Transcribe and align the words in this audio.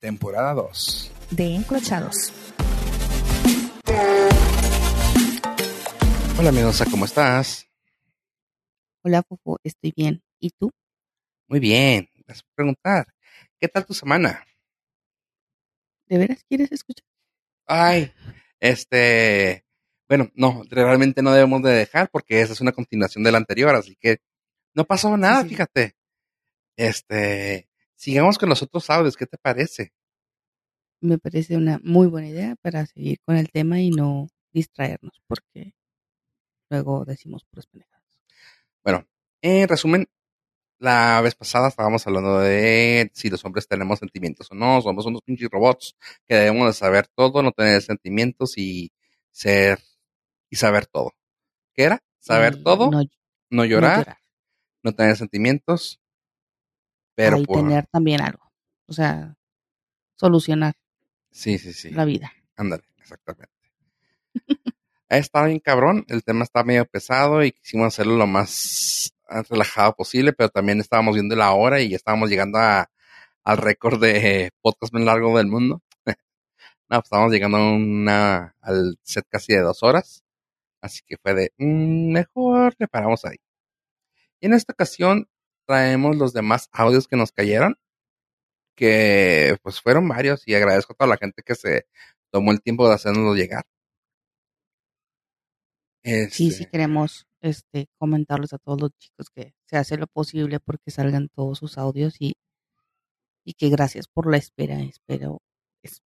temporada 0.00 0.54
2. 0.54 1.12
de 1.30 1.54
Encrochados. 1.54 2.32
Hola, 6.38 6.52
Mendoza, 6.52 6.84
¿cómo 6.90 7.04
estás? 7.04 7.66
Hola, 9.02 9.22
Fofo, 9.22 9.58
estoy 9.64 9.92
bien. 9.96 10.22
¿Y 10.38 10.50
tú? 10.50 10.70
Muy 11.48 11.58
bien, 11.58 12.08
gracias 12.26 12.44
por 12.44 12.54
preguntar. 12.54 13.06
¿Qué 13.58 13.66
tal 13.66 13.84
tu 13.84 13.94
semana? 13.94 14.44
¿De 16.06 16.18
veras 16.18 16.44
quieres 16.48 16.70
escuchar? 16.70 17.04
Ay, 17.66 18.12
este, 18.60 19.64
bueno, 20.08 20.30
no, 20.34 20.62
realmente 20.70 21.22
no 21.22 21.32
debemos 21.32 21.62
de 21.62 21.72
dejar 21.72 22.08
porque 22.10 22.40
esa 22.40 22.52
es 22.52 22.60
una 22.60 22.72
continuación 22.72 23.24
de 23.24 23.32
la 23.32 23.38
anterior, 23.38 23.74
así 23.74 23.96
que 24.00 24.18
no 24.74 24.84
pasó 24.84 25.16
nada, 25.16 25.42
sí. 25.42 25.50
fíjate. 25.50 25.96
Este, 26.76 27.67
sigamos 27.98 28.38
con 28.38 28.48
los 28.48 28.62
otros 28.62 28.88
audios, 28.90 29.16
¿qué 29.16 29.26
te 29.26 29.36
parece? 29.38 29.92
Me 31.00 31.18
parece 31.18 31.56
una 31.56 31.80
muy 31.82 32.06
buena 32.06 32.28
idea 32.28 32.56
para 32.62 32.86
seguir 32.86 33.18
con 33.24 33.36
el 33.36 33.50
tema 33.50 33.80
y 33.80 33.90
no 33.90 34.28
distraernos, 34.52 35.20
porque 35.26 35.74
luego 36.70 37.04
decimos 37.04 37.44
puras 37.44 37.66
pendejadas. 37.66 38.04
Bueno, 38.82 39.06
en 39.42 39.68
resumen, 39.68 40.08
la 40.78 41.20
vez 41.20 41.34
pasada 41.34 41.68
estábamos 41.68 42.06
hablando 42.06 42.38
de 42.40 43.10
si 43.14 43.30
los 43.30 43.44
hombres 43.44 43.66
tenemos 43.68 43.98
sentimientos 43.98 44.48
o 44.50 44.54
no, 44.54 44.80
somos 44.80 45.06
unos 45.06 45.22
pinches 45.22 45.48
robots 45.50 45.96
que 46.26 46.34
debemos 46.36 46.66
de 46.68 46.72
saber 46.72 47.08
todo, 47.08 47.42
no 47.42 47.52
tener 47.52 47.82
sentimientos 47.82 48.56
y 48.58 48.92
ser 49.30 49.80
y 50.50 50.56
saber 50.56 50.86
todo. 50.86 51.12
¿Qué 51.74 51.84
era? 51.84 52.02
Saber 52.18 52.56
Y 52.58 52.62
todo, 52.64 52.90
No, 52.90 53.02
no 53.02 53.08
no 53.50 53.64
llorar, 53.64 53.98
llorar. 53.98 54.18
no 54.82 54.92
tener 54.94 55.16
sentimientos, 55.16 56.00
pero 57.18 57.36
Ahí 57.36 57.46
por 57.46 57.56
tener 57.56 57.84
también 57.88 58.20
algo. 58.20 58.48
O 58.86 58.92
sea, 58.92 59.36
solucionar 60.14 60.76
sí, 61.32 61.58
sí, 61.58 61.72
sí. 61.72 61.90
la 61.90 62.04
vida. 62.04 62.32
Ándale, 62.54 62.84
exactamente. 62.96 63.52
Estado 65.08 65.46
bien 65.46 65.58
cabrón, 65.58 66.04
el 66.06 66.22
tema 66.22 66.44
está 66.44 66.62
medio 66.62 66.86
pesado 66.86 67.42
y 67.42 67.50
quisimos 67.50 67.88
hacerlo 67.88 68.16
lo 68.16 68.28
más 68.28 69.12
relajado 69.50 69.94
posible, 69.94 70.32
pero 70.32 70.48
también 70.48 70.78
estábamos 70.78 71.14
viendo 71.14 71.34
la 71.34 71.50
hora 71.54 71.80
y 71.80 71.88
ya 71.88 71.96
estábamos 71.96 72.30
llegando 72.30 72.58
a, 72.58 72.88
al 73.42 73.56
récord 73.56 74.00
de 74.00 74.52
podcast 74.60 74.92
más 74.92 75.02
largo 75.02 75.36
del 75.36 75.48
mundo. 75.48 75.82
no, 76.06 76.14
pues 76.88 77.04
estábamos 77.04 77.32
llegando 77.32 77.56
a 77.56 77.72
una, 77.72 78.54
al 78.60 78.96
set 79.02 79.26
casi 79.28 79.54
de 79.54 79.62
dos 79.62 79.82
horas, 79.82 80.22
así 80.80 81.00
que 81.04 81.16
fue 81.16 81.34
de, 81.34 81.52
mm, 81.58 82.12
mejor 82.12 82.76
le 82.78 82.86
paramos 82.86 83.24
ahí. 83.24 83.38
Y 84.38 84.46
en 84.46 84.52
esta 84.52 84.72
ocasión 84.72 85.28
traemos 85.68 86.16
los 86.16 86.32
demás 86.32 86.70
audios 86.72 87.06
que 87.06 87.16
nos 87.16 87.30
cayeron, 87.30 87.76
que 88.74 89.56
pues 89.62 89.80
fueron 89.82 90.08
varios 90.08 90.42
y 90.48 90.54
agradezco 90.54 90.94
a 90.94 90.96
toda 90.96 91.10
la 91.10 91.18
gente 91.18 91.42
que 91.42 91.54
se 91.54 91.86
tomó 92.32 92.52
el 92.52 92.62
tiempo 92.62 92.88
de 92.88 92.94
hacernoslo 92.94 93.34
llegar. 93.34 93.64
Sí, 96.04 96.30
sí 96.30 96.48
Este, 96.48 96.70
queremos 96.70 97.26
este, 97.42 97.88
comentarles 97.98 98.54
a 98.54 98.58
todos 98.58 98.80
los 98.80 98.90
chicos 98.98 99.28
que 99.30 99.52
se 99.66 99.76
hace 99.76 99.98
lo 99.98 100.06
posible 100.06 100.58
porque 100.58 100.90
salgan 100.90 101.28
todos 101.28 101.58
sus 101.58 101.76
audios 101.76 102.16
y, 102.18 102.34
y 103.44 103.52
que 103.54 103.68
gracias 103.68 104.08
por 104.08 104.30
la 104.30 104.38
espera. 104.38 104.80
Espero, 104.80 105.42
es, 105.82 106.00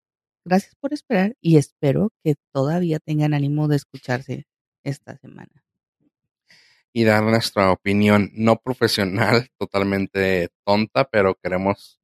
gracias 0.45 0.75
por 0.75 0.93
esperar 0.93 1.37
y 1.41 1.57
espero 1.57 2.11
que 2.25 2.35
todavía 2.53 2.99
tengan 2.99 3.33
ánimo 3.35 3.69
de 3.69 3.77
escucharse 3.77 4.47
esta 4.85 5.17
semana. 5.19 5.65
Y 6.93 7.05
dar 7.05 7.23
nuestra 7.23 7.71
opinión 7.71 8.31
no 8.35 8.57
profesional, 8.57 9.48
totalmente 9.59 10.51
tonta, 10.65 11.09
pero 11.09 11.35
queremos 11.37 11.98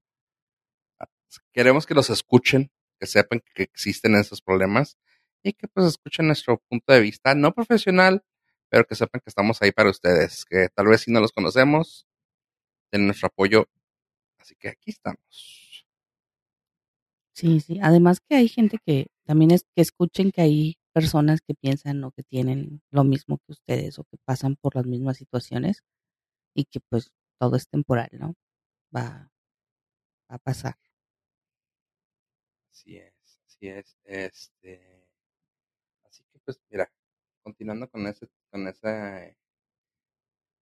queremos 1.52 1.86
que 1.86 1.94
los 1.94 2.10
escuchen, 2.10 2.70
que 2.98 3.06
sepan 3.06 3.42
que 3.54 3.64
existen 3.64 4.14
esos 4.14 4.40
problemas 4.40 4.96
y 5.42 5.52
que 5.52 5.68
pues 5.68 5.86
escuchen 5.86 6.26
nuestro 6.26 6.58
punto 6.68 6.92
de 6.92 7.00
vista 7.00 7.34
no 7.34 7.52
profesional, 7.52 8.24
pero 8.68 8.84
que 8.84 8.94
sepan 8.94 9.20
que 9.20 9.28
estamos 9.28 9.60
ahí 9.62 9.72
para 9.72 9.90
ustedes, 9.90 10.44
que 10.44 10.68
tal 10.74 10.86
vez 10.86 11.02
si 11.02 11.12
no 11.12 11.20
los 11.20 11.32
conocemos, 11.32 12.06
tienen 12.90 13.06
nuestro 13.06 13.28
apoyo. 13.28 13.68
Así 14.38 14.54
que 14.56 14.68
aquí 14.68 14.90
estamos. 14.90 15.86
Sí, 17.34 17.60
sí. 17.60 17.78
Además 17.82 18.20
que 18.20 18.36
hay 18.36 18.48
gente 18.48 18.78
que 18.84 19.08
también 19.24 19.50
es 19.50 19.64
que 19.74 19.82
escuchen 19.82 20.32
que 20.32 20.42
hay 20.42 20.77
personas 20.98 21.40
que 21.40 21.54
piensan 21.54 22.02
o 22.02 22.10
que 22.10 22.24
tienen 22.24 22.82
lo 22.90 23.04
mismo 23.04 23.38
que 23.38 23.52
ustedes 23.52 24.00
o 24.00 24.04
que 24.04 24.16
pasan 24.24 24.56
por 24.56 24.74
las 24.74 24.84
mismas 24.84 25.16
situaciones 25.16 25.84
y 26.54 26.64
que 26.64 26.80
pues 26.80 27.12
todo 27.38 27.54
es 27.54 27.68
temporal, 27.68 28.08
¿no? 28.12 28.34
Va, 28.94 29.30
a 30.28 30.38
pasar. 30.38 30.74
Así 32.72 32.96
es, 32.96 33.14
así 33.46 33.68
es. 33.68 33.96
Este, 34.04 35.06
así 36.04 36.24
que 36.32 36.40
pues 36.44 36.60
mira, 36.68 36.90
continuando 37.44 37.88
con 37.88 38.04
ese, 38.08 38.28
con 38.50 38.66
ese, 38.66 39.36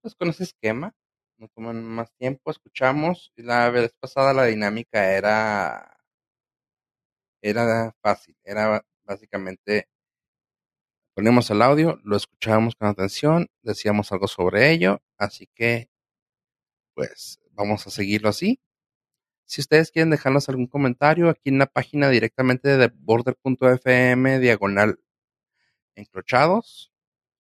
pues 0.03 0.15
con 0.15 0.29
ese 0.29 0.45
esquema, 0.45 0.95
no 1.39 1.49
toman 1.49 1.83
más 1.83 2.13
tiempo, 2.19 2.51
escuchamos. 2.51 3.33
Y 3.37 3.43
La 3.43 3.71
vez 3.71 3.95
pasada 3.99 4.35
la 4.35 4.45
dinámica 4.45 5.17
era, 5.17 5.97
era 7.41 7.95
fácil, 8.03 8.37
era 8.45 8.85
básicamente 9.05 9.89
poníamos 11.17 11.51
el 11.51 11.63
audio, 11.63 11.99
lo 12.05 12.15
escuchábamos 12.15 12.77
con 12.77 12.89
atención, 12.89 13.49
decíamos 13.63 14.13
algo 14.13 14.29
sobre 14.29 14.71
ello, 14.71 15.01
así 15.17 15.49
que 15.55 15.89
pues 16.95 17.41
vamos 17.53 17.87
a 17.87 17.91
seguirlo 17.91 18.29
así. 18.29 18.61
Si 19.47 19.63
ustedes 19.63 19.91
quieren 19.91 20.11
dejarnos 20.11 20.51
algún 20.51 20.67
comentario 20.67 21.31
aquí 21.31 21.49
en 21.49 21.59
la 21.59 21.67
página 21.67 22.11
directamente 22.11 22.77
de 22.77 22.93
border.fm 22.95 24.41
diagonal 24.41 25.01
encrochados 25.95 26.93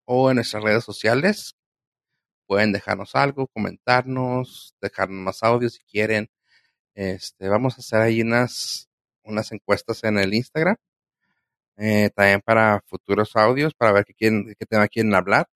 o 0.06 0.30
en 0.30 0.36
nuestras 0.36 0.62
redes 0.64 0.84
sociales, 0.84 1.54
pueden 2.46 2.72
dejarnos 2.72 3.14
algo, 3.14 3.46
comentarnos, 3.48 4.74
dejarnos 4.80 5.20
más 5.22 5.42
audio 5.42 5.68
si 5.68 5.82
quieren. 5.84 6.30
Este, 6.94 7.48
vamos 7.50 7.74
a 7.76 7.80
hacer 7.80 8.00
ahí 8.00 8.22
unas, 8.22 8.88
unas 9.22 9.52
encuestas 9.52 10.02
en 10.04 10.18
el 10.18 10.32
Instagram. 10.32 10.76
Eh, 11.76 12.10
también 12.14 12.40
para 12.44 12.82
futuros 12.86 13.34
audios, 13.36 13.74
para 13.74 13.92
ver 13.92 14.04
qué, 14.04 14.14
quieren, 14.14 14.54
qué 14.58 14.66
tema 14.66 14.88
quieren 14.88 15.14
hablar. 15.14 15.46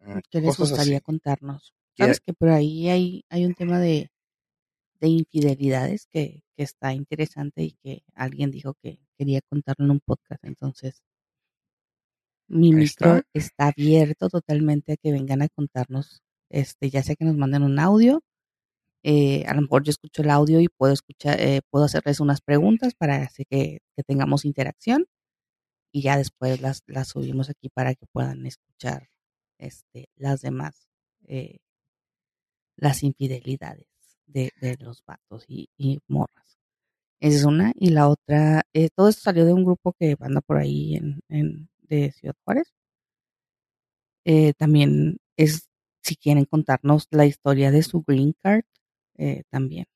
eh, 0.00 0.20
¿Qué 0.30 0.40
les 0.40 0.56
gustaría 0.56 0.96
así. 0.98 1.04
contarnos? 1.04 1.74
¿Qué- 1.94 2.04
Sabes 2.04 2.20
que 2.20 2.32
por 2.34 2.48
ahí 2.50 2.88
hay, 2.88 3.24
hay 3.28 3.44
un 3.46 3.54
tema 3.54 3.78
de, 3.80 4.10
de 5.00 5.08
infidelidades 5.08 6.06
que, 6.12 6.42
que 6.56 6.62
está 6.62 6.92
interesante 6.92 7.62
y 7.62 7.72
que 7.82 8.02
alguien 8.14 8.50
dijo 8.50 8.74
que 8.82 8.98
quería 9.18 9.40
contarlo 9.48 9.84
en 9.86 9.90
un 9.92 10.00
podcast. 10.00 10.44
Entonces, 10.44 11.02
mi 12.48 12.72
micro 12.72 13.16
está. 13.16 13.28
está 13.32 13.66
abierto 13.68 14.28
totalmente 14.28 14.92
a 14.92 14.96
que 14.96 15.10
vengan 15.12 15.42
a 15.42 15.48
contarnos, 15.48 16.22
este, 16.48 16.90
ya 16.90 17.02
sea 17.02 17.16
que 17.16 17.24
nos 17.24 17.36
manden 17.36 17.62
un 17.64 17.78
audio. 17.78 18.22
Eh, 19.08 19.44
a 19.46 19.54
lo 19.54 19.62
mejor 19.62 19.84
yo 19.84 19.90
escucho 19.90 20.22
el 20.22 20.30
audio 20.30 20.58
y 20.60 20.66
puedo 20.66 20.92
escuchar, 20.92 21.40
eh, 21.40 21.60
puedo 21.70 21.84
hacerles 21.84 22.18
unas 22.18 22.40
preguntas 22.40 22.92
para 22.96 23.22
hacer 23.22 23.46
que, 23.48 23.78
que 23.94 24.02
tengamos 24.02 24.44
interacción 24.44 25.06
y 25.92 26.02
ya 26.02 26.16
después 26.16 26.60
las, 26.60 26.82
las 26.88 27.06
subimos 27.10 27.48
aquí 27.48 27.68
para 27.68 27.94
que 27.94 28.06
puedan 28.06 28.44
escuchar 28.46 29.08
este, 29.58 30.08
las 30.16 30.40
demás, 30.40 30.88
eh, 31.28 31.58
las 32.74 33.04
infidelidades 33.04 33.86
de, 34.26 34.50
de 34.60 34.76
los 34.80 35.04
vatos 35.06 35.44
y, 35.46 35.68
morras. 36.08 36.58
Esa 37.20 37.36
es 37.36 37.44
una. 37.44 37.72
Y 37.76 37.90
la 37.90 38.08
otra, 38.08 38.62
todo 38.96 39.08
esto 39.08 39.22
salió 39.22 39.44
de 39.44 39.52
un 39.52 39.64
grupo 39.64 39.92
que 39.92 40.16
anda 40.18 40.40
por 40.40 40.56
ahí 40.56 40.96
en, 40.96 41.20
en 41.28 41.68
de 41.82 42.10
Ciudad 42.10 42.34
Juárez. 42.44 42.74
También 44.58 45.18
es, 45.36 45.70
si 46.02 46.16
quieren 46.16 46.44
contarnos 46.44 47.06
la 47.12 47.24
historia 47.24 47.70
de 47.70 47.84
su 47.84 48.02
green 48.02 48.34
card, 48.42 48.64
eh, 49.18 49.42
también. 49.50 49.86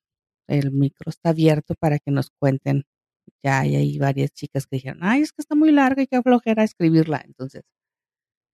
El 0.47 0.71
micro 0.71 1.09
está 1.09 1.29
abierto 1.29 1.75
para 1.79 1.99
que 1.99 2.11
nos 2.11 2.29
cuenten. 2.39 2.83
Ya 3.43 3.61
hay 3.61 3.75
ahí 3.75 3.97
varias 3.99 4.31
chicas 4.31 4.67
que 4.67 4.77
dijeron, 4.77 4.99
ay, 5.03 5.21
es 5.21 5.31
que 5.31 5.41
está 5.41 5.55
muy 5.55 5.71
larga 5.71 6.01
y 6.03 6.07
qué 6.07 6.21
flojera 6.21 6.63
escribirla. 6.63 7.21
Entonces, 7.25 7.63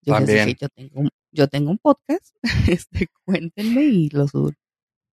yo 0.01 0.13
les 0.19 0.25
También. 0.27 0.45
dije, 0.47 0.57
yo 0.61 0.69
tengo 0.69 0.99
un, 1.01 1.09
yo 1.31 1.47
tengo 1.47 1.71
un 1.71 1.77
podcast, 1.79 2.35
este, 2.79 3.07
cuéntenme 3.25 3.83
y 3.83 4.09
lo 4.09 4.27
subo. 4.27 4.51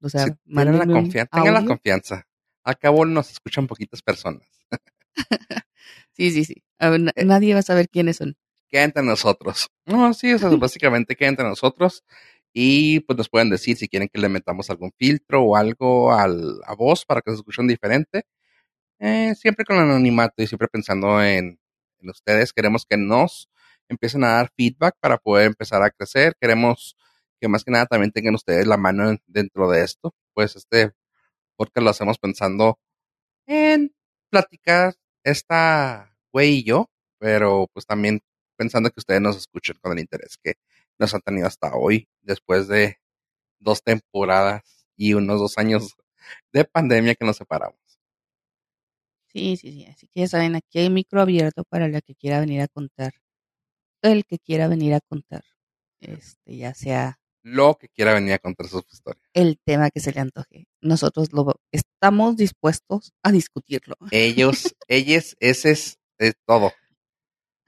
O 0.01 0.09
sea, 0.09 0.25
Sí, 0.25 0.31
tengan 0.47 0.77
la 0.79 0.85
confianza, 0.87 1.29
tengan 1.31 1.53
la 1.53 1.59
audio. 1.59 1.69
confianza. 1.69 2.27
Al 2.63 2.77
cabo 2.77 3.05
nos 3.05 3.31
escuchan 3.31 3.67
poquitas 3.67 4.01
personas. 4.01 4.47
Sí, 6.13 6.31
sí, 6.31 6.45
sí. 6.45 6.55
A 6.79 6.89
ver, 6.89 7.01
Eh. 7.15 7.25
nadie 7.25 7.53
va 7.53 7.59
a 7.61 7.63
saber 7.63 7.89
quiénes 7.89 8.17
son. 8.17 8.35
Queda 8.67 8.83
entre 8.83 9.03
nosotros. 9.03 9.67
No, 9.85 10.13
sí, 10.13 10.33
o 10.33 10.39
sea, 10.39 10.49
básicamente 10.59 11.15
queda 11.15 11.29
entre 11.29 11.45
nosotros. 11.47 12.03
Y 12.53 13.01
pues 13.01 13.18
nos 13.18 13.30
pueden 13.30 13.50
decir 13.50 13.77
si 13.77 13.88
quieren 13.88 14.09
que 14.12 14.19
le 14.19 14.30
metamos 14.30 14.69
algún 14.69 14.92
filtro 14.98 15.44
o 15.44 15.56
algo 15.56 16.13
al, 16.13 16.62
a 16.65 16.75
voz 16.75 17.06
para 17.06 17.21
que 17.21 17.31
se 17.31 17.38
escuchen 17.38 17.68
diferente. 17.68 18.24
Eh, 19.00 19.33
siempre 19.36 19.65
con 19.65 19.77
anonimato 19.77 20.44
y 20.44 20.48
siempre 20.48 20.68
pensando 20.68 21.21
en, 21.24 21.59
ustedes. 22.03 22.53
Queremos 22.53 22.86
que 22.86 22.98
nos 22.98 23.50
empiecen 23.89 24.24
a 24.24 24.30
dar 24.33 24.51
feedback 24.57 24.95
para 25.00 25.18
poder 25.18 25.48
empezar 25.48 25.83
a 25.83 25.92
crecer. 25.92 26.36
Queremos 26.39 26.95
que 27.39 27.48
más 27.48 27.63
que 27.63 27.71
nada 27.71 27.86
también 27.88 28.12
tengan 28.12 28.36
ustedes 28.36 28.68
la 28.68 28.77
mano 28.77 29.09
en- 29.12 29.21
dentro 29.27 29.69
de 29.69 29.83
esto. 29.83 30.13
Pues 30.33 30.56
este 30.56 30.92
podcast 31.57 31.83
lo 31.86 31.89
hacemos 31.92 32.18
pensando 32.19 32.80
en 33.48 33.94
platicar 34.30 34.95
esta 35.24 36.15
güey 36.33 36.59
y 36.59 36.63
yo, 36.63 36.89
pero 37.19 37.68
pues 37.74 37.86
también 37.86 38.21
pensando 38.57 38.89
que 38.92 39.00
ustedes 39.00 39.21
nos 39.21 39.38
escuchen 39.38 39.77
con 39.81 39.94
el 39.94 40.00
interés 40.00 40.38
que 40.44 40.56
nos 41.01 41.13
han 41.13 41.21
tenido 41.21 41.48
hasta 41.48 41.75
hoy, 41.75 42.07
después 42.21 42.68
de 42.68 42.98
dos 43.59 43.83
temporadas 43.83 44.88
y 44.95 45.13
unos 45.15 45.39
dos 45.39 45.57
años 45.57 45.95
de 46.53 46.63
pandemia 46.63 47.15
que 47.15 47.25
nos 47.25 47.38
separamos. 47.38 47.80
Sí, 49.27 49.57
sí, 49.57 49.71
sí. 49.71 49.86
Así 49.86 50.07
que 50.07 50.21
ya 50.21 50.27
saben, 50.27 50.56
aquí 50.56 50.80
hay 50.80 50.89
micro 50.89 51.21
abierto 51.21 51.63
para 51.63 51.88
la 51.88 52.01
que 52.01 52.15
quiera 52.15 52.39
venir 52.39 52.62
a 52.62 52.68
contar. 52.68 53.13
El 54.01 54.25
que 54.25 54.39
quiera 54.39 54.68
venir 54.68 54.94
a 54.94 55.00
contar. 55.01 55.44
Este, 56.00 56.57
ya 56.57 56.74
sea 56.74 57.19
Lo 57.44 57.75
que 57.75 57.88
quiera 57.89 58.13
venir 58.13 58.33
a 58.33 58.39
contar 58.39 58.68
su 58.68 58.83
historia. 58.92 59.21
el 59.33 59.59
tema 59.63 59.89
que 59.89 60.00
se 60.00 60.12
le 60.12 60.19
antoje. 60.19 60.65
Nosotros 60.81 61.31
lo 61.33 61.59
estamos 61.71 62.36
dispuestos 62.38 63.13
a 63.24 63.31
discutirlo. 63.31 63.95
Ellos, 64.12 64.75
ellos, 64.88 65.36
ese 65.39 65.71
es, 65.71 66.00
es 66.18 66.36
todo. 66.45 66.71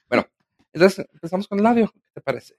Bueno, 0.10 0.28
entonces 0.74 1.06
empezamos 1.14 1.48
con 1.48 1.60
el 1.60 1.66
audio. 1.66 1.92
¿Qué 1.92 2.12
te 2.16 2.22
parece? 2.22 2.56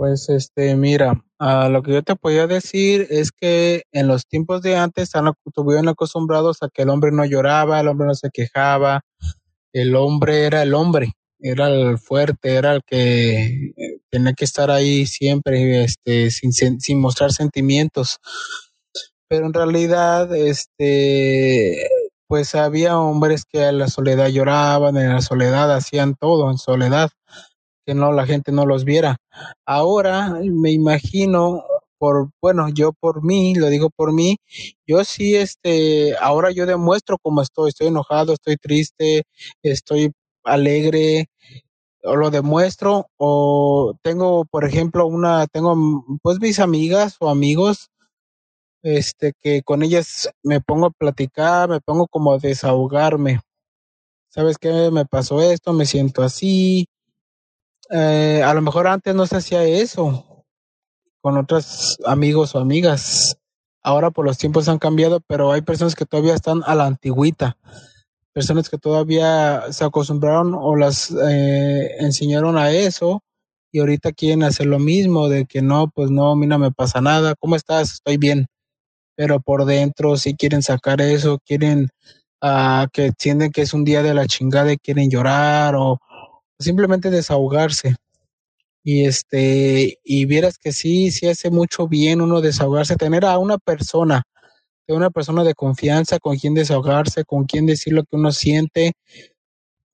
Pues 0.00 0.30
este, 0.30 0.76
mira, 0.76 1.22
ah, 1.38 1.68
lo 1.68 1.82
que 1.82 1.92
yo 1.92 2.02
te 2.02 2.16
podía 2.16 2.46
decir 2.46 3.06
es 3.10 3.32
que 3.32 3.82
en 3.92 4.08
los 4.08 4.26
tiempos 4.26 4.62
de 4.62 4.76
antes 4.76 5.12
estuvieron 5.44 5.88
acostumbrados 5.88 6.62
a 6.62 6.70
que 6.72 6.82
el 6.82 6.88
hombre 6.88 7.12
no 7.12 7.26
lloraba, 7.26 7.80
el 7.80 7.88
hombre 7.88 8.06
no 8.06 8.14
se 8.14 8.30
quejaba, 8.30 9.02
el 9.74 9.94
hombre 9.96 10.46
era 10.46 10.62
el 10.62 10.72
hombre, 10.72 11.12
era 11.38 11.68
el 11.68 11.98
fuerte, 11.98 12.54
era 12.54 12.72
el 12.74 12.82
que 12.86 13.72
eh, 13.76 14.00
tenía 14.08 14.32
que 14.32 14.46
estar 14.46 14.70
ahí 14.70 15.04
siempre, 15.04 15.84
este, 15.84 16.30
sin, 16.30 16.52
sin 16.80 16.98
mostrar 16.98 17.32
sentimientos. 17.32 18.20
Pero 19.28 19.46
en 19.46 19.52
realidad, 19.52 20.34
este, 20.34 21.86
pues 22.30 22.54
había 22.54 22.96
hombres 22.96 23.44
que 23.44 23.66
en 23.66 23.78
la 23.78 23.88
soledad 23.88 24.28
lloraban, 24.28 24.96
en 24.96 25.12
la 25.12 25.20
soledad 25.20 25.74
hacían 25.74 26.14
todo 26.14 26.48
en 26.48 26.58
soledad, 26.58 27.10
que 27.84 27.92
no 27.92 28.12
la 28.12 28.24
gente 28.24 28.52
no 28.52 28.66
los 28.66 28.84
viera. 28.84 29.16
Ahora 29.66 30.38
me 30.44 30.70
imagino 30.70 31.64
por 31.98 32.30
bueno, 32.40 32.68
yo 32.68 32.92
por 32.92 33.24
mí, 33.24 33.56
lo 33.56 33.66
digo 33.66 33.90
por 33.90 34.12
mí, 34.12 34.36
yo 34.86 35.04
sí 35.04 35.34
este 35.34 36.14
ahora 36.20 36.52
yo 36.52 36.66
demuestro 36.66 37.18
cómo 37.20 37.42
estoy, 37.42 37.70
estoy 37.70 37.88
enojado, 37.88 38.34
estoy 38.34 38.56
triste, 38.58 39.24
estoy 39.64 40.12
alegre 40.44 41.26
o 42.04 42.14
lo 42.14 42.30
demuestro 42.30 43.08
o 43.16 43.94
tengo 44.02 44.44
por 44.44 44.64
ejemplo 44.64 45.06
una 45.08 45.48
tengo 45.48 45.76
pues 46.22 46.38
mis 46.40 46.60
amigas 46.60 47.16
o 47.20 47.28
amigos 47.28 47.90
este 48.82 49.32
que 49.40 49.62
con 49.62 49.82
ellas 49.82 50.30
me 50.42 50.60
pongo 50.60 50.86
a 50.86 50.90
platicar, 50.90 51.68
me 51.68 51.80
pongo 51.80 52.06
como 52.08 52.32
a 52.32 52.38
desahogarme. 52.38 53.40
¿Sabes 54.28 54.58
qué? 54.58 54.90
Me 54.92 55.04
pasó 55.06 55.42
esto, 55.42 55.72
me 55.72 55.86
siento 55.86 56.22
así. 56.22 56.88
Eh, 57.90 58.42
a 58.44 58.54
lo 58.54 58.62
mejor 58.62 58.86
antes 58.86 59.14
no 59.14 59.26
se 59.26 59.36
hacía 59.36 59.64
eso 59.64 60.44
con 61.20 61.36
otros 61.36 61.98
amigos 62.06 62.54
o 62.54 62.58
amigas. 62.58 63.36
Ahora 63.82 64.10
por 64.10 64.24
los 64.24 64.38
tiempos 64.38 64.68
han 64.68 64.78
cambiado, 64.78 65.20
pero 65.20 65.52
hay 65.52 65.62
personas 65.62 65.94
que 65.94 66.06
todavía 66.06 66.34
están 66.34 66.62
a 66.66 66.74
la 66.74 66.86
antigüita. 66.86 67.56
Personas 68.32 68.68
que 68.68 68.78
todavía 68.78 69.64
se 69.72 69.84
acostumbraron 69.84 70.54
o 70.54 70.76
las 70.76 71.10
eh, 71.10 71.96
enseñaron 71.98 72.56
a 72.56 72.70
eso 72.70 73.22
y 73.72 73.80
ahorita 73.80 74.12
quieren 74.12 74.42
hacer 74.42 74.66
lo 74.66 74.78
mismo, 74.78 75.28
de 75.28 75.46
que 75.46 75.62
no, 75.62 75.88
pues 75.88 76.10
no, 76.10 76.32
a 76.32 76.36
mí 76.36 76.46
no 76.46 76.58
me 76.58 76.72
pasa 76.72 77.00
nada. 77.00 77.34
¿Cómo 77.38 77.56
estás? 77.56 77.94
Estoy 77.94 78.16
bien. 78.16 78.46
Pero 79.20 79.38
por 79.38 79.66
dentro 79.66 80.16
sí 80.16 80.34
quieren 80.34 80.62
sacar 80.62 81.02
eso, 81.02 81.38
quieren 81.44 81.90
ah, 82.40 82.86
que 82.90 83.12
sienten 83.18 83.50
que 83.52 83.60
es 83.60 83.74
un 83.74 83.84
día 83.84 84.02
de 84.02 84.14
la 84.14 84.24
chingada 84.26 84.72
y 84.72 84.78
quieren 84.78 85.10
llorar 85.10 85.74
o 85.76 86.00
simplemente 86.58 87.10
desahogarse. 87.10 87.96
Y 88.82 89.04
este, 89.04 89.98
y 90.04 90.24
vieras 90.24 90.56
que 90.56 90.72
sí, 90.72 91.10
sí 91.10 91.28
hace 91.28 91.50
mucho 91.50 91.86
bien 91.86 92.22
uno 92.22 92.40
desahogarse, 92.40 92.96
tener 92.96 93.26
a 93.26 93.36
una 93.36 93.58
persona, 93.58 94.22
una 94.88 95.10
persona 95.10 95.44
de 95.44 95.52
confianza 95.54 96.18
con 96.18 96.38
quien 96.38 96.54
desahogarse, 96.54 97.24
con 97.26 97.44
quien 97.44 97.66
decir 97.66 97.92
lo 97.92 98.04
que 98.04 98.16
uno 98.16 98.32
siente. 98.32 98.92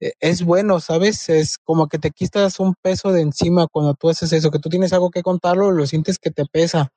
Eh, 0.01 0.13
Es 0.21 0.45
bueno, 0.45 0.79
¿sabes? 0.79 1.29
Es 1.31 1.59
como 1.59 1.89
que 1.89 1.99
te 1.99 2.13
quitas 2.13 2.61
un 2.61 2.75
peso 2.81 3.11
de 3.13 3.23
encima 3.23 3.67
cuando 3.67 3.95
tú 3.95 4.09
haces 4.09 4.33
eso, 4.33 4.53
que 4.53 4.61
tú 4.61 4.69
tienes 4.69 4.93
algo 4.93 5.11
que 5.11 5.23
contarlo, 5.23 5.73
lo 5.73 5.85
sientes 5.87 6.19
que 6.19 6.31
te 6.31 6.45
pesa. 6.47 6.93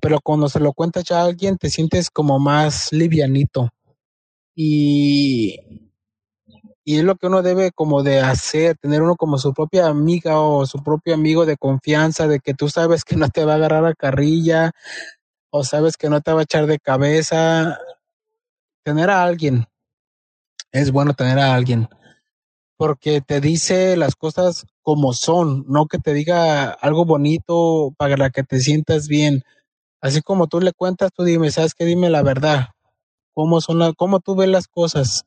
Pero 0.00 0.20
cuando 0.22 0.48
se 0.48 0.60
lo 0.60 0.72
cuentas 0.72 1.04
ya 1.04 1.20
a 1.20 1.24
alguien, 1.24 1.58
te 1.58 1.70
sientes 1.70 2.10
como 2.10 2.38
más 2.38 2.92
livianito. 2.92 3.70
Y, 4.54 5.56
y 6.84 6.98
es 6.98 7.04
lo 7.04 7.16
que 7.16 7.26
uno 7.26 7.42
debe 7.42 7.70
como 7.72 8.02
de 8.02 8.20
hacer, 8.20 8.76
tener 8.78 9.02
uno 9.02 9.16
como 9.16 9.38
su 9.38 9.52
propia 9.52 9.86
amiga 9.86 10.40
o 10.40 10.66
su 10.66 10.82
propio 10.82 11.14
amigo 11.14 11.46
de 11.46 11.56
confianza, 11.56 12.26
de 12.26 12.40
que 12.40 12.54
tú 12.54 12.68
sabes 12.68 13.04
que 13.04 13.16
no 13.16 13.28
te 13.28 13.44
va 13.44 13.52
a 13.52 13.56
agarrar 13.56 13.86
a 13.86 13.94
carrilla 13.94 14.72
o 15.50 15.64
sabes 15.64 15.96
que 15.96 16.08
no 16.08 16.20
te 16.20 16.32
va 16.32 16.40
a 16.40 16.44
echar 16.44 16.66
de 16.66 16.78
cabeza. 16.78 17.78
Tener 18.84 19.10
a 19.10 19.22
alguien, 19.22 19.66
es 20.72 20.90
bueno 20.90 21.14
tener 21.14 21.38
a 21.38 21.54
alguien, 21.54 21.88
porque 22.76 23.20
te 23.20 23.40
dice 23.40 23.96
las 23.96 24.16
cosas 24.16 24.66
como 24.82 25.12
son, 25.12 25.64
no 25.68 25.86
que 25.86 25.98
te 25.98 26.14
diga 26.14 26.70
algo 26.70 27.04
bonito 27.04 27.94
para 27.98 28.30
que 28.30 28.42
te 28.42 28.58
sientas 28.60 29.06
bien. 29.06 29.44
Así 30.00 30.22
como 30.22 30.46
tú 30.46 30.60
le 30.60 30.72
cuentas, 30.72 31.10
tú 31.14 31.24
dime, 31.24 31.50
¿sabes 31.50 31.74
qué? 31.74 31.84
Dime 31.84 32.10
la 32.10 32.22
verdad. 32.22 32.68
¿Cómo 33.34 33.60
son 33.60 33.94
cómo 33.94 34.20
tú 34.20 34.34
ves 34.34 34.48
las 34.48 34.68
cosas? 34.68 35.24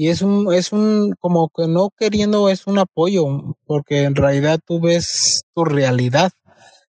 y 0.00 0.08
es 0.08 0.22
un, 0.22 0.50
es 0.54 0.72
un, 0.72 1.14
como 1.20 1.50
que 1.54 1.68
no 1.68 1.90
queriendo, 1.94 2.48
es 2.48 2.66
un 2.66 2.78
apoyo, 2.78 3.54
porque 3.66 4.04
en 4.04 4.14
realidad 4.14 4.58
tú 4.64 4.80
ves 4.80 5.42
tu 5.54 5.62
realidad, 5.66 6.32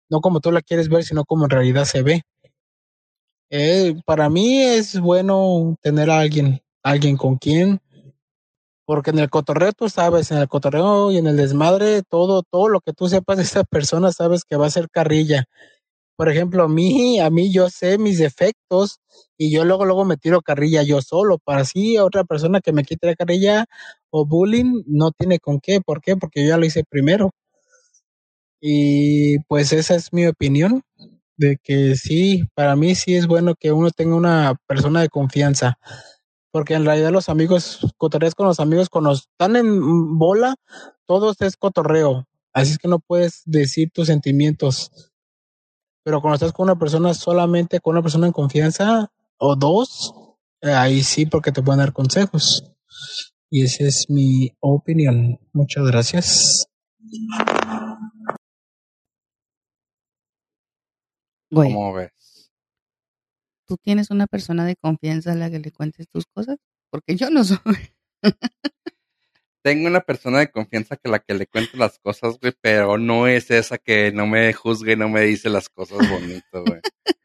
no 0.09 0.21
como 0.21 0.39
tú 0.39 0.53
la 0.53 0.63
quieres 0.63 0.89
ver, 0.89 1.03
sino 1.03 1.25
como 1.25 1.43
en 1.43 1.51
realidad 1.51 1.87
se 1.87 2.03
ve. 2.03 2.23
Eh, 3.51 3.97
para 4.07 4.31
mí 4.31 4.63
es 4.63 5.01
bueno 5.01 5.77
tener 5.83 6.09
a 6.09 6.21
alguien, 6.21 6.63
alguien 6.85 7.17
con 7.17 7.37
quien, 7.37 7.81
porque 8.85 9.11
en 9.11 9.19
el 9.19 9.29
cotorreo 9.29 9.73
tú 9.73 9.89
sabes, 9.89 10.31
en 10.31 10.39
el 10.39 10.47
cotorreo 10.47 11.11
y 11.11 11.19
en 11.19 11.27
el 11.27 11.37
desmadre, 11.37 12.03
todo, 12.09 12.45
todo 12.45 12.69
lo 12.69 12.81
que 12.81 12.93
tú 12.93 13.09
sepas 13.09 13.39
de 13.39 13.43
esa 13.43 13.65
persona, 13.65 14.13
sabes 14.13 14.45
que 14.45 14.55
va 14.55 14.67
a 14.67 14.71
ser 14.71 14.89
carrilla. 14.89 15.47
Por 16.21 16.29
ejemplo, 16.29 16.65
a 16.65 16.69
mí, 16.69 17.19
a 17.19 17.31
mí 17.31 17.51
yo 17.51 17.71
sé 17.71 17.97
mis 17.97 18.19
defectos 18.19 18.99
y 19.39 19.51
yo 19.51 19.65
luego, 19.65 19.87
luego 19.87 20.05
me 20.05 20.19
tiro 20.19 20.43
carrilla 20.43 20.83
yo 20.83 21.01
solo, 21.01 21.39
para 21.39 21.63
así 21.63 21.97
a 21.97 22.05
otra 22.05 22.25
persona 22.25 22.61
que 22.61 22.75
me 22.75 22.85
quite 22.85 23.07
la 23.07 23.15
carrilla 23.15 23.65
o 24.11 24.27
bullying 24.27 24.83
no 24.87 25.13
tiene 25.13 25.39
con 25.39 25.61
qué, 25.61 25.81
¿por 25.81 26.03
qué? 26.03 26.17
Porque 26.17 26.43
yo 26.43 26.51
ya 26.51 26.59
lo 26.59 26.67
hice 26.67 26.85
primero. 26.85 27.31
Y 28.61 29.39
pues 29.49 29.73
esa 29.73 29.95
es 29.95 30.13
mi 30.13 30.27
opinión, 30.27 30.83
de 31.39 31.57
que 31.63 31.97
sí, 31.97 32.45
para 32.55 32.77
mí 32.77 32.95
sí 32.95 33.15
es 33.15 33.27
bueno 33.27 33.55
que 33.59 33.73
uno 33.73 33.91
tenga 33.91 34.15
una 34.15 34.57
persona 34.67 35.01
de 35.01 35.09
confianza, 35.09 35.79
porque 36.51 36.75
en 36.75 36.85
realidad 36.85 37.13
los 37.13 37.31
amigos, 37.31 37.95
cotorreas 37.97 38.35
con 38.35 38.47
los 38.47 38.61
amigos, 38.61 38.91
cuando 38.91 39.13
están 39.13 39.57
en 39.57 40.19
bola, 40.19 40.57
todo 41.07 41.35
es 41.41 41.57
cotorreo, 41.57 42.27
así 42.53 42.73
es 42.73 42.79
que 42.79 42.89
no 42.89 42.99
puedes 42.99 43.41
decir 43.47 43.91
tus 43.91 44.09
sentimientos, 44.09 45.10
pero 46.03 46.21
cuando 46.21 46.35
estás 46.37 46.53
con 46.53 46.65
una 46.65 46.79
persona 46.79 47.15
solamente, 47.15 47.81
con 47.81 47.93
una 47.93 48.03
persona 48.03 48.27
en 48.27 48.33
confianza, 48.33 49.11
o 49.39 49.57
dos, 49.57 50.15
eh, 50.61 50.73
ahí 50.73 51.03
sí, 51.03 51.27
porque 51.27 51.53
te 51.53 51.63
pueden 51.63 51.81
dar 51.81 51.93
consejos. 51.93 52.65
Y 53.51 53.65
esa 53.65 53.85
es 53.85 54.07
mi 54.09 54.51
opinión. 54.61 55.39
Muchas 55.53 55.85
gracias. 55.87 56.67
Güey, 61.51 61.73
¿Cómo 61.73 61.93
ves? 61.95 62.51
¿tú 63.71 63.77
tienes 63.77 64.11
una 64.11 64.27
persona 64.27 64.67
de 64.67 64.75
confianza 64.75 65.31
a 65.31 65.37
la 65.37 65.49
que 65.49 65.61
le 65.61 65.71
cuentes 65.71 66.09
tus 66.09 66.25
cosas? 66.27 66.57
Porque 66.91 67.15
yo 67.17 67.31
no 67.31 67.45
soy. 67.45 67.59
Tengo 69.63 69.87
una 69.87 70.01
persona 70.01 70.39
de 70.39 70.51
confianza 70.51 70.97
que 70.97 71.09
la 71.09 71.19
que 71.19 71.35
le 71.35 71.47
cuento 71.47 71.77
las 71.77 71.99
cosas, 71.99 72.39
güey, 72.41 72.55
pero 72.61 72.97
no 72.97 73.27
es 73.27 73.51
esa 73.51 73.77
que 73.77 74.11
no 74.11 74.27
me 74.27 74.53
juzgue, 74.53 74.97
no 74.97 75.09
me 75.09 75.23
dice 75.23 75.51
las 75.51 75.69
cosas 75.69 76.09
bonito, 76.09 76.65
güey. 76.65 76.81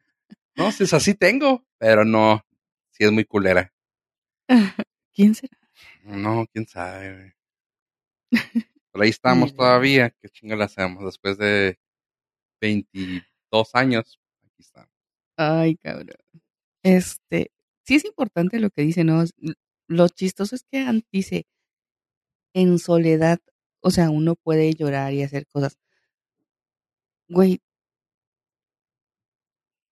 No, 0.58 0.72
si 0.72 0.86
es 0.86 0.94
así 0.94 1.14
tengo, 1.16 1.66
pero 1.78 2.06
no, 2.06 2.42
si 2.90 3.04
es 3.04 3.12
muy 3.12 3.26
culera. 3.26 3.74
¿Quién 5.14 5.36
será? 5.36 5.58
No, 6.04 6.46
quién 6.54 6.66
sabe, 6.66 7.14
güey. 7.14 7.34
Por 8.92 9.04
ahí 9.04 9.10
estamos 9.10 9.54
todavía. 9.54 10.12
¿Qué 10.22 10.30
chingo 10.30 10.56
le 10.56 10.64
hacemos? 10.64 11.04
Después 11.04 11.38
de 11.38 11.78
22 12.62 13.26
años, 13.74 14.18
aquí 14.46 14.62
estamos. 14.62 14.90
Ay, 15.36 15.76
cabrón. 15.76 16.16
Este, 16.84 17.52
sí 17.84 17.96
es 17.96 18.06
importante 18.06 18.60
lo 18.60 18.70
que 18.70 18.84
dice, 18.84 19.04
¿no? 19.04 19.26
Lo 19.88 20.08
chistoso 20.08 20.56
es 20.56 20.64
que 20.64 20.80
Ant 20.80 21.06
dice, 21.12 21.46
en 22.56 22.80
soledad, 22.80 23.40
o 23.82 23.92
sea, 23.92 24.10
uno 24.10 24.36
puede 24.36 24.74
llorar 24.74 25.14
y 25.14 25.24
hacer 25.24 25.46
cosas. 25.48 25.78
Güey, 27.30 27.60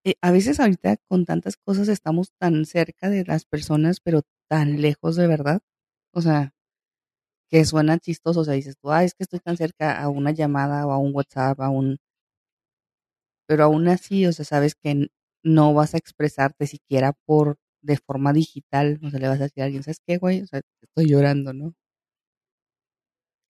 eh, 0.06 0.16
a 0.22 0.32
veces 0.32 0.60
ahorita 0.60 0.98
con 1.08 1.26
tantas 1.26 1.58
cosas 1.58 1.88
estamos 1.88 2.32
tan 2.40 2.66
cerca 2.66 3.10
de 3.10 3.24
las 3.26 3.46
personas, 3.46 4.00
pero 4.02 4.22
tan 4.50 4.82
lejos 4.82 5.16
de 5.16 5.28
verdad. 5.28 5.62
O 6.14 6.22
sea, 6.22 6.54
que 7.50 7.66
suena 7.66 8.00
chistoso. 8.00 8.42
O 8.42 8.46
sea, 8.46 8.54
dices 8.56 8.78
tú, 8.82 8.92
ah, 8.92 9.04
es 9.04 9.14
que 9.16 9.24
estoy 9.24 9.40
tan 9.40 9.58
cerca 9.58 10.00
a 10.02 10.10
una 10.10 10.32
llamada 10.32 10.86
o 10.88 10.92
a 10.92 10.98
un 10.98 11.14
WhatsApp, 11.16 11.60
a 11.62 11.70
un... 11.70 11.98
Pero 13.48 13.64
aún 13.66 13.88
así, 13.88 14.26
o 14.26 14.34
sea, 14.34 14.46
sabes 14.46 14.76
que 14.76 15.08
no 15.44 15.74
vas 15.74 15.94
a 15.94 15.98
expresarte 15.98 16.68
siquiera 16.68 17.14
por 17.26 17.58
de 17.82 17.98
forma 17.98 18.34
digital. 18.34 19.00
O 19.04 19.10
sea, 19.10 19.20
le 19.20 19.28
vas 19.28 19.40
a 19.40 19.44
decir 19.44 19.64
a 19.64 19.66
alguien, 19.66 19.84
¿sabes 19.84 20.00
qué, 20.06 20.18
güey? 20.18 20.42
O 20.42 20.48
sea, 20.48 20.62
estoy 20.82 21.08
llorando, 21.10 21.54
¿no? 21.54 21.74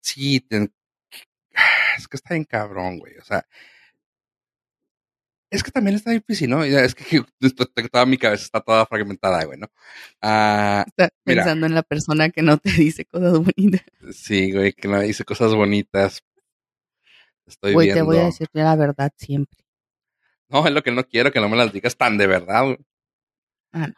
Sí, 0.03 0.41
te- 0.41 0.71
es 1.99 2.09
que 2.09 2.17
está 2.17 2.35
bien 2.35 2.45
cabrón, 2.45 2.99
güey. 2.99 3.17
O 3.19 3.25
sea, 3.25 3.47
es 5.51 5.63
que 5.63 5.71
también 5.71 5.97
está 5.97 6.11
difícil, 6.11 6.49
¿no? 6.49 6.65
Es 6.65 6.95
que 6.95 7.23
toda 7.93 8.07
mi 8.07 8.17
cabeza 8.17 8.45
está 8.45 8.61
toda 8.61 8.87
fragmentada, 8.87 9.45
güey, 9.45 9.59
¿no? 9.59 9.71
Ah, 10.23 10.85
Está 10.87 11.11
Mira. 11.27 11.43
pensando 11.45 11.67
en 11.67 11.75
la 11.75 11.83
persona 11.83 12.31
que 12.31 12.41
no 12.43 12.57
te 12.59 12.71
dice 12.73 13.05
cosas 13.05 13.33
bonitas. 13.39 13.83
sí, 14.15 14.53
güey, 14.53 14.73
que 14.73 14.89
no 14.89 14.99
dice 15.01 15.25
cosas 15.25 15.55
bonitas. 15.55 16.23
Estoy 17.47 17.75
Güey, 17.75 17.89
viendo. 17.89 18.01
te 18.01 18.07
voy 18.07 18.19
a 18.19 18.25
decir 18.27 18.49
la 18.53 18.75
verdad 18.77 19.13
siempre. 19.17 19.59
No, 20.49 20.67
es 20.67 20.73
lo 20.73 20.83
que 20.83 20.91
no 20.93 21.05
quiero, 21.07 21.33
que 21.33 21.41
no 21.41 21.49
me 21.49 21.57
las 21.57 21.73
digas 21.73 21.97
tan 21.97 22.17
de 22.17 22.27
verdad, 22.27 22.65
güey. 22.65 22.79
Ah, 23.73 23.87
no. 23.89 23.95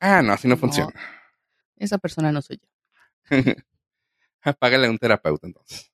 Ah, 0.00 0.22
no, 0.22 0.32
así 0.32 0.48
no, 0.48 0.54
No. 0.54 0.60
funciona. 0.60 0.92
Esa 1.76 1.98
persona 1.98 2.32
no 2.32 2.42
soy 2.42 2.60
yo. 2.60 2.68
Págale 4.60 4.86
a 4.86 4.90
un 4.90 4.98
terapeuta, 4.98 5.46
entonces. 5.46 5.90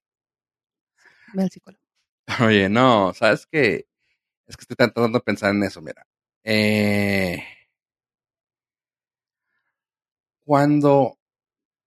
Ve 1.33 1.42
al 1.42 1.50
psicólogo. 1.50 1.83
Oye, 2.47 2.69
no, 2.69 3.12
¿sabes 3.14 3.47
qué? 3.50 3.87
Es 4.47 4.57
que 4.57 4.62
estoy 4.62 4.76
tratando 4.76 5.19
de 5.19 5.25
pensar 5.25 5.52
en 5.54 5.64
eso, 5.64 5.80
mira. 5.83 6.07
Eh, 6.45 7.45
cuando 10.45 11.16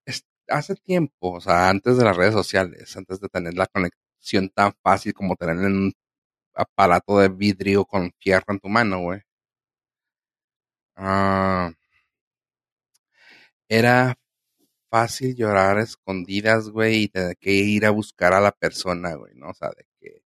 es- 0.06 0.24
hace 0.48 0.76
tiempo, 0.76 1.32
o 1.34 1.40
sea, 1.42 1.68
antes 1.70 1.98
de 1.98 2.04
las 2.04 2.16
redes 2.16 2.34
sociales, 2.34 2.96
antes 2.96 3.20
de 3.20 3.28
tener 3.28 3.54
la 3.54 3.66
conexión 3.68 4.50
tan 4.50 4.72
fácil 4.82 5.14
como 5.14 5.36
tener 5.36 5.56
un 5.58 5.92
aparato 6.54 7.18
de 7.20 7.28
vidrio 7.30 7.84
con 7.86 8.12
fierro 8.20 8.46
en 8.54 8.60
tu 8.60 8.68
mano, 8.70 9.00
güey. 9.00 9.22
ah, 10.96 11.72
era 13.68 14.14
fácil 14.94 15.34
llorar 15.34 15.78
a 15.78 15.82
escondidas, 15.82 16.68
güey, 16.70 17.04
y 17.04 17.08
tener 17.08 17.36
que 17.38 17.50
ir 17.52 17.84
a 17.86 17.90
buscar 17.90 18.32
a 18.32 18.40
la 18.40 18.52
persona, 18.52 19.14
güey, 19.16 19.34
¿no? 19.34 19.48
O 19.50 19.54
sea, 19.54 19.70
de 19.70 19.84
que 20.00 20.22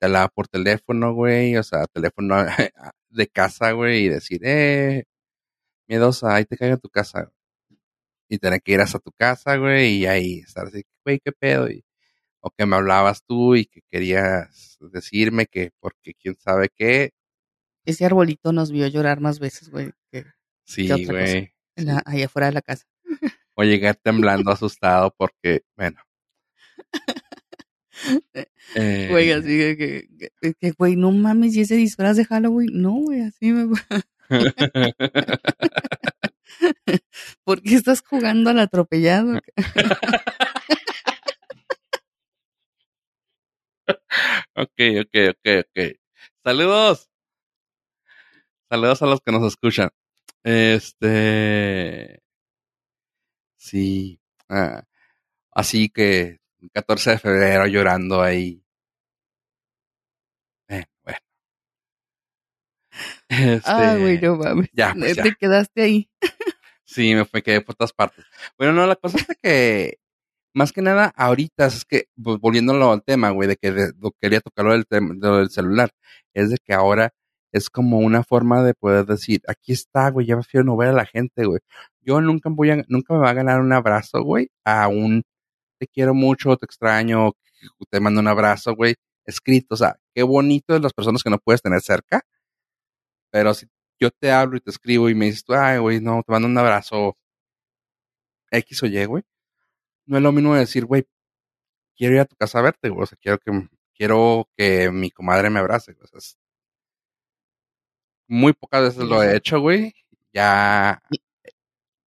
te 0.00 0.06
hablaba 0.06 0.28
por 0.28 0.48
teléfono, 0.48 1.14
güey, 1.14 1.56
o 1.58 1.62
sea, 1.62 1.86
teléfono 1.88 2.36
de 3.10 3.26
casa, 3.28 3.72
güey, 3.72 4.06
y 4.06 4.08
decir, 4.08 4.40
eh, 4.44 5.04
miedosa, 5.88 6.34
ahí 6.34 6.44
te 6.46 6.56
caigo 6.56 6.74
en 6.74 6.80
tu 6.80 6.88
casa, 6.90 7.22
güey. 7.24 7.36
Y 8.30 8.38
tener 8.38 8.62
que 8.62 8.72
ir 8.72 8.80
hasta 8.80 8.98
tu 8.98 9.12
casa, 9.12 9.56
güey, 9.56 9.98
y 9.98 10.06
ahí 10.06 10.38
estar 10.40 10.66
así, 10.68 10.84
güey, 11.04 11.20
qué 11.24 11.32
pedo, 11.32 11.70
y, 11.70 11.84
o 12.40 12.50
que 12.50 12.66
me 12.66 12.76
hablabas 12.76 13.22
tú 13.24 13.56
y 13.56 13.66
que 13.66 13.82
querías 13.90 14.78
decirme 14.92 15.46
que 15.46 15.70
porque 15.80 16.14
quién 16.14 16.34
sabe 16.36 16.70
qué, 16.74 17.12
Ese 17.84 18.06
arbolito 18.06 18.52
nos 18.52 18.70
vio 18.72 18.86
llorar 18.88 19.20
más 19.20 19.38
veces, 19.40 19.70
güey, 19.70 19.92
que 20.10 20.24
sí, 20.64 20.86
¿Qué 20.86 20.94
otra 20.94 21.06
cosa? 21.20 21.32
güey. 21.32 21.54
en 21.76 21.86
la- 21.86 22.02
allá 22.06 22.26
afuera 22.26 22.46
de 22.48 22.52
la 22.54 22.62
casa. 22.62 22.84
O 23.54 23.62
llegar 23.64 23.96
temblando 23.96 24.50
asustado 24.50 25.14
porque, 25.16 25.62
bueno. 25.76 26.00
eh, 28.74 29.08
Güey, 29.10 29.32
así 29.32 29.56
de 29.56 29.76
que, 29.76 30.08
que, 30.40 30.54
que, 30.54 30.70
güey, 30.72 30.96
no 30.96 31.12
mames, 31.12 31.54
¿y 31.56 31.60
ese 31.62 31.76
disfraz 31.76 32.16
de 32.16 32.24
Halloween? 32.24 32.80
No, 32.80 32.92
güey, 32.92 33.22
así 33.22 33.52
me... 33.52 33.66
¿Por 37.44 37.62
qué 37.62 37.74
estás 37.74 38.02
jugando 38.02 38.50
al 38.50 38.58
atropellado? 38.58 39.40
ok, 44.54 44.80
ok, 45.00 45.14
ok, 45.30 45.46
ok. 45.68 45.96
Saludos. 46.44 47.08
Saludos 48.70 49.02
a 49.02 49.06
los 49.06 49.20
que 49.20 49.32
nos 49.32 49.46
escuchan. 49.46 49.90
Este. 50.44 52.21
Sí. 53.64 54.20
ah, 54.48 54.82
así 55.52 55.88
que 55.88 56.38
14 56.74 57.10
de 57.12 57.18
febrero 57.18 57.66
llorando 57.68 58.20
ahí. 58.20 58.60
Eh, 60.68 60.84
bueno. 61.04 61.18
Este, 63.28 63.62
Ah, 63.70 63.96
güey, 63.98 64.20
no 64.20 64.36
mames. 64.36 64.68
ya, 64.72 64.94
pues, 64.98 65.16
Te 65.16 65.22
ya. 65.28 65.34
quedaste 65.38 65.82
ahí. 65.82 66.10
Sí, 66.84 67.14
me 67.14 67.24
fue 67.24 67.42
quedé 67.42 67.60
por 67.62 67.74
todas 67.74 67.92
partes. 67.92 68.24
Bueno, 68.58 68.72
no, 68.74 68.86
la 68.86 68.96
cosa 68.96 69.18
es 69.18 69.26
de 69.26 69.36
que, 69.36 69.98
más 70.54 70.72
que 70.72 70.82
nada, 70.82 71.06
ahorita, 71.16 71.66
es 71.66 71.84
que, 71.86 72.08
pues, 72.22 72.38
volviéndolo 72.38 72.92
al 72.92 73.02
tema, 73.02 73.30
güey, 73.30 73.48
de 73.48 73.56
que 73.56 73.70
de- 73.70 73.92
lo 73.98 74.10
quería 74.20 74.40
tocarlo 74.40 74.72
del, 74.72 74.84
del 74.90 75.48
celular, 75.50 75.90
es 76.34 76.50
de 76.50 76.58
que 76.58 76.74
ahora 76.74 77.14
es 77.52 77.70
como 77.70 77.98
una 77.98 78.22
forma 78.24 78.62
de 78.62 78.74
poder 78.74 79.06
decir, 79.06 79.40
aquí 79.48 79.72
está, 79.72 80.10
güey, 80.10 80.26
ya 80.26 80.34
prefiero 80.36 80.64
no 80.64 80.76
ver 80.76 80.88
a 80.90 80.92
la 80.92 81.06
gente, 81.06 81.44
güey. 81.46 81.60
Yo 82.02 82.20
nunca 82.20 82.48
voy 82.50 82.70
a, 82.70 82.84
nunca 82.88 83.14
me 83.14 83.20
va 83.20 83.30
a 83.30 83.34
ganar 83.34 83.60
un 83.60 83.72
abrazo, 83.72 84.22
güey, 84.22 84.48
a 84.64 84.88
un 84.88 85.22
te 85.78 85.86
quiero 85.88 86.14
mucho, 86.14 86.56
te 86.56 86.66
extraño, 86.66 87.32
te 87.90 88.00
mando 88.00 88.20
un 88.20 88.28
abrazo, 88.28 88.74
güey, 88.76 88.94
escrito, 89.26 89.74
o 89.74 89.76
sea, 89.76 89.96
qué 90.14 90.22
bonito 90.22 90.74
de 90.74 90.80
las 90.80 90.92
personas 90.92 91.22
que 91.22 91.30
no 91.30 91.38
puedes 91.38 91.62
tener 91.62 91.80
cerca, 91.80 92.22
pero 93.30 93.54
si 93.54 93.66
yo 94.00 94.10
te 94.10 94.30
hablo 94.30 94.56
y 94.56 94.60
te 94.60 94.70
escribo 94.70 95.08
y 95.08 95.14
me 95.14 95.26
dices, 95.26 95.44
tú, 95.44 95.54
ay, 95.54 95.78
güey, 95.78 96.00
no, 96.00 96.22
te 96.24 96.32
mando 96.32 96.48
un 96.48 96.58
abrazo 96.58 97.16
X 98.50 98.82
o 98.82 98.86
Y, 98.86 99.04
güey, 99.06 99.22
no 100.06 100.16
es 100.18 100.22
lo 100.22 100.32
mismo 100.32 100.54
decir, 100.54 100.84
güey, 100.86 101.06
quiero 101.96 102.14
ir 102.14 102.20
a 102.20 102.24
tu 102.26 102.36
casa 102.36 102.58
a 102.60 102.62
verte, 102.62 102.88
güey, 102.90 103.02
o 103.04 103.06
sea, 103.06 103.18
quiero 103.20 103.38
que, 103.38 103.68
quiero 103.94 104.48
que 104.56 104.90
mi 104.90 105.10
comadre 105.10 105.50
me 105.50 105.60
abrace, 105.60 105.92
güey, 105.92 106.04
o 106.04 106.08
sea, 106.08 106.18
es- 106.18 106.38
muy 108.28 108.52
pocas 108.52 108.82
veces 108.82 109.04
lo 109.04 109.22
he 109.22 109.36
hecho, 109.36 109.60
güey, 109.60 109.94
ya 110.32 111.00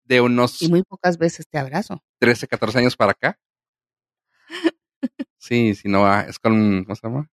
de 0.04 0.20
unos 0.20 0.60
Y 0.62 0.68
muy 0.68 0.82
pocas 0.82 1.18
veces 1.18 1.46
te 1.48 1.58
abrazo. 1.58 2.02
13, 2.18 2.48
14 2.48 2.78
años 2.78 2.96
para 2.96 3.12
acá. 3.12 3.38
Sí, 5.38 5.74
si 5.74 5.88
no, 5.88 6.06
ah, 6.06 6.24
es 6.28 6.38
con, 6.38 6.84
¿cómo 6.84 6.94
se 6.94 7.06
llama? 7.06 7.30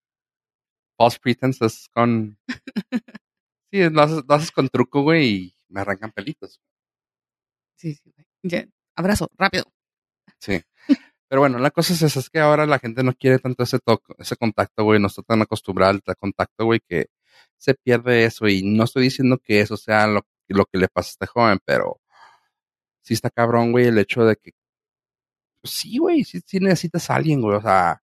False 0.97 1.19
pretense, 1.21 1.65
es 1.65 1.89
con... 1.93 2.37
Sí, 3.69 3.89
lo 3.89 4.01
haces, 4.01 4.23
lo 4.25 4.33
haces 4.33 4.51
con 4.51 4.69
truco, 4.69 5.01
güey, 5.01 5.27
y 5.27 5.55
me 5.67 5.81
arrancan 5.81 6.13
pelitos. 6.13 6.61
Sí, 7.75 7.95
sí, 7.95 8.13
güey. 8.15 8.25
Ya, 8.43 8.65
abrazo, 8.95 9.29
rápido. 9.37 9.65
Sí. 10.39 10.61
Pero 11.27 11.41
bueno, 11.41 11.59
la 11.59 11.71
cosa 11.71 11.93
es 11.93 12.01
esa, 12.01 12.21
es 12.21 12.29
que 12.29 12.39
ahora 12.39 12.65
la 12.65 12.79
gente 12.79 13.03
no 13.03 13.13
quiere 13.13 13.39
tanto 13.39 13.63
ese 13.63 13.79
toque, 13.79 14.13
ese 14.19 14.37
contacto, 14.37 14.85
güey, 14.85 15.01
no 15.01 15.07
está 15.07 15.21
tan 15.23 15.41
acostumbrada 15.41 15.91
al 15.91 16.15
contacto, 16.17 16.63
güey, 16.63 16.79
que 16.87 17.07
se 17.57 17.73
pierde 17.73 18.23
eso. 18.23 18.47
Y 18.47 18.63
no 18.63 18.85
estoy 18.85 19.03
diciendo 19.03 19.37
que 19.43 19.59
eso 19.59 19.75
sea 19.75 20.07
lo, 20.07 20.25
lo 20.47 20.65
que 20.65 20.77
le 20.77 20.87
pasa 20.87 21.09
a 21.09 21.11
este 21.11 21.25
joven, 21.27 21.59
pero 21.65 21.99
sí 23.07 23.13
está 23.15 23.29
cabrón, 23.29 23.71
güey, 23.71 23.87
el 23.87 23.97
hecho 23.97 24.25
de 24.25 24.35
que, 24.35 24.51
pues 25.61 25.73
sí, 25.73 25.97
güey, 25.97 26.23
sí, 26.23 26.39
sí 26.45 26.59
necesitas 26.59 27.09
a 27.09 27.15
alguien, 27.15 27.41
güey, 27.41 27.57
o 27.57 27.61
sea, 27.61 28.01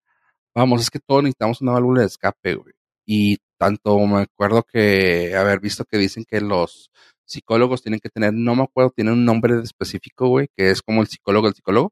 vamos, 0.55 0.81
es 0.81 0.89
que 0.89 0.99
todos 0.99 1.23
necesitamos 1.23 1.61
una 1.61 1.73
válvula 1.73 2.01
de 2.01 2.07
escape, 2.07 2.55
güey. 2.55 2.73
Y 3.05 3.37
tanto 3.57 3.99
me 3.99 4.21
acuerdo 4.21 4.63
que 4.63 5.35
haber 5.35 5.59
visto 5.59 5.85
que 5.85 5.97
dicen 5.97 6.25
que 6.25 6.41
los 6.41 6.89
psicólogos 7.25 7.81
tienen 7.81 7.99
que 7.99 8.09
tener, 8.09 8.33
no 8.33 8.55
me 8.55 8.63
acuerdo, 8.63 8.91
tienen 8.91 9.13
un 9.15 9.25
nombre 9.25 9.59
específico, 9.61 10.27
güey, 10.29 10.47
que 10.55 10.71
es 10.71 10.81
como 10.81 11.01
el 11.01 11.07
psicólogo 11.07 11.47
del 11.47 11.55
psicólogo. 11.55 11.91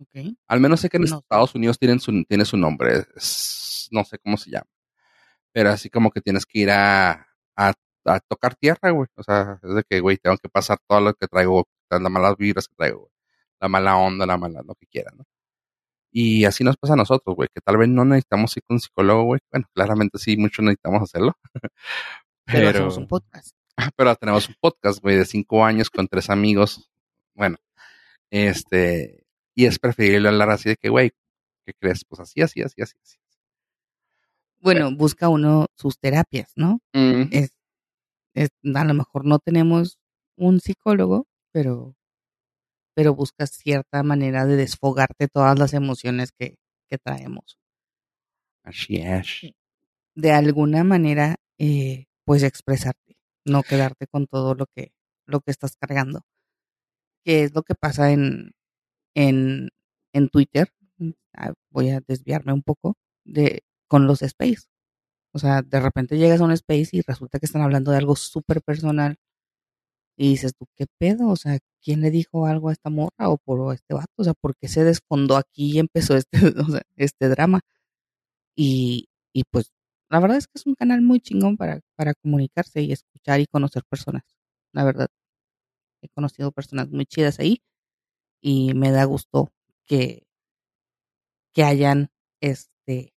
Ok. 0.00 0.34
Al 0.48 0.60
menos 0.60 0.80
sé 0.80 0.88
que 0.88 0.98
en 0.98 1.04
No. 1.04 1.18
Estados 1.18 1.54
Unidos 1.54 1.78
tienen 1.78 2.00
su, 2.00 2.24
tiene 2.24 2.44
su 2.44 2.56
nombre, 2.56 3.04
es- 3.16 3.88
no 3.90 4.04
sé 4.04 4.18
cómo 4.18 4.36
se 4.36 4.50
llama. 4.50 4.66
Pero 5.52 5.70
así 5.70 5.88
como 5.90 6.10
que 6.10 6.20
tienes 6.20 6.44
que 6.46 6.58
ir 6.60 6.70
a, 6.70 7.26
a, 7.56 7.72
a 8.06 8.20
tocar 8.20 8.54
tierra, 8.54 8.90
güey. 8.90 9.08
O 9.16 9.22
sea, 9.22 9.58
es 9.62 9.74
de 9.74 9.84
que, 9.88 10.00
güey, 10.00 10.16
tengo 10.18 10.36
que 10.38 10.48
pasar 10.48 10.78
todo 10.86 11.00
lo 11.00 11.14
que 11.14 11.26
traigo, 11.28 11.66
las 11.90 12.00
malas 12.00 12.36
vibras 12.36 12.68
que 12.68 12.74
traigo, 12.76 13.00
güey. 13.00 13.12
La 13.60 13.68
mala 13.68 13.96
onda, 13.96 14.26
la 14.26 14.36
mala, 14.36 14.62
lo 14.62 14.74
que 14.74 14.86
quieran, 14.86 15.16
¿no? 15.18 15.24
Y 16.12 16.44
así 16.44 16.64
nos 16.64 16.76
pasa 16.76 16.94
a 16.94 16.96
nosotros, 16.96 17.36
güey, 17.36 17.48
que 17.52 17.60
tal 17.60 17.76
vez 17.76 17.88
no 17.88 18.04
necesitamos 18.04 18.56
ir 18.56 18.62
con 18.64 18.76
un 18.76 18.80
psicólogo, 18.80 19.24
güey. 19.24 19.40
Bueno, 19.50 19.66
claramente 19.74 20.18
sí, 20.18 20.36
muchos 20.36 20.64
necesitamos 20.64 21.02
hacerlo. 21.02 21.36
Pero, 22.46 22.72
Pero, 22.72 22.94
un 22.94 23.08
podcast. 23.08 23.56
pero 23.96 24.14
tenemos 24.14 24.48
un 24.48 24.54
podcast, 24.60 25.02
güey, 25.02 25.16
de 25.16 25.24
cinco 25.24 25.64
años 25.64 25.90
con 25.90 26.06
tres 26.06 26.30
amigos. 26.30 26.88
Bueno, 27.34 27.56
este, 28.30 29.26
y 29.54 29.66
es 29.66 29.78
preferible 29.78 30.28
hablar 30.28 30.50
así 30.50 30.68
de 30.68 30.76
que, 30.76 30.88
güey, 30.88 31.10
¿qué 31.64 31.72
crees? 31.74 32.04
Pues 32.04 32.20
así, 32.20 32.40
así, 32.42 32.62
así, 32.62 32.80
así. 32.82 32.96
así. 33.02 33.16
Bueno, 34.60 34.94
busca 34.94 35.28
uno 35.28 35.66
sus 35.74 35.98
terapias, 35.98 36.52
¿no? 36.56 36.80
Ujú. 36.94 37.28
Es, 37.30 37.55
es- 38.36 38.50
a 38.74 38.84
lo 38.84 38.94
mejor 38.94 39.24
no 39.26 39.38
tenemos 39.40 39.98
un 40.38 40.60
psicólogo, 40.60 41.26
pero, 41.52 41.96
pero 42.96 43.14
buscas 43.14 43.50
cierta 43.52 44.02
manera 44.02 44.44
de 44.44 44.56
desfogarte 44.56 45.28
todas 45.28 45.56
las 45.58 45.72
emociones 45.72 46.32
que, 46.36 46.56
que 46.90 46.98
traemos. 46.98 47.58
Así 48.64 48.96
es. 48.98 49.28
De 50.16 50.32
alguna 50.32 50.84
manera 50.84 51.36
eh, 51.58 52.06
pues 52.24 52.42
expresarte, 52.42 53.16
no 53.46 53.62
quedarte 53.62 54.06
con 54.08 54.26
todo 54.26 54.54
lo 54.54 54.66
que, 54.74 54.92
lo 55.26 55.40
que 55.40 55.52
estás 55.52 55.76
cargando. 55.76 56.22
¿Qué 57.24 57.42
es 57.44 57.54
lo 57.54 57.62
que 57.62 57.74
pasa 57.74 58.12
en, 58.12 58.52
en, 59.16 59.70
en 60.14 60.28
Twitter? 60.30 60.72
Ah, 61.34 61.54
voy 61.70 61.90
a 61.90 62.00
desviarme 62.06 62.52
un 62.52 62.62
poco 62.62 62.96
de 63.24 63.64
con 63.88 64.06
los 64.06 64.22
space. 64.22 64.66
O 65.36 65.38
sea, 65.38 65.60
de 65.60 65.80
repente 65.80 66.16
llegas 66.16 66.40
a 66.40 66.44
un 66.44 66.52
space 66.52 66.88
y 66.92 67.02
resulta 67.02 67.38
que 67.38 67.44
están 67.44 67.60
hablando 67.60 67.90
de 67.90 67.98
algo 67.98 68.16
súper 68.16 68.62
personal 68.62 69.18
y 70.16 70.30
dices 70.30 70.52
tú, 70.58 70.66
¿qué 70.74 70.86
pedo? 70.98 71.28
O 71.28 71.36
sea, 71.36 71.58
¿quién 71.82 72.00
le 72.00 72.10
dijo 72.10 72.46
algo 72.46 72.70
a 72.70 72.72
esta 72.72 72.88
morra 72.88 73.28
o 73.28 73.36
por 73.36 73.74
este 73.74 73.92
vato? 73.92 74.12
O 74.16 74.24
sea, 74.24 74.32
¿por 74.32 74.56
qué 74.56 74.68
se 74.68 74.82
desfondó 74.82 75.36
aquí 75.36 75.74
y 75.74 75.78
empezó 75.78 76.16
este, 76.16 76.30
o 76.66 76.70
sea, 76.70 76.80
este 76.96 77.28
drama? 77.28 77.60
Y, 78.56 79.08
y 79.34 79.44
pues 79.44 79.72
la 80.08 80.20
verdad 80.20 80.38
es 80.38 80.46
que 80.46 80.52
es 80.56 80.66
un 80.66 80.74
canal 80.74 81.02
muy 81.02 81.20
chingón 81.20 81.58
para, 81.58 81.80
para 81.96 82.14
comunicarse 82.14 82.80
y 82.82 82.92
escuchar 82.92 83.40
y 83.40 83.46
conocer 83.46 83.82
personas. 83.90 84.22
La 84.72 84.84
verdad, 84.84 85.08
he 86.02 86.08
conocido 86.08 86.50
personas 86.52 86.88
muy 86.90 87.04
chidas 87.06 87.40
ahí 87.40 87.60
y 88.40 88.74
me 88.74 88.90
da 88.90 89.04
gusto 89.04 89.50
que, 89.86 90.24
que 91.52 91.62
hayan 91.64 92.08
este 92.40 93.15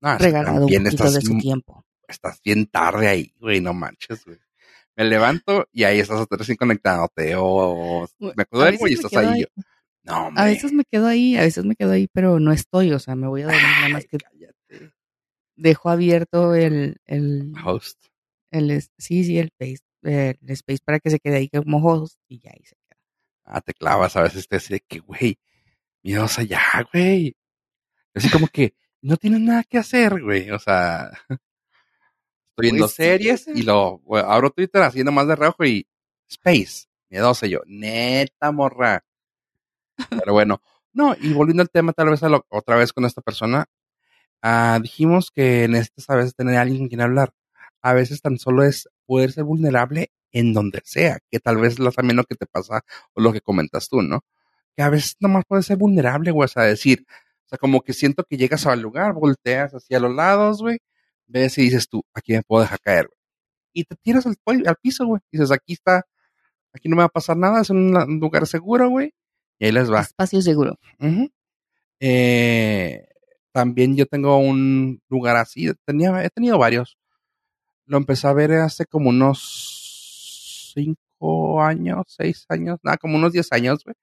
No, 0.00 0.18
regalado 0.18 0.66
un 0.66 0.72
poquito 0.84 1.10
de 1.10 1.20
su 1.20 1.38
tiempo. 1.38 1.84
estás 2.06 2.40
bien 2.42 2.66
tarde 2.66 3.08
ahí, 3.08 3.32
güey, 3.38 3.60
no 3.60 3.72
manches, 3.72 4.24
güey. 4.24 4.38
Me 4.96 5.04
levanto 5.04 5.68
y 5.72 5.84
ahí 5.84 6.00
estás 6.00 6.20
otra 6.20 6.38
vez 6.38 6.46
sin 6.46 6.56
conectándote. 6.56 7.34
O 7.36 8.08
me 8.18 8.42
a 8.42 8.46
duermo 8.50 8.84
veces 8.84 8.90
y 8.90 8.94
estás 8.94 9.12
ahí. 9.16 9.26
ahí. 9.26 9.40
Yo, 9.42 9.46
no, 10.04 10.30
A 10.36 10.44
veces 10.44 10.72
me 10.72 10.84
quedo 10.84 11.06
ahí, 11.06 11.36
a 11.36 11.42
veces 11.42 11.64
me 11.64 11.74
quedo 11.76 11.92
ahí, 11.92 12.08
pero 12.12 12.38
no 12.40 12.52
estoy, 12.52 12.92
o 12.92 12.98
sea, 12.98 13.14
me 13.16 13.26
voy 13.26 13.42
a 13.42 13.46
dormir 13.46 13.62
nada 13.62 13.88
más 13.88 14.06
que 14.06 14.18
cállate. 14.18 14.92
dejo 15.56 15.90
abierto 15.90 16.54
el, 16.54 16.96
el, 17.06 17.52
Host. 17.64 18.06
el 18.52 18.82
sí, 18.98 19.24
sí, 19.24 19.38
el 19.38 19.48
space, 19.58 19.82
el 20.02 20.50
space 20.50 20.78
para 20.84 21.00
que 21.00 21.10
se 21.10 21.18
quede 21.18 21.36
ahí 21.36 21.48
como 21.48 21.78
host 21.84 22.18
y 22.28 22.38
ya 22.38 22.52
ahí 22.52 22.64
se 22.64 22.76
queda. 22.76 23.00
Ah, 23.44 23.60
te 23.60 23.74
clavas 23.74 24.16
a 24.16 24.22
veces 24.22 24.46
te 24.48 24.56
dice 24.56 24.80
que, 24.86 25.00
güey, 25.00 25.38
miedosa 26.02 26.42
ya, 26.42 26.62
güey. 26.92 27.36
Así 28.14 28.30
como 28.30 28.46
que 28.46 28.74
no 29.06 29.16
tienes 29.16 29.40
nada 29.40 29.64
que 29.64 29.78
hacer, 29.78 30.20
güey. 30.22 30.50
O 30.50 30.58
sea, 30.58 31.10
estoy 32.50 32.70
viendo 32.70 32.84
Pues 32.86 32.94
series 32.94 33.48
y 33.48 33.62
lo 33.62 33.98
bueno, 33.98 34.30
abro 34.30 34.50
Twitter 34.50 34.82
así 34.82 35.02
nomás 35.04 35.26
de 35.28 35.36
reojo 35.36 35.64
y 35.64 35.86
Space, 36.28 36.86
miedosa 37.08 37.46
Y 37.46 37.50
yo, 37.50 37.60
neta 37.66 38.50
morra. 38.52 39.04
Pero 40.10 40.32
bueno, 40.32 40.60
no, 40.92 41.14
y 41.20 41.32
volviendo 41.32 41.62
al 41.62 41.70
tema 41.70 41.92
tal 41.92 42.10
vez 42.10 42.22
a 42.22 42.28
lo- 42.28 42.46
otra 42.48 42.76
vez 42.76 42.92
con 42.92 43.04
esta 43.04 43.20
persona, 43.22 43.66
ah, 44.42 44.78
dijimos 44.82 45.30
que 45.30 45.68
necesitas 45.68 46.10
a 46.10 46.16
veces 46.16 46.34
tener 46.34 46.56
a 46.56 46.62
alguien 46.62 46.80
con 46.80 46.88
quien 46.88 47.00
hablar. 47.00 47.32
A 47.82 47.92
veces 47.94 48.20
tan 48.22 48.38
solo 48.38 48.64
es 48.64 48.88
poder 49.06 49.32
ser 49.32 49.44
vulnerable 49.44 50.10
en 50.32 50.52
donde 50.52 50.82
sea, 50.84 51.18
que 51.30 51.38
tal 51.40 51.58
vez 51.58 51.78
lo, 51.78 51.92
también 51.92 52.16
lo 52.16 52.24
que 52.24 52.34
te 52.34 52.46
pasa 52.46 52.84
o 53.14 53.20
lo 53.20 53.32
que 53.32 53.40
comentas 53.40 53.88
tú, 53.88 54.02
¿no? 54.02 54.20
Que 54.76 54.82
a 54.82 54.90
veces 54.90 55.16
nomás 55.20 55.44
puedes 55.46 55.66
ser 55.66 55.76
vulnerable, 55.78 56.30
güey, 56.32 56.44
o 56.46 56.48
sea, 56.48 56.64
decir, 56.64 57.06
o 57.46 57.48
sea, 57.48 57.58
como 57.58 57.80
que 57.80 57.92
siento 57.92 58.24
que 58.24 58.36
llegas 58.36 58.66
al 58.66 58.80
lugar, 58.80 59.12
volteas 59.12 59.72
hacia 59.72 60.00
los 60.00 60.12
lados, 60.12 60.60
güey, 60.60 60.78
ves 61.28 61.56
y 61.58 61.62
dices 61.62 61.88
tú, 61.88 62.04
aquí 62.12 62.32
me 62.32 62.42
puedo 62.42 62.62
dejar 62.62 62.80
caer, 62.80 63.06
güey. 63.06 63.18
Y 63.72 63.84
te 63.84 63.94
tiras 63.94 64.26
al, 64.26 64.36
al 64.66 64.76
piso, 64.82 65.06
güey. 65.06 65.20
Dices, 65.30 65.52
aquí 65.52 65.74
está, 65.74 66.04
aquí 66.72 66.88
no 66.88 66.96
me 66.96 67.02
va 67.02 67.06
a 67.06 67.10
pasar 67.10 67.36
nada, 67.36 67.60
es 67.60 67.70
un, 67.70 67.92
lugar 68.20 68.46
seguro, 68.48 68.88
güey. 68.88 69.12
Y 69.60 69.66
ahí 69.66 69.72
les 69.72 69.92
va. 69.92 70.00
espacio 70.00 70.42
seguro. 70.42 70.76
Eh, 72.00 73.06
también 73.52 73.96
yo 73.96 74.06
tengo 74.06 74.38
un 74.38 75.00
lugar 75.08 75.36
así, 75.36 75.70
tenía, 75.84 76.24
he 76.24 76.30
tenido 76.30 76.58
varios. 76.58 76.98
Lo 77.84 77.96
empecé 77.96 78.26
a 78.26 78.32
ver 78.32 78.52
hace 78.54 78.86
como 78.86 79.10
unos 79.10 80.72
cinco 80.74 81.62
años, 81.62 82.02
seis 82.08 82.44
años, 82.48 82.80
nada, 82.82 82.96
como 82.96 83.16
unos 83.16 83.32
diez 83.32 83.52
años, 83.52 83.84
güey, 83.84 83.94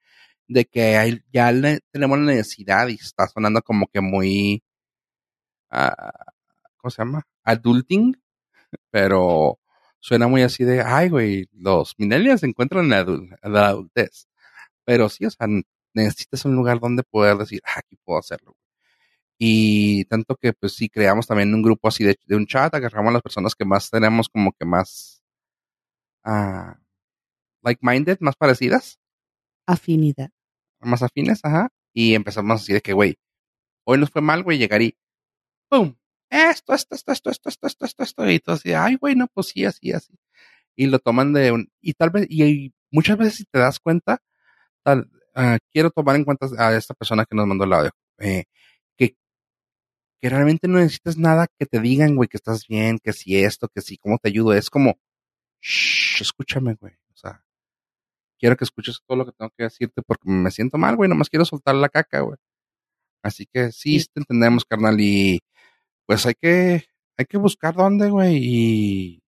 de 0.48 0.66
que 0.66 0.98
hay- 0.98 1.22
ya 1.34 1.52
le- 1.52 1.82
tenemos 1.92 2.20
la 2.20 2.26
necesidad 2.34 2.88
y 2.90 2.96
está 2.96 3.28
sonando 3.28 3.62
como 3.62 3.88
que 3.88 4.02
muy, 4.02 4.64
ah, 5.72 6.14
¿cómo 6.78 6.92
se 6.92 7.00
llama? 7.04 7.24
Adulting, 7.44 8.16
pero 8.92 9.60
suena 10.00 10.28
muy 10.30 10.44
así 10.44 10.64
de, 10.66 10.82
ay, 10.82 11.10
güey, 11.10 11.48
los 11.54 11.96
millennials 12.00 12.42
se 12.42 12.48
encuentran 12.48 12.86
en 12.86 12.92
la, 12.92 13.50
la 13.50 13.68
adultez. 13.70 14.28
Pero 14.86 15.10
sí, 15.10 15.26
o 15.26 15.32
sea, 15.32 15.48
necesitas 15.94 16.46
un 16.46 16.56
lugar 16.56 16.80
donde 16.82 17.04
poder 17.04 17.38
decir, 17.38 17.62
ah, 17.66 17.80
aquí 17.80 17.98
puedo 18.06 18.20
hacerlo. 18.20 18.56
Y 19.40 20.06
tanto 20.06 20.36
que, 20.38 20.54
pues 20.54 20.76
sí, 20.76 20.90
creamos 20.90 21.28
también 21.28 21.54
un 21.56 21.64
grupo 21.64 21.90
así 21.90 22.04
de, 22.06 22.18
de 22.28 22.36
un 22.38 22.48
chat, 22.48 22.74
agarramos 22.76 23.12
a 23.12 23.14
las 23.16 23.24
personas 23.24 23.56
que 23.56 23.66
más 23.66 23.90
tenemos 23.92 24.30
como 24.30 24.54
que 24.54 24.66
más 24.66 25.24
ah, 26.24 26.78
like-minded, 27.64 28.20
más 28.22 28.36
parecidas, 28.38 29.00
Afinidad. 29.66 30.30
más 30.82 31.04
afines, 31.04 31.40
ajá. 31.44 31.70
Y 31.94 32.16
empezamos 32.16 32.62
así 32.62 32.74
de 32.74 32.82
que, 32.82 32.94
güey, 32.94 33.18
hoy 33.86 33.98
nos 34.00 34.10
fue 34.10 34.22
mal, 34.22 34.44
güey, 34.44 34.58
llegar 34.58 34.82
y, 34.82 34.98
¡pum! 35.70 35.96
Esto, 36.30 36.74
esto, 36.74 36.96
esto, 36.96 37.12
esto, 37.12 37.30
esto, 37.30 37.50
esto, 37.50 37.68
esto, 37.68 37.86
esto, 37.86 38.04
esto. 38.04 38.32
Y 38.32 38.40
todo 38.40 38.56
así, 38.56 38.74
ay, 38.74 38.96
güey, 38.96 39.16
no, 39.16 39.28
pues 39.28 39.50
sí, 39.50 39.66
así, 39.66 39.92
así. 39.92 40.14
Y 40.76 40.88
lo 40.88 41.00
toman 41.00 41.34
de 41.34 41.52
un, 41.52 41.72
y 41.82 41.94
tal 41.94 42.10
vez, 42.12 42.28
y, 42.30 42.74
muchas 42.92 43.18
veces 43.18 43.36
si 43.36 43.46
te 43.46 43.60
das 43.60 43.80
cuenta, 43.80 44.20
tal, 44.84 45.10
ah, 45.36 45.60
quiero 45.72 45.92
tomar 45.92 46.16
en 46.16 46.26
cuenta 46.26 46.48
a 46.60 46.76
esta 46.76 46.94
persona 46.96 47.26
que 47.26 47.36
nos 47.36 47.48
mandó 47.48 47.66
el 47.66 47.74
audio, 47.74 47.92
eh, 48.20 48.46
que, 48.98 49.16
que 50.22 50.30
realmente 50.30 50.68
no 50.68 50.80
necesitas 50.80 51.18
nada 51.18 51.48
que 51.60 51.66
te 51.68 51.80
digan, 51.80 52.16
güey, 52.16 52.30
que 52.30 52.38
estás 52.38 52.68
bien, 52.68 53.00
que 53.04 53.14
si 53.14 53.38
esto, 53.38 53.70
que 53.70 53.82
si, 53.82 53.98
cómo 53.98 54.18
te 54.20 54.30
ayudo. 54.30 54.54
Es 54.54 54.70
como, 54.70 54.98
shh, 55.62 56.22
escúchame, 56.22 56.76
güey. 56.76 56.94
Quiero 58.44 58.58
que 58.58 58.66
escuches 58.66 59.00
todo 59.08 59.18
lo 59.18 59.26
que 59.26 59.32
tengo 59.34 59.52
que 59.58 59.64
decirte 59.64 60.02
porque 60.04 60.30
me 60.30 60.52
siento 60.52 60.78
mal, 60.78 60.98
güey, 60.98 61.10
nomás 61.10 61.30
quiero 61.30 61.46
soltar 61.46 61.76
la 61.76 61.88
caca, 61.90 62.20
güey. 62.22 62.38
Así 63.24 63.48
que 63.54 63.72
sí, 63.72 64.00
Sí. 64.02 64.08
te 64.14 64.22
entendemos, 64.22 64.66
carnal, 64.66 65.00
y 65.02 65.42
pues 66.08 66.26
hay 66.28 66.36
que, 66.36 66.86
hay 67.18 67.26
que 67.28 67.38
buscar 67.38 67.76
dónde, 67.76 68.10
güey, 68.12 68.38
y 68.42 69.24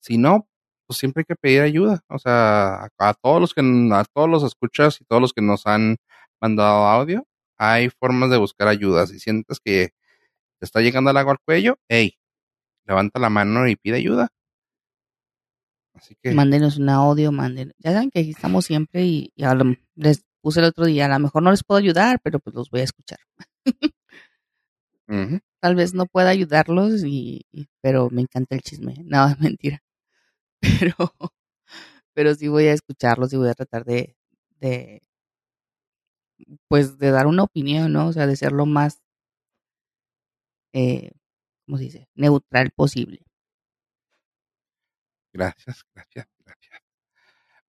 si 0.00 0.18
no, 0.18 0.48
pues 0.86 0.98
siempre 0.98 1.22
hay 1.22 1.26
que 1.26 1.36
pedir 1.36 1.62
ayuda. 1.62 2.02
O 2.08 2.18
sea, 2.18 2.84
a, 2.86 2.90
a 2.98 3.14
todos 3.14 3.40
los 3.40 3.54
que, 3.54 3.62
a 3.62 4.04
todos 4.14 4.28
los 4.30 4.44
escuchas 4.44 5.00
y 5.00 5.04
todos 5.06 5.22
los 5.22 5.32
que 5.34 5.42
nos 5.42 5.66
han 5.66 5.96
mandado 6.40 6.86
audio, 6.88 7.26
hay 7.58 7.90
formas 7.90 8.30
de 8.30 8.38
buscar 8.38 8.68
ayuda. 8.68 9.06
Si 9.08 9.20
sientes 9.20 9.60
que 9.64 9.90
te 10.60 10.66
está 10.66 10.80
llegando 10.82 11.10
el 11.12 11.16
agua 11.18 11.32
al 11.34 11.40
cuello, 11.46 11.78
hey, 11.88 12.16
levanta 12.86 13.20
la 13.20 13.30
mano 13.30 13.68
y 13.68 13.76
pide 13.76 13.96
ayuda. 13.98 14.30
Así 15.94 16.14
que, 16.20 16.30
Mándenos 16.32 16.78
un 16.78 16.88
audio, 16.88 17.32
manden. 17.32 17.72
Ya 17.78 17.92
saben 17.92 18.10
que 18.10 18.20
aquí 18.20 18.30
estamos 18.30 18.64
siempre 18.64 19.04
y, 19.04 19.32
y 19.36 19.44
a 19.44 19.54
lo- 19.54 19.76
les 19.94 20.24
puse 20.40 20.60
el 20.60 20.66
otro 20.66 20.86
día, 20.86 21.06
a 21.06 21.08
lo 21.08 21.18
mejor 21.18 21.42
no 21.42 21.50
les 21.50 21.62
puedo 21.64 21.78
ayudar, 21.78 22.20
pero 22.22 22.38
pues 22.40 22.54
los 22.56 22.70
voy 22.70 22.80
a 22.80 22.84
escuchar. 22.84 23.18
Tal 25.60 25.74
vez 25.76 25.94
no 25.94 26.06
pueda 26.06 26.30
ayudarlos, 26.30 27.04
y, 27.04 27.46
y- 27.52 27.66
pero 27.80 28.08
me 28.10 28.22
encanta 28.22 28.54
el 28.54 28.62
chisme. 28.62 28.94
No, 29.04 29.28
es 29.28 29.38
mentira. 29.40 29.82
Pero, 30.60 30.94
pero 32.14 32.34
sí 32.34 32.48
voy 32.48 32.66
a 32.66 32.72
escucharlos 32.72 33.32
y 33.32 33.36
voy 33.36 33.48
a 33.48 33.54
tratar 33.54 33.84
de, 33.84 34.16
de, 34.60 35.02
pues, 36.68 36.98
de 36.98 37.10
dar 37.10 37.26
una 37.26 37.42
opinión, 37.44 37.92
¿no? 37.92 38.08
O 38.08 38.12
sea, 38.12 38.26
de 38.26 38.36
ser 38.36 38.52
lo 38.52 38.66
más, 38.66 39.00
eh, 40.72 41.12
¿cómo 41.66 41.78
se 41.78 41.84
dice? 41.84 42.08
Neutral 42.14 42.70
posible. 42.70 43.24
Gracias, 45.32 45.84
gracias, 45.94 46.26
gracias. 46.44 46.82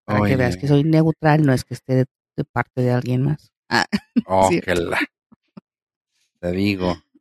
Para 0.05 0.25
que 0.27 0.35
veas 0.35 0.57
que 0.57 0.67
soy 0.67 0.83
neutral, 0.83 1.45
no 1.45 1.53
es 1.53 1.63
que 1.63 1.73
esté 1.73 1.95
de, 1.95 2.05
de 2.35 2.43
parte 2.43 2.81
de 2.81 2.91
alguien 2.91 3.23
más. 3.23 3.51
Ah, 3.69 3.85
Oh, 4.25 4.49
que 4.49 4.75
la. 4.75 4.99
Te 6.39 6.51
digo. 6.51 6.95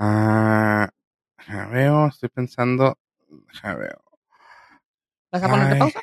Ah, 0.00 0.88
ya 1.48 1.66
veo, 1.66 2.06
estoy 2.06 2.28
pensando. 2.28 2.96
Ya 3.60 3.74
veo. 3.74 4.00
¿Vas 5.32 5.42
a 5.42 5.48
poner 5.48 5.76
pausa? 5.76 6.00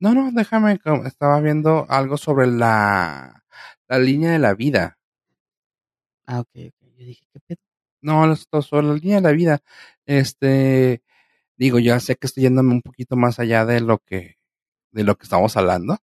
No, 0.00 0.14
no, 0.14 0.30
déjame. 0.32 0.78
Estaba 1.06 1.40
viendo 1.40 1.86
algo 1.88 2.18
sobre 2.18 2.46
la, 2.46 3.42
la 3.88 3.98
línea 3.98 4.32
de 4.32 4.38
la 4.38 4.52
vida. 4.52 4.98
Ah, 6.26 6.40
ok, 6.40 6.50
ok. 6.54 6.74
Yo 6.98 7.06
dije, 7.06 7.24
¿qué 7.32 7.40
pedo? 7.40 7.58
No, 8.02 8.30
esto 8.30 8.60
sobre 8.60 8.88
la 8.88 8.94
línea 8.94 9.16
de 9.16 9.22
la 9.22 9.32
vida. 9.32 9.60
Este, 10.04 11.02
digo, 11.56 11.78
ya 11.78 12.00
sé 12.00 12.16
que 12.16 12.26
estoy 12.26 12.44
yéndome 12.44 12.72
un 12.74 12.82
poquito 12.82 13.16
más 13.16 13.38
allá 13.38 13.64
de 13.66 13.80
lo 13.80 13.98
que, 13.98 14.36
de 14.92 15.04
lo 15.04 15.16
que 15.16 15.24
estamos 15.24 15.56
hablando. 15.56 15.98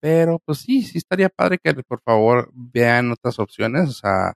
Pero 0.00 0.40
pues 0.44 0.58
sí, 0.60 0.82
sí 0.82 0.98
estaría 0.98 1.28
padre 1.30 1.58
que 1.62 1.74
por 1.84 2.02
favor 2.02 2.50
vean 2.54 3.12
otras 3.12 3.38
opciones. 3.40 3.88
O 3.90 3.92
sea, 3.92 4.34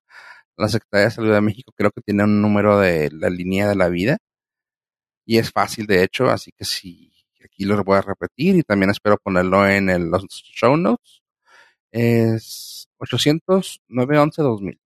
la 0.57 0.68
Secretaría 0.68 1.07
de 1.07 1.12
Salud 1.12 1.35
de 1.35 1.40
México 1.42 1.72
creo 1.76 1.90
que 1.92 2.02
tiene 2.02 2.24
un 2.24 2.42
número 2.42 2.78
de 2.81 3.11
la 3.12 3.31
línea 3.31 3.68
de 3.68 3.76
la 3.76 3.88
vida. 3.88 4.18
Y 5.24 5.38
es 5.38 5.50
fácil 5.52 5.87
de 5.87 6.02
hecho, 6.02 6.26
así 6.31 6.52
que 6.52 6.64
sí, 6.64 7.12
aquí 7.44 7.64
lo 7.64 7.83
voy 7.85 7.98
a 7.98 8.02
repetir 8.02 8.57
y 8.57 8.62
también 8.62 8.90
espero 8.90 9.16
ponerlo 9.18 9.66
en 9.68 9.88
el- 9.90 10.11
los 10.11 10.24
show 10.28 10.76
notes. 10.76 11.22
Es 11.92 12.88
800 12.98 13.83
911 13.88 14.42
2000. 14.42 14.81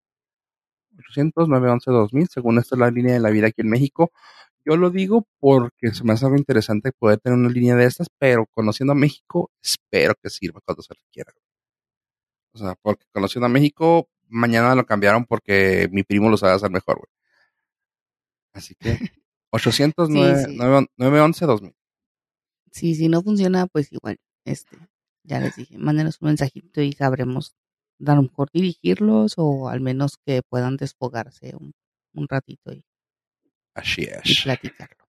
800 0.98 1.48
911 1.48 1.90
2000, 1.92 2.28
según 2.28 2.58
esta 2.58 2.76
es 2.76 2.80
la 2.80 2.90
línea 2.90 3.14
de 3.14 3.20
la 3.20 3.30
vida 3.30 3.48
aquí 3.48 3.62
en 3.62 3.70
México. 3.70 4.12
Yo 4.66 4.76
lo 4.76 4.90
digo 4.90 5.28
porque 5.38 5.94
se 5.94 6.02
me 6.02 6.12
hace 6.12 6.24
algo 6.24 6.36
interesante 6.36 6.90
poder 6.90 7.20
tener 7.20 7.38
una 7.38 7.48
línea 7.48 7.76
de 7.76 7.84
estas, 7.84 8.08
pero 8.18 8.46
conociendo 8.46 8.92
a 8.92 8.96
México, 8.96 9.52
espero 9.62 10.14
que 10.20 10.28
sirva 10.28 10.60
cuando 10.60 10.82
se 10.82 10.92
requiera. 10.92 11.32
O 12.52 12.58
sea, 12.58 12.74
porque 12.82 13.04
conociendo 13.12 13.46
a 13.46 13.48
México, 13.48 14.08
mañana 14.26 14.74
lo 14.74 14.84
cambiaron 14.84 15.24
porque 15.24 15.88
mi 15.92 16.02
primo 16.02 16.28
lo 16.28 16.36
sabe 16.36 16.54
hacer 16.54 16.70
mejor, 16.70 16.96
güey. 16.96 17.08
Así 18.54 18.74
que 18.74 18.98
800 19.50 20.08
Sí, 20.08 20.14
sí. 20.14 20.56
911 20.56 21.46
2000. 21.46 21.76
Sí, 22.72 22.94
si 22.96 23.08
no 23.08 23.22
funciona, 23.22 23.68
pues 23.68 23.92
igual, 23.92 24.18
este, 24.44 24.76
ya 25.22 25.38
les 25.38 25.54
dije, 25.54 25.78
mándenos 25.78 26.20
un 26.20 26.28
mensajito 26.28 26.82
y 26.82 26.92
sabremos 26.92 27.54
a 28.04 28.16
lo 28.16 28.22
mejor 28.22 28.50
dirigirlos 28.52 29.34
o 29.36 29.68
al 29.68 29.80
menos 29.80 30.16
que 30.26 30.42
puedan 30.42 30.76
desfogarse 30.76 31.54
un, 31.54 31.72
un 32.14 32.26
ratito 32.28 32.72
y, 32.72 32.84
Así 33.76 34.02
y 34.02 34.04
es. 34.06 34.40
platicarlo. 34.42 35.04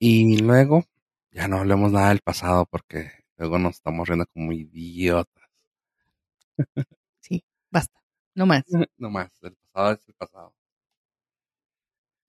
Y 0.00 0.38
luego, 0.38 0.84
ya 1.30 1.46
no 1.46 1.58
hablemos 1.58 1.92
nada 1.92 2.08
del 2.08 2.20
pasado 2.20 2.66
porque 2.66 3.10
luego 3.36 3.58
nos 3.58 3.76
estamos 3.76 4.08
riendo 4.08 4.26
como 4.32 4.52
idiotas. 4.52 5.44
Sí, 7.20 7.42
basta, 7.70 7.98
no 8.34 8.46
más. 8.46 8.64
No 8.98 9.10
más, 9.10 9.30
el 9.42 9.54
pasado 9.72 9.92
es 9.92 10.08
el 10.08 10.14
pasado. 10.14 10.54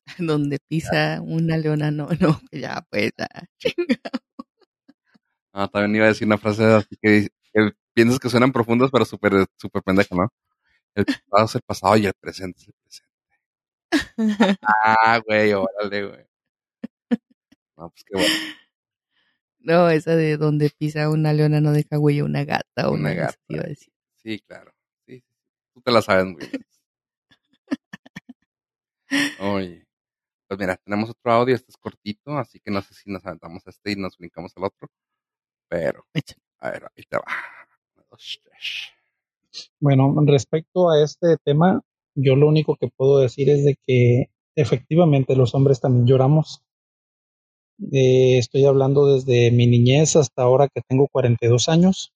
Donde 0.19 0.59
pisa 0.67 1.21
una 1.21 1.57
leona, 1.57 1.91
no, 1.91 2.07
no, 2.19 2.41
ya 2.51 2.85
pues, 2.89 3.11
ya, 3.17 3.27
chinga. 3.57 3.97
Ah, 5.53 5.67
también 5.67 5.95
iba 5.97 6.05
a 6.05 6.09
decir 6.09 6.27
una 6.27 6.37
frase 6.37 6.63
así 6.63 6.95
que, 7.01 7.29
que 7.53 7.71
piensas 7.93 8.19
que 8.19 8.29
suenan 8.29 8.51
profundas, 8.51 8.89
pero 8.91 9.05
súper 9.05 9.45
súper 9.57 9.83
pendeja, 9.83 10.15
¿no? 10.15 10.29
El 10.95 11.05
pasado 11.05 11.45
es 11.47 11.55
el 11.55 11.61
pasado 11.63 11.97
y 11.97 12.07
el 12.07 12.13
presente 12.19 12.59
es 12.61 12.67
el 12.69 12.75
presente. 12.83 13.10
Ah, 14.61 15.19
güey, 15.25 15.53
órale, 15.53 16.07
güey. 16.07 16.25
No, 17.77 17.89
pues 17.89 18.03
qué 18.03 18.13
bueno. 18.13 18.35
No, 19.59 19.89
esa 19.89 20.15
de 20.15 20.37
donde 20.37 20.69
pisa 20.71 21.09
una 21.09 21.33
leona 21.33 21.61
no 21.61 21.71
deja 21.71 21.99
huella 21.99 22.23
una 22.23 22.43
gata 22.45 22.89
o 22.89 22.91
Una 22.93 23.01
una 23.01 23.13
gata. 23.13 23.25
gata. 23.33 23.39
Iba 23.47 23.63
a 23.63 23.67
decir. 23.67 23.93
Sí, 24.15 24.39
claro. 24.47 24.73
Sí, 25.05 25.19
sí, 25.19 25.35
sí. 25.35 25.45
Tú 25.73 25.81
te 25.81 25.91
la 25.91 26.01
sabes 26.01 26.25
muy 26.25 26.35
bien. 26.47 26.65
Oye. 29.39 29.85
Pues 30.47 30.59
mira, 30.59 30.75
tenemos 30.77 31.09
otro 31.09 31.31
audio, 31.31 31.55
este 31.55 31.71
es 31.71 31.77
cortito, 31.77 32.37
así 32.37 32.59
que 32.59 32.71
no 32.71 32.81
sé 32.81 32.93
si 32.93 33.09
nos 33.09 33.25
aventamos 33.25 33.65
este 33.67 33.91
y 33.91 33.95
nos 33.95 34.17
brincamos 34.17 34.51
al 34.57 34.65
otro. 34.65 34.89
Pero, 35.69 36.05
a 36.59 36.71
ver, 36.71 36.91
ahí 36.95 37.03
te 37.05 37.17
va. 37.17 37.23
Bueno, 39.79 40.13
respecto 40.25 40.91
a 40.91 41.01
este 41.03 41.37
tema, 41.43 41.81
yo 42.15 42.35
lo 42.35 42.47
único 42.47 42.75
que 42.77 42.89
puedo 42.95 43.19
decir 43.19 43.49
es 43.49 43.65
de 43.65 43.75
que 43.87 44.25
efectivamente 44.55 45.35
los 45.35 45.55
hombres 45.55 45.81
también 45.81 46.07
lloramos. 46.07 46.63
Eh, 47.91 48.37
estoy 48.37 48.65
hablando 48.65 49.05
desde 49.13 49.51
mi 49.51 49.67
niñez 49.67 50.15
hasta 50.15 50.41
ahora 50.43 50.69
que 50.73 50.81
tengo 50.87 51.07
42 51.11 51.69
años. 51.69 52.13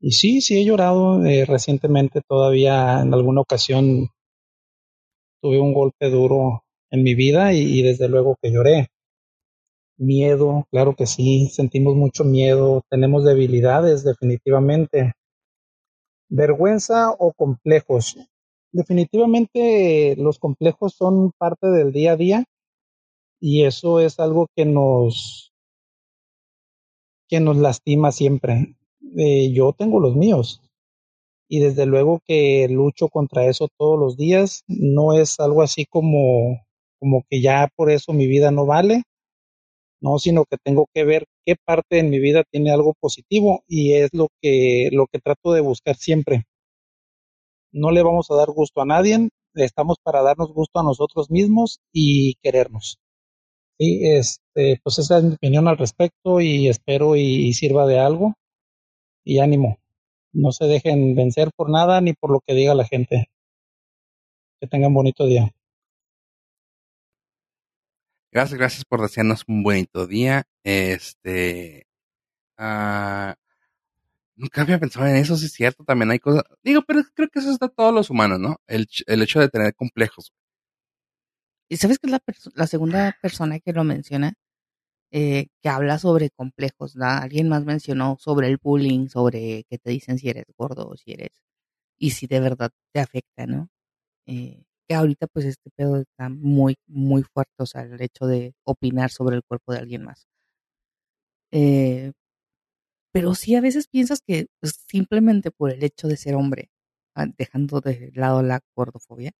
Y 0.00 0.12
sí, 0.12 0.40
sí 0.40 0.56
he 0.56 0.64
llorado. 0.64 1.22
eh, 1.26 1.44
recientemente 1.44 2.22
todavía 2.26 3.02
en 3.02 3.12
alguna 3.12 3.42
ocasión 3.42 4.08
tuve 5.40 5.58
un 5.58 5.72
golpe 5.72 6.10
duro 6.10 6.64
en 6.90 7.02
mi 7.02 7.14
vida 7.14 7.54
y, 7.54 7.60
y 7.78 7.80
desde 7.82 8.06
luego 8.06 8.36
que 8.42 8.52
lloré. 8.52 8.88
Miedo, 9.98 10.64
claro 10.70 10.94
que 10.96 11.04
sí, 11.06 11.50
sentimos 11.52 11.96
mucho 11.96 12.24
miedo, 12.24 12.82
tenemos 12.88 13.24
debilidades 13.24 14.04
definitivamente. 14.04 15.12
Vergüenza 16.30 17.10
o 17.18 17.32
complejos. 17.32 18.16
Definitivamente 18.76 20.16
los 20.18 20.38
complejos 20.38 20.92
son 20.92 21.32
parte 21.38 21.68
del 21.68 21.92
día 21.92 22.12
a 22.12 22.16
día 22.16 22.44
y 23.40 23.64
eso 23.64 24.00
es 24.00 24.20
algo 24.20 24.48
que 24.54 24.66
nos 24.66 25.50
que 27.26 27.40
nos 27.40 27.56
lastima 27.56 28.12
siempre. 28.12 28.76
Eh, 29.16 29.50
yo 29.52 29.72
tengo 29.72 29.98
los 29.98 30.14
míos 30.14 30.60
y 31.48 31.60
desde 31.60 31.86
luego 31.86 32.20
que 32.26 32.68
lucho 32.68 33.08
contra 33.08 33.46
eso 33.46 33.68
todos 33.78 33.98
los 33.98 34.18
días. 34.18 34.62
No 34.68 35.14
es 35.14 35.40
algo 35.40 35.62
así 35.62 35.86
como 35.86 36.60
como 37.00 37.24
que 37.30 37.40
ya 37.40 37.70
por 37.76 37.90
eso 37.90 38.12
mi 38.12 38.26
vida 38.26 38.50
no 38.50 38.66
vale, 38.66 39.04
no, 40.02 40.18
sino 40.18 40.44
que 40.44 40.58
tengo 40.62 40.86
que 40.92 41.04
ver 41.04 41.24
qué 41.46 41.56
parte 41.64 41.98
en 41.98 42.10
mi 42.10 42.18
vida 42.18 42.44
tiene 42.50 42.72
algo 42.72 42.92
positivo 43.00 43.64
y 43.68 43.94
es 43.94 44.10
lo 44.12 44.28
que 44.42 44.90
lo 44.92 45.06
que 45.06 45.18
trato 45.18 45.54
de 45.54 45.62
buscar 45.62 45.96
siempre. 45.96 46.44
No 47.76 47.90
le 47.90 48.02
vamos 48.02 48.30
a 48.30 48.36
dar 48.36 48.48
gusto 48.52 48.80
a 48.80 48.86
nadie, 48.86 49.28
estamos 49.52 49.98
para 50.02 50.22
darnos 50.22 50.50
gusto 50.54 50.80
a 50.80 50.82
nosotros 50.82 51.30
mismos 51.30 51.80
y 51.92 52.36
querernos. 52.36 52.98
Sí, 53.78 54.00
este, 54.02 54.80
pues 54.82 54.98
esa 54.98 55.18
es 55.18 55.24
mi 55.24 55.34
opinión 55.34 55.68
al 55.68 55.76
respecto 55.76 56.40
y 56.40 56.68
espero 56.68 57.16
y, 57.16 57.52
sirva 57.52 57.86
de 57.86 57.98
algo. 57.98 58.32
Y 59.24 59.40
ánimo, 59.40 59.78
no 60.32 60.52
se 60.52 60.64
dejen 60.64 61.14
vencer 61.14 61.50
por 61.54 61.68
nada 61.68 62.00
ni 62.00 62.14
por 62.14 62.30
lo 62.30 62.40
que 62.40 62.54
diga 62.54 62.74
la 62.74 62.86
gente. 62.86 63.26
Que 64.58 64.66
tengan 64.66 64.94
bonito 64.94 65.26
día. 65.26 65.52
Gracias, 68.32 68.58
gracias 68.58 68.84
por 68.86 69.02
desearnos 69.02 69.42
un 69.46 69.62
bonito 69.62 70.06
día. 70.06 70.44
Este. 70.64 71.86
ah, 72.56 73.34
nunca 74.36 74.62
había 74.62 74.78
pensado 74.80 75.06
en 75.06 75.16
eso, 75.16 75.36
sí 75.36 75.46
es 75.46 75.52
cierto. 75.52 75.84
También 75.84 76.10
hay 76.10 76.18
cosas. 76.20 76.44
Digo, 76.62 76.82
pero 76.86 77.02
creo 77.14 77.28
que 77.28 77.40
eso 77.40 77.50
es 77.52 77.58
de 77.58 77.68
todos 77.70 77.94
los 77.94 78.10
humanos, 78.10 78.38
¿no? 78.40 78.58
El, 78.66 78.86
ch- 78.88 79.04
el 79.06 79.22
hecho 79.22 79.40
de 79.40 79.48
tener 79.48 79.74
complejos. 79.74 80.32
¿Y 81.68 81.76
sabes 81.78 81.98
que 81.98 82.06
es 82.08 82.10
la, 82.12 82.20
la 82.54 82.66
segunda 82.66 83.16
persona 83.22 83.58
que 83.60 83.72
lo 83.72 83.84
menciona? 83.84 84.34
Eh, 85.12 85.48
que 85.62 85.70
habla 85.70 85.98
sobre 85.98 86.30
complejos, 86.30 86.96
¿no? 86.96 87.06
Alguien 87.06 87.48
más 87.48 87.64
mencionó 87.66 88.16
sobre 88.20 88.48
el 88.48 88.58
bullying, 88.62 89.08
sobre 89.08 89.64
que 89.70 89.78
te 89.78 89.90
dicen 89.90 90.18
si 90.18 90.28
eres 90.30 90.46
gordo 90.58 90.88
o 90.88 90.96
si 90.96 91.12
eres, 91.14 91.30
y 91.98 92.12
si 92.12 92.26
de 92.28 92.40
verdad 92.40 92.70
te 92.92 93.00
afecta, 93.00 93.46
¿no? 93.46 93.68
Eh, 94.26 94.64
que 94.88 94.94
ahorita 94.96 95.26
pues 95.28 95.46
este 95.46 95.70
pedo 95.76 95.98
está 95.98 96.28
muy, 96.30 96.76
muy 96.88 97.22
fuerte, 97.24 97.54
o 97.58 97.66
sea, 97.66 97.82
el 97.82 98.00
hecho 98.02 98.26
de 98.26 98.54
opinar 98.64 99.10
sobre 99.10 99.36
el 99.36 99.44
cuerpo 99.44 99.72
de 99.74 99.80
alguien 99.80 100.04
más. 100.04 100.26
Eh, 101.52 102.12
pero 103.16 103.34
sí 103.34 103.54
a 103.54 103.62
veces 103.62 103.88
piensas 103.88 104.20
que 104.20 104.48
pues, 104.60 104.74
simplemente 104.86 105.50
por 105.50 105.70
el 105.72 105.82
hecho 105.82 106.06
de 106.06 106.18
ser 106.18 106.34
hombre, 106.34 106.70
ah, 107.14 107.24
dejando 107.38 107.80
de 107.80 108.12
lado 108.14 108.42
la 108.42 108.60
gordofobia, 108.74 109.32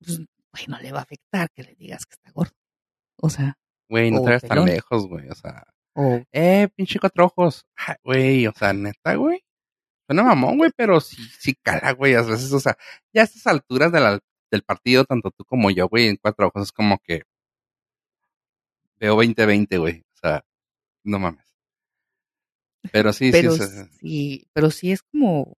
pues, 0.00 0.18
güey, 0.18 0.64
no 0.66 0.80
le 0.80 0.90
va 0.90 0.98
a 0.98 1.02
afectar 1.02 1.48
que 1.54 1.62
le 1.62 1.76
digas 1.76 2.06
que 2.06 2.14
está 2.14 2.32
gordo. 2.32 2.50
O 3.22 3.30
sea, 3.30 3.56
Güey, 3.88 4.10
no 4.10 4.22
te 4.22 4.26
vayas 4.26 4.42
tan 4.42 4.64
lejos, 4.64 5.06
güey. 5.06 5.28
O 5.28 5.34
sea, 5.36 5.64
o 5.94 6.20
eh, 6.32 6.68
pinche 6.74 6.98
cuatro 6.98 7.26
ojos. 7.26 7.64
Ah, 7.76 7.96
Güey, 8.02 8.48
o 8.48 8.52
sea, 8.52 8.72
neta, 8.72 9.14
güey. 9.14 9.44
Suena 10.08 10.24
mamón, 10.24 10.58
güey, 10.58 10.72
pero 10.76 11.00
sí, 11.00 11.16
sí 11.38 11.54
cala, 11.54 11.92
güey. 11.92 12.14
A 12.16 12.22
veces, 12.22 12.52
o 12.52 12.58
sea, 12.58 12.76
ya 13.14 13.20
a 13.22 13.24
estas 13.26 13.46
alturas 13.46 13.92
de 13.92 14.00
la- 14.00 14.18
del 14.50 14.62
partido, 14.64 15.04
tanto 15.04 15.30
tú 15.30 15.44
como 15.44 15.70
yo, 15.70 15.88
güey, 15.88 16.08
en 16.08 16.16
cuatro 16.16 16.48
ojos 16.48 16.64
es 16.64 16.72
como 16.72 16.98
que 16.98 17.22
veo 18.98 19.16
20-20, 19.16 19.78
güey. 19.78 20.00
O 20.00 20.16
sea, 20.20 20.44
no 21.04 21.20
mames. 21.20 21.49
Pero 22.92 23.12
sí, 23.12 23.30
pero 23.30 23.52
sí, 23.52 23.62
sí, 23.64 23.84
sí, 24.00 24.48
pero 24.52 24.70
sí 24.70 24.92
es 24.92 25.02
como, 25.02 25.56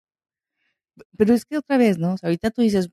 pero 1.17 1.35
es 1.35 1.45
que 1.45 1.59
otra 1.59 1.79
vez, 1.79 1.99
¿no? 1.99 2.15
O 2.15 2.17
sea, 2.19 2.29
ahorita 2.29 2.51
tú 2.51 2.63
dices, 2.63 2.91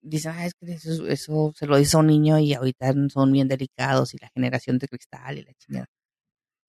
dices, 0.00 0.26
ah, 0.26 0.46
es 0.46 0.54
que 0.54 0.72
eso, 0.72 1.06
eso 1.06 1.52
se 1.56 1.66
lo 1.66 1.76
dice 1.76 1.96
a 1.96 2.00
un 2.00 2.06
niño 2.06 2.38
y 2.38 2.54
ahorita 2.54 2.92
son 3.08 3.32
bien 3.32 3.48
delicados 3.48 4.14
y 4.14 4.18
la 4.20 4.30
generación 4.34 4.78
de 4.78 4.88
cristal 4.88 5.38
y 5.38 5.44
la 5.44 5.52
chingada. 5.54 5.86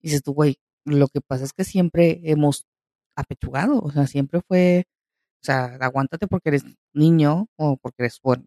Dices 0.00 0.22
tú, 0.22 0.34
güey, 0.34 0.58
lo 0.84 1.08
que 1.08 1.20
pasa 1.20 1.44
es 1.44 1.52
que 1.52 1.64
siempre 1.64 2.20
hemos 2.24 2.66
apechugado, 3.16 3.80
o 3.80 3.90
sea, 3.90 4.06
siempre 4.06 4.40
fue, 4.46 4.86
o 5.42 5.44
sea, 5.44 5.76
aguántate 5.80 6.26
porque 6.28 6.50
eres 6.50 6.64
niño 6.94 7.48
o 7.56 7.76
porque 7.76 8.04
eres, 8.04 8.20
porque 8.20 8.42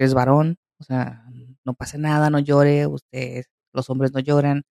eres 0.00 0.14
varón, 0.14 0.56
o 0.78 0.84
sea, 0.84 1.24
no 1.64 1.74
pasa 1.74 1.98
nada, 1.98 2.30
no 2.30 2.38
llore, 2.40 2.86
ustedes, 2.86 3.46
los 3.72 3.90
hombres 3.90 4.12
no 4.12 4.20
lloran, 4.20 4.62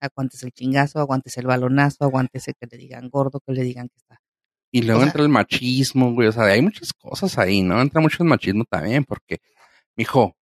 aguantes 0.00 0.42
el 0.42 0.52
chingazo, 0.52 1.00
aguantes 1.00 1.36
el 1.38 1.46
balonazo, 1.46 2.04
aguántese 2.04 2.54
que 2.54 2.66
le 2.70 2.76
digan 2.76 3.08
gordo, 3.10 3.40
que 3.40 3.52
le 3.52 3.62
digan 3.62 3.88
que 3.88 3.96
está. 3.96 4.20
Y 4.70 4.82
luego 4.82 4.98
O 5.00 5.02
sea- 5.02 5.08
entra 5.08 5.22
el 5.22 5.28
machismo, 5.28 6.12
güey. 6.12 6.28
O 6.28 6.32
sea, 6.32 6.44
hay 6.44 6.62
muchas 6.62 6.92
cosas 6.92 7.38
ahí, 7.38 7.62
¿no? 7.62 7.80
Entra 7.80 8.00
mucho 8.00 8.22
el 8.22 8.28
machismo 8.28 8.64
también, 8.68 9.04
porque, 9.04 9.38
mijo, 9.96 10.36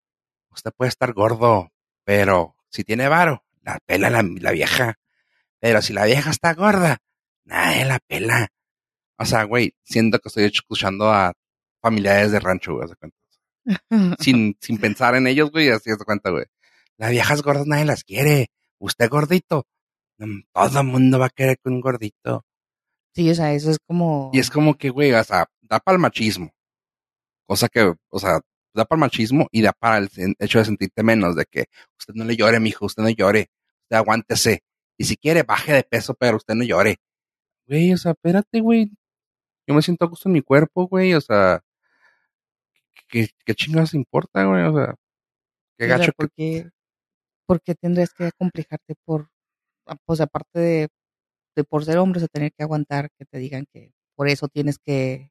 usted 0.50 0.70
puede 0.76 0.88
estar 0.88 1.12
gordo, 1.12 1.70
pero 2.04 2.56
si 2.70 2.84
tiene 2.84 3.08
varo, 3.08 3.44
la 3.62 3.78
pela 3.84 4.10
la, 4.10 4.22
la 4.22 4.50
vieja. 4.50 4.94
Pero 5.60 5.82
si 5.82 5.92
la 5.92 6.04
vieja 6.06 6.30
está 6.30 6.54
gorda, 6.54 6.98
nadie 7.44 7.84
la 7.84 7.98
pela. 7.98 8.48
O 9.18 9.24
sea, 9.24 9.44
güey, 9.44 9.74
siento 9.84 10.18
que 10.18 10.28
estoy 10.28 10.44
escuchando 10.44 11.10
a 11.12 11.32
familiares 11.80 12.32
de 12.32 12.40
rancho, 12.40 12.74
güey, 12.74 12.88
cuenta. 12.98 13.16
Sin, 14.20 14.56
sin 14.60 14.78
pensar 14.78 15.14
en 15.14 15.26
ellos, 15.26 15.50
güey, 15.50 15.70
así 15.70 15.90
de 15.90 15.96
cuenta, 15.98 16.30
güey. 16.30 16.44
Las 16.98 17.10
viejas 17.10 17.42
gordas 17.42 17.66
nadie 17.66 17.84
las 17.86 18.04
quiere. 18.04 18.48
Usted 18.84 19.08
gordito. 19.08 19.66
mm, 20.18 20.40
Todo 20.52 20.80
el 20.80 20.86
mundo 20.86 21.18
va 21.18 21.26
a 21.26 21.30
querer 21.30 21.58
con 21.58 21.72
un 21.72 21.80
gordito. 21.80 22.44
Sí, 23.14 23.30
o 23.30 23.34
sea, 23.34 23.54
eso 23.54 23.70
es 23.70 23.78
como... 23.86 24.30
Y 24.34 24.38
es 24.40 24.50
como 24.50 24.76
que, 24.76 24.90
güey, 24.90 25.12
o 25.12 25.24
sea, 25.24 25.46
da 25.62 25.80
para 25.80 25.96
el 25.96 26.02
machismo. 26.02 26.50
Cosa 27.46 27.68
que, 27.68 27.94
o 28.10 28.18
sea, 28.18 28.40
da 28.74 28.84
para 28.84 28.98
el 28.98 29.00
machismo 29.00 29.46
y 29.50 29.62
da 29.62 29.72
para 29.72 29.98
el 29.98 30.10
hecho 30.38 30.58
de 30.58 30.64
sentirte 30.66 31.02
menos, 31.02 31.34
de 31.34 31.46
que 31.46 31.66
usted 31.98 32.12
no 32.14 32.24
le 32.24 32.36
llore, 32.36 32.60
mijo, 32.60 32.84
usted 32.84 33.02
no 33.02 33.08
llore, 33.08 33.48
usted 33.84 33.96
aguántese. 33.96 34.62
Y 34.98 35.04
si 35.04 35.16
quiere, 35.16 35.44
baje 35.44 35.72
de 35.72 35.84
peso, 35.84 36.14
pero 36.14 36.36
usted 36.36 36.54
no 36.54 36.64
llore. 36.64 36.98
Güey, 37.66 37.94
o 37.94 37.96
sea, 37.96 38.12
espérate, 38.12 38.60
güey. 38.60 38.90
Yo 39.66 39.74
me 39.74 39.80
siento 39.80 40.04
a 40.04 40.08
gusto 40.08 40.28
en 40.28 40.34
mi 40.34 40.42
cuerpo, 40.42 40.86
güey, 40.88 41.14
o 41.14 41.20
sea, 41.22 41.62
¿qué, 43.08 43.28
qué 43.46 43.54
chingados 43.54 43.94
importa, 43.94 44.44
güey? 44.44 44.64
O 44.64 44.74
sea, 44.74 44.94
qué 45.78 45.84
O 45.84 45.88
sea, 45.88 45.96
gacho 45.98 46.12
que... 46.36 46.70
¿por 47.46 47.60
qué, 47.60 47.74
por 47.74 47.74
qué 47.74 47.74
tendrías 47.76 48.12
que 48.14 48.26
acomplejarte 48.26 48.94
por, 49.04 49.30
ah, 49.86 49.96
pues 50.06 50.20
aparte 50.20 50.60
de, 50.60 50.88
de 51.56 51.64
por 51.64 51.84
ser 51.84 51.98
hombre, 51.98 52.18
o 52.18 52.22
sea, 52.22 52.28
tener 52.28 52.52
que 52.52 52.64
aguantar 52.64 53.10
que 53.18 53.24
te 53.26 53.38
digan 53.38 53.66
que 53.72 53.92
por 54.16 54.28
eso 54.28 54.48
tienes 54.48 54.78
que 54.78 55.30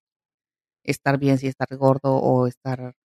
estar 0.83 1.17
bien, 1.19 1.37
si 1.37 1.47
estar 1.47 1.67
gordo 1.77 2.15
o 2.17 2.47
estar, 2.47 2.95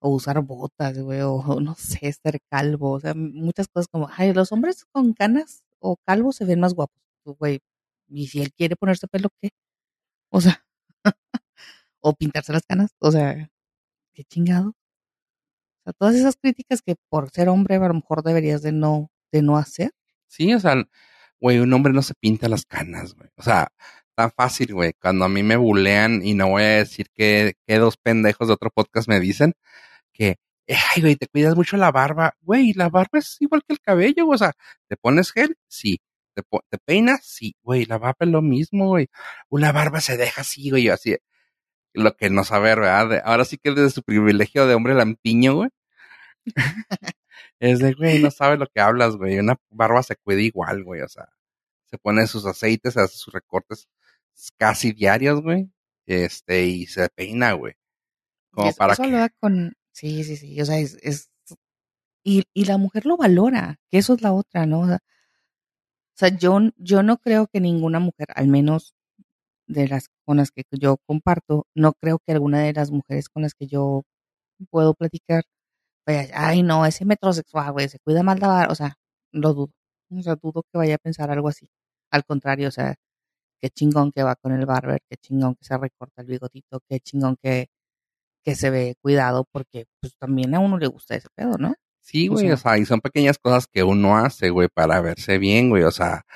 o 0.00 0.10
usar 0.10 0.40
botas, 0.42 0.98
güey, 1.00 1.20
o 1.22 1.42
no 1.62 1.74
sé, 1.76 2.12
ser 2.12 2.40
calvo, 2.50 2.92
o 2.92 3.00
sea, 3.00 3.14
muchas 3.16 3.68
cosas 3.68 3.88
como, 3.88 4.08
ay, 4.16 4.32
los 4.34 4.52
hombres 4.52 4.84
con 4.92 5.12
canas 5.14 5.64
o 5.80 5.96
calvos 6.06 6.36
se 6.36 6.44
ven 6.46 6.60
más 6.60 6.74
guapos, 6.74 6.98
güey, 7.26 7.60
y 8.08 8.28
si 8.28 8.42
él 8.42 8.52
quiere 8.54 8.76
ponerse 8.76 9.08
pelo, 9.08 9.30
¿qué? 9.42 9.50
O 10.32 10.40
sea, 10.40 10.64
o 12.02 12.14
pintarse 12.14 12.52
las 12.52 12.64
canas, 12.66 12.90
o 13.00 13.10
sea, 13.12 13.50
qué 14.14 14.24
chingado. 14.24 14.74
Sea, 15.84 15.92
todas 15.92 16.14
esas 16.14 16.36
críticas 16.36 16.82
que 16.82 16.96
por 17.08 17.30
ser 17.30 17.48
hombre 17.48 17.76
a 17.76 17.88
lo 17.88 17.94
mejor 17.94 18.22
deberías 18.22 18.62
de 18.62 18.72
no, 18.72 19.10
de 19.32 19.42
no 19.42 19.56
hacer. 19.56 19.92
Sí, 20.28 20.54
o 20.54 20.60
sea, 20.60 20.74
güey, 21.40 21.58
un 21.58 21.72
hombre 21.72 21.92
no 21.92 22.02
se 22.02 22.14
pinta 22.14 22.48
las 22.48 22.64
canas, 22.64 23.14
güey. 23.14 23.28
O 23.36 23.42
sea, 23.42 23.68
tan 24.14 24.30
fácil, 24.30 24.74
güey. 24.74 24.94
Cuando 25.00 25.24
a 25.24 25.28
mí 25.28 25.42
me 25.42 25.56
bulean, 25.56 26.24
y 26.24 26.34
no 26.34 26.48
voy 26.50 26.62
a 26.62 26.78
decir 26.78 27.08
que, 27.14 27.54
que 27.66 27.78
dos 27.78 27.96
pendejos 27.96 28.48
de 28.48 28.54
otro 28.54 28.70
podcast 28.70 29.08
me 29.08 29.20
dicen, 29.20 29.54
que, 30.12 30.36
ay, 30.68 31.02
güey, 31.02 31.16
te 31.16 31.28
cuidas 31.28 31.56
mucho 31.56 31.76
la 31.76 31.92
barba. 31.92 32.34
Güey, 32.42 32.72
la 32.74 32.88
barba 32.88 33.18
es 33.18 33.36
igual 33.40 33.62
que 33.66 33.74
el 33.74 33.80
cabello, 33.80 34.28
o 34.28 34.38
sea, 34.38 34.52
¿te 34.88 34.96
pones 34.96 35.32
gel? 35.32 35.56
Sí. 35.68 36.00
¿Te, 36.34 36.42
te 36.70 36.78
peinas? 36.84 37.20
Sí. 37.24 37.54
Güey, 37.62 37.84
la 37.86 37.98
barba 37.98 38.18
es 38.20 38.28
lo 38.28 38.42
mismo, 38.42 38.88
güey. 38.88 39.08
Una 39.50 39.72
barba 39.72 40.00
se 40.00 40.16
deja 40.16 40.40
así, 40.42 40.70
güey, 40.70 40.88
así. 40.88 41.16
Lo 41.94 42.16
que 42.16 42.28
no 42.28 42.44
saber, 42.44 42.80
¿verdad? 42.80 43.22
Ahora 43.24 43.44
sí 43.44 43.56
que 43.56 43.70
desde 43.70 43.90
su 43.90 44.02
privilegio 44.02 44.66
de 44.66 44.74
hombre 44.74 44.94
lampiño, 44.94 45.54
güey. 45.54 45.70
es 47.60 47.78
de, 47.78 47.94
güey, 47.94 48.20
no 48.20 48.30
sabes 48.30 48.58
lo 48.58 48.66
que 48.66 48.80
hablas, 48.80 49.16
güey. 49.16 49.38
Una 49.38 49.56
barba 49.70 50.02
se 50.02 50.16
cuida 50.16 50.40
igual, 50.40 50.84
güey, 50.84 51.00
o 51.02 51.08
sea. 51.08 51.28
Se 51.86 51.98
pone 51.98 52.26
sus 52.26 52.44
aceites, 52.44 52.96
hace 52.96 53.16
sus 53.16 53.32
recortes 53.32 53.88
casi 54.58 54.92
diarios, 54.92 55.40
güey. 55.40 55.70
Este, 56.06 56.66
y 56.66 56.86
se 56.86 57.08
peina, 57.08 57.52
güey. 57.52 57.74
Como 58.50 58.68
eso, 58.68 58.76
para 58.76 58.92
eso 58.94 59.02
que... 59.02 59.10
lo 59.10 59.18
da 59.18 59.28
con, 59.28 59.76
sí, 59.92 60.24
sí, 60.24 60.36
sí, 60.36 60.60
o 60.60 60.64
sea, 60.64 60.78
es, 60.78 60.96
es 61.02 61.30
y, 62.22 62.44
y 62.54 62.64
la 62.64 62.78
mujer 62.78 63.06
lo 63.06 63.16
valora, 63.16 63.78
que 63.90 63.98
eso 63.98 64.14
es 64.14 64.22
la 64.22 64.32
otra, 64.32 64.66
¿no? 64.66 64.80
O 64.80 64.86
sea, 64.86 64.96
o 64.96 66.16
sea, 66.16 66.28
yo, 66.28 66.60
yo 66.76 67.02
no 67.02 67.18
creo 67.18 67.48
que 67.48 67.60
ninguna 67.60 67.98
mujer, 67.98 68.28
al 68.34 68.46
menos 68.46 68.94
de 69.66 69.88
las 69.88 70.08
con 70.26 70.38
las 70.38 70.50
que 70.50 70.64
yo 70.72 70.96
comparto, 71.06 71.66
no 71.74 71.92
creo 72.00 72.18
que 72.24 72.32
alguna 72.32 72.60
de 72.62 72.72
las 72.72 72.90
mujeres 72.90 73.28
con 73.28 73.42
las 73.42 73.54
que 73.54 73.66
yo 73.66 74.02
puedo 74.70 74.94
platicar, 74.94 75.44
vaya, 76.06 76.28
ay, 76.34 76.62
no, 76.62 76.86
ese 76.86 77.04
metrosexual, 77.04 77.72
güey, 77.72 77.88
se 77.88 77.98
cuida 78.00 78.22
más 78.22 78.40
la 78.40 78.48
barba", 78.48 78.72
o 78.72 78.74
sea, 78.74 78.96
lo 79.32 79.54
dudo. 79.54 79.72
O 80.10 80.22
sea, 80.22 80.36
dudo 80.36 80.62
que 80.62 80.78
vaya 80.78 80.96
a 80.96 80.98
pensar 80.98 81.30
algo 81.30 81.48
así. 81.48 81.68
Al 82.10 82.24
contrario, 82.24 82.68
o 82.68 82.70
sea, 82.70 82.94
qué 83.60 83.70
chingón 83.70 84.12
que 84.12 84.22
va 84.22 84.36
con 84.36 84.52
el 84.52 84.66
barber, 84.66 85.00
qué 85.08 85.16
chingón 85.16 85.56
que 85.56 85.64
se 85.64 85.76
recorta 85.78 86.22
el 86.22 86.28
bigotito, 86.28 86.80
qué 86.88 87.00
chingón 87.00 87.36
que, 87.42 87.68
que 88.44 88.54
se 88.54 88.70
ve 88.70 88.94
cuidado, 89.02 89.46
porque 89.52 89.86
pues 90.00 90.16
también 90.18 90.54
a 90.54 90.60
uno 90.60 90.78
le 90.78 90.86
gusta 90.88 91.16
ese 91.16 91.28
pedo, 91.34 91.58
¿no? 91.58 91.74
Sí, 92.02 92.28
güey, 92.28 92.50
o 92.50 92.56
sea, 92.58 92.72
sea, 92.72 92.78
y 92.78 92.84
son 92.84 93.00
pequeñas 93.00 93.38
cosas 93.38 93.66
que 93.66 93.82
uno 93.82 94.18
hace, 94.18 94.50
güey, 94.50 94.68
para 94.68 95.00
verse 95.00 95.38
bien, 95.38 95.70
güey. 95.70 95.84
O 95.84 95.90
sea, 95.90 96.26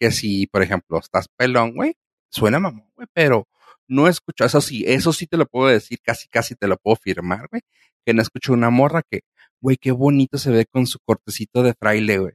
que 0.00 0.10
si, 0.10 0.46
por 0.46 0.62
ejemplo, 0.62 0.98
estás 0.98 1.28
pelón, 1.36 1.74
güey, 1.74 1.94
suena 2.30 2.58
mamón, 2.58 2.90
güey, 2.94 3.08
pero 3.12 3.48
no 3.88 4.06
escucho, 4.08 4.44
eso 4.44 4.60
sí, 4.60 4.84
eso 4.86 5.12
sí 5.12 5.26
te 5.26 5.36
lo 5.36 5.46
puedo 5.46 5.68
decir, 5.68 5.98
casi, 6.02 6.28
casi 6.28 6.54
te 6.54 6.68
lo 6.68 6.76
puedo 6.76 6.96
firmar, 6.96 7.48
güey, 7.50 7.62
que 8.04 8.14
no 8.14 8.22
escucho 8.22 8.52
una 8.52 8.70
morra 8.70 9.02
que, 9.02 9.22
güey, 9.60 9.76
qué 9.76 9.92
bonito 9.92 10.38
se 10.38 10.50
ve 10.50 10.66
con 10.66 10.86
su 10.86 10.98
cortecito 11.00 11.62
de 11.62 11.74
fraile, 11.74 12.18
güey. 12.18 12.34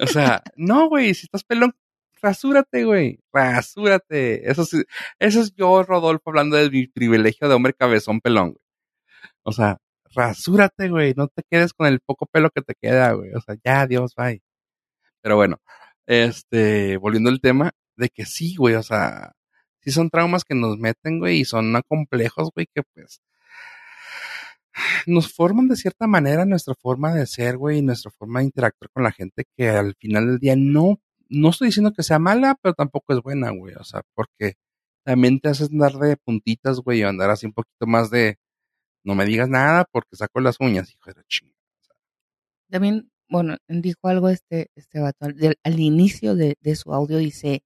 O 0.00 0.06
sea, 0.06 0.42
no, 0.56 0.88
güey, 0.88 1.14
si 1.14 1.26
estás 1.26 1.44
pelón, 1.44 1.74
rasúrate, 2.20 2.84
güey, 2.84 3.20
rasúrate. 3.32 4.50
Eso 4.50 4.64
sí, 4.64 4.82
eso 5.18 5.40
es 5.40 5.54
yo, 5.54 5.82
Rodolfo, 5.82 6.30
hablando 6.30 6.56
de 6.56 6.70
mi 6.70 6.86
privilegio 6.88 7.48
de 7.48 7.54
hombre 7.54 7.74
cabezón 7.74 8.20
pelón, 8.20 8.52
güey. 8.52 8.64
O 9.44 9.52
sea, 9.52 9.78
rasúrate, 10.14 10.88
güey, 10.90 11.14
no 11.16 11.28
te 11.28 11.42
quedes 11.50 11.72
con 11.72 11.86
el 11.86 12.00
poco 12.00 12.26
pelo 12.26 12.50
que 12.50 12.62
te 12.62 12.74
queda, 12.74 13.12
güey. 13.12 13.32
O 13.34 13.40
sea, 13.40 13.56
ya, 13.64 13.86
Dios, 13.86 14.14
bye. 14.16 14.42
Pero 15.22 15.36
bueno, 15.36 15.60
este, 16.06 16.96
volviendo 16.98 17.30
al 17.30 17.40
tema 17.40 17.72
de 17.98 18.08
que 18.10 18.24
sí, 18.26 18.54
güey, 18.56 18.74
o 18.76 18.82
sea, 18.82 19.32
sí 19.80 19.90
son 19.90 20.10
traumas 20.10 20.44
que 20.44 20.54
nos 20.54 20.78
meten, 20.78 21.18
güey, 21.18 21.40
y 21.40 21.44
son 21.44 21.74
complejos, 21.88 22.50
güey, 22.54 22.66
que 22.74 22.82
pues 22.94 23.20
nos 25.06 25.32
forman 25.32 25.68
de 25.68 25.76
cierta 25.76 26.06
manera 26.06 26.44
nuestra 26.44 26.74
forma 26.74 27.14
de 27.14 27.26
ser, 27.26 27.56
güey, 27.56 27.78
y 27.78 27.82
nuestra 27.82 28.10
forma 28.10 28.40
de 28.40 28.46
interactuar 28.46 28.90
con 28.90 29.02
la 29.02 29.12
gente 29.12 29.44
que 29.56 29.68
al 29.68 29.94
final 29.96 30.26
del 30.26 30.38
día 30.38 30.54
no, 30.56 31.00
no 31.28 31.50
estoy 31.50 31.68
diciendo 31.68 31.92
que 31.92 32.02
sea 32.02 32.18
mala, 32.18 32.56
pero 32.62 32.74
tampoco 32.74 33.12
es 33.14 33.20
buena, 33.22 33.50
güey, 33.50 33.74
o 33.74 33.84
sea, 33.84 34.02
porque 34.14 34.54
también 35.04 35.40
te 35.40 35.48
haces 35.48 35.70
andar 35.70 35.94
de 35.94 36.16
puntitas, 36.16 36.80
güey, 36.80 37.02
o 37.02 37.08
andar 37.08 37.30
así 37.30 37.46
un 37.46 37.52
poquito 37.52 37.86
más 37.86 38.10
de, 38.10 38.38
no 39.04 39.14
me 39.14 39.24
digas 39.24 39.48
nada 39.48 39.84
porque 39.90 40.16
saco 40.16 40.40
las 40.40 40.60
uñas, 40.60 40.92
hijo 40.92 41.10
de 41.10 41.14
la 41.16 41.24
chingada. 41.28 41.56
también, 42.70 43.10
bueno, 43.28 43.56
dijo 43.68 44.08
algo 44.08 44.28
este, 44.28 44.70
este 44.74 45.00
vato 45.00 45.26
al, 45.26 45.58
al 45.62 45.80
inicio 45.80 46.34
de, 46.34 46.56
de 46.60 46.76
su 46.76 46.92
audio, 46.92 47.18
dice, 47.18 47.62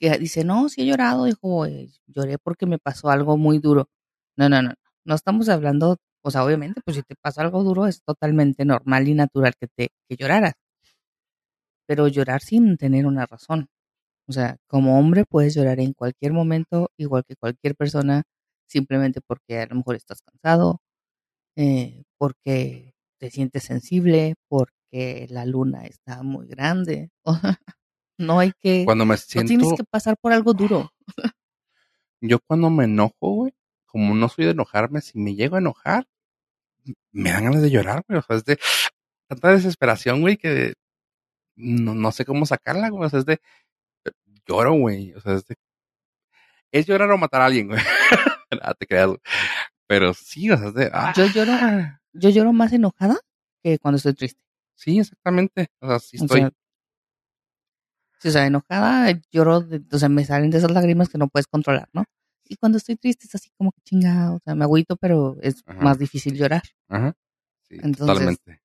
que 0.00 0.18
dice, 0.18 0.44
no, 0.44 0.68
sí 0.68 0.82
he 0.82 0.86
llorado, 0.86 1.24
dijo, 1.26 1.66
eh, 1.66 1.90
lloré 2.06 2.38
porque 2.38 2.66
me 2.66 2.78
pasó 2.78 3.10
algo 3.10 3.36
muy 3.38 3.58
duro. 3.58 3.88
No, 4.36 4.48
no, 4.48 4.62
no, 4.62 4.74
no 5.04 5.14
estamos 5.14 5.48
hablando, 5.50 5.98
o 6.22 6.30
sea, 6.30 6.44
obviamente, 6.44 6.80
pues 6.84 6.96
si 6.96 7.02
te 7.02 7.16
pasa 7.16 7.42
algo 7.42 7.62
duro 7.64 7.86
es 7.86 8.02
totalmente 8.02 8.64
normal 8.64 9.08
y 9.08 9.14
natural 9.14 9.54
que 9.60 9.68
te 9.68 9.90
que 10.08 10.16
lloraras, 10.16 10.54
pero 11.86 12.08
llorar 12.08 12.40
sin 12.42 12.76
tener 12.76 13.06
una 13.06 13.26
razón. 13.26 13.68
O 14.28 14.32
sea, 14.32 14.58
como 14.68 14.98
hombre 15.00 15.24
puedes 15.28 15.54
llorar 15.54 15.80
en 15.80 15.94
cualquier 15.94 16.32
momento, 16.34 16.90
igual 16.98 17.24
que 17.26 17.36
cualquier 17.36 17.76
persona, 17.76 18.24
simplemente 18.68 19.20
porque 19.22 19.60
a 19.60 19.66
lo 19.68 19.76
mejor 19.76 19.96
estás 19.96 20.22
cansado, 20.22 20.80
eh, 21.56 22.04
porque 22.18 22.94
te 23.20 23.30
sientes 23.30 23.64
sensible, 23.64 24.36
porque 24.48 25.26
la 25.30 25.46
luna 25.46 25.86
está 25.86 26.22
muy 26.24 26.48
grande. 26.48 27.10
no 28.20 28.38
hay 28.38 28.52
que, 28.60 28.84
Cuando 28.84 29.04
me 29.04 29.14
no 29.16 29.20
tienes 29.26 29.48
siento, 29.48 29.76
que 29.76 29.84
pasar 29.84 30.16
por 30.20 30.32
algo 30.32 30.52
duro. 30.54 30.92
yo 32.20 32.38
cuando 32.46 32.70
me 32.70 32.84
enojo, 32.84 33.14
güey, 33.20 33.54
como 33.86 34.14
no 34.14 34.28
soy 34.28 34.44
de 34.44 34.50
enojarme, 34.52 35.00
si 35.00 35.18
me 35.18 35.34
llego 35.34 35.56
a 35.56 35.60
enojar, 35.60 36.06
me 37.12 37.30
dan 37.30 37.44
ganas 37.44 37.62
de 37.62 37.70
llorar, 37.70 38.04
güey, 38.08 38.18
o 38.18 38.22
sea, 38.22 38.36
es 38.36 38.44
de 38.44 38.58
tanta 39.28 39.50
desesperación, 39.52 40.20
güey, 40.20 40.36
que 40.36 40.74
no, 41.56 41.94
no 41.94 42.12
sé 42.12 42.24
cómo 42.24 42.46
sacarla, 42.46 42.88
güey, 42.90 43.04
o 43.06 43.08
sea, 43.10 43.20
es 43.20 43.26
de, 43.26 43.40
lloro, 44.46 44.74
güey, 44.74 45.12
o 45.14 45.20
sea, 45.20 45.34
es 45.34 45.44
de, 45.46 45.56
es 46.72 46.86
llorar 46.86 47.10
o 47.10 47.18
matar 47.18 47.40
a 47.42 47.46
alguien, 47.46 47.68
güey. 47.68 47.80
Nada, 48.50 48.74
te 48.78 48.86
creas, 48.86 49.06
güey. 49.08 49.18
Pero 49.86 50.14
sí, 50.14 50.50
o 50.50 50.56
sea, 50.56 50.68
es 50.68 50.74
de, 50.74 50.90
ah, 50.92 51.12
Yo 51.16 51.26
lloro, 51.26 51.52
yo 52.12 52.30
lloro 52.30 52.52
más 52.52 52.72
enojada 52.72 53.18
que 53.62 53.78
cuando 53.78 53.96
estoy 53.96 54.14
triste. 54.14 54.40
sí, 54.74 54.98
exactamente, 54.98 55.68
o 55.80 55.88
sea, 55.88 55.98
sí 55.98 56.16
O 56.20 56.24
estoy, 56.24 56.40
sea, 56.40 56.50
si 58.20 58.28
o 58.28 58.30
sea, 58.32 58.46
enojada 58.46 59.20
lloro, 59.32 59.60
de- 59.60 59.82
o 59.92 59.98
sea, 59.98 60.08
me 60.08 60.24
salen 60.24 60.50
de 60.50 60.58
esas 60.58 60.70
lágrimas 60.70 61.08
que 61.08 61.18
no 61.18 61.28
puedes 61.28 61.46
controlar, 61.46 61.88
¿no? 61.92 62.04
Y 62.44 62.56
cuando 62.56 62.78
estoy 62.78 62.96
triste 62.96 63.26
es 63.26 63.34
así 63.34 63.50
como 63.56 63.72
que 63.72 63.80
chingado, 63.82 64.34
o 64.36 64.40
sea, 64.44 64.54
me 64.54 64.64
agüito, 64.64 64.96
pero 64.96 65.36
es 65.40 65.62
Ajá. 65.66 65.80
más 65.80 65.98
difícil 65.98 66.34
llorar. 66.36 66.62
ajá, 66.88 67.14
sí, 67.68 67.74
Entonces, 67.76 67.98
totalmente. 68.06 68.60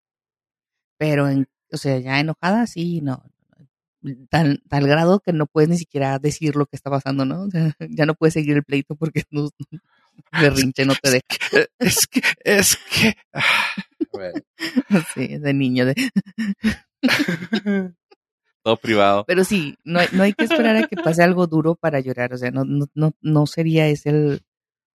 Pero, 0.97 1.29
en, 1.29 1.47
o 1.71 1.77
sea, 1.77 1.99
ya 1.99 2.19
enojada, 2.19 2.67
sí, 2.67 3.01
no. 3.01 3.23
Tal, 4.29 4.61
tal 4.69 4.85
grado 4.87 5.19
que 5.19 5.33
no 5.33 5.47
puedes 5.47 5.67
ni 5.69 5.77
siquiera 5.79 6.19
decir 6.19 6.55
lo 6.55 6.67
que 6.67 6.75
está 6.75 6.91
pasando, 6.91 7.25
¿no? 7.25 7.43
O 7.43 7.49
sea, 7.49 7.75
ya 7.89 8.05
no 8.05 8.13
puedes 8.13 8.33
seguir 8.35 8.55
el 8.55 8.63
pleito 8.63 8.95
porque 8.95 9.23
no, 9.31 9.49
berrinche 10.71 10.85
no 10.85 10.93
te 11.01 11.09
deja. 11.11 11.67
Es 11.79 12.05
que, 12.07 12.21
es 12.43 12.77
que, 12.91 13.15
ah, 13.33 13.43
güey, 14.11 14.31
Sí, 15.15 15.37
de 15.39 15.53
niño. 15.53 15.85
De... 15.87 15.95
todo 18.65 18.77
privado. 18.77 19.25
Pero 19.27 19.43
sí, 19.43 19.77
no 19.83 19.99
hay, 19.99 20.07
no 20.11 20.23
hay 20.23 20.33
que 20.33 20.45
esperar 20.45 20.75
a 20.75 20.87
que 20.87 20.95
pase 20.95 21.21
algo 21.21 21.45
duro 21.45 21.75
para 21.75 21.99
llorar. 21.99 22.33
O 22.33 22.37
sea, 22.37 22.49
no, 22.49 22.65
no, 22.65 22.87
no, 22.95 23.13
no 23.21 23.45
sería 23.45 23.87
ese 23.87 24.09
el, 24.09 24.41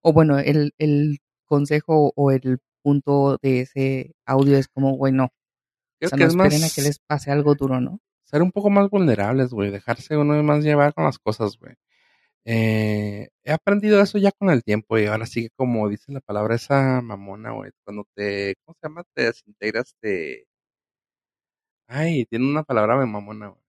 o 0.01 0.11
bueno, 0.11 0.39
el, 0.39 0.73
el 0.77 1.19
consejo 1.45 2.11
o 2.17 2.31
el 2.31 2.59
punto 2.81 3.39
de 3.41 3.61
ese 3.61 4.13
audio 4.25 4.57
es 4.57 4.67
como, 4.67 4.97
bueno, 4.97 5.25
o 5.25 5.31
Creo 5.99 6.09
sea, 6.09 6.17
que 6.17 6.23
no 6.25 6.27
es 6.27 6.35
esperen 6.35 6.61
más 6.61 6.71
a 6.71 6.75
que 6.75 6.81
les 6.81 6.99
pase 6.99 7.31
algo 7.31 7.55
duro, 7.55 7.79
¿no? 7.79 8.01
ser 8.25 8.41
un 8.41 8.51
poco 8.51 8.69
más 8.69 8.89
vulnerables, 8.89 9.51
güey, 9.51 9.71
dejarse 9.71 10.17
uno 10.17 10.41
más 10.43 10.63
llevar 10.63 10.93
con 10.93 11.03
las 11.05 11.19
cosas, 11.19 11.57
güey. 11.57 11.75
Eh, 12.45 13.29
he 13.43 13.51
aprendido 13.51 14.01
eso 14.01 14.17
ya 14.17 14.31
con 14.31 14.49
el 14.49 14.63
tiempo 14.63 14.97
y 14.97 15.05
ahora 15.05 15.25
sigue 15.27 15.49
como 15.55 15.87
dice 15.89 16.11
la 16.11 16.21
palabra 16.21 16.55
esa 16.55 17.01
mamona, 17.01 17.51
güey. 17.51 17.71
Cuando 17.83 18.05
te, 18.15 18.55
¿cómo 18.65 18.75
se 18.81 18.87
llama? 18.87 19.03
Te 19.13 19.23
desintegras, 19.25 19.95
te... 20.01 20.47
Ay, 21.87 22.25
tiene 22.25 22.49
una 22.49 22.63
palabra 22.63 22.99
de 22.99 23.05
mamona, 23.05 23.49
güey. 23.49 23.60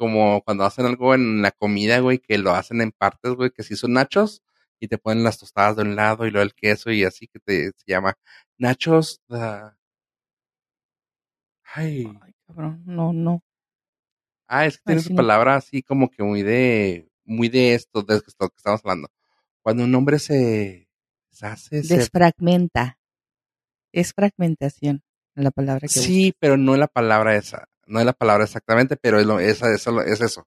Como 0.00 0.42
cuando 0.42 0.64
hacen 0.64 0.86
algo 0.86 1.14
en 1.14 1.42
la 1.42 1.52
comida, 1.52 2.00
güey, 2.00 2.18
que 2.18 2.38
lo 2.38 2.52
hacen 2.52 2.80
en 2.80 2.90
partes, 2.92 3.34
güey, 3.34 3.50
que 3.50 3.62
si 3.62 3.76
son 3.76 3.92
nachos 3.94 4.42
y 4.80 4.88
te 4.88 4.98
ponen 4.98 5.22
las 5.24 5.38
tostadas 5.38 5.76
de 5.76 5.82
un 5.82 5.94
lado 5.96 6.26
y 6.26 6.30
luego 6.30 6.42
el 6.44 6.54
queso 6.54 6.90
y 6.90 7.04
así 7.04 7.28
que 7.28 7.38
te 7.40 7.66
se 7.76 7.84
llama 7.86 8.14
nachos. 8.58 9.20
ah, 9.30 9.74
Ay, 11.74 12.06
Ay, 12.22 12.32
cabrón, 12.46 12.82
no, 12.86 13.12
no. 13.12 13.42
ah, 14.48 14.66
es 14.66 14.78
que 14.78 14.84
tiene 14.86 15.02
su 15.02 15.08
sí, 15.10 15.14
palabra 15.14 15.56
así 15.56 15.82
como 15.82 16.10
que 16.10 16.22
muy 16.22 16.42
de, 16.42 17.08
muy 17.24 17.48
de 17.48 17.74
esto, 17.74 18.02
de 18.02 18.16
esto 18.16 18.48
que 18.48 18.56
estamos 18.56 18.80
hablando. 18.84 19.08
Cuando 19.62 19.84
un 19.84 19.94
hombre 19.94 20.18
se, 20.18 20.88
se 21.30 21.46
hace, 21.46 21.82
se 21.84 21.94
Desfragmenta. 21.96 22.98
Es 23.92 24.12
fragmentación 24.14 25.02
la 25.34 25.50
palabra 25.50 25.88
que 25.88 25.88
Sí, 25.88 26.34
pero 26.38 26.56
no 26.56 26.76
la 26.76 26.88
palabra 26.88 27.36
esa. 27.36 27.68
No 27.90 27.98
es 27.98 28.06
la 28.06 28.12
palabra 28.12 28.44
exactamente, 28.44 28.96
pero 28.96 29.18
es, 29.18 29.26
lo, 29.26 29.40
es 29.40 29.60
eso. 29.62 30.46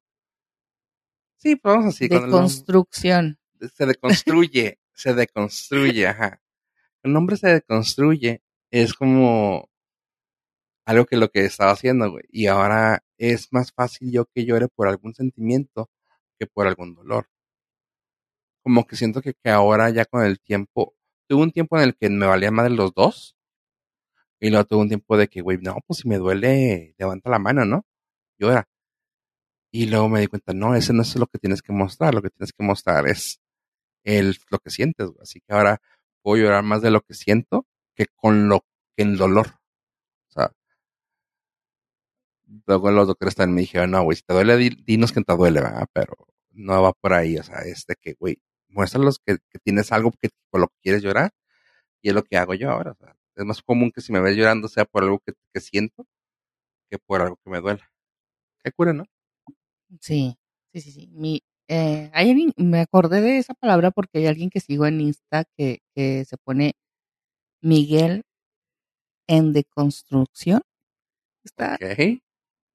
Sí, 1.35 1.57
pues 1.57 1.75
vamos 1.75 1.93
así. 1.93 2.07
Deconstrucción. 2.07 3.37
se 3.75 3.85
deconstruye, 3.85 4.79
se 4.93 5.13
deconstruye, 5.13 6.07
ajá. 6.07 6.41
El 7.03 7.11
nombre 7.11 7.35
se 7.35 7.49
deconstruye 7.49 8.41
es 8.71 8.93
como 8.93 9.69
algo 10.85 11.05
que 11.05 11.17
lo 11.17 11.29
que 11.29 11.43
estaba 11.43 11.71
haciendo, 11.71 12.11
güey. 12.11 12.23
Y 12.29 12.47
ahora 12.47 13.03
es 13.17 13.51
más 13.51 13.73
fácil 13.73 14.09
yo 14.09 14.25
que 14.25 14.45
llore 14.45 14.69
por 14.69 14.87
algún 14.87 15.13
sentimiento 15.13 15.89
que 16.39 16.47
por 16.47 16.65
algún 16.65 16.95
dolor. 16.95 17.29
Como 18.63 18.87
que 18.87 18.95
siento 18.95 19.21
que, 19.21 19.33
que 19.33 19.49
ahora 19.49 19.89
ya 19.89 20.05
con 20.05 20.23
el 20.23 20.39
tiempo, 20.39 20.95
tuve 21.27 21.43
un 21.43 21.51
tiempo 21.51 21.77
en 21.77 21.83
el 21.83 21.97
que 21.97 22.09
me 22.09 22.25
valía 22.25 22.51
más 22.51 22.69
de 22.69 22.75
los 22.77 22.93
dos. 22.93 23.35
Y 24.43 24.51
luego 24.51 24.65
tuve 24.65 24.81
un 24.81 24.89
tiempo 24.89 25.17
de 25.17 25.27
que, 25.27 25.41
güey, 25.41 25.57
no, 25.59 25.77
pues 25.87 26.01
si 26.01 26.07
me 26.07 26.17
duele, 26.19 26.93
levanta 26.99 27.31
la 27.31 27.39
mano, 27.39 27.65
¿no? 27.65 27.83
Llora. 28.39 28.67
Y 29.71 29.87
luego 29.87 30.07
me 30.09 30.19
di 30.21 30.27
cuenta, 30.27 30.53
no, 30.53 30.75
ese 30.75 30.93
no 30.93 31.01
es 31.01 31.15
lo 31.15 31.27
que 31.27 31.39
tienes 31.39 31.61
que 31.61 31.73
mostrar, 31.73 32.13
lo 32.13 32.21
que 32.21 32.29
tienes 32.29 32.53
que 32.53 32.63
mostrar 32.63 33.07
es 33.07 33.39
el, 34.03 34.37
lo 34.51 34.59
que 34.59 34.71
sientes, 34.71 35.07
güey. 35.09 35.19
Así 35.23 35.41
que 35.41 35.53
ahora 35.53 35.81
puedo 36.23 36.43
llorar 36.43 36.63
más 36.63 36.81
de 36.81 36.91
lo 36.91 37.01
que 37.01 37.13
siento 37.15 37.67
que 37.95 38.07
con 38.15 38.49
lo 38.49 38.61
que 38.95 39.03
el 39.03 39.17
dolor. 39.17 39.47
O 40.29 40.33
sea, 40.33 40.53
luego 42.67 42.91
los 42.91 43.07
doctores 43.07 43.35
también 43.35 43.55
me 43.55 43.61
dijeron, 43.61 43.91
no, 43.91 44.03
güey, 44.03 44.17
si 44.17 44.23
te 44.23 44.33
duele, 44.33 44.57
di- 44.57 44.83
dinos 44.85 45.11
que 45.11 45.21
te 45.21 45.35
duele, 45.35 45.61
¿verdad? 45.61 45.87
Pero 45.93 46.15
no 46.51 46.81
va 46.81 46.93
por 46.93 47.13
ahí, 47.13 47.37
o 47.37 47.43
sea, 47.43 47.59
es 47.61 47.85
de 47.87 47.95
que, 47.99 48.13
güey, 48.19 48.37
muéstralos 48.69 49.19
que, 49.25 49.37
que 49.49 49.59
tienes 49.59 49.91
algo 49.91 50.11
que, 50.19 50.29
por 50.49 50.61
lo 50.61 50.67
que 50.67 50.75
quieres 50.83 51.01
llorar 51.03 51.31
y 52.01 52.09
es 52.09 52.15
lo 52.15 52.23
que 52.23 52.37
hago 52.37 52.53
yo 52.55 52.71
ahora. 52.71 52.91
O 52.93 52.95
sea, 52.95 53.15
es 53.35 53.45
más 53.45 53.61
común 53.61 53.91
que 53.91 54.01
si 54.01 54.11
me 54.11 54.21
ves 54.21 54.35
llorando 54.35 54.67
sea 54.67 54.85
por 54.85 55.03
algo 55.03 55.19
que, 55.19 55.33
que 55.53 55.61
siento 55.61 56.05
que 56.89 56.99
por 56.99 57.21
algo 57.21 57.37
que 57.43 57.49
me 57.49 57.59
duela. 57.59 57.89
Qué 58.63 58.71
cura, 58.71 58.93
¿no? 58.93 59.05
Sí, 59.99 60.37
sí, 60.73 60.81
sí, 60.81 60.91
sí. 60.91 61.07
Mi, 61.11 61.41
eh, 61.67 62.09
hay 62.13 62.29
alguien, 62.29 62.53
me 62.57 62.81
acordé 62.81 63.21
de 63.21 63.37
esa 63.37 63.53
palabra 63.53 63.91
porque 63.91 64.19
hay 64.19 64.27
alguien 64.27 64.49
que 64.49 64.59
sigo 64.59 64.85
en 64.85 65.01
Insta 65.01 65.45
que, 65.57 65.79
que 65.95 66.25
se 66.25 66.37
pone 66.37 66.73
Miguel 67.61 68.23
en 69.27 69.53
deconstrucción. 69.53 70.61
Está, 71.43 71.77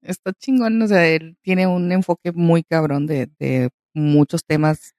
está 0.01 0.33
chingón, 0.33 0.81
o 0.81 0.87
sea, 0.87 1.07
él 1.07 1.37
tiene 1.41 1.65
un 1.65 1.91
enfoque 1.91 2.31
muy 2.31 2.63
cabrón 2.63 3.07
de, 3.07 3.29
de 3.39 3.69
muchos 3.93 4.43
temas 4.45 4.93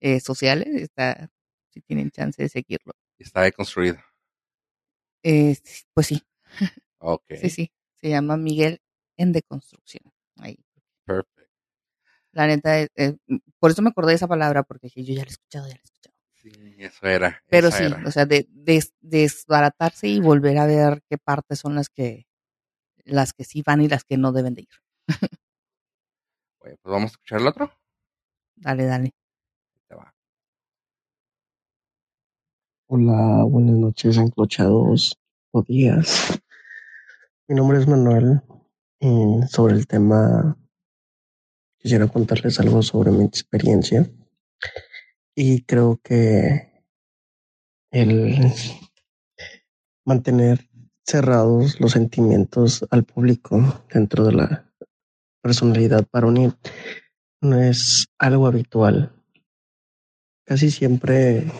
eh, 0.00 0.20
sociales. 0.20 0.68
Está, 0.74 1.30
si 1.70 1.80
tienen 1.80 2.10
chance 2.10 2.40
de 2.40 2.48
seguirlo. 2.48 2.92
Está 3.18 3.42
deconstruido. 3.42 3.98
Eh, 5.24 5.56
pues 5.94 6.06
sí, 6.06 6.22
Ok. 6.98 7.24
sí, 7.40 7.50
sí. 7.50 7.72
Se 7.96 8.10
llama 8.10 8.36
Miguel 8.36 8.80
en 9.16 9.32
deconstrucción. 9.32 10.04
Ahí. 10.36 10.58
Perfect. 11.06 11.50
La 12.32 12.46
neta, 12.46 12.78
es- 12.80 12.90
es- 12.94 13.14
por 13.58 13.70
eso 13.70 13.80
me 13.82 13.88
acordé 13.90 14.10
de 14.10 14.16
esa 14.16 14.28
palabra, 14.28 14.62
porque 14.64 14.88
dije, 14.88 15.02
yo 15.04 15.14
ya 15.14 15.22
la 15.22 15.28
he 15.28 15.32
escuchado, 15.32 15.66
ya 15.66 15.74
la 15.74 15.80
he 15.80 15.84
escuchado. 15.84 16.14
Sí, 16.34 16.50
eso 16.78 17.06
era. 17.06 17.42
Pero 17.48 17.70
sí, 17.70 17.84
era. 17.84 18.02
o 18.06 18.10
sea, 18.10 18.26
de, 18.26 18.46
des- 18.50 18.92
desbaratarse 19.00 20.08
y 20.08 20.20
volver 20.20 20.58
a 20.58 20.66
ver 20.66 21.02
qué 21.08 21.16
partes 21.16 21.58
son 21.60 21.74
las 21.74 21.88
que 21.88 22.26
las 23.06 23.32
que 23.32 23.44
sí 23.44 23.62
van 23.64 23.80
y 23.82 23.88
las 23.88 24.04
que 24.04 24.16
no 24.18 24.32
deben 24.32 24.54
de 24.54 24.62
ir. 24.62 24.68
Oye, 26.60 26.76
pues 26.82 26.92
vamos 26.92 27.10
a 27.10 27.14
escuchar 27.14 27.40
el 27.40 27.46
otro. 27.46 27.70
Dale, 28.56 28.84
dale. 28.84 29.14
Ahí 29.74 29.80
te 29.88 29.94
va. 29.94 30.14
Hola, 32.86 33.42
buenas 33.44 33.76
noches, 33.76 34.18
enclochados 34.18 35.18
o 35.52 35.62
días. 35.62 36.38
Mi 37.48 37.56
nombre 37.56 37.78
es 37.78 37.88
Manuel 37.88 38.42
y 39.00 39.40
sobre 39.48 39.72
el 39.72 39.86
tema 39.86 40.58
quisiera 41.78 42.08
contarles 42.08 42.60
algo 42.60 42.82
sobre 42.82 43.10
mi 43.10 43.24
experiencia 43.24 44.06
y 45.34 45.62
creo 45.62 45.98
que 46.04 46.84
el 47.90 48.52
mantener 50.04 50.68
cerrados 51.06 51.80
los 51.80 51.92
sentimientos 51.92 52.84
al 52.90 53.04
público 53.04 53.82
dentro 53.94 54.24
de 54.26 54.32
la 54.32 54.70
personalidad 55.40 56.06
varonil 56.12 56.54
no 57.40 57.58
es 57.58 58.08
algo 58.18 58.46
habitual. 58.46 59.10
Casi 60.44 60.70
siempre 60.70 61.50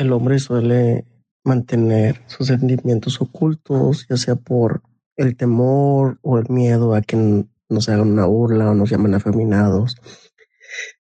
el 0.00 0.12
hombre 0.14 0.38
suele 0.38 1.04
mantener 1.44 2.22
sus 2.26 2.46
sentimientos 2.46 3.20
ocultos, 3.20 4.06
ya 4.08 4.16
sea 4.16 4.34
por 4.34 4.82
el 5.16 5.36
temor 5.36 6.18
o 6.22 6.38
el 6.38 6.48
miedo 6.48 6.94
a 6.94 7.02
que 7.02 7.44
nos 7.68 7.88
hagan 7.90 8.12
una 8.12 8.24
burla 8.24 8.70
o 8.70 8.74
nos 8.74 8.88
llamen 8.88 9.14
afeminados. 9.14 9.96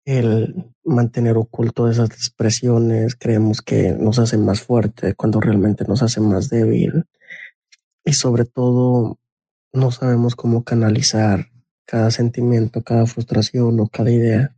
El 0.04 0.74
mantener 0.84 1.38
oculto 1.38 1.88
esas 1.88 2.10
expresiones 2.10 3.16
creemos 3.16 3.62
que 3.62 3.92
nos 3.92 4.18
hace 4.18 4.36
más 4.36 4.60
fuerte 4.60 5.14
cuando 5.14 5.40
realmente 5.40 5.86
nos 5.88 6.02
hace 6.02 6.20
más 6.20 6.50
débil. 6.50 7.04
Y 8.04 8.12
sobre 8.12 8.44
todo, 8.44 9.18
no 9.72 9.90
sabemos 9.90 10.36
cómo 10.36 10.64
canalizar 10.64 11.46
cada 11.86 12.10
sentimiento, 12.10 12.82
cada 12.82 13.06
frustración 13.06 13.80
o 13.80 13.88
cada 13.88 14.10
idea 14.10 14.54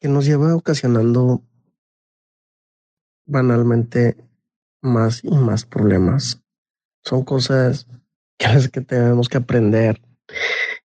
que 0.00 0.08
nos 0.08 0.24
lleva 0.24 0.56
ocasionando 0.56 1.44
banalmente 3.30 4.16
más 4.82 5.24
y 5.24 5.30
más 5.30 5.64
problemas. 5.64 6.42
Son 7.02 7.24
cosas 7.24 7.86
que 8.38 8.48
las 8.48 8.68
que 8.68 8.80
tenemos 8.80 9.28
que 9.28 9.38
aprender 9.38 10.00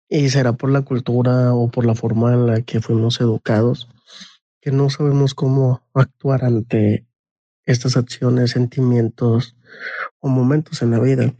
y 0.09 0.29
será 0.29 0.53
por 0.53 0.69
la 0.69 0.81
cultura 0.81 1.53
o 1.53 1.69
por 1.69 1.85
la 1.85 1.95
forma 1.95 2.33
en 2.33 2.47
la 2.47 2.61
que 2.61 2.81
fuimos 2.81 3.19
educados 3.21 3.89
que 4.63 4.71
no 4.71 4.89
sabemos 4.89 5.33
cómo 5.33 5.85
actuar 5.93 6.45
ante 6.45 7.05
estas 7.65 7.97
acciones, 7.97 8.51
sentimientos 8.51 9.57
o 10.19 10.29
momentos 10.29 10.81
en 10.81 10.91
la 10.91 10.99
vida. 10.99 11.33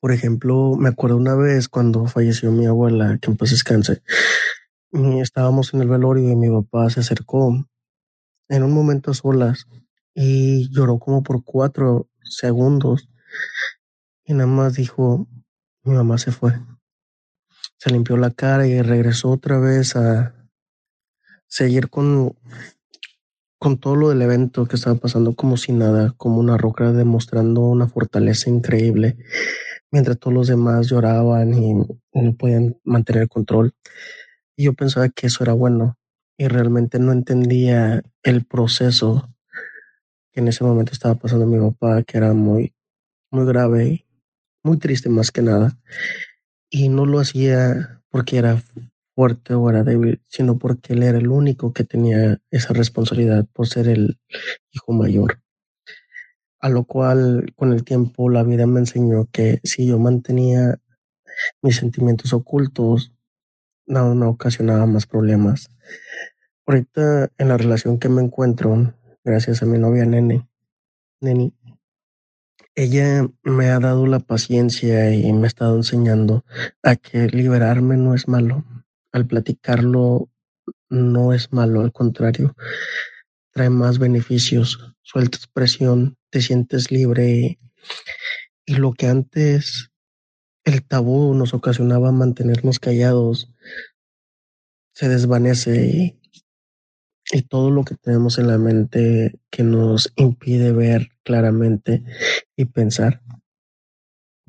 Por 0.00 0.12
ejemplo, 0.12 0.74
me 0.76 0.88
acuerdo 0.88 1.18
una 1.18 1.34
vez 1.34 1.68
cuando 1.68 2.06
falleció 2.06 2.50
mi 2.50 2.64
abuela, 2.64 3.18
que 3.20 3.30
en 3.30 3.36
paz 3.36 3.50
descanse, 3.50 4.02
y 4.90 5.20
estábamos 5.20 5.74
en 5.74 5.82
el 5.82 5.88
velorio 5.88 6.30
y 6.30 6.34
mi 6.34 6.48
papá 6.48 6.88
se 6.88 7.00
acercó 7.00 7.67
en 8.48 8.62
un 8.62 8.72
momento 8.72 9.10
a 9.10 9.14
solas 9.14 9.66
y 10.14 10.68
lloró 10.70 10.98
como 10.98 11.22
por 11.22 11.44
cuatro 11.44 12.08
segundos 12.22 13.08
y 14.24 14.34
nada 14.34 14.46
más 14.46 14.74
dijo, 14.74 15.26
mi 15.84 15.94
mamá 15.94 16.18
se 16.18 16.32
fue. 16.32 16.52
Se 17.78 17.90
limpió 17.90 18.16
la 18.16 18.30
cara 18.30 18.66
y 18.66 18.82
regresó 18.82 19.30
otra 19.30 19.58
vez 19.58 19.96
a 19.96 20.34
seguir 21.46 21.88
con, 21.88 22.36
con 23.58 23.78
todo 23.78 23.96
lo 23.96 24.08
del 24.10 24.20
evento 24.22 24.66
que 24.66 24.76
estaba 24.76 24.96
pasando 24.96 25.34
como 25.34 25.56
si 25.56 25.72
nada, 25.72 26.12
como 26.16 26.38
una 26.38 26.58
roca 26.58 26.92
demostrando 26.92 27.62
una 27.62 27.88
fortaleza 27.88 28.50
increíble, 28.50 29.16
mientras 29.90 30.18
todos 30.18 30.34
los 30.34 30.48
demás 30.48 30.88
lloraban 30.88 31.54
y 31.54 31.74
no 31.74 32.36
podían 32.36 32.76
mantener 32.84 33.22
el 33.22 33.28
control. 33.28 33.72
Y 34.56 34.64
yo 34.64 34.74
pensaba 34.74 35.08
que 35.08 35.28
eso 35.28 35.44
era 35.44 35.52
bueno 35.54 35.96
y 36.38 36.46
realmente 36.46 37.00
no 37.00 37.10
entendía 37.10 38.02
el 38.22 38.46
proceso 38.46 39.28
que 40.32 40.40
en 40.40 40.48
ese 40.48 40.62
momento 40.62 40.92
estaba 40.92 41.16
pasando 41.16 41.46
mi 41.46 41.58
papá, 41.58 42.04
que 42.04 42.16
era 42.16 42.32
muy, 42.32 42.74
muy 43.30 43.44
grave 43.44 43.86
y 43.88 44.06
muy 44.62 44.78
triste 44.78 45.08
más 45.08 45.32
que 45.32 45.42
nada. 45.42 45.76
Y 46.70 46.88
no 46.90 47.06
lo 47.06 47.18
hacía 47.18 48.02
porque 48.08 48.38
era 48.38 48.62
fuerte 49.16 49.54
o 49.54 49.68
era 49.68 49.82
débil, 49.82 50.22
sino 50.28 50.58
porque 50.58 50.92
él 50.92 51.02
era 51.02 51.18
el 51.18 51.28
único 51.28 51.72
que 51.72 51.82
tenía 51.82 52.40
esa 52.52 52.72
responsabilidad 52.72 53.44
por 53.52 53.66
ser 53.66 53.88
el 53.88 54.20
hijo 54.70 54.92
mayor. 54.92 55.42
A 56.60 56.68
lo 56.68 56.84
cual 56.84 57.52
con 57.56 57.72
el 57.72 57.82
tiempo 57.82 58.30
la 58.30 58.44
vida 58.44 58.66
me 58.68 58.78
enseñó 58.78 59.26
que 59.32 59.58
si 59.64 59.88
yo 59.88 59.98
mantenía 59.98 60.78
mis 61.62 61.76
sentimientos 61.76 62.32
ocultos, 62.32 63.12
no 63.88 64.14
me 64.14 64.26
ocasionaba 64.26 64.86
más 64.86 65.06
problemas. 65.06 65.70
Ahorita 66.66 67.30
en 67.38 67.48
la 67.48 67.56
relación 67.56 67.98
que 67.98 68.08
me 68.08 68.22
encuentro, 68.22 68.94
gracias 69.24 69.62
a 69.62 69.66
mi 69.66 69.78
novia 69.78 70.04
Nene, 70.04 70.46
Neni, 71.20 71.54
ella 72.74 73.26
me 73.42 73.70
ha 73.70 73.80
dado 73.80 74.06
la 74.06 74.20
paciencia 74.20 75.12
y 75.12 75.32
me 75.32 75.44
ha 75.44 75.46
estado 75.48 75.76
enseñando 75.76 76.44
a 76.82 76.94
que 76.94 77.26
liberarme 77.26 77.96
no 77.96 78.14
es 78.14 78.28
malo. 78.28 78.64
Al 79.10 79.26
platicarlo 79.26 80.28
no 80.88 81.32
es 81.32 81.52
malo, 81.52 81.80
al 81.80 81.92
contrario, 81.92 82.54
trae 83.52 83.70
más 83.70 83.98
beneficios. 83.98 84.94
Sueltas 85.02 85.48
presión, 85.48 86.16
te 86.30 86.42
sientes 86.42 86.92
libre 86.92 87.58
y 88.66 88.74
lo 88.74 88.92
que 88.92 89.06
antes 89.08 89.90
el 90.64 90.86
tabú 90.86 91.32
nos 91.34 91.54
ocasionaba 91.54 92.12
mantenernos 92.12 92.78
callados 92.78 93.50
se 94.98 95.08
desvanece 95.08 95.86
y, 95.86 96.20
y 97.30 97.42
todo 97.42 97.70
lo 97.70 97.84
que 97.84 97.94
tenemos 97.94 98.36
en 98.40 98.48
la 98.48 98.58
mente 98.58 99.38
que 99.48 99.62
nos 99.62 100.12
impide 100.16 100.72
ver 100.72 101.10
claramente 101.22 102.02
y 102.56 102.64
pensar 102.64 103.22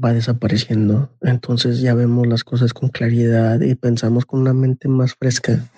va 0.04 0.12
desapareciendo. 0.12 1.16
Entonces 1.22 1.82
ya 1.82 1.93
vemos 1.93 2.26
las 2.26 2.43
cosas 2.43 2.74
con 2.74 2.89
claridad 2.89 3.62
y 3.62 3.76
pensamos 3.76 4.26
con 4.26 4.39
una 4.39 4.54
mente 4.54 4.88
más 4.88 5.14
fresca 5.14 5.70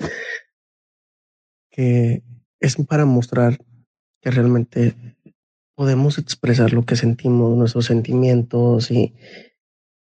que 1.69 2.23
es 2.61 2.77
para 2.77 3.03
mostrar 3.03 3.57
que 4.21 4.31
realmente 4.31 4.95
podemos 5.75 6.17
expresar 6.17 6.71
lo 6.71 6.85
que 6.85 6.95
sentimos, 6.95 7.57
nuestros 7.57 7.87
sentimientos 7.87 8.89
y, 8.89 9.15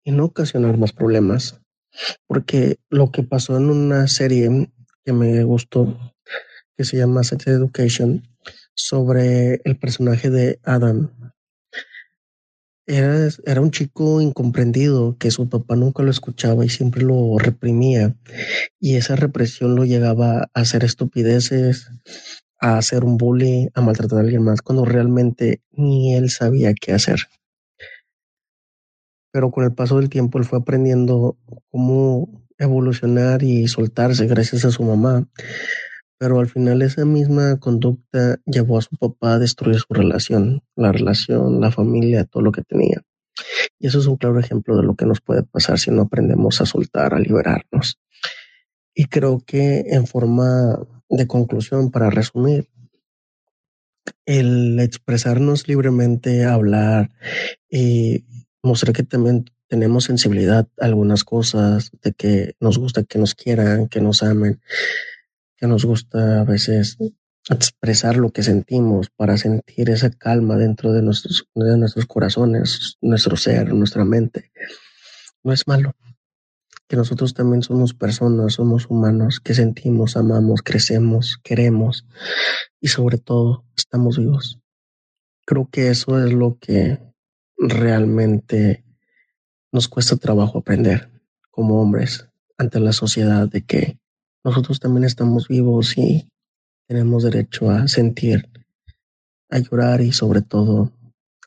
y 0.05 0.13
no 0.13 0.25
ocasionar 0.25 0.79
más 0.79 0.95
problemas. 0.95 1.61
Porque 2.27 2.79
lo 2.91 3.11
que 3.11 3.23
pasó 3.23 3.57
en 3.57 3.71
una 3.71 4.09
serie 4.09 4.71
que 5.05 5.13
me 5.13 5.45
gustó, 5.45 5.99
que 6.77 6.85
se 6.85 6.97
llama 6.97 7.25
Sex 7.25 7.47
Education, 7.47 8.23
sobre 8.75 9.61
el 9.65 9.79
personaje 9.79 10.31
de 10.31 10.59
Adam. 10.65 11.11
Era, 12.87 13.29
era 13.47 13.61
un 13.61 13.71
chico 13.71 14.21
incomprendido 14.21 15.17
que 15.19 15.31
su 15.31 15.49
papá 15.49 15.75
nunca 15.75 16.03
lo 16.03 16.11
escuchaba 16.11 16.65
y 16.65 16.69
siempre 16.69 17.03
lo 17.03 17.39
reprimía. 17.39 18.15
Y 18.79 18.97
esa 18.97 19.17
represión 19.17 19.75
lo 19.75 19.85
llegaba 19.85 20.43
a 20.43 20.61
hacer 20.61 20.85
estupideces, 20.85 21.89
a 22.61 22.79
hacer 22.79 23.05
un 23.05 23.17
bully, 23.17 23.71
a 23.75 23.81
maltratar 23.81 24.19
a 24.19 24.23
alguien 24.23 24.43
más, 24.43 24.61
cuando 24.61 24.85
realmente 24.85 25.63
ni 25.71 26.15
él 26.15 26.31
sabía 26.31 26.75
qué 26.75 26.93
hacer 26.93 27.21
pero 29.35 29.51
con 29.51 29.65
el 29.65 29.75
paso 29.75 29.99
del 29.99 30.11
tiempo 30.11 30.39
él 30.39 30.45
fue 30.45 30.61
aprendiendo 30.61 31.37
cómo 31.73 32.47
evolucionar 32.57 33.43
y 33.43 33.67
soltarse 33.67 34.29
gracias 34.29 34.65
a 34.65 34.71
su 34.71 34.85
mamá. 34.85 35.29
Pero 36.19 36.39
al 36.39 36.49
final 36.49 36.83
esa 36.83 37.05
misma 37.05 37.59
conducta 37.59 38.39
llevó 38.47 38.79
a 38.79 38.83
su 38.83 38.97
papá 38.97 39.35
a 39.35 39.39
destruir 39.41 39.81
su 39.81 39.93
relación, 39.93 40.63
la 40.77 40.93
relación, 40.93 41.61
la 41.61 41.73
familia, 41.73 42.27
todo 42.27 42.45
lo 42.45 42.53
que 42.53 42.63
tenía. 42.63 43.03
Y 43.81 43.89
eso 43.89 43.99
es 43.99 44.07
un 44.07 44.19
claro 44.19 44.39
ejemplo 44.39 44.77
de 44.77 44.85
lo 44.85 44.95
que 44.95 45.05
nos 45.05 45.21
puede 45.21 45.43
pasar 45.43 45.81
si 45.81 45.91
no 45.91 46.03
aprendemos 46.03 46.61
a 46.61 46.67
soltar, 46.67 47.13
a 47.13 47.19
liberarnos. 47.19 47.99
Y 48.95 49.07
creo 49.07 49.43
que 49.45 49.81
en 49.89 50.07
forma 50.07 50.79
de 51.09 51.27
conclusión, 51.27 51.91
para 51.91 52.09
resumir, 52.09 52.69
el 54.27 54.79
expresarnos 54.79 55.67
libremente, 55.67 56.45
hablar 56.45 57.11
y 57.69 58.25
mostrar 58.65 58.93
que 58.95 59.03
también 59.03 59.45
tenemos 59.69 60.05
sensibilidad 60.05 60.67
a 60.81 60.85
algunas 60.85 61.25
cosas, 61.25 61.91
de 62.03 62.13
que 62.13 62.57
nos 62.61 62.79
gusta 62.79 63.05
que 63.05 63.19
nos 63.19 63.35
quieran, 63.35 63.89
que 63.89 64.01
nos 64.01 64.23
amen, 64.23 64.61
que 65.57 65.67
nos 65.67 65.85
gusta 65.85 66.41
a 66.41 66.45
veces 66.45 66.99
expresar 67.51 68.17
lo 68.17 68.31
que 68.31 68.43
sentimos 68.43 69.11
para 69.11 69.37
sentir 69.37 69.91
esa 69.91 70.11
calma 70.11 70.57
dentro 70.57 70.93
de 70.93 71.03
nuestros, 71.03 71.47
de 71.55 71.77
nuestros 71.77 72.07
corazones, 72.07 72.97
nuestro 73.03 73.37
ser, 73.37 73.73
nuestra 73.75 74.05
mente. 74.05 74.51
No 75.43 75.53
es 75.53 75.67
malo. 75.67 75.95
Que 76.89 76.97
nosotros 76.97 77.35
también 77.35 77.63
somos 77.63 77.95
personas, 77.95 78.55
somos 78.55 78.87
humanos, 78.89 79.41
que 79.41 79.55
sentimos, 79.55 80.17
amamos, 80.17 80.63
crecemos, 80.63 81.39
queremos 81.43 82.07
y 82.81 82.89
sobre 82.89 83.19
todo 83.19 83.65
estamos 83.77 84.19
vivos. 84.19 84.59
Creo 85.47 85.69
que 85.71 85.89
eso 85.91 86.23
es 86.23 86.33
lo 86.33 86.59
que 86.59 86.99
realmente 87.57 88.85
nos 89.73 89.89
cuesta 89.89 90.17
trabajo 90.17 90.59
aprender 90.59 91.11
como 91.51 91.81
hombres 91.81 92.29
ante 92.59 92.81
la 92.81 92.93
sociedad 92.93 93.49
de 93.49 93.65
que 93.65 93.99
nosotros 94.45 94.81
también 94.81 95.05
estamos 95.05 95.49
vivos 95.49 95.97
y 95.97 96.31
tenemos 96.87 97.25
derecho 97.25 97.71
a 97.71 97.89
sentir, 97.89 98.51
a 99.51 99.59
llorar 99.59 100.01
y 100.01 100.13
sobre 100.13 100.43
todo 100.43 100.93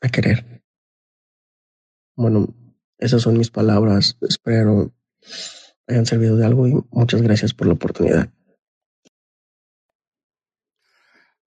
a 0.02 0.08
querer. 0.08 0.62
Bueno, 2.16 2.54
esas 2.98 3.22
son 3.22 3.38
mis 3.38 3.50
palabras. 3.50 4.16
Espero 4.20 4.92
hayan 5.88 6.06
servido 6.06 6.36
de 6.36 6.46
algo 6.46 6.68
y 6.68 6.74
muchas 6.90 7.22
gracias 7.22 7.54
por 7.54 7.66
la 7.66 7.72
oportunidad. 7.72 8.30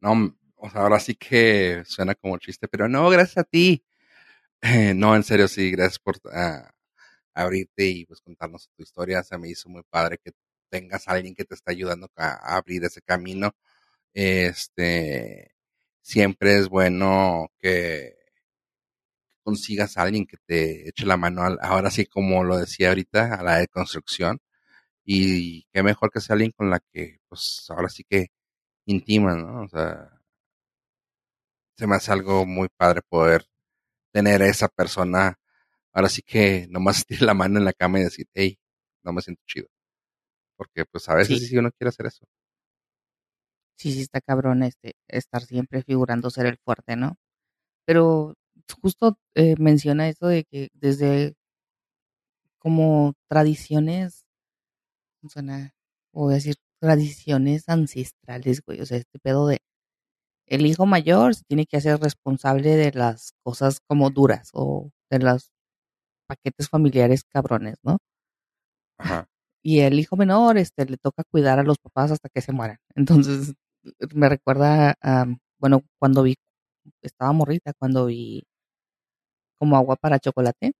No, 0.01 0.35
ahora 0.57 0.99
sí 0.99 1.15
que 1.15 1.83
suena 1.85 2.15
como 2.15 2.39
chiste, 2.39 2.67
pero 2.67 2.89
no, 2.89 3.09
gracias 3.09 3.37
a 3.37 3.43
ti. 3.43 3.85
no, 4.95 5.15
en 5.15 5.23
serio, 5.23 5.47
sí, 5.47 5.71
gracias 5.71 5.99
por 5.99 6.17
uh, 6.25 6.67
abrirte 7.33 7.85
y 7.87 8.05
pues 8.05 8.21
contarnos 8.21 8.69
tu 8.75 8.83
historia. 8.83 9.23
Se 9.23 9.37
me 9.37 9.49
hizo 9.49 9.69
muy 9.69 9.83
padre 9.89 10.19
que 10.23 10.31
tengas 10.69 11.07
a 11.07 11.13
alguien 11.13 11.35
que 11.35 11.45
te 11.45 11.55
está 11.55 11.71
ayudando 11.71 12.09
a, 12.15 12.57
abrir 12.57 12.83
ese 12.85 13.01
camino. 13.01 13.51
Este, 14.13 15.55
siempre 16.01 16.57
es 16.59 16.69
bueno 16.69 17.51
que 17.59 18.15
consigas 19.43 19.97
a 19.97 20.03
alguien 20.03 20.25
que 20.25 20.37
te 20.45 20.89
eche 20.89 21.05
la 21.05 21.17
mano, 21.17 21.43
ahora 21.61 21.89
sí 21.91 22.05
como 22.05 22.43
lo 22.43 22.57
decía 22.57 22.89
ahorita, 22.89 23.35
a 23.35 23.43
la 23.43 23.57
de 23.57 23.67
construcción. 23.67 24.39
Y 25.05 25.65
qué 25.73 25.83
mejor 25.83 26.11
que 26.11 26.21
sea 26.21 26.35
alguien 26.35 26.51
con 26.51 26.69
la 26.69 26.79
que, 26.93 27.19
pues 27.29 27.65
ahora 27.69 27.89
sí 27.89 28.03
que 28.09 28.29
intima, 28.85 29.35
¿no? 29.35 29.63
O 29.65 29.69
sea, 29.69 30.21
se 31.77 31.85
me 31.87 31.95
hace 31.95 32.11
algo 32.13 32.45
muy 32.45 32.69
padre 32.69 33.01
poder 33.09 33.45
tener 34.11 34.41
a 34.41 34.47
esa 34.47 34.67
persona, 34.67 35.39
ahora 35.93 36.09
sí 36.09 36.21
que 36.21 36.67
nomás 36.69 37.05
tiene 37.07 37.25
la 37.25 37.33
mano 37.33 37.59
en 37.59 37.65
la 37.65 37.73
cama 37.73 37.99
y 37.99 38.03
decir, 38.03 38.27
hey, 38.33 38.57
no 39.03 39.13
me 39.13 39.21
siento 39.21 39.41
chido. 39.45 39.67
Porque 40.57 40.85
pues 40.85 41.09
a 41.09 41.15
veces 41.15 41.39
sí, 41.39 41.47
sí 41.47 41.57
uno 41.57 41.71
quiere 41.71 41.89
hacer 41.89 42.05
eso. 42.07 42.25
Sí, 43.77 43.91
sí 43.93 44.01
está 44.01 44.21
cabrón 44.21 44.63
este, 44.63 44.93
estar 45.07 45.41
siempre 45.43 45.81
figurando 45.83 46.29
ser 46.29 46.45
el 46.45 46.57
fuerte, 46.63 46.95
¿no? 46.95 47.15
Pero 47.85 48.35
justo 48.81 49.17
eh, 49.35 49.55
menciona 49.57 50.07
eso 50.07 50.27
de 50.27 50.43
que 50.45 50.69
desde 50.73 51.35
como 52.59 53.13
tradiciones, 53.27 54.27
suena, 55.27 55.73
voy 56.13 56.33
a 56.33 56.35
decir 56.35 56.55
tradiciones 56.79 57.67
ancestrales, 57.67 58.61
güey, 58.63 58.81
o 58.81 58.85
sea, 58.85 58.97
este 58.97 59.19
pedo 59.19 59.47
de 59.47 59.59
el 60.51 60.65
hijo 60.65 60.85
mayor 60.85 61.33
se 61.35 61.43
tiene 61.45 61.65
que 61.65 61.77
hacer 61.77 61.99
responsable 61.99 62.75
de 62.75 62.91
las 62.91 63.33
cosas 63.43 63.79
como 63.87 64.09
duras 64.09 64.49
o 64.53 64.91
de 65.09 65.19
los 65.19 65.49
paquetes 66.27 66.69
familiares 66.69 67.23
cabrones, 67.23 67.77
¿no? 67.83 67.99
Ajá. 68.99 69.27
Y 69.63 69.79
el 69.81 69.99
hijo 69.99 70.15
menor, 70.17 70.57
este, 70.57 70.85
le 70.85 70.97
toca 70.97 71.23
cuidar 71.23 71.59
a 71.59 71.63
los 71.63 71.77
papás 71.79 72.11
hasta 72.11 72.29
que 72.29 72.41
se 72.41 72.51
mueran. 72.53 72.77
Entonces, 72.95 73.53
me 74.13 74.29
recuerda 74.29 74.95
a, 75.01 75.25
bueno, 75.59 75.83
cuando 75.99 76.23
vi, 76.23 76.35
estaba 77.03 77.31
morrita, 77.33 77.73
cuando 77.79 78.07
vi 78.07 78.43
como 79.57 79.77
agua 79.77 79.95
para 79.95 80.19
chocolate, 80.19 80.73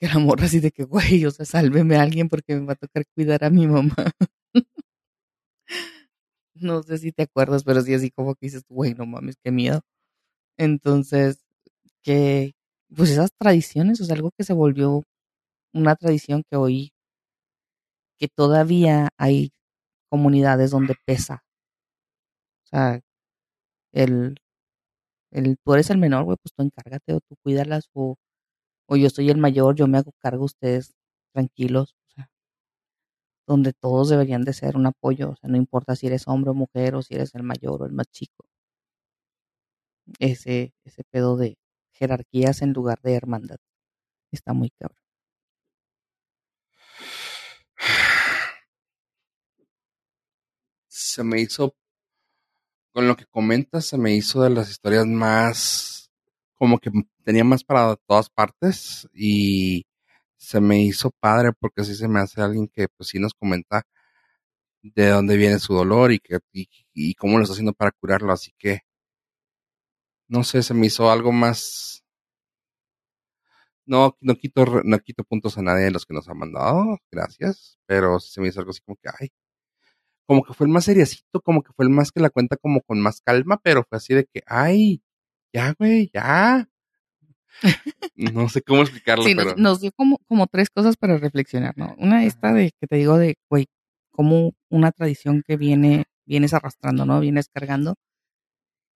que 0.00 0.06
la 0.08 0.18
morra 0.18 0.46
así 0.46 0.60
de 0.60 0.70
que, 0.70 0.84
güey, 0.84 1.24
o 1.26 1.30
sea, 1.30 1.44
sálveme 1.46 1.96
a 1.96 2.02
alguien 2.02 2.28
porque 2.28 2.54
me 2.56 2.66
va 2.66 2.72
a 2.74 2.76
tocar 2.76 3.04
cuidar 3.14 3.44
a 3.44 3.50
mi 3.50 3.66
mamá. 3.66 3.94
no 6.60 6.82
sé 6.82 6.98
si 6.98 7.12
te 7.12 7.24
acuerdas, 7.24 7.64
pero 7.64 7.80
sí 7.82 7.94
así 7.94 8.10
como 8.10 8.34
que 8.34 8.46
dices, 8.46 8.64
güey, 8.68 8.94
no 8.94 9.06
mames, 9.06 9.36
qué 9.42 9.50
miedo. 9.52 9.80
Entonces, 10.58 11.40
que, 12.04 12.54
pues 12.96 13.10
esas 13.10 13.32
tradiciones, 13.38 14.00
o 14.00 14.04
sea, 14.06 14.16
algo 14.16 14.32
que 14.38 14.44
se 14.44 14.54
volvió 14.54 15.04
una 15.74 15.96
tradición 15.96 16.44
que 16.50 16.56
hoy, 16.58 16.92
que 18.16 18.28
todavía 18.28 19.08
hay 19.18 19.50
comunidades 20.10 20.70
donde 20.72 20.94
pesa. 21.06 21.44
O 22.64 22.66
sea, 22.68 23.00
el, 23.92 24.36
el, 25.32 25.58
tú 25.64 25.74
eres 25.74 25.90
el 25.90 25.98
menor, 25.98 26.24
güey, 26.24 26.36
pues 26.42 26.52
tú 26.54 26.62
encárgate 26.64 27.14
o 27.14 27.20
tú 27.20 27.36
cuídalas 27.42 27.88
o, 27.94 28.16
o 28.88 28.96
yo 28.96 29.10
soy 29.10 29.30
el 29.30 29.38
mayor, 29.38 29.76
yo 29.76 29.88
me 29.88 29.98
hago 29.98 30.12
cargo, 30.20 30.46
ustedes 30.46 30.94
tranquilos, 31.34 31.96
donde 33.48 33.72
todos 33.72 34.10
deberían 34.10 34.44
de 34.44 34.52
ser 34.52 34.76
un 34.76 34.86
apoyo, 34.86 35.30
o 35.30 35.36
sea, 35.36 35.48
no 35.48 35.56
importa 35.56 35.96
si 35.96 36.06
eres 36.06 36.28
hombre 36.28 36.50
o 36.50 36.54
mujer 36.54 36.94
o 36.94 37.02
si 37.02 37.14
eres 37.14 37.34
el 37.34 37.42
mayor 37.42 37.82
o 37.82 37.86
el 37.86 37.92
más 37.92 38.06
chico. 38.08 38.44
Ese, 40.18 40.74
ese 40.84 41.02
pedo 41.04 41.36
de 41.38 41.56
jerarquías 41.92 42.60
en 42.62 42.72
lugar 42.74 43.00
de 43.02 43.14
hermandad 43.14 43.56
está 44.32 44.52
muy 44.52 44.70
cabrón. 44.70 44.98
Se 50.88 51.24
me 51.24 51.40
hizo, 51.40 51.74
con 52.92 53.08
lo 53.08 53.16
que 53.16 53.24
comentas, 53.26 53.86
se 53.86 53.96
me 53.96 54.14
hizo 54.14 54.42
de 54.42 54.50
las 54.50 54.68
historias 54.70 55.06
más, 55.06 56.10
como 56.54 56.78
que 56.78 56.90
tenía 57.24 57.44
más 57.44 57.64
para 57.64 57.96
todas 57.96 58.28
partes 58.28 59.08
y 59.14 59.84
se 60.38 60.60
me 60.60 60.80
hizo 60.82 61.10
padre 61.20 61.52
porque 61.58 61.82
así 61.82 61.94
se 61.94 62.08
me 62.08 62.20
hace 62.20 62.40
alguien 62.40 62.68
que 62.68 62.88
pues 62.88 63.10
sí 63.10 63.18
nos 63.18 63.34
comenta 63.34 63.84
de 64.82 65.08
dónde 65.08 65.36
viene 65.36 65.58
su 65.58 65.74
dolor 65.74 66.12
y, 66.12 66.20
que, 66.20 66.38
y, 66.94 67.14
cómo 67.14 67.36
lo 67.38 67.42
está 67.42 67.52
haciendo 67.52 67.72
para 67.74 67.92
curarlo. 67.92 68.32
Así 68.32 68.52
que, 68.58 68.80
no 70.28 70.44
sé, 70.44 70.62
se 70.62 70.74
me 70.74 70.86
hizo 70.86 71.10
algo 71.10 71.32
más... 71.32 72.04
No, 73.86 74.16
no 74.20 74.34
quito, 74.36 74.64
no 74.84 74.98
quito 74.98 75.24
puntos 75.24 75.56
a 75.56 75.62
nadie 75.62 75.84
de 75.84 75.90
los 75.90 76.04
que 76.04 76.12
nos 76.14 76.28
han 76.28 76.38
mandado, 76.38 76.98
gracias, 77.10 77.78
pero 77.86 78.20
se 78.20 78.40
me 78.40 78.48
hizo 78.48 78.60
algo 78.60 78.70
así 78.70 78.82
como 78.82 78.96
que, 78.96 79.08
ay, 79.18 79.28
como 80.26 80.42
que 80.44 80.52
fue 80.54 80.66
el 80.66 80.72
más 80.72 80.84
seriecito, 80.84 81.40
como 81.42 81.62
que 81.62 81.72
fue 81.74 81.86
el 81.86 81.90
más 81.90 82.12
que 82.12 82.20
la 82.20 82.30
cuenta 82.30 82.56
como 82.58 82.82
con 82.82 83.00
más 83.00 83.22
calma, 83.22 83.58
pero 83.62 83.84
fue 83.84 83.96
así 83.96 84.14
de 84.14 84.26
que, 84.26 84.42
ay, 84.46 85.02
ya, 85.54 85.74
güey, 85.78 86.10
ya. 86.12 86.68
No 88.16 88.48
sé 88.48 88.62
cómo 88.62 88.82
explicarlo, 88.82 89.24
sí, 89.24 89.34
pero... 89.34 89.54
Nos, 89.56 89.80
dio 89.80 89.92
como, 89.92 90.18
como 90.26 90.46
tres 90.46 90.70
cosas 90.70 90.96
para 90.96 91.16
reflexionar, 91.18 91.76
¿no? 91.76 91.94
Una 91.98 92.24
esta 92.24 92.52
de 92.52 92.72
que 92.78 92.86
te 92.86 92.96
digo 92.96 93.18
de, 93.18 93.36
güey, 93.48 93.66
como 94.10 94.52
una 94.68 94.90
tradición 94.92 95.42
que 95.46 95.56
viene, 95.56 96.06
vienes 96.26 96.52
arrastrando, 96.54 97.06
¿no? 97.06 97.20
Vienes 97.20 97.48
cargando. 97.48 97.94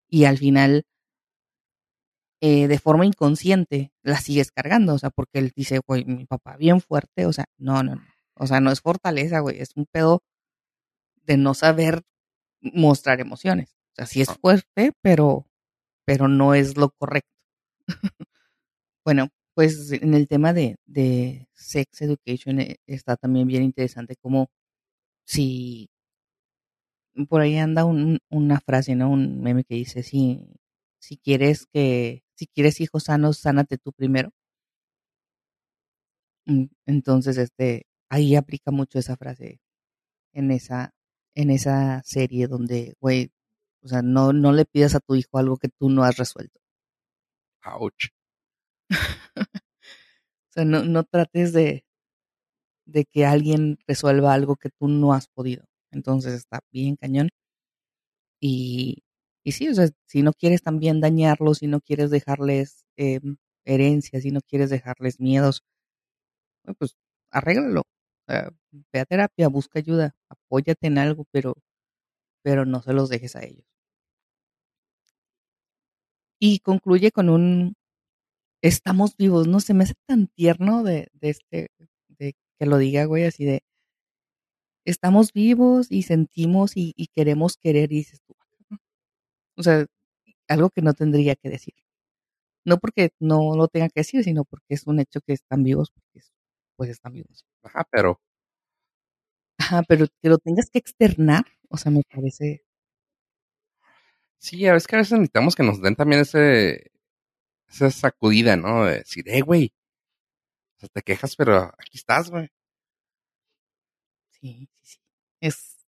Y 0.09 0.25
al 0.25 0.37
final, 0.37 0.83
eh, 2.41 2.67
de 2.67 2.77
forma 2.77 3.05
inconsciente, 3.05 3.93
la 4.03 4.17
sigues 4.17 4.51
cargando. 4.51 4.93
O 4.93 4.99
sea, 4.99 5.09
porque 5.09 5.39
él 5.39 5.53
dice, 5.55 5.79
güey, 5.87 6.03
mi 6.05 6.25
papá 6.25 6.57
bien 6.57 6.81
fuerte. 6.81 7.25
O 7.25 7.33
sea, 7.33 7.45
no, 7.57 7.83
no, 7.83 7.95
no. 7.95 8.03
O 8.35 8.47
sea, 8.47 8.59
no 8.59 8.69
es 8.69 8.81
fortaleza, 8.81 9.39
güey. 9.39 9.59
Es 9.59 9.69
un 9.75 9.85
pedo 9.85 10.21
de 11.23 11.37
no 11.37 11.53
saber 11.53 12.03
mostrar 12.61 13.21
emociones. 13.21 13.77
O 13.93 13.95
sea, 13.95 14.05
sí 14.05 14.21
es 14.21 14.29
ah. 14.29 14.37
fuerte, 14.41 14.91
pero, 15.01 15.47
pero 16.05 16.27
no 16.27 16.53
es 16.53 16.77
lo 16.77 16.89
correcto. 16.89 17.31
bueno, 19.05 19.29
pues 19.55 19.91
en 19.91 20.13
el 20.13 20.27
tema 20.27 20.53
de, 20.53 20.77
de 20.85 21.47
sex 21.53 22.01
education 22.01 22.59
eh, 22.61 22.77
está 22.87 23.15
también 23.17 23.47
bien 23.47 23.63
interesante 23.63 24.15
como 24.17 24.49
si 25.25 25.89
por 27.29 27.41
ahí 27.41 27.57
anda 27.57 27.85
un, 27.85 28.19
una 28.29 28.59
frase, 28.59 28.95
¿no? 28.95 29.09
Un 29.11 29.41
meme 29.41 29.63
que 29.63 29.75
dice, 29.75 30.03
si, 30.03 30.41
si 30.99 31.17
quieres 31.17 31.65
que, 31.71 32.23
si 32.35 32.47
quieres 32.47 32.81
hijos 32.81 33.03
sanos, 33.05 33.37
sánate 33.39 33.77
tú 33.77 33.91
primero. 33.93 34.31
Mm, 36.45 36.65
entonces, 36.85 37.37
este, 37.37 37.85
ahí 38.09 38.35
aplica 38.35 38.71
mucho 38.71 38.99
esa 38.99 39.15
frase 39.17 39.59
en 40.33 40.51
esa, 40.51 40.91
en 41.35 41.51
esa 41.51 42.01
serie 42.05 42.47
donde, 42.47 42.95
güey, 43.01 43.31
o 43.83 43.87
sea, 43.89 44.01
no, 44.01 44.33
no 44.33 44.53
le 44.53 44.65
pidas 44.65 44.95
a 44.95 44.99
tu 45.01 45.15
hijo 45.15 45.37
algo 45.37 45.57
que 45.57 45.69
tú 45.69 45.89
no 45.89 46.03
has 46.03 46.17
resuelto. 46.17 46.59
Ouch. 47.65 48.09
o 50.49 50.51
sea, 50.53 50.65
no, 50.65 50.83
no 50.85 51.03
trates 51.03 51.51
de, 51.53 51.83
de 52.85 53.03
que 53.05 53.25
alguien 53.25 53.77
resuelva 53.87 54.33
algo 54.33 54.55
que 54.55 54.69
tú 54.69 54.87
no 54.87 55.13
has 55.13 55.27
podido. 55.27 55.65
Entonces 55.91 56.33
está 56.33 56.61
bien 56.71 56.95
cañón. 56.95 57.29
Y, 58.41 59.03
y 59.43 59.51
sí, 59.53 59.69
o 59.69 59.73
sea, 59.75 59.89
si 60.07 60.21
no 60.21 60.33
quieres 60.33 60.61
también 60.63 60.99
dañarlos, 61.01 61.59
si 61.59 61.67
no 61.67 61.79
quieres 61.81 62.11
dejarles 62.11 62.85
eh, 62.97 63.19
herencias, 63.65 64.23
si 64.23 64.31
no 64.31 64.41
quieres 64.41 64.69
dejarles 64.69 65.19
miedos, 65.19 65.63
pues 66.77 66.95
arréglalo. 67.31 67.83
ve 68.91 68.99
a 68.99 69.05
terapia, 69.05 69.47
busca 69.49 69.79
ayuda, 69.79 70.15
apóyate 70.29 70.87
en 70.87 70.97
algo, 70.97 71.25
pero, 71.31 71.55
pero 72.43 72.65
no 72.65 72.81
se 72.83 72.93
los 72.93 73.09
dejes 73.09 73.35
a 73.35 73.43
ellos. 73.45 73.65
Y 76.39 76.59
concluye 76.59 77.11
con 77.11 77.29
un 77.29 77.73
estamos 78.63 79.15
vivos, 79.17 79.47
no 79.47 79.59
se 79.59 79.73
me 79.73 79.83
hace 79.83 79.93
tan 80.07 80.27
tierno 80.27 80.83
de, 80.83 81.09
de 81.13 81.29
este, 81.29 81.67
de 82.07 82.35
que 82.57 82.65
lo 82.65 82.77
diga, 82.77 83.05
güey, 83.05 83.25
así 83.25 83.43
de, 83.45 83.61
estamos 84.85 85.33
vivos 85.33 85.87
y 85.91 86.03
sentimos 86.03 86.71
y, 86.75 86.93
queremos 87.13 87.57
querer 87.57 87.91
y 87.91 87.97
dices 87.97 88.21
tú, 88.25 88.35
o 89.57 89.63
sea, 89.63 89.85
algo 90.47 90.69
que 90.69 90.81
no 90.81 90.93
tendría 90.93 91.35
que 91.35 91.49
decir. 91.49 91.73
No 92.65 92.77
porque 92.77 93.11
no 93.19 93.55
lo 93.57 93.67
tenga 93.67 93.89
que 93.89 93.99
decir, 93.99 94.23
sino 94.23 94.45
porque 94.45 94.65
es 94.69 94.87
un 94.87 94.99
hecho 94.99 95.19
que 95.21 95.33
están 95.33 95.63
vivos, 95.63 95.91
porque 95.91 96.25
pues 96.77 96.89
están 96.89 97.13
vivos. 97.13 97.45
Ajá, 97.63 97.85
pero. 97.91 98.21
Ajá, 99.57 99.83
pero 99.87 100.07
que 100.21 100.29
lo 100.29 100.37
tengas 100.37 100.69
que 100.69 100.79
externar, 100.79 101.45
o 101.69 101.77
sea, 101.77 101.91
me 101.91 102.03
parece. 102.09 102.63
Sí, 104.37 104.65
a 104.65 104.73
veces 104.73 104.87
que 104.87 104.95
a 104.95 104.99
veces 104.99 105.11
necesitamos 105.13 105.55
que 105.55 105.63
nos 105.63 105.81
den 105.81 105.95
también 105.95 106.21
ese, 106.21 106.92
esa 107.73 107.91
sacudida, 107.91 108.55
¿no? 108.55 108.85
De 108.85 108.99
decir, 108.99 109.23
eh, 109.27 109.41
güey, 109.41 109.73
te 110.89 111.01
quejas, 111.01 111.35
pero 111.35 111.71
aquí 111.77 111.97
estás, 111.97 112.29
güey. 112.29 112.49
Sí, 114.31 114.69
sí, 114.81 114.85
sí. 114.85 114.97
Es, 115.41 115.85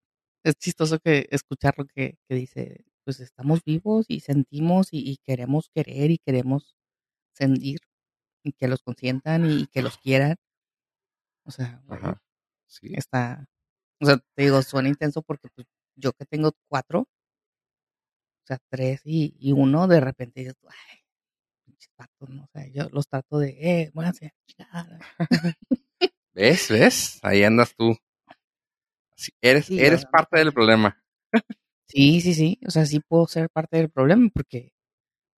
es 0.44 0.54
chistoso 0.56 0.98
que 0.98 1.28
escuchar 1.30 1.74
lo 1.78 1.86
que, 1.86 2.18
que 2.28 2.34
dice, 2.34 2.84
pues 3.04 3.20
estamos 3.20 3.62
vivos 3.64 4.06
y 4.08 4.20
sentimos 4.20 4.88
y, 4.92 5.18
queremos 5.24 5.70
querer 5.74 6.10
y 6.10 6.18
queremos 6.18 6.76
sentir 7.32 7.80
y 8.44 8.52
que 8.52 8.68
los 8.68 8.82
consientan 8.82 9.50
y, 9.50 9.66
que 9.68 9.82
los 9.82 9.98
quieran. 9.98 10.36
O 11.44 11.50
sea, 11.50 11.82
sí. 12.66 12.92
está, 12.94 13.46
o 14.00 14.06
sea, 14.06 14.18
te 14.34 14.42
digo, 14.42 14.62
suena 14.62 14.88
intenso 14.88 15.22
porque 15.22 15.48
pues, 15.54 15.66
yo 15.96 16.12
que 16.12 16.24
tengo 16.26 16.52
cuatro, 16.68 17.00
o 17.00 18.46
sea, 18.46 18.58
tres 18.68 19.02
y, 19.04 19.34
y 19.38 19.52
uno, 19.52 19.88
de 19.88 20.00
repente 20.00 20.40
dices, 20.40 20.56
ay, 20.68 21.01
¿no? 22.28 22.44
O 22.44 22.48
sea, 22.52 22.66
yo 22.68 22.88
los 22.90 23.08
trato 23.08 23.38
de, 23.38 23.56
eh, 23.60 23.90
muévanse, 23.94 24.32
¿Ves? 26.34 26.70
¿Ves? 26.70 27.18
Ahí 27.22 27.42
andas 27.44 27.74
tú. 27.76 27.96
eres 29.40 29.70
eres 29.70 30.06
parte 30.06 30.38
del 30.38 30.52
problema. 30.52 31.02
sí, 31.88 32.20
sí, 32.20 32.34
sí. 32.34 32.58
O 32.66 32.70
sea, 32.70 32.86
sí 32.86 33.00
puedo 33.00 33.26
ser 33.26 33.50
parte 33.50 33.76
del 33.76 33.90
problema 33.90 34.30
porque, 34.32 34.72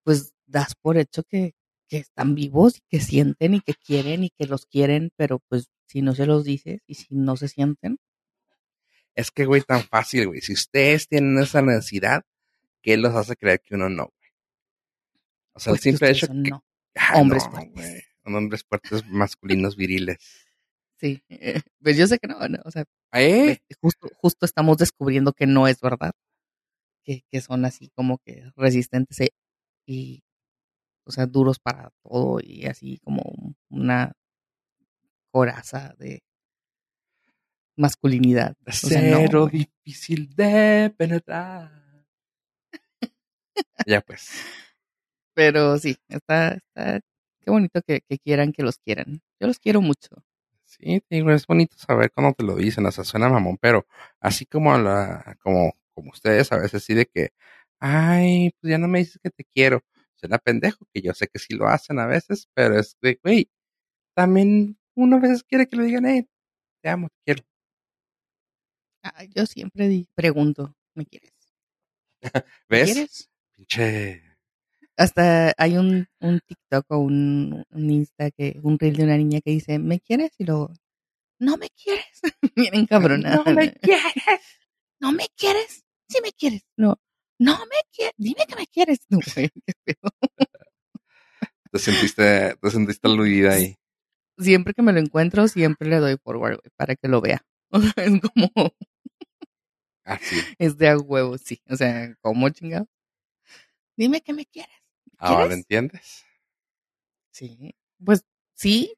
pues, 0.04 0.34
das 0.46 0.74
por 0.80 0.96
hecho 0.98 1.24
que, 1.24 1.54
que 1.88 1.98
están 1.98 2.34
vivos 2.34 2.78
y 2.78 2.80
que 2.88 3.00
sienten 3.00 3.54
y 3.54 3.60
que 3.60 3.74
quieren 3.74 4.24
y 4.24 4.30
que 4.30 4.46
los 4.46 4.66
quieren, 4.66 5.10
pero 5.16 5.40
pues 5.48 5.68
si 5.86 6.02
no 6.02 6.14
se 6.14 6.26
los 6.26 6.44
dices 6.44 6.80
y 6.86 6.94
si 6.94 7.14
no 7.14 7.36
se 7.36 7.48
sienten. 7.48 7.98
Es 9.14 9.30
que, 9.30 9.44
güey, 9.44 9.62
tan 9.62 9.82
fácil, 9.82 10.26
güey. 10.28 10.40
Si 10.40 10.52
ustedes 10.52 11.08
tienen 11.08 11.38
esa 11.38 11.62
necesidad, 11.62 12.24
¿qué 12.82 12.96
los 12.96 13.14
hace 13.14 13.36
creer 13.36 13.60
que 13.60 13.74
uno 13.74 13.88
no? 13.88 14.12
O 15.54 15.60
sea, 15.60 15.72
el 15.72 15.78
simple 15.78 16.10
hecho 16.10 16.26
que... 16.28 16.34
No. 16.34 16.64
hombres 17.14 17.44
fuertes. 17.48 18.04
Hombres 18.24 18.64
fuertes 18.64 19.04
masculinos 19.06 19.76
viriles. 19.76 20.18
Sí, 20.98 21.22
eh, 21.28 21.60
pues 21.82 21.96
yo 21.96 22.06
sé 22.06 22.18
que 22.18 22.28
no, 22.28 22.38
o 22.64 22.70
sea, 22.70 22.84
¿Eh? 23.12 23.58
Justo, 23.80 24.08
justo 24.16 24.44
estamos 24.44 24.76
descubriendo 24.78 25.32
que 25.32 25.46
no 25.46 25.68
es 25.68 25.80
verdad, 25.80 26.12
que, 27.04 27.24
que 27.30 27.40
son 27.40 27.64
así 27.64 27.90
como 27.94 28.18
que 28.18 28.50
resistentes 28.56 29.20
e, 29.20 29.30
y, 29.86 30.24
o 31.04 31.12
sea, 31.12 31.26
duros 31.26 31.58
para 31.60 31.90
todo 32.02 32.40
y 32.42 32.66
así 32.66 32.98
como 33.04 33.22
una 33.68 34.12
coraza 35.30 35.94
de 35.98 36.22
masculinidad. 37.76 38.56
Cero 38.66 39.46
difícil 39.46 40.34
de 40.34 40.92
penetrar. 40.96 42.06
ya 43.86 44.00
pues. 44.00 44.28
Pero 45.34 45.78
sí, 45.78 45.96
está, 46.08 46.54
está, 46.54 47.00
qué 47.40 47.50
bonito 47.50 47.80
que, 47.82 48.02
quieran 48.24 48.52
que 48.52 48.62
los 48.62 48.78
quieran. 48.78 49.20
Yo 49.40 49.46
los 49.48 49.58
quiero 49.58 49.80
mucho. 49.80 50.24
Sí, 50.64 51.02
es 51.08 51.46
bonito 51.46 51.76
saber 51.76 52.10
cuando 52.12 52.32
te 52.34 52.44
lo 52.44 52.56
dicen, 52.56 52.86
o 52.86 52.90
sea, 52.92 53.04
suena 53.04 53.28
mamón, 53.28 53.58
pero 53.60 53.86
así 54.20 54.46
como 54.46 54.76
la, 54.78 55.36
como, 55.42 55.76
como 55.94 56.10
ustedes 56.10 56.50
a 56.52 56.58
veces 56.58 56.82
sí 56.84 56.94
de 56.94 57.06
que, 57.06 57.32
ay, 57.78 58.52
pues 58.60 58.70
ya 58.70 58.78
no 58.78 58.88
me 58.88 59.00
dices 59.00 59.20
que 59.22 59.30
te 59.30 59.44
quiero. 59.44 59.82
Suena 60.14 60.38
pendejo, 60.38 60.86
que 60.92 61.02
yo 61.02 61.12
sé 61.12 61.28
que 61.28 61.38
sí 61.38 61.54
lo 61.54 61.68
hacen 61.68 61.98
a 61.98 62.06
veces, 62.06 62.48
pero 62.54 62.78
es 62.78 62.96
de, 63.02 63.20
güey, 63.22 63.50
también 64.14 64.78
uno 64.94 65.16
a 65.16 65.20
veces 65.20 65.44
quiere 65.44 65.68
que 65.68 65.76
le 65.76 65.84
digan, 65.84 66.06
hey, 66.06 66.26
te 66.82 66.88
amo, 66.88 67.08
te 67.08 67.16
quiero. 67.24 67.44
yo 69.34 69.46
siempre 69.46 70.06
pregunto, 70.14 70.74
¿me 70.94 71.04
quieres? 71.04 71.32
¿Ves? 72.68 72.88
¿Me 72.88 72.94
quieres? 72.94 73.30
Pinche 73.56 74.33
hasta 74.96 75.52
hay 75.56 75.76
un, 75.76 76.06
un 76.20 76.40
TikTok 76.40 76.84
o 76.90 76.98
un, 76.98 77.64
un, 77.70 77.90
Insta, 77.90 78.30
que, 78.30 78.58
un 78.62 78.78
reel 78.78 78.96
de 78.96 79.04
una 79.04 79.16
niña 79.16 79.40
que 79.40 79.50
dice, 79.50 79.78
¿me 79.78 80.00
quieres? 80.00 80.32
Y 80.38 80.44
luego, 80.44 80.72
no 81.38 81.56
me 81.56 81.68
quieres. 81.70 82.20
Vienen 82.56 82.86
cabronadas. 82.86 83.44
No 83.44 83.54
me 83.54 83.72
quieres. 83.72 84.14
No 85.00 85.12
me 85.12 85.26
quieres. 85.36 85.84
Sí 86.08 86.18
me 86.22 86.32
quieres. 86.32 86.62
No, 86.76 86.98
no 87.38 87.58
me 87.58 87.76
quieres. 87.92 88.14
Dime 88.16 88.44
que 88.48 88.56
me 88.56 88.66
quieres. 88.66 89.00
No, 89.10 89.18
qué 89.20 89.50
Te 91.70 91.78
sentiste, 91.78 92.56
te 92.60 92.70
sentiste 92.70 93.08
aludida 93.08 93.52
ahí. 93.52 93.76
Siempre 94.38 94.74
que 94.74 94.82
me 94.82 94.92
lo 94.92 95.00
encuentro, 95.00 95.48
siempre 95.48 95.88
le 95.88 95.96
doy 95.96 96.16
forward, 96.22 96.60
para 96.76 96.96
que 96.96 97.08
lo 97.08 97.20
vea. 97.20 97.44
es 97.96 98.20
como, 98.20 98.74
Así. 100.04 100.36
Es 100.58 100.76
de 100.76 100.88
a 100.88 100.98
huevo, 100.98 101.38
sí. 101.38 101.60
O 101.68 101.76
sea, 101.76 102.14
¿cómo 102.20 102.48
chingado? 102.50 102.86
Dime 103.96 104.20
que 104.20 104.32
me 104.32 104.44
quieres. 104.46 104.83
Ahora 105.18 105.46
¿Quieres? 105.46 105.58
entiendes. 105.58 106.24
Sí. 107.30 107.74
Pues 108.04 108.24
sí, 108.54 108.94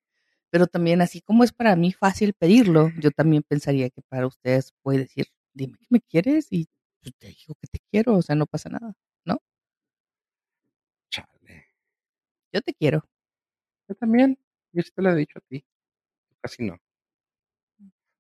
pero 0.51 0.67
también 0.67 1.01
así 1.03 1.21
como 1.21 1.45
es 1.45 1.53
para 1.53 1.77
mí 1.77 1.93
fácil 1.93 2.35
pedirlo, 2.35 2.91
yo 2.99 3.11
también 3.11 3.43
pensaría 3.43 3.91
que 3.91 4.03
para 4.03 4.27
ustedes 4.27 4.73
puede 4.83 5.01
decir, 5.01 5.27
dime 5.53 5.79
que 5.79 5.87
me 5.91 6.01
quieres 6.01 6.49
y 6.51 6.69
pues, 7.03 7.15
te 7.17 7.29
digo 7.29 7.55
que 7.61 7.67
te 7.69 7.79
quiero, 7.91 8.17
o 8.17 8.23
sea, 8.23 8.35
no 8.35 8.47
pasa 8.47 8.69
nada. 8.69 8.95
Chale. 11.11 11.67
Yo 12.53 12.61
te 12.63 12.75
quiero. 12.75 13.09
Yo 13.89 13.95
también. 13.95 14.39
Yo 14.73 14.83
sí 14.83 14.91
te 14.95 15.03
lo 15.03 15.11
he 15.11 15.17
dicho 15.17 15.39
a 15.39 15.43
ti. 15.49 15.65
Casi 16.41 16.65
no. 16.65 16.79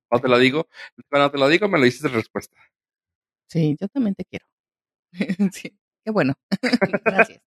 Cuando 0.08 0.22
te 0.22 0.28
lo 0.28 0.38
digo, 0.38 0.68
cuando 1.10 1.30
te 1.30 1.38
lo 1.38 1.48
digo, 1.48 1.68
me 1.68 1.78
lo 1.78 1.84
dices 1.84 2.02
de 2.02 2.08
respuesta. 2.08 2.56
Sí, 3.48 3.76
yo 3.80 3.88
también 3.88 4.14
te 4.14 4.24
quiero. 4.24 4.46
sí, 5.52 5.76
qué 6.04 6.10
bueno. 6.10 6.34
Gracias. 7.04 7.42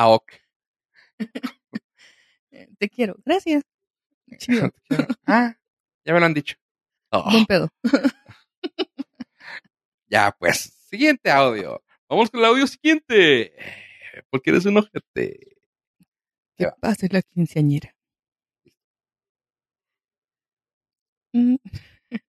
Ah, 0.00 0.08
ok. 0.08 0.32
te 2.78 2.88
quiero. 2.88 3.16
Gracias. 3.22 3.62
Chido. 4.38 4.70
Ah, 5.26 5.54
ya 6.06 6.14
me 6.14 6.20
lo 6.20 6.24
han 6.24 6.32
dicho. 6.32 6.56
Oh, 7.12 7.30
Buen 7.30 7.44
pedo. 7.44 7.68
ya, 10.08 10.34
pues. 10.38 10.72
Siguiente 10.88 11.30
audio. 11.30 11.84
Vamos 12.08 12.30
con 12.30 12.40
el 12.40 12.46
audio 12.46 12.66
siguiente. 12.66 13.54
Porque 14.30 14.48
eres 14.48 14.64
un 14.64 14.78
ojete. 14.78 15.58
Que 16.56 16.70
pase 16.80 17.08
la 17.10 17.20
quinceañera. 17.20 17.94
Mm, 21.34 21.56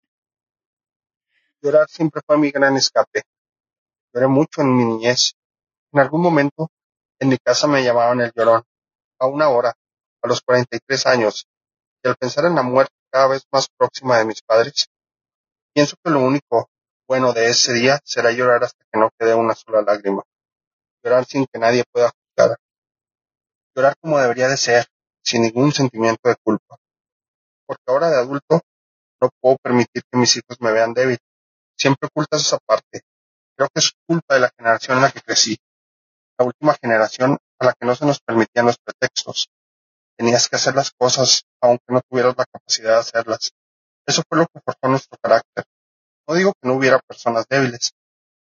Llorar 1.62 1.88
siempre 1.88 2.22
fue 2.28 2.38
mi 2.38 2.52
gran 2.52 2.76
escape. 2.76 3.22
Lloré 4.14 4.28
mucho 4.28 4.60
en 4.60 4.76
mi 4.76 4.84
niñez. 4.84 5.36
En 5.94 6.02
algún 6.02 6.22
momento, 6.22 6.70
en 7.22 7.30
mi 7.30 7.38
casa 7.38 7.68
me 7.68 7.84
llamaban 7.84 8.20
el 8.20 8.32
llorón. 8.36 8.64
A 9.20 9.28
una 9.28 9.50
hora, 9.50 9.76
a 10.24 10.28
los 10.28 10.42
43 10.42 11.06
años, 11.06 11.46
y 12.04 12.10
al 12.10 12.16
pensar 12.16 12.46
en 12.46 12.56
la 12.56 12.64
muerte 12.64 12.94
cada 13.12 13.28
vez 13.28 13.44
más 13.52 13.68
próxima 13.78 14.18
de 14.18 14.26
mis 14.26 14.42
padres, 14.42 14.90
pienso 15.72 15.96
que 16.04 16.10
lo 16.10 16.20
único 16.20 16.68
bueno 17.08 17.32
de 17.32 17.50
ese 17.50 17.74
día 17.74 18.00
será 18.04 18.32
llorar 18.32 18.64
hasta 18.64 18.84
que 18.92 19.00
no 19.00 19.12
quede 19.20 19.36
una 19.36 19.54
sola 19.54 19.84
lágrima. 19.84 20.24
Llorar 21.04 21.26
sin 21.26 21.46
que 21.46 21.60
nadie 21.60 21.84
pueda 21.92 22.10
juzgar. 22.10 22.58
Llorar 23.76 23.94
como 24.02 24.18
debería 24.18 24.48
de 24.48 24.58
ser, 24.58 24.88
sin 25.24 25.44
ningún 25.44 25.72
sentimiento 25.72 26.28
de 26.28 26.36
culpa. 26.44 26.78
Porque 27.68 27.84
ahora 27.86 28.10
de 28.10 28.18
adulto, 28.18 28.62
no 29.22 29.30
puedo 29.40 29.58
permitir 29.62 30.02
que 30.10 30.18
mis 30.18 30.36
hijos 30.38 30.58
me 30.60 30.72
vean 30.72 30.94
débil. 30.94 31.20
Siempre 31.78 32.08
ocultas 32.08 32.42
esa 32.42 32.58
parte. 32.66 33.02
Creo 33.56 33.70
que 33.70 33.80
es 33.80 33.92
culpa 34.08 34.34
de 34.34 34.40
la 34.40 34.52
generación 34.58 34.98
en 34.98 35.04
la 35.04 35.12
que 35.12 35.22
crecí. 35.22 35.58
La 36.38 36.46
última 36.46 36.76
generación 36.82 37.38
a 37.60 37.66
la 37.66 37.74
que 37.74 37.86
no 37.86 37.96
se 37.96 38.06
nos 38.06 38.20
permitían 38.20 38.66
los 38.66 38.78
pretextos. 38.78 39.50
Tenías 40.18 40.48
que 40.48 40.56
hacer 40.56 40.76
las 40.76 40.92
cosas 40.92 41.46
aunque 41.62 41.86
no 41.90 42.02
tuvieras 42.10 42.36
la 42.38 42.46
capacidad 42.46 42.94
de 42.94 43.00
hacerlas. 43.00 43.52
Eso 44.06 44.24
fue 44.28 44.40
lo 44.40 44.48
que 44.48 44.60
forjó 44.60 44.88
nuestro 44.88 45.18
carácter. 45.22 45.66
No 46.28 46.36
digo 46.36 46.54
que 46.54 46.68
no 46.68 46.76
hubiera 46.76 47.00
personas 47.00 47.46
débiles. 47.50 47.92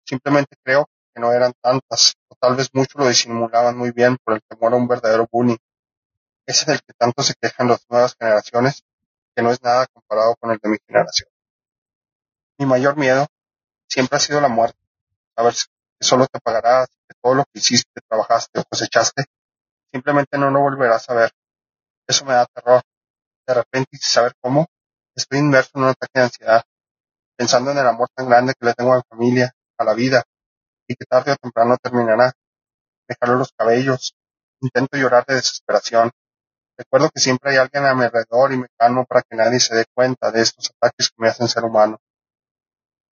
Simplemente 0.06 0.56
creo 0.64 0.88
que 1.14 1.22
no 1.22 1.34
eran 1.34 1.54
tantas, 1.62 2.14
o 2.30 2.36
tal 2.36 2.56
vez 2.56 2.70
muchos 2.74 2.96
lo 2.96 3.08
disimulaban 3.08 3.78
muy 3.78 3.92
bien 3.92 4.18
por 4.24 4.36
el 4.36 4.42
temor 4.48 4.74
a 4.74 4.78
un 4.78 4.88
verdadero 4.88 5.28
bullying. 5.32 5.58
Ese 6.46 6.66
del 6.66 6.80
que 6.82 6.94
tanto 6.94 7.24
se 7.24 7.34
quejan 7.40 7.68
las 7.68 7.86
nuevas 7.90 8.16
generaciones, 8.18 8.84
que 9.36 9.42
no 9.42 9.52
es 9.52 9.62
nada 9.62 9.88
comparado 9.88 10.36
con 10.40 10.52
el 10.52 10.60
de 10.62 10.70
mi 10.70 10.78
generación. 10.88 11.30
Mi 12.58 12.66
mayor 12.66 12.98
miedo 12.98 13.28
siempre 13.88 14.18
ha 14.18 14.20
sido 14.20 14.42
la 14.42 14.48
muerte. 14.48 14.80
Solo 16.04 16.28
te 16.28 16.40
pagarás, 16.40 16.88
que 17.08 17.16
todo 17.22 17.36
lo 17.36 17.44
que 17.46 17.60
hiciste, 17.60 18.02
trabajaste 18.08 18.60
o 18.60 18.64
cosechaste, 18.64 19.26
simplemente 19.92 20.38
no 20.38 20.52
lo 20.52 20.62
volverás 20.62 21.10
a 21.10 21.14
ver. 21.14 21.32
Eso 22.08 22.26
me 22.26 22.34
da 22.34 22.46
terror. 22.46 22.82
De 23.48 23.54
repente, 23.54 23.90
y 23.94 23.98
sin 23.98 24.10
saber 24.10 24.34
cómo, 24.42 24.68
estoy 25.16 25.40
inmerso 25.40 25.72
en 25.76 25.84
un 25.84 25.90
ataque 25.90 26.12
de 26.14 26.22
ansiedad, 26.22 26.64
pensando 27.38 27.72
en 27.72 27.78
el 27.78 27.88
amor 27.88 28.10
tan 28.16 28.28
grande 28.30 28.54
que 28.60 28.66
le 28.66 28.74
tengo 28.74 28.94
a 28.94 28.98
mi 28.98 29.04
familia, 29.10 29.52
a 29.78 29.84
la 29.84 29.94
vida, 29.94 30.24
y 30.88 30.96
que 30.96 31.06
tarde 31.06 31.34
o 31.34 31.36
temprano 31.36 31.78
terminará. 31.82 32.34
Me 33.08 33.16
jalo 33.20 33.36
los 33.36 33.52
cabellos, 33.58 34.14
intento 34.62 34.98
llorar 34.98 35.26
de 35.26 35.36
desesperación. 35.36 36.12
Recuerdo 36.78 37.10
que 37.10 37.20
siempre 37.20 37.52
hay 37.52 37.58
alguien 37.58 37.86
a 37.86 37.96
mi 37.96 38.04
alrededor 38.04 38.54
y 38.54 38.58
me 38.58 38.68
calmo 38.78 39.06
para 39.06 39.24
que 39.24 39.36
nadie 39.36 39.60
se 39.60 39.76
dé 39.76 39.86
cuenta 39.94 40.32
de 40.32 40.42
estos 40.42 40.72
ataques 40.72 41.10
que 41.10 41.16
me 41.18 41.30
hacen 41.30 41.48
ser 41.48 41.64
humano. 41.64 41.98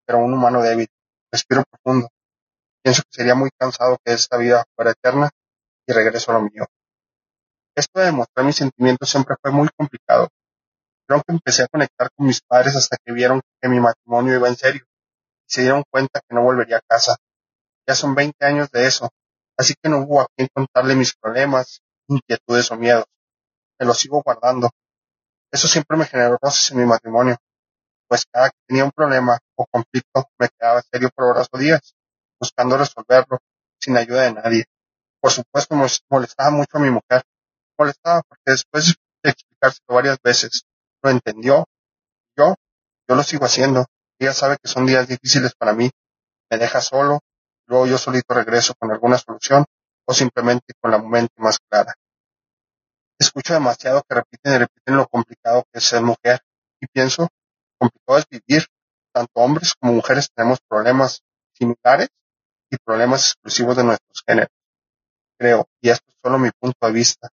Pero 0.05 0.19
un 0.19 0.33
humano 0.33 0.61
débil. 0.61 0.87
Respiro 1.31 1.63
profundo. 1.63 2.09
Pienso 2.85 3.01
que 3.01 3.15
sería 3.15 3.33
muy 3.33 3.49
cansado 3.57 3.97
que 4.05 4.13
esta 4.13 4.37
vida 4.37 4.63
fuera 4.75 4.91
eterna 4.91 5.31
y 5.87 5.91
regreso 5.91 6.29
a 6.29 6.35
lo 6.35 6.41
mío. 6.41 6.67
Esto 7.75 7.99
de 7.99 8.05
demostrar 8.05 8.45
mis 8.45 8.57
sentimientos 8.57 9.09
siempre 9.09 9.35
fue 9.41 9.49
muy 9.49 9.67
complicado. 9.75 10.29
Creo 11.07 11.23
que 11.23 11.33
empecé 11.33 11.63
a 11.63 11.67
conectar 11.67 12.09
con 12.15 12.27
mis 12.27 12.41
padres 12.41 12.75
hasta 12.75 12.97
que 13.03 13.11
vieron 13.11 13.41
que 13.59 13.69
mi 13.69 13.79
matrimonio 13.79 14.35
iba 14.35 14.47
en 14.47 14.55
serio 14.55 14.83
y 14.85 15.51
se 15.51 15.61
dieron 15.61 15.83
cuenta 15.89 16.19
que 16.19 16.35
no 16.35 16.43
volvería 16.43 16.77
a 16.77 16.81
casa. 16.87 17.15
Ya 17.87 17.95
son 17.95 18.13
20 18.13 18.45
años 18.45 18.69
de 18.69 18.85
eso, 18.85 19.09
así 19.57 19.73
que 19.81 19.89
no 19.89 20.01
hubo 20.01 20.21
a 20.21 20.27
quien 20.35 20.47
contarle 20.53 20.93
mis 20.93 21.15
problemas, 21.15 21.81
inquietudes 22.07 22.69
o 22.69 22.75
miedos. 22.75 23.05
Me 23.79 23.87
los 23.87 23.97
sigo 23.97 24.21
guardando. 24.23 24.69
Eso 25.51 25.67
siempre 25.67 25.97
me 25.97 26.05
generó 26.05 26.37
roces 26.39 26.69
en 26.69 26.77
mi 26.77 26.85
matrimonio, 26.85 27.37
pues 28.07 28.25
cada 28.31 28.51
que 28.51 28.57
tenía 28.67 28.83
un 28.83 28.91
problema 28.91 29.39
o 29.55 29.65
conflicto 29.65 30.25
me 30.37 30.49
quedaba 30.49 30.83
serio 30.83 31.09
por 31.15 31.25
horas 31.25 31.47
o 31.51 31.57
días, 31.57 31.94
buscando 32.39 32.77
resolverlo 32.77 33.39
sin 33.79 33.97
ayuda 33.97 34.23
de 34.23 34.33
nadie. 34.33 34.65
Por 35.21 35.31
supuesto, 35.31 35.75
molestaba 36.09 36.51
mucho 36.51 36.77
a 36.77 36.79
mi 36.79 36.89
mujer. 36.89 37.23
Molestaba 37.77 38.21
porque 38.27 38.51
después 38.51 38.95
de 39.23 39.29
explicárselo 39.29 39.95
varias 39.95 40.19
veces, 40.23 40.65
lo 41.01 41.09
entendió. 41.09 41.65
Yo, 42.37 42.55
yo 43.07 43.15
lo 43.15 43.23
sigo 43.23 43.45
haciendo. 43.45 43.85
Ella 44.19 44.33
sabe 44.33 44.57
que 44.61 44.67
son 44.67 44.85
días 44.85 45.07
difíciles 45.07 45.53
para 45.55 45.73
mí. 45.73 45.89
Me 46.49 46.57
deja 46.57 46.81
solo, 46.81 47.19
luego 47.67 47.87
yo 47.87 47.97
solito 47.97 48.33
regreso 48.33 48.73
con 48.75 48.91
alguna 48.91 49.17
solución 49.17 49.65
o 50.05 50.13
simplemente 50.13 50.73
con 50.79 50.91
la 50.91 50.99
mente 50.99 51.33
más 51.37 51.57
clara. 51.59 51.93
Escucho 53.19 53.53
demasiado 53.53 54.03
que 54.07 54.15
repiten 54.15 54.53
y 54.53 54.57
repiten 54.57 54.97
lo 54.97 55.07
complicado 55.07 55.63
que 55.71 55.79
es 55.79 55.85
ser 55.85 56.01
mujer 56.01 56.41
y 56.79 56.87
pienso, 56.87 57.29
complicado 57.79 58.19
es 58.19 58.25
vivir. 58.29 58.67
Tanto 59.13 59.31
hombres 59.35 59.73
como 59.79 59.93
mujeres 59.93 60.29
tenemos 60.35 60.59
problemas 60.67 61.21
similares 61.53 62.09
y 62.69 62.77
problemas 62.77 63.31
exclusivos 63.31 63.77
de 63.77 63.83
nuestros 63.83 64.23
géneros. 64.27 64.51
Creo, 65.37 65.67
y 65.81 65.89
esto 65.89 66.05
es 66.07 66.15
solo 66.23 66.39
mi 66.39 66.49
punto 66.51 66.87
de 66.87 66.91
vista, 66.93 67.29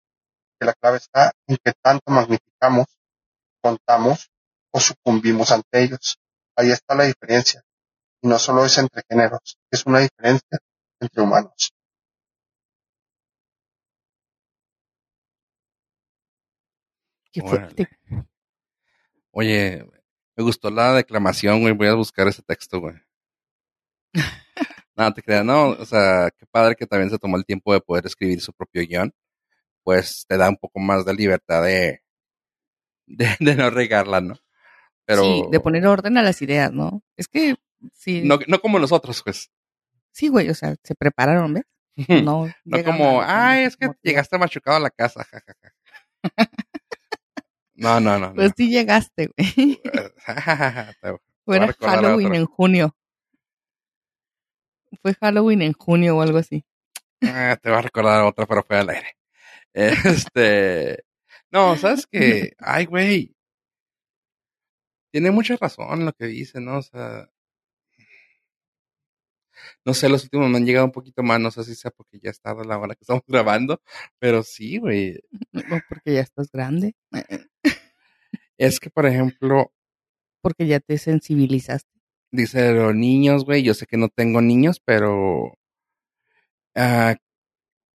que 0.59 0.65
la 0.65 0.73
clave 0.73 0.97
está 0.97 1.31
en 1.47 1.57
que 1.63 1.73
tanto 1.81 2.11
magnificamos, 2.11 2.87
contamos 3.61 4.29
o 4.71 4.79
sucumbimos 4.79 5.51
ante 5.51 5.83
ellos. 5.83 6.17
Ahí 6.55 6.71
está 6.71 6.95
la 6.95 7.05
diferencia. 7.05 7.63
Y 8.21 8.27
no 8.27 8.37
solo 8.39 8.65
es 8.65 8.77
entre 8.77 9.03
géneros, 9.09 9.57
es 9.71 9.85
una 9.85 9.99
diferencia 9.99 10.59
entre 10.99 11.23
humanos. 11.23 11.73
qué 17.31 17.41
Órale. 17.41 17.73
fuerte. 17.75 17.89
Oye, 19.31 19.89
me 20.35 20.43
gustó 20.43 20.69
la 20.69 20.93
declamación, 20.93 21.61
güey. 21.61 21.73
Voy 21.73 21.87
a 21.87 21.93
buscar 21.93 22.27
ese 22.27 22.41
texto, 22.41 22.79
güey. 22.79 22.95
No, 24.95 25.13
te 25.13 25.21
creas, 25.23 25.45
no. 25.45 25.69
O 25.69 25.85
sea, 25.85 26.29
qué 26.37 26.45
padre 26.45 26.75
que 26.75 26.85
también 26.85 27.09
se 27.09 27.17
tomó 27.17 27.37
el 27.37 27.45
tiempo 27.45 27.73
de 27.73 27.81
poder 27.81 28.05
escribir 28.05 28.41
su 28.41 28.53
propio 28.53 28.81
guion. 28.87 29.13
Pues 29.83 30.25
te 30.27 30.37
da 30.37 30.49
un 30.49 30.57
poco 30.57 30.79
más 30.79 31.05
de 31.05 31.13
libertad 31.13 31.63
de, 31.63 32.01
de, 33.07 33.27
de 33.39 33.55
no 33.55 33.69
regarla, 33.69 34.21
¿no? 34.21 34.35
Pero 35.05 35.23
Sí, 35.23 35.43
de 35.51 35.59
poner 35.59 35.87
orden 35.87 36.17
a 36.17 36.21
las 36.21 36.41
ideas, 36.41 36.71
¿no? 36.71 37.01
Es 37.17 37.27
que 37.27 37.55
sí, 37.93 38.21
no, 38.23 38.39
no 38.47 38.59
como 38.59 38.77
nosotros, 38.79 39.21
pues. 39.23 39.49
sí, 40.11 40.27
güey, 40.27 40.49
o 40.49 40.53
sea, 40.53 40.75
se 40.83 40.93
prepararon, 40.95 41.53
¿ves? 41.55 41.63
No, 42.23 42.49
No 42.63 42.83
como, 42.83 43.21
ay, 43.23 43.63
es 43.65 43.75
que 43.75 43.87
como- 43.87 43.97
llegaste 44.03 44.37
machucado 44.37 44.77
a 44.77 44.81
la 44.81 44.89
casa, 44.91 45.23
jajaja. 45.23 45.73
No, 47.75 47.99
no, 47.99 48.19
no. 48.19 48.27
no. 48.29 48.35
Pues 48.35 48.51
sí 48.55 48.69
llegaste, 48.69 49.31
güey. 49.35 49.81
Te- 51.01 51.17
Fue 51.45 51.57
a 51.57 51.65
recordar 51.65 51.97
a 51.97 52.01
Halloween 52.01 52.35
en 52.35 52.45
junio. 52.45 52.95
Fue 55.01 55.13
Halloween 55.15 55.61
en 55.61 55.73
junio 55.73 56.17
o 56.17 56.21
algo 56.21 56.37
así. 56.37 56.65
Ah, 57.23 57.57
te 57.61 57.69
va 57.69 57.79
a 57.79 57.81
recordar 57.81 58.23
otra, 58.23 58.45
pero 58.45 58.63
fue 58.63 58.77
al 58.77 58.89
aire. 58.89 59.17
Este. 59.73 61.03
No, 61.51 61.77
¿sabes 61.77 62.05
qué? 62.07 62.53
Ay, 62.59 62.85
güey. 62.85 63.35
Tiene 65.11 65.31
mucha 65.31 65.55
razón 65.57 66.05
lo 66.05 66.13
que 66.13 66.25
dice, 66.25 66.59
¿no? 66.59 66.77
O 66.79 66.81
sea. 66.81 67.29
No 69.85 69.93
sé, 69.93 70.09
los 70.09 70.23
últimos 70.23 70.49
me 70.49 70.57
han 70.57 70.65
llegado 70.65 70.85
un 70.85 70.91
poquito 70.91 71.23
más. 71.23 71.39
No 71.39 71.51
sé 71.51 71.63
si 71.63 71.75
sea 71.75 71.91
porque 71.91 72.19
ya 72.19 72.29
es 72.31 72.41
tarde 72.41 72.65
la 72.65 72.77
hora 72.77 72.95
que 72.95 73.03
estamos 73.03 73.23
grabando. 73.27 73.81
Pero 74.19 74.43
sí, 74.43 74.77
güey. 74.77 75.19
No, 75.51 75.63
porque 75.87 76.13
ya 76.13 76.21
estás 76.21 76.51
grande. 76.51 76.95
Es 78.57 78.79
que, 78.79 78.89
por 78.89 79.05
ejemplo, 79.05 79.73
Porque 80.41 80.67
ya 80.67 80.79
te 80.79 80.97
sensibilizaste. 80.97 81.89
Dice 82.31 82.73
los 82.73 82.95
niños, 82.95 83.45
güey. 83.45 83.63
Yo 83.63 83.73
sé 83.73 83.85
que 83.87 83.97
no 83.97 84.09
tengo 84.09 84.41
niños, 84.41 84.81
pero 84.83 85.57
ah, 86.75 87.15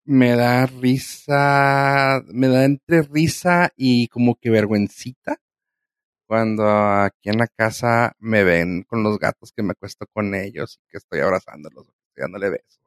me 0.05 0.35
da 0.35 0.65
risa, 0.67 2.23
me 2.27 2.47
da 2.47 2.65
entre 2.65 3.01
risa 3.03 3.71
y 3.75 4.07
como 4.09 4.35
que 4.35 4.49
vergüencita 4.49 5.37
cuando 6.27 6.67
aquí 6.67 7.29
en 7.29 7.37
la 7.37 7.47
casa 7.47 8.15
me 8.19 8.43
ven 8.43 8.83
con 8.83 9.03
los 9.03 9.19
gatos 9.19 9.51
que 9.51 9.63
me 9.63 9.71
acuesto 9.73 10.07
con 10.07 10.33
ellos 10.35 10.79
y 10.81 10.91
que 10.91 10.97
estoy 10.97 11.19
abrazándolos, 11.19 11.85
dándole 12.15 12.49
besos. 12.49 12.79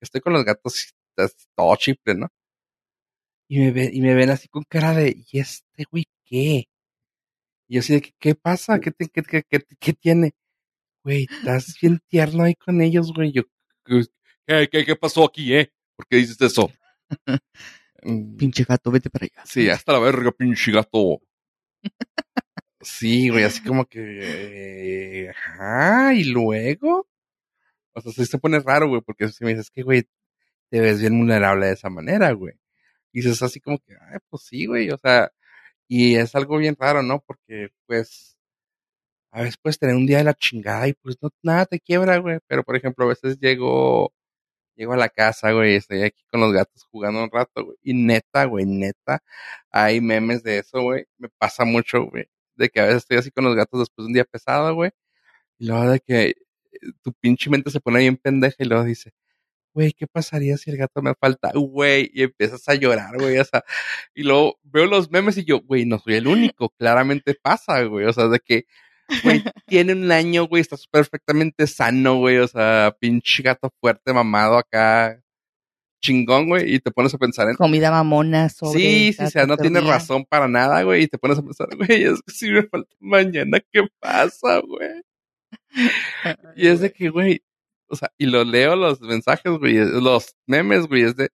Estoy 0.00 0.20
con 0.20 0.32
los 0.32 0.44
gatos 0.44 0.94
todo 1.54 1.76
chipre, 1.76 2.14
¿no? 2.14 2.28
Y 3.48 3.58
me, 3.60 3.70
ven, 3.70 3.90
y 3.92 4.00
me 4.00 4.14
ven 4.14 4.30
así 4.30 4.48
con 4.48 4.64
cara 4.64 4.94
de, 4.94 5.14
¿y 5.30 5.38
este 5.38 5.84
güey 5.90 6.06
qué? 6.24 6.66
Y 7.68 7.74
yo 7.74 7.80
así 7.80 7.94
de, 7.94 8.14
¿qué 8.18 8.34
pasa? 8.34 8.80
¿Qué, 8.80 8.90
te, 8.90 9.08
qué, 9.08 9.22
qué, 9.22 9.42
qué, 9.48 9.64
qué 9.78 9.92
tiene? 9.92 10.32
Güey, 11.04 11.26
estás 11.28 11.76
bien 11.80 12.00
tierno 12.08 12.44
ahí 12.44 12.54
con 12.54 12.80
ellos, 12.80 13.12
güey. 13.12 13.32
Yo, 13.32 13.42
¿qué, 13.84 14.68
qué, 14.70 14.84
qué 14.84 14.96
pasó 14.96 15.24
aquí, 15.24 15.54
eh? 15.54 15.72
¿Por 15.96 16.06
qué 16.06 16.16
dices 16.16 16.40
eso? 16.40 16.70
pinche 18.38 18.64
gato, 18.64 18.90
vete 18.90 19.10
para 19.10 19.24
allá. 19.24 19.42
Sí, 19.44 19.68
hasta 19.68 19.92
la 19.92 19.98
verga, 19.98 20.30
pinche 20.30 20.70
gato. 20.70 21.20
sí, 22.80 23.28
güey, 23.30 23.44
así 23.44 23.62
como 23.62 23.84
que. 23.86 25.30
ajá, 25.30 26.14
y 26.14 26.24
luego. 26.24 27.08
O 27.94 28.00
sea, 28.00 28.12
sí 28.12 28.24
se 28.26 28.38
pone 28.38 28.60
raro, 28.60 28.88
güey, 28.88 29.02
porque 29.02 29.28
si 29.28 29.44
me 29.44 29.50
dices 29.50 29.70
que, 29.70 29.82
güey, 29.82 30.04
te 30.70 30.80
ves 30.80 31.00
bien 31.00 31.18
vulnerable 31.18 31.66
de 31.66 31.72
esa 31.74 31.90
manera, 31.90 32.32
güey. 32.32 32.54
Y 33.12 33.20
dices 33.20 33.42
así 33.42 33.60
como 33.60 33.78
que, 33.78 33.94
ay, 33.94 34.18
pues 34.30 34.44
sí, 34.44 34.66
güey, 34.66 34.90
o 34.90 34.98
sea, 34.98 35.32
y 35.88 36.16
es 36.16 36.34
algo 36.34 36.58
bien 36.58 36.76
raro, 36.78 37.02
¿no? 37.02 37.20
Porque, 37.26 37.70
pues, 37.86 38.31
a 39.32 39.40
veces 39.42 39.56
puedes 39.60 39.78
tener 39.78 39.96
un 39.96 40.06
día 40.06 40.18
de 40.18 40.24
la 40.24 40.34
chingada 40.34 40.88
y 40.88 40.94
pues 40.94 41.16
nada 41.42 41.66
te 41.66 41.80
quiebra, 41.80 42.18
güey. 42.18 42.38
Pero, 42.46 42.62
por 42.64 42.76
ejemplo, 42.76 43.06
a 43.06 43.08
veces 43.08 43.38
llego, 43.40 44.12
llego 44.76 44.92
a 44.94 44.96
la 44.98 45.08
casa, 45.08 45.52
güey, 45.52 45.76
estoy 45.76 46.02
aquí 46.02 46.22
con 46.30 46.40
los 46.42 46.52
gatos 46.52 46.84
jugando 46.90 47.24
un 47.24 47.30
rato, 47.30 47.64
güey. 47.64 47.78
Y 47.82 47.94
neta, 47.94 48.44
güey, 48.46 48.66
neta, 48.66 49.22
hay 49.70 50.00
memes 50.00 50.42
de 50.42 50.58
eso, 50.58 50.82
güey. 50.82 51.06
Me 51.18 51.28
pasa 51.38 51.64
mucho, 51.64 52.04
güey. 52.04 52.26
De 52.56 52.68
que 52.68 52.80
a 52.80 52.84
veces 52.84 52.98
estoy 53.02 53.18
así 53.18 53.30
con 53.30 53.44
los 53.44 53.56
gatos 53.56 53.80
después 53.80 54.04
de 54.04 54.08
un 54.08 54.14
día 54.14 54.24
pesado, 54.24 54.74
güey. 54.74 54.90
Y 55.58 55.66
luego 55.66 55.90
de 55.90 56.00
que 56.00 56.24
eh, 56.28 56.36
tu 57.02 57.12
pinche 57.14 57.50
mente 57.50 57.70
se 57.70 57.80
pone 57.80 58.00
bien 58.00 58.16
pendeja 58.18 58.56
y 58.60 58.66
luego 58.66 58.84
dice, 58.84 59.12
güey, 59.74 59.92
¿qué 59.92 60.06
pasaría 60.06 60.56
si 60.58 60.70
el 60.70 60.76
gato 60.76 61.02
me 61.02 61.14
falta? 61.14 61.52
Güey, 61.54 62.10
y 62.14 62.24
empiezas 62.24 62.68
a 62.68 62.74
llorar, 62.74 63.16
güey, 63.18 63.38
o 63.38 63.44
sea, 63.44 63.64
y 64.14 64.22
luego 64.24 64.58
veo 64.62 64.86
los 64.86 65.10
memes 65.10 65.38
y 65.38 65.44
yo, 65.44 65.60
güey, 65.60 65.86
no 65.86 65.98
soy 65.98 66.14
el 66.16 66.26
único, 66.26 66.70
claramente 66.70 67.34
pasa, 67.34 67.82
güey, 67.84 68.06
o 68.06 68.12
sea, 68.12 68.28
de 68.28 68.40
que, 68.40 68.66
güey, 69.22 69.42
tiene 69.66 69.92
un 69.92 70.10
año, 70.10 70.46
güey, 70.46 70.60
está 70.60 70.76
perfectamente 70.90 71.66
sano, 71.66 72.16
güey, 72.16 72.38
o 72.38 72.48
sea, 72.48 72.94
pinche 72.98 73.42
gato 73.42 73.72
fuerte, 73.80 74.12
mamado 74.12 74.58
acá, 74.58 75.20
chingón, 76.00 76.48
güey, 76.48 76.74
y 76.74 76.80
te 76.80 76.90
pones 76.90 77.14
a 77.14 77.18
pensar 77.18 77.48
en... 77.48 77.56
Comida 77.56 77.90
mamona, 77.90 78.48
sobre... 78.48 78.80
Sí, 78.80 79.12
sí, 79.12 79.24
o 79.24 79.30
sea, 79.30 79.46
no 79.46 79.56
tiene 79.56 79.80
razón 79.80 80.24
para 80.24 80.48
nada, 80.48 80.82
güey, 80.82 81.04
y 81.04 81.08
te 81.08 81.18
pones 81.18 81.38
a 81.38 81.42
pensar, 81.42 81.68
güey, 81.76 82.04
es 82.04 82.20
que 82.22 82.32
si 82.32 82.50
me 82.50 82.62
falta 82.64 82.94
mañana, 83.00 83.60
¿qué 83.72 83.82
pasa, 84.00 84.60
güey? 84.60 85.02
Y 86.56 86.66
es 86.66 86.80
de 86.80 86.92
que, 86.92 87.08
güey, 87.08 87.42
o 87.88 87.96
sea, 87.96 88.10
y 88.18 88.26
lo 88.26 88.44
leo 88.44 88.76
los 88.76 89.00
mensajes, 89.00 89.52
güey, 89.58 89.74
los 89.76 90.34
memes, 90.46 90.86
güey, 90.86 91.02
es 91.02 91.16
de, 91.16 91.28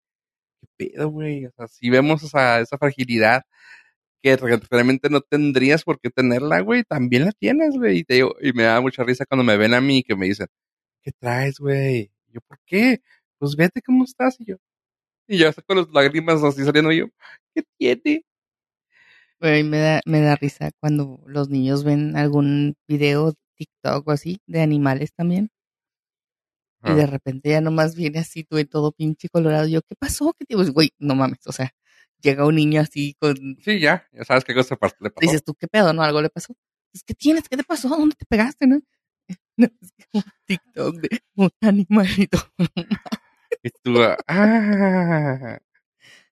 ¿qué 0.61 0.91
pedo, 0.91 1.09
güey? 1.09 1.47
O 1.47 1.53
sea, 1.53 1.68
si 1.68 1.89
vemos 1.91 2.22
esa, 2.22 2.61
esa 2.61 2.79
fragilidad 2.79 3.43
que 4.22 4.36
realmente 4.70 5.10
no 5.10 5.20
tendrías 5.20 5.84
por 5.84 6.00
qué 6.00 6.10
tenerla, 6.10 6.60
güey, 6.60 6.84
también 6.84 7.24
la 7.24 7.32
tienes, 7.32 7.76
güey. 7.76 7.98
Y, 7.98 8.04
te 8.04 8.14
digo, 8.14 8.34
y 8.40 8.52
me 8.52 8.64
da 8.64 8.80
mucha 8.80 9.04
risa 9.04 9.26
cuando 9.26 9.44
me 9.44 9.56
ven 9.56 9.74
a 9.74 9.80
mí 9.80 10.02
que 10.02 10.16
me 10.16 10.26
dicen, 10.26 10.48
¿qué 11.02 11.12
traes, 11.12 11.58
güey? 11.58 12.10
yo, 12.32 12.40
¿por 12.46 12.58
qué? 12.66 13.00
Pues 13.38 13.56
vete 13.56 13.82
cómo 13.82 14.04
estás. 14.04 14.36
Y 14.40 14.46
yo, 14.46 14.56
y 15.28 15.38
yo 15.38 15.50
con 15.66 15.78
las 15.78 15.88
lágrimas 15.92 16.42
así 16.42 16.64
saliendo, 16.64 16.92
y 16.92 16.98
yo, 16.98 17.06
¿qué 17.54 17.62
tiene? 17.78 18.24
Güey, 19.40 19.62
me 19.62 19.78
da, 19.78 20.00
me 20.04 20.20
da 20.20 20.34
risa 20.36 20.70
cuando 20.80 21.20
los 21.26 21.48
niños 21.48 21.84
ven 21.84 22.16
algún 22.16 22.76
video, 22.88 23.34
TikTok 23.56 24.08
o 24.08 24.10
así, 24.10 24.40
de 24.46 24.62
animales 24.62 25.12
también. 25.14 25.50
Y 26.84 26.94
de 26.94 27.06
repente 27.06 27.50
ya 27.50 27.60
nomás 27.60 27.96
viene 27.96 28.20
así, 28.20 28.44
tú 28.44 28.56
todo 28.66 28.92
pinche 28.92 29.28
colorado. 29.28 29.66
yo, 29.66 29.82
¿qué 29.82 29.94
pasó? 29.96 30.32
¿Qué 30.38 30.44
digo? 30.48 30.62
Güey, 30.72 30.90
no 30.98 31.14
mames, 31.16 31.40
o 31.46 31.52
sea, 31.52 31.72
llega 32.20 32.46
un 32.46 32.56
niño 32.56 32.80
así 32.80 33.14
con... 33.18 33.36
Sí, 33.62 33.80
ya, 33.80 34.06
ya 34.12 34.24
sabes 34.24 34.44
qué 34.44 34.54
cosa 34.54 34.76
le 35.00 35.10
pasó. 35.10 35.20
Dices 35.20 35.44
tú, 35.44 35.54
¿qué 35.54 35.68
pedo? 35.68 35.92
¿No? 35.92 36.02
¿Algo 36.02 36.22
le 36.22 36.30
pasó? 36.30 36.54
Es 36.92 37.02
que 37.02 37.14
tienes, 37.14 37.48
¿qué 37.48 37.56
te 37.56 37.64
pasó? 37.64 37.88
¿Dónde 37.88 38.16
te 38.16 38.24
pegaste? 38.26 38.66
¿No? 38.66 38.80
no 39.56 39.66
es 39.66 39.92
que 39.92 40.04
un 40.12 40.24
TikTok 40.46 40.96
de 40.96 41.20
un 41.34 41.50
animalito. 41.60 42.38
y 43.62 43.70
tú, 43.82 43.96
ah. 44.26 45.58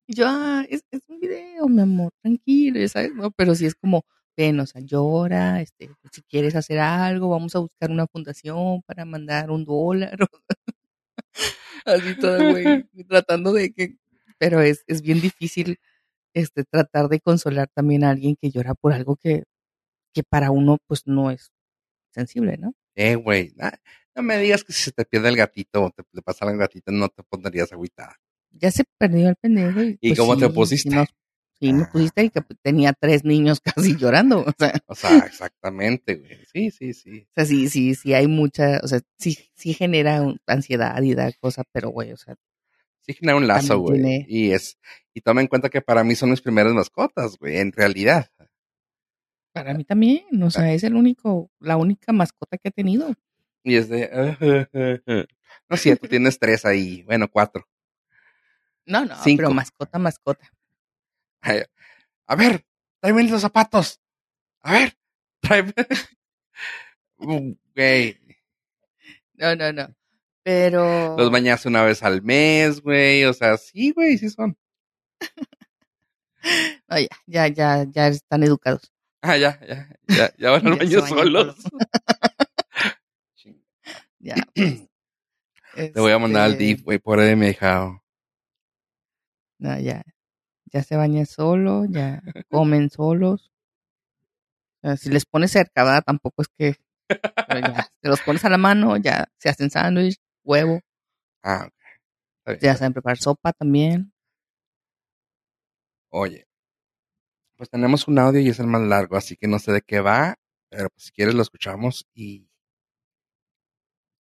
Y 0.06 0.14
yo, 0.14 0.26
ah, 0.28 0.64
es, 0.68 0.84
es 0.90 1.00
un 1.08 1.18
video, 1.18 1.68
mi 1.68 1.82
amor, 1.82 2.12
tranquilo, 2.22 2.78
ya 2.78 2.88
sabes, 2.88 3.12
¿no? 3.14 3.32
Pero 3.32 3.54
sí 3.54 3.66
es 3.66 3.74
como, 3.74 4.04
ven, 4.36 4.60
o 4.60 4.66
sea, 4.66 4.80
llora, 4.80 5.60
este, 5.60 5.90
si 6.12 6.22
quieres 6.22 6.54
hacer 6.54 6.78
algo, 6.78 7.28
vamos 7.28 7.56
a 7.56 7.58
buscar 7.58 7.90
una 7.90 8.06
fundación 8.06 8.82
para 8.82 9.04
mandar 9.04 9.50
un 9.50 9.64
dólar. 9.64 10.16
Así 11.84 12.16
todo, 12.18 12.50
güey, 12.50 12.84
tratando 13.08 13.52
de 13.52 13.72
que, 13.72 13.96
pero 14.38 14.60
es, 14.60 14.84
es 14.86 15.02
bien 15.02 15.20
difícil, 15.20 15.78
este, 16.34 16.64
tratar 16.64 17.08
de 17.08 17.20
consolar 17.20 17.68
también 17.74 18.04
a 18.04 18.10
alguien 18.10 18.36
que 18.40 18.50
llora 18.50 18.74
por 18.74 18.92
algo 18.92 19.16
que, 19.16 19.44
que 20.12 20.22
para 20.22 20.50
uno, 20.50 20.78
pues, 20.86 21.02
no 21.06 21.30
es 21.30 21.50
sensible, 22.12 22.56
¿no? 22.58 22.74
Eh, 22.94 23.14
güey, 23.14 23.54
no 24.14 24.22
me 24.22 24.38
digas 24.38 24.64
que 24.64 24.72
si 24.72 24.82
se 24.84 24.92
te 24.92 25.04
pierde 25.04 25.28
el 25.28 25.36
gatito 25.36 25.84
o 25.84 25.90
te 25.90 26.02
le 26.12 26.22
pasa 26.22 26.46
al 26.46 26.56
gatito, 26.56 26.90
no 26.90 27.08
te 27.08 27.22
pondrías 27.22 27.72
agüitada. 27.72 28.16
Ya 28.50 28.70
se 28.70 28.84
perdió 28.98 29.28
el 29.28 29.36
pendejo. 29.36 29.82
¿Y, 29.82 29.98
¿Y 30.00 30.08
pues 30.08 30.18
cómo 30.18 30.36
te 30.38 30.48
pusiste? 30.48 31.06
Sí, 31.58 31.72
me 31.72 31.86
pusiste 31.86 32.24
y 32.24 32.30
que 32.30 32.42
tenía 32.62 32.92
tres 32.92 33.24
niños 33.24 33.60
casi 33.64 33.96
llorando. 33.96 34.40
O 34.40 34.52
sea, 34.58 34.74
o 34.86 34.94
sea 34.94 35.18
exactamente, 35.18 36.16
güey. 36.16 36.44
Sí, 36.52 36.70
sí, 36.70 36.92
sí. 36.92 37.26
O 37.30 37.32
sea, 37.34 37.44
sí, 37.44 37.68
sí, 37.68 37.94
sí 37.94 38.14
hay 38.14 38.26
mucha, 38.26 38.80
o 38.82 38.88
sea, 38.88 39.00
sí, 39.18 39.38
sí 39.54 39.74
genera 39.74 40.22
ansiedad 40.46 41.00
y 41.02 41.14
da 41.14 41.32
cosas, 41.32 41.64
pero 41.72 41.90
güey, 41.90 42.12
o 42.12 42.16
sea. 42.16 42.34
Sí 43.06 43.14
genera 43.14 43.36
un 43.36 43.46
lazo, 43.46 43.78
güey. 43.78 44.26
Y 44.28 44.50
es, 44.50 44.78
y 45.14 45.20
toma 45.20 45.40
en 45.40 45.46
cuenta 45.46 45.68
que 45.68 45.80
para 45.80 46.02
mí 46.02 46.16
son 46.16 46.30
mis 46.30 46.40
primeras 46.40 46.72
mascotas, 46.72 47.38
güey, 47.38 47.58
en 47.58 47.70
realidad. 47.70 48.28
Para 49.52 49.74
mí 49.74 49.84
también, 49.84 50.42
o 50.42 50.50
sea, 50.50 50.72
es 50.72 50.82
el 50.82 50.96
único, 50.96 51.50
la 51.60 51.76
única 51.76 52.12
mascota 52.12 52.58
que 52.58 52.68
he 52.68 52.72
tenido. 52.72 53.14
Y 53.62 53.76
es 53.76 53.88
de, 53.88 54.08
no 55.68 55.76
es 55.76 55.80
cierto, 55.80 56.08
tienes 56.08 56.38
tres 56.38 56.64
ahí, 56.64 57.04
bueno, 57.04 57.30
cuatro. 57.30 57.66
No, 58.84 59.04
no, 59.04 59.16
pero 59.24 59.50
mascota, 59.50 59.98
mascota. 59.98 60.50
A 61.40 62.34
ver, 62.34 62.66
tráeme 63.00 63.22
los 63.24 63.40
zapatos. 63.40 64.00
A 64.62 64.72
ver, 64.72 64.98
tráeme. 65.40 65.72
Güey. 67.18 68.18
No, 69.34 69.54
no, 69.54 69.72
no. 69.72 69.94
Pero. 70.46 71.16
Los 71.16 71.32
bañas 71.32 71.66
una 71.66 71.82
vez 71.82 72.04
al 72.04 72.22
mes, 72.22 72.80
güey. 72.80 73.24
O 73.24 73.32
sea, 73.32 73.56
sí, 73.56 73.90
güey, 73.90 74.16
sí 74.16 74.30
son. 74.30 74.56
no, 76.88 76.98
ya, 77.00 77.08
ya, 77.26 77.48
ya, 77.48 77.84
ya 77.90 78.06
están 78.06 78.44
educados. 78.44 78.92
Ah, 79.22 79.36
ya, 79.36 79.58
ya, 79.66 79.88
ya, 80.06 80.32
ya 80.38 80.50
van 80.52 80.64
al 80.68 80.76
baño 80.76 81.04
solos. 81.04 81.56
ya, 84.20 84.36
pues. 84.54 84.88
Te 85.74 86.00
voy 86.00 86.12
a 86.12 86.18
mandar 86.20 86.44
al 86.44 86.56
DIF, 86.56 86.84
güey, 86.84 87.00
por 87.00 87.18
ahí 87.18 87.34
me 87.34 87.46
dejado. 87.46 88.04
No, 89.58 89.76
ya, 89.80 90.04
ya 90.66 90.84
se 90.84 90.94
bañan 90.94 91.26
solo, 91.26 91.86
ya 91.86 92.22
comen 92.48 92.88
solos. 92.88 93.50
si 94.96 95.10
les 95.10 95.26
pones 95.26 95.50
cerca, 95.50 96.00
Tampoco 96.02 96.42
es 96.42 96.48
que 96.56 96.76
ya, 97.08 97.90
te 98.00 98.08
los 98.08 98.20
pones 98.20 98.44
a 98.44 98.48
la 98.48 98.58
mano, 98.58 98.96
ya 98.96 99.28
se 99.38 99.48
hacen 99.48 99.70
sándwich, 99.70 100.18
huevo. 100.46 100.80
Ah, 101.42 101.68
Ya 102.62 102.76
saben 102.76 102.92
preparar 102.92 103.18
sopa 103.18 103.52
también. 103.52 104.12
Oye, 106.10 106.46
pues 107.56 107.68
tenemos 107.68 108.06
un 108.08 108.18
audio 108.18 108.40
y 108.40 108.48
es 108.48 108.60
el 108.60 108.66
más 108.68 108.82
largo, 108.82 109.16
así 109.16 109.36
que 109.36 109.48
no 109.48 109.58
sé 109.58 109.72
de 109.72 109.82
qué 109.82 110.00
va, 110.00 110.36
pero 110.68 110.88
pues 110.88 111.04
si 111.04 111.12
quieres 111.12 111.34
lo 111.34 111.42
escuchamos 111.42 112.06
y... 112.14 112.48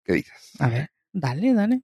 ¿Qué 0.02 0.14
dices? 0.14 0.52
A 0.58 0.68
ver, 0.68 0.90
dale, 1.12 1.52
dale. 1.54 1.82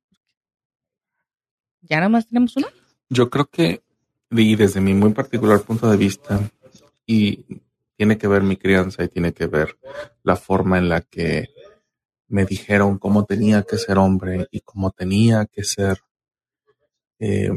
¿Ya 1.82 1.96
nada 1.96 2.08
más 2.08 2.26
tenemos 2.26 2.56
uno? 2.56 2.68
Yo 3.08 3.30
creo 3.30 3.46
que 3.46 3.82
y 4.30 4.56
desde 4.56 4.80
mi 4.80 4.94
muy 4.94 5.12
particular 5.12 5.60
punto 5.62 5.90
de 5.90 5.96
vista, 5.96 6.40
y 7.04 7.44
tiene 7.96 8.16
que 8.16 8.28
ver 8.28 8.42
mi 8.42 8.56
crianza 8.56 9.02
y 9.04 9.08
tiene 9.08 9.32
que 9.32 9.46
ver 9.46 9.78
la 10.22 10.36
forma 10.36 10.78
en 10.78 10.88
la 10.88 11.00
que 11.00 11.48
me 12.30 12.44
dijeron 12.46 12.98
cómo 12.98 13.24
tenía 13.24 13.64
que 13.64 13.76
ser 13.76 13.98
hombre 13.98 14.46
y 14.52 14.60
cómo 14.60 14.92
tenía 14.92 15.46
que 15.46 15.64
ser 15.64 15.98
eh, 17.18 17.50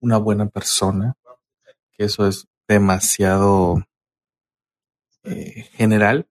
una 0.00 0.18
buena 0.18 0.48
persona, 0.48 1.14
que 1.92 2.04
eso 2.04 2.26
es 2.26 2.46
demasiado 2.66 3.84
eh, 5.22 5.62
general. 5.72 6.26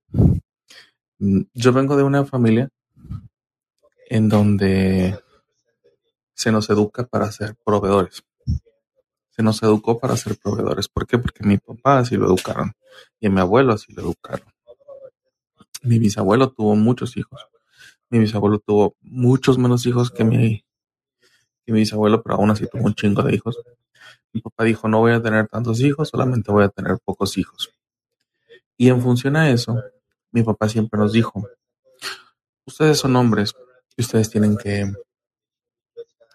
Mm, 1.19 1.43
Yo 1.53 1.71
vengo 1.71 1.95
de 1.95 2.03
una 2.03 2.25
familia 2.25 2.69
en 4.09 4.27
donde 4.29 5.17
se 6.33 6.51
nos 6.51 6.69
educa 6.69 7.05
para 7.05 7.31
ser 7.31 7.55
proveedores. 7.65 8.23
Se 9.31 9.43
nos 9.43 9.63
educó 9.63 9.97
para 9.97 10.17
ser 10.17 10.37
proveedores. 10.37 10.89
¿Por 10.89 11.07
qué? 11.07 11.17
Porque 11.17 11.43
mi 11.45 11.57
papá 11.57 11.99
así 11.99 12.17
lo 12.17 12.25
educaron 12.27 12.73
y 13.19 13.29
mi 13.29 13.39
abuelo 13.39 13.73
así 13.73 13.93
lo 13.93 14.01
educaron. 14.01 14.47
Mi 15.87 15.99
bisabuelo 15.99 16.51
tuvo 16.51 16.75
muchos 16.75 17.15
hijos. 17.15 17.47
Mi 18.09 18.19
bisabuelo 18.19 18.59
tuvo 18.59 18.97
muchos 18.99 19.57
menos 19.57 19.85
hijos 19.85 20.11
que 20.11 20.25
mi, 20.25 20.65
mi 21.65 21.79
bisabuelo, 21.79 22.21
pero 22.21 22.35
aún 22.35 22.51
así 22.51 22.67
tuvo 22.67 22.83
un 22.83 22.93
chingo 22.93 23.23
de 23.23 23.33
hijos. 23.33 23.57
Mi 24.33 24.41
papá 24.41 24.65
dijo, 24.65 24.89
no 24.89 24.99
voy 24.99 25.13
a 25.13 25.21
tener 25.21 25.47
tantos 25.47 25.79
hijos, 25.79 26.09
solamente 26.09 26.51
voy 26.51 26.65
a 26.65 26.69
tener 26.69 26.97
pocos 27.05 27.37
hijos. 27.37 27.73
Y 28.75 28.89
en 28.89 29.01
función 29.01 29.37
a 29.37 29.49
eso, 29.49 29.81
mi 30.31 30.43
papá 30.43 30.67
siempre 30.67 30.99
nos 30.99 31.13
dijo, 31.13 31.47
ustedes 32.65 32.97
son 32.99 33.15
hombres 33.15 33.55
y 33.95 34.01
ustedes 34.01 34.29
tienen 34.29 34.57
que, 34.57 34.91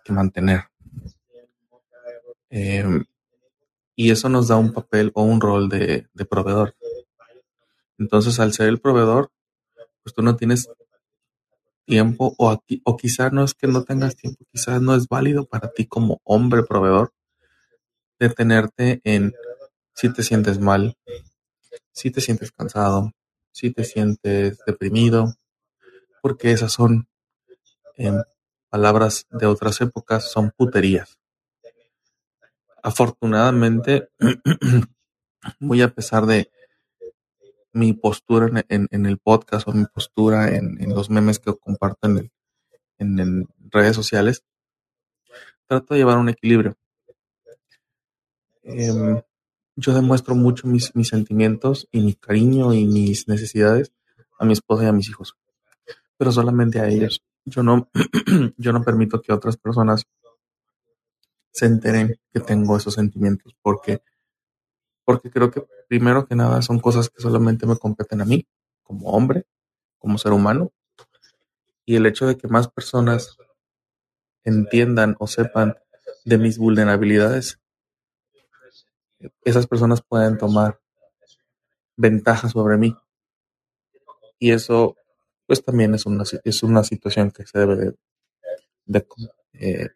que 0.03 0.12
mantener. 0.14 0.64
Eh, 2.48 3.05
y 3.96 4.11
eso 4.11 4.30
nos 4.30 4.48
da 4.48 4.57
un 4.57 4.72
papel 4.72 5.12
o 5.14 5.22
un 5.24 5.42
rol 5.42 5.68
de, 5.68 6.09
de 6.14 6.24
proveedor. 6.24 6.74
Entonces, 7.98 8.40
al 8.40 8.55
ser 8.55 8.68
el 8.68 8.80
proveedor, 8.80 9.30
pues 10.03 10.14
tú 10.14 10.22
no 10.22 10.36
tienes 10.36 10.68
tiempo 11.84 12.34
o, 12.38 12.50
aquí, 12.50 12.80
o 12.84 12.96
quizás 12.96 13.32
no 13.32 13.44
es 13.44 13.55
que 13.55 13.66
no 13.66 13.84
tengas 13.84 14.16
tiempo, 14.16 14.44
quizás 14.50 14.80
no 14.80 14.94
es 14.94 15.09
válido 15.09 15.46
para 15.46 15.70
ti 15.70 15.86
como 15.86 16.20
hombre 16.24 16.62
proveedor 16.62 17.12
detenerte 18.18 19.00
en 19.05 19.34
si 19.94 20.12
te 20.12 20.22
sientes 20.22 20.59
mal, 20.61 20.96
si 21.92 22.11
te 22.11 22.20
sientes 22.20 22.53
cansado, 22.53 23.12
si 23.50 23.70
te 23.72 23.84
sientes 23.84 24.59
deprimido, 24.64 25.34
porque 26.22 26.53
esas 26.53 26.72
son, 26.72 27.09
en 27.96 28.22
palabras 28.70 29.26
de 29.30 29.46
otras 29.46 29.80
épocas, 29.80 30.30
son 30.30 30.53
puterías. 30.57 31.18
Afortunadamente, 32.82 34.09
muy 35.59 35.82
a 35.82 35.92
pesar 35.92 36.26
de 36.26 36.50
mi 37.72 37.92
postura 37.92 38.64
en, 38.68 38.86
en, 38.90 39.06
el 39.06 39.18
podcast 39.18 39.66
o 39.66 39.72
mi 39.72 39.86
postura 39.86 40.54
en, 40.54 40.80
en, 40.82 40.90
los 40.90 41.10
memes 41.10 41.38
que 41.38 41.54
comparto 41.54 42.08
en, 42.08 42.18
el, 42.18 42.30
en 42.98 43.48
redes 43.70 43.96
sociales, 43.96 44.44
trato 45.66 45.94
de 45.94 46.00
llevar 46.00 46.18
un 46.18 46.28
equilibrio. 46.28 46.76
Eh, 48.62 49.22
yo 49.76 49.94
demuestro 49.94 50.34
mucho 50.34 50.66
mis, 50.66 50.94
mis, 50.94 51.08
sentimientos 51.08 51.88
y 51.90 52.00
mi 52.00 52.14
cariño 52.14 52.74
y 52.74 52.86
mis 52.86 53.26
necesidades 53.26 53.92
a 54.38 54.44
mi 54.44 54.52
esposa 54.52 54.84
y 54.84 54.86
a 54.86 54.92
mis 54.92 55.08
hijos, 55.08 55.36
pero 56.16 56.30
solamente 56.30 56.80
a 56.80 56.88
ellos. 56.88 57.22
Yo 57.44 57.62
no, 57.62 57.90
yo 58.56 58.72
no 58.72 58.82
permito 58.82 59.20
que 59.20 59.32
otras 59.32 59.56
personas 59.56 60.06
se 61.52 61.66
enteren 61.66 62.18
que 62.32 62.40
tengo 62.40 62.76
esos 62.76 62.94
sentimientos 62.94 63.54
porque, 63.62 64.02
porque 65.05 65.30
creo 65.30 65.50
que 65.50 65.64
primero 65.88 66.26
que 66.26 66.34
nada 66.34 66.62
son 66.62 66.80
cosas 66.80 67.11
que 67.11 67.20
solamente 67.20 67.66
me 67.66 67.76
competen 67.76 68.20
a 68.20 68.24
mí 68.24 68.46
como 68.82 69.11
hombre, 69.11 69.46
como 69.98 70.18
ser 70.18 70.32
humano, 70.32 70.72
y 71.84 71.96
el 71.96 72.07
hecho 72.07 72.26
de 72.26 72.36
que 72.36 72.48
más 72.48 72.68
personas 72.68 73.36
entiendan 74.44 75.16
o 75.18 75.26
sepan 75.26 75.76
de 76.24 76.38
mis 76.38 76.59
vulnerabilidades 76.59 77.59
esas 79.44 79.66
personas 79.66 80.03
pueden 80.03 80.38
tomar 80.38 80.80
ventaja 81.96 82.48
sobre 82.48 82.76
mí. 82.76 82.96
Y 84.38 84.50
eso, 84.50 84.96
pues 85.46 85.64
también 85.64 85.94
es 85.94 86.07
una, 86.07 86.24
es 86.44 86.62
una 86.62 86.82
situación 86.82 87.30
que 87.30 87.46
se 87.46 87.59
debe 87.59 87.94
de, 88.86 89.07
eh, 89.55 89.90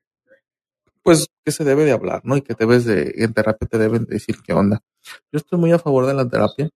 pues 1.06 1.28
que 1.44 1.52
se 1.52 1.62
debe 1.62 1.84
de 1.84 1.92
hablar, 1.92 2.22
¿no? 2.24 2.36
Y 2.36 2.42
que 2.42 2.54
debes 2.58 2.84
de, 2.84 3.12
en 3.18 3.32
terapia 3.32 3.68
te 3.68 3.78
deben 3.78 4.06
de 4.06 4.14
decir 4.14 4.38
qué 4.44 4.52
onda. 4.52 4.82
Yo 5.30 5.36
estoy 5.36 5.56
muy 5.56 5.70
a 5.70 5.78
favor 5.78 6.04
de 6.04 6.14
la 6.14 6.28
terapia. 6.28 6.68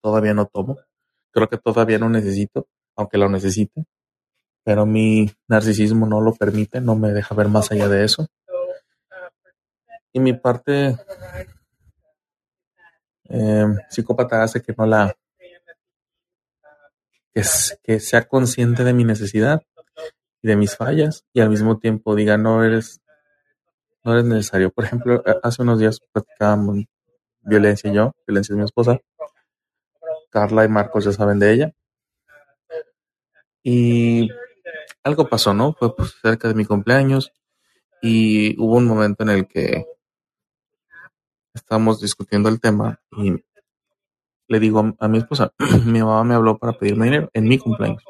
Todavía 0.00 0.32
no 0.32 0.46
tomo. 0.46 0.78
Creo 1.30 1.50
que 1.50 1.58
todavía 1.58 1.98
no 1.98 2.08
necesito, 2.08 2.66
aunque 2.96 3.18
lo 3.18 3.28
necesite. 3.28 3.84
Pero 4.64 4.86
mi 4.86 5.30
narcisismo 5.48 6.06
no 6.06 6.22
lo 6.22 6.32
permite, 6.32 6.80
no 6.80 6.96
me 6.96 7.12
deja 7.12 7.34
ver 7.34 7.48
más 7.48 7.70
allá 7.70 7.88
de 7.88 8.06
eso. 8.06 8.26
Y 10.14 10.20
mi 10.20 10.32
parte 10.32 10.96
eh, 13.28 13.66
psicópata 13.90 14.42
hace 14.42 14.62
que 14.62 14.72
no 14.78 14.86
la 14.86 15.14
que, 17.34 18.00
sea 18.00 18.26
consciente 18.26 18.82
de 18.82 18.94
mi 18.94 19.04
necesidad 19.04 19.62
de 20.42 20.56
mis 20.56 20.76
fallas 20.76 21.24
y 21.32 21.40
al 21.40 21.50
mismo 21.50 21.78
tiempo 21.78 22.14
diga 22.14 22.38
no 22.38 22.64
eres 22.64 23.00
no 24.04 24.12
eres 24.12 24.24
necesario 24.24 24.70
por 24.70 24.84
ejemplo 24.84 25.22
hace 25.42 25.62
unos 25.62 25.78
días 25.80 26.00
platicábamos 26.12 26.84
violencia 27.40 27.92
yo 27.92 28.12
violencia 28.26 28.52
es 28.52 28.58
mi 28.58 28.64
esposa. 28.64 29.00
Carla 30.30 30.64
y 30.64 30.68
Marcos 30.68 31.04
ya 31.04 31.12
saben 31.12 31.38
de 31.38 31.52
ella. 31.52 31.74
Y 33.62 34.28
algo 35.02 35.28
pasó 35.28 35.54
no 35.54 35.72
fue 35.72 35.94
pues, 35.94 36.14
cerca 36.22 36.48
de 36.48 36.54
mi 36.54 36.64
cumpleaños 36.64 37.32
y 38.00 38.60
hubo 38.60 38.76
un 38.76 38.86
momento 38.86 39.22
en 39.24 39.30
el 39.30 39.48
que 39.48 39.84
estábamos 41.54 42.00
discutiendo 42.00 42.48
el 42.48 42.60
tema 42.60 43.00
y 43.16 43.32
le 44.46 44.60
digo 44.60 44.96
a, 44.98 45.08
mi 45.08 45.18
esposa, 45.18 45.52
mi 45.84 46.00
mamá 46.00 46.24
me 46.24 46.34
habló 46.34 46.58
para 46.58 46.72
pedirme 46.72 47.06
dinero 47.06 47.30
en 47.34 47.48
mi 47.48 47.58
cumpleaños. 47.58 48.02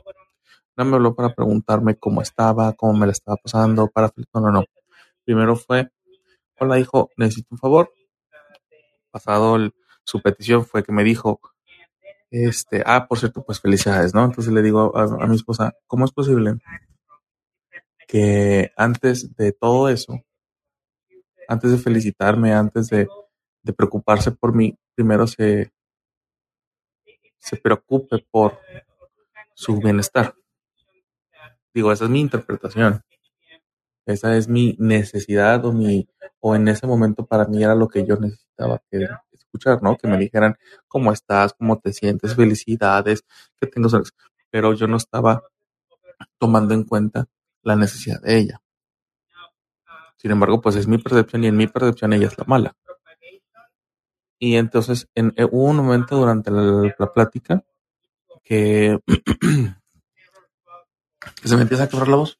No 0.79 0.85
me 0.85 0.95
habló 0.95 1.14
para 1.14 1.35
preguntarme 1.35 1.97
cómo 1.97 2.22
estaba, 2.22 2.72
cómo 2.72 2.93
me 2.93 3.07
la 3.07 3.12
estaba 3.12 3.37
pasando, 3.37 3.89
para 3.89 4.12
no, 4.33 4.41
no, 4.41 4.53
no. 4.53 4.64
Primero 5.24 5.57
fue, 5.57 5.91
hola 6.61 6.79
hijo, 6.79 7.11
necesito 7.16 7.49
un 7.51 7.59
favor. 7.59 7.93
Pasado 9.11 9.59
su 10.05 10.22
petición 10.22 10.64
fue 10.64 10.85
que 10.85 10.93
me 10.93 11.03
dijo, 11.03 11.41
este, 12.31 12.85
ah, 12.87 13.09
por 13.09 13.18
cierto, 13.18 13.43
pues 13.43 13.61
felicidades, 13.61 14.14
¿no? 14.14 14.24
Entonces 14.24 14.53
le 14.53 14.62
digo 14.62 14.97
a, 14.97 15.03
a 15.03 15.26
mi 15.26 15.35
esposa, 15.35 15.74
¿cómo 15.89 16.05
es 16.05 16.12
posible 16.12 16.55
que 18.07 18.70
antes 18.76 19.35
de 19.35 19.51
todo 19.51 19.89
eso, 19.89 20.22
antes 21.49 21.72
de 21.72 21.79
felicitarme, 21.79 22.55
antes 22.55 22.87
de, 22.87 23.09
de 23.64 23.72
preocuparse 23.72 24.31
por 24.31 24.55
mí, 24.55 24.79
primero 24.95 25.26
se, 25.26 25.72
se 27.41 27.57
preocupe 27.57 28.24
por 28.31 28.61
su 29.55 29.76
bienestar. 29.79 30.35
Digo, 31.79 31.93
esa 31.93 32.07
es 32.07 32.11
mi 32.11 32.18
interpretación. 32.18 33.05
Esa 34.05 34.37
es 34.37 34.49
mi 34.49 34.74
necesidad 34.81 35.64
o 35.64 35.72
mi 35.72 36.09
o 36.41 36.57
en 36.57 36.66
ese 36.66 36.89
momento 36.89 37.24
para 37.24 37.45
mí 37.45 37.62
era 37.62 37.76
lo 37.76 37.87
que 37.87 38.05
yo 38.05 38.16
necesitaba 38.16 38.83
que 38.91 39.07
escuchar, 39.31 39.81
¿no? 39.81 39.97
Que 39.97 40.09
me 40.09 40.18
dijeran 40.18 40.57
cómo 40.89 41.12
estás, 41.12 41.55
cómo 41.57 41.79
te 41.79 41.93
sientes, 41.93 42.35
felicidades, 42.35 43.24
que 43.61 43.68
tengo 43.68 43.89
pero 44.51 44.74
yo 44.74 44.89
no 44.89 44.97
estaba 44.97 45.45
tomando 46.37 46.74
en 46.74 46.83
cuenta 46.83 47.29
la 47.62 47.76
necesidad 47.76 48.20
de 48.22 48.39
ella. 48.39 48.61
Sin 50.16 50.33
embargo, 50.33 50.61
pues 50.61 50.74
es 50.74 50.89
mi 50.89 50.99
percepción 50.99 51.45
y 51.45 51.47
en 51.47 51.57
mi 51.57 51.68
percepción 51.68 52.12
ella 52.12 52.26
es 52.26 52.37
la 52.37 52.45
mala. 52.45 52.76
Y 54.41 54.57
entonces 54.57 55.09
en, 55.14 55.33
en, 55.37 55.49
hubo 55.53 55.66
un 55.66 55.76
momento 55.76 56.16
durante 56.16 56.51
la 56.51 57.12
plática 57.14 57.62
que, 58.43 58.99
que 61.41 61.49
se 61.49 61.57
me 61.57 61.62
empieza 61.62 61.85
a 61.85 61.89
quebrar 61.89 62.09
la 62.09 62.16
voz. 62.16 62.39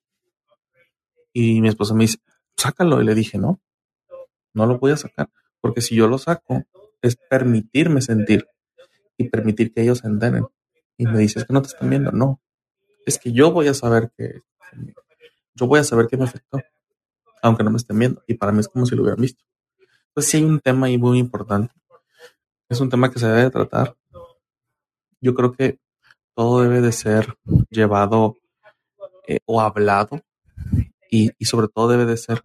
Y 1.33 1.61
mi 1.61 1.69
esposa 1.69 1.95
me 1.95 2.05
dice, 2.05 2.19
sácalo. 2.57 3.01
Y 3.01 3.05
le 3.05 3.15
dije, 3.15 3.39
no, 3.39 3.61
no 4.55 4.67
lo 4.67 4.79
voy 4.79 4.93
a 4.93 4.97
sacar. 4.97 5.31
Porque 5.61 5.81
si 5.81 5.95
yo 5.95 6.09
lo 6.09 6.19
saco, 6.19 6.65
es 7.03 7.17
permitirme 7.17 8.03
sentir 8.03 8.47
y 9.17 9.29
permitir 9.29 9.73
que 9.73 9.83
ellos 9.83 9.99
se 9.99 10.07
enteren. 10.07 10.47
Y 10.97 11.07
me 11.07 11.19
dice, 11.19 11.41
es 11.41 11.45
que 11.45 11.53
no 11.53 11.63
te 11.63 11.69
están 11.69 11.91
viendo. 11.91 12.11
No, 12.13 12.41
es 13.07 13.19
que 13.19 13.33
yo 13.33 13.53
voy 13.53 13.69
a 13.69 13.75
saber 13.75 14.11
que, 14.17 14.43
yo 15.55 15.67
voy 15.67 15.81
a 15.81 15.85
saber 15.85 16.07
que 16.07 16.17
me 16.17 16.25
afectó, 16.25 16.61
aunque 17.43 17.65
no 17.65 17.71
me 17.71 17.77
estén 17.77 17.99
viendo. 17.99 18.23
Y 18.27 18.35
para 18.35 18.53
mí 18.53 18.61
es 18.61 18.69
como 18.69 18.87
si 18.87 18.95
lo 18.95 19.03
hubieran 19.03 19.21
visto. 19.21 19.45
Pues 20.13 20.27
sí 20.27 20.39
hay 20.39 20.45
un 20.45 20.61
tema 20.61 20.87
ahí 20.87 20.99
muy 20.99 21.19
importante. 21.19 21.75
Es 22.69 22.81
un 22.81 22.91
tema 22.91 23.11
que 23.11 23.19
se 23.19 23.27
debe 23.27 23.45
de 23.45 23.51
tratar. 23.51 23.97
Yo 25.21 25.35
creo 25.35 25.53
que 25.53 25.81
todo 26.35 26.63
debe 26.63 26.81
de 26.81 26.93
ser 26.93 27.37
llevado 27.71 28.37
eh, 29.29 29.41
o 29.45 29.61
hablado 29.61 30.23
y, 31.11 31.33
sobre 31.45 31.69
todo 31.69 31.89
debe 31.89 32.07
de 32.07 32.17
ser 32.17 32.43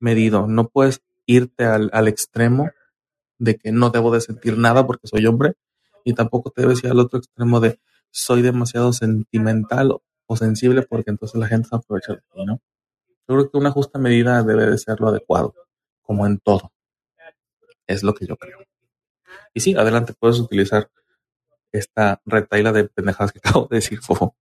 medido. 0.00 0.46
No 0.46 0.68
puedes 0.68 1.02
irte 1.24 1.64
al, 1.64 1.88
al, 1.92 2.08
extremo 2.08 2.70
de 3.38 3.56
que 3.56 3.72
no 3.72 3.90
debo 3.90 4.12
de 4.12 4.20
sentir 4.20 4.58
nada 4.58 4.86
porque 4.86 5.06
soy 5.06 5.24
hombre 5.26 5.54
y 6.04 6.14
tampoco 6.14 6.50
te 6.50 6.62
debes 6.62 6.82
ir 6.84 6.90
al 6.90 6.98
otro 6.98 7.20
extremo 7.20 7.60
de 7.60 7.80
soy 8.10 8.42
demasiado 8.42 8.92
sentimental 8.92 9.92
o, 9.92 10.02
o 10.26 10.36
sensible 10.36 10.82
porque 10.82 11.10
entonces 11.10 11.38
la 11.38 11.46
gente 11.46 11.68
se 11.68 11.76
aprovecha 11.76 12.14
de 12.14 12.18
ti, 12.18 12.44
¿no? 12.44 12.60
Yo 13.28 13.36
creo 13.36 13.50
que 13.50 13.58
una 13.58 13.70
justa 13.70 14.00
medida 14.00 14.42
debe 14.42 14.66
de 14.66 14.76
ser 14.76 14.98
lo 14.98 15.08
adecuado, 15.08 15.54
como 16.02 16.26
en 16.26 16.38
todo. 16.38 16.72
Es 17.86 18.02
lo 18.02 18.14
que 18.14 18.26
yo 18.26 18.36
creo. 18.36 18.58
Y 19.54 19.60
sí, 19.60 19.76
adelante, 19.76 20.12
puedes 20.18 20.40
utilizar 20.40 20.90
esta 21.70 22.20
retaila 22.26 22.72
de 22.72 22.88
pendejadas 22.88 23.30
que 23.32 23.38
acabo 23.44 23.68
de 23.70 23.76
decir, 23.76 24.00
Fofo. 24.00 24.34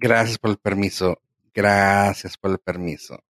Gracias 0.00 0.38
por 0.38 0.50
el 0.50 0.56
permiso. 0.58 1.20
Gracias 1.52 2.36
por 2.38 2.50
el 2.52 2.58
permiso. 2.58 3.22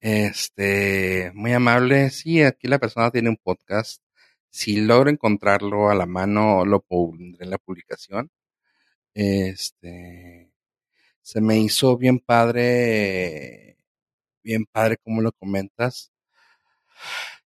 Este, 0.00 1.30
muy 1.34 1.52
amable. 1.52 2.10
Sí, 2.10 2.42
aquí 2.42 2.66
la 2.68 2.78
persona 2.78 3.10
tiene 3.10 3.28
un 3.28 3.36
podcast. 3.36 4.02
Si 4.50 4.76
logro 4.80 5.10
encontrarlo 5.10 5.90
a 5.90 5.94
la 5.94 6.06
mano, 6.06 6.64
lo 6.64 6.80
pondré 6.80 7.44
en 7.44 7.50
la 7.50 7.58
publicación. 7.58 8.30
Este, 9.14 10.50
se 11.22 11.40
me 11.42 11.58
hizo 11.58 11.96
bien 11.98 12.18
padre, 12.20 13.76
bien 14.42 14.66
padre 14.66 14.96
como 14.98 15.20
lo 15.22 15.32
comentas. 15.32 16.10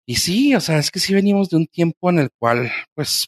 Y 0.07 0.17
sí, 0.17 0.55
o 0.55 0.61
sea, 0.61 0.79
es 0.79 0.91
que 0.91 1.01
sí 1.01 1.15
venimos 1.15 1.51
de 1.51 1.57
un 1.57 1.67
tiempo 1.67 2.11
en 2.11 2.21
el 2.21 2.31
cual, 2.39 2.71
pues, 2.95 3.27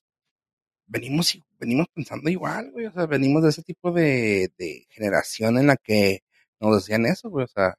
venimos, 0.87 1.35
y- 1.35 1.43
venimos 1.59 1.87
pensando 1.95 2.31
igual, 2.31 2.71
güey. 2.73 2.87
O 2.87 2.93
sea, 2.93 3.07
venimos 3.07 3.43
de 3.43 3.51
ese 3.51 3.63
tipo 3.63 3.93
de, 3.93 4.53
de 4.59 4.87
generación 4.91 5.59
en 5.59 5.69
la 5.69 5.77
que 5.77 6.21
nos 6.61 6.77
decían 6.77 7.07
eso, 7.07 7.31
güey. 7.31 7.45
O 7.45 7.49
sea, 7.49 7.75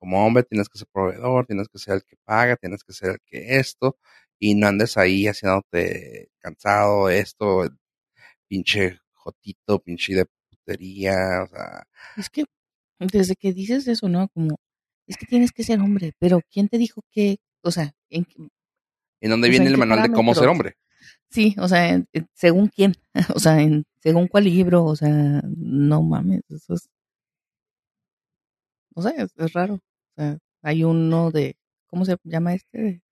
como 0.00 0.26
hombre 0.26 0.42
tienes 0.44 0.68
que 0.68 0.78
ser 0.78 0.88
proveedor, 0.92 1.46
tienes 1.46 1.68
que 1.68 1.78
ser 1.78 1.96
el 1.96 2.04
que 2.04 2.16
paga, 2.24 2.56
tienes 2.56 2.82
que 2.82 2.92
ser 2.92 3.10
el 3.10 3.18
que 3.26 3.58
esto, 3.58 3.98
y 4.38 4.54
no 4.54 4.66
andes 4.66 4.96
ahí 4.96 5.26
haciéndote 5.26 6.30
cansado, 6.38 7.10
esto, 7.10 7.68
pinche 8.48 8.98
jotito, 9.12 9.78
pinche 9.80 10.14
de 10.14 10.26
putería, 10.48 11.42
o 11.44 11.46
sea, 11.48 11.84
Es 12.16 12.30
que 12.30 12.44
desde 12.98 13.36
que 13.36 13.52
dices 13.52 13.86
eso, 13.88 14.08
¿no? 14.08 14.28
Como, 14.28 14.58
es 15.06 15.16
que 15.16 15.26
tienes 15.26 15.52
que 15.52 15.64
ser 15.64 15.80
hombre, 15.80 16.12
pero 16.18 16.40
¿quién 16.50 16.68
te 16.68 16.78
dijo 16.78 17.02
que, 17.12 17.38
o 17.62 17.70
sea, 17.70 17.92
en, 18.08 18.26
¿en 19.20 19.30
dónde 19.30 19.48
O 19.48 19.50
viene 19.50 19.66
¿en 19.66 19.72
el 19.72 19.78
manual 19.78 20.02
de 20.02 20.12
cómo 20.12 20.34
ser 20.34 20.48
hombre? 20.48 20.76
Sí, 21.30 21.54
o 21.58 21.68
sea, 21.68 21.90
en- 21.90 22.08
en- 22.12 22.28
según 22.34 22.68
quién, 22.68 22.94
o 23.36 23.38
sea, 23.38 23.60
en, 23.62 23.84
según 24.02 24.28
cuál 24.28 24.44
libro, 24.44 24.84
o 24.84 24.96
sea, 24.96 25.42
no 25.56 26.02
mames, 26.02 26.42
eso 26.50 26.74
es, 26.74 26.88
o 28.94 29.02
sea, 29.02 29.12
es, 29.12 29.32
es 29.36 29.52
raro. 29.52 29.74
O 29.74 29.80
sea, 30.16 30.38
hay 30.62 30.84
uno 30.84 31.30
de, 31.30 31.56
¿cómo 31.88 32.04
se 32.04 32.16
llama 32.24 32.54
este? 32.54 33.02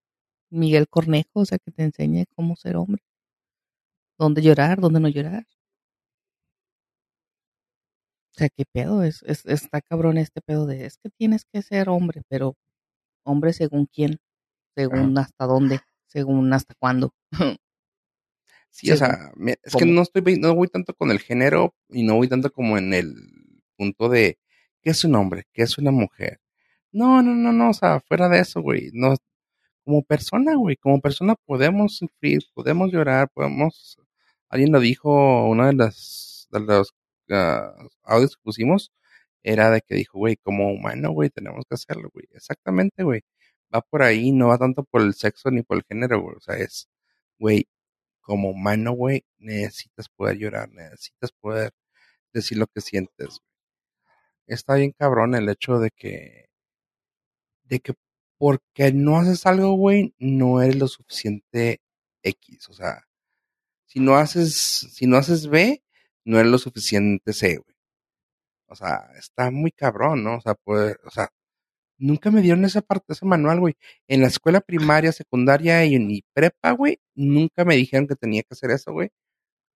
Miguel 0.51 0.87
Cornejo, 0.89 1.41
o 1.41 1.45
sea, 1.45 1.59
que 1.59 1.71
te 1.71 1.83
enseñe 1.83 2.25
cómo 2.35 2.55
ser 2.57 2.77
hombre, 2.77 3.03
dónde 4.19 4.43
llorar, 4.43 4.79
dónde 4.79 4.99
no 4.99 5.07
llorar. 5.09 5.45
O 8.35 8.39
sea, 8.39 8.49
qué 8.49 8.65
pedo, 8.65 9.03
es, 9.03 9.21
es, 9.23 9.45
está 9.45 9.81
cabrón 9.81 10.17
este 10.17 10.41
pedo 10.41 10.65
de, 10.65 10.85
es 10.85 10.97
que 10.97 11.09
tienes 11.09 11.45
que 11.45 11.61
ser 11.61 11.89
hombre, 11.89 12.21
pero 12.29 12.55
hombre 13.25 13.53
según 13.53 13.87
quién, 13.87 14.19
según 14.75 15.17
hasta 15.17 15.45
dónde, 15.47 15.81
según 16.07 16.53
hasta 16.53 16.75
cuándo. 16.79 17.13
Sí, 18.71 18.91
o 18.91 18.97
Según 18.97 18.97
sea, 18.97 19.31
me- 19.35 19.57
es 19.63 19.73
que 19.75 19.79
cómo. 19.85 19.93
no 19.93 20.01
estoy, 20.03 20.37
no 20.39 20.55
voy 20.55 20.67
tanto 20.67 20.93
con 20.93 21.11
el 21.11 21.19
género 21.19 21.75
y 21.89 22.03
no 22.03 22.15
voy 22.15 22.27
tanto 22.27 22.51
como 22.51 22.77
en 22.77 22.93
el 22.93 23.15
punto 23.77 24.09
de 24.09 24.39
qué 24.81 24.91
es 24.91 25.03
un 25.03 25.15
hombre, 25.15 25.45
qué 25.53 25.63
es 25.63 25.77
una 25.77 25.91
mujer. 25.91 26.39
No, 26.91 27.21
no, 27.21 27.33
no, 27.35 27.51
no, 27.53 27.69
o 27.71 27.73
sea, 27.73 27.99
fuera 28.01 28.29
de 28.29 28.39
eso, 28.39 28.61
güey, 28.61 28.89
no, 28.93 29.15
como 29.83 30.03
persona, 30.03 30.55
güey, 30.55 30.75
como 30.77 31.01
persona 31.01 31.35
podemos 31.45 31.97
sufrir, 31.97 32.41
podemos 32.53 32.91
llorar, 32.91 33.29
podemos, 33.33 33.97
alguien 34.49 34.71
lo 34.71 34.79
dijo, 34.79 35.47
una 35.49 35.67
de 35.67 35.73
las, 35.73 36.47
de 36.51 36.59
los 36.61 36.93
ah, 37.31 37.73
audios 38.03 38.35
que 38.37 38.41
pusimos, 38.43 38.91
era 39.43 39.71
de 39.71 39.81
que 39.81 39.95
dijo, 39.95 40.17
güey, 40.19 40.37
como 40.37 40.71
humano, 40.71 41.11
güey, 41.11 41.29
tenemos 41.29 41.65
que 41.69 41.75
hacerlo, 41.75 42.09
güey, 42.13 42.27
exactamente, 42.33 43.03
güey, 43.03 43.21
va 43.73 43.81
por 43.81 44.03
ahí, 44.03 44.31
no 44.31 44.47
va 44.49 44.57
tanto 44.57 44.83
por 44.83 45.01
el 45.01 45.13
sexo 45.15 45.51
ni 45.51 45.63
por 45.63 45.77
el 45.77 45.83
género, 45.87 46.21
güey, 46.21 46.35
o 46.37 46.41
sea, 46.41 46.55
es, 46.57 46.89
güey, 47.39 47.67
como 48.29 48.51
humano, 48.51 48.91
güey, 48.91 49.25
necesitas 49.39 50.07
poder 50.07 50.37
llorar, 50.37 50.69
necesitas 50.69 51.31
poder 51.31 51.73
decir 52.31 52.59
lo 52.59 52.67
que 52.67 52.79
sientes. 52.79 53.39
Está 54.45 54.75
bien 54.75 54.91
cabrón 54.91 55.33
el 55.33 55.49
hecho 55.49 55.79
de 55.79 55.89
que, 55.89 56.45
de 57.63 57.79
que 57.79 57.95
porque 58.37 58.93
no 58.93 59.17
haces 59.17 59.47
algo, 59.47 59.73
güey, 59.73 60.13
no 60.19 60.61
eres 60.61 60.75
lo 60.75 60.87
suficiente 60.87 61.81
X, 62.21 62.69
o 62.69 62.73
sea, 62.73 63.03
si 63.87 63.99
no 63.99 64.15
haces, 64.15 64.53
si 64.93 65.07
no 65.07 65.17
haces 65.17 65.47
B, 65.47 65.83
no 66.23 66.39
eres 66.39 66.51
lo 66.51 66.59
suficiente 66.59 67.33
C, 67.33 67.57
güey. 67.57 67.75
O 68.67 68.75
sea, 68.75 69.09
está 69.17 69.49
muy 69.49 69.71
cabrón, 69.71 70.23
¿no? 70.23 70.37
O 70.37 70.41
sea, 70.41 70.53
pues, 70.53 70.97
o 71.03 71.09
sea, 71.09 71.29
nunca 71.99 72.31
me 72.31 72.41
dieron 72.41 72.65
esa 72.65 72.81
parte, 72.81 73.13
ese 73.13 73.25
manual, 73.25 73.59
güey. 73.59 73.75
En 74.07 74.21
la 74.21 74.27
escuela 74.27 74.61
primaria, 74.61 75.11
secundaria 75.11 75.85
y 75.85 75.95
en 75.95 76.07
mi 76.07 76.23
prepa, 76.33 76.71
güey, 76.71 76.99
nunca 77.15 77.65
me 77.65 77.75
dijeron 77.75 78.07
que 78.07 78.15
tenía 78.15 78.41
que 78.43 78.53
hacer 78.53 78.71
eso, 78.71 78.91
güey, 78.93 79.11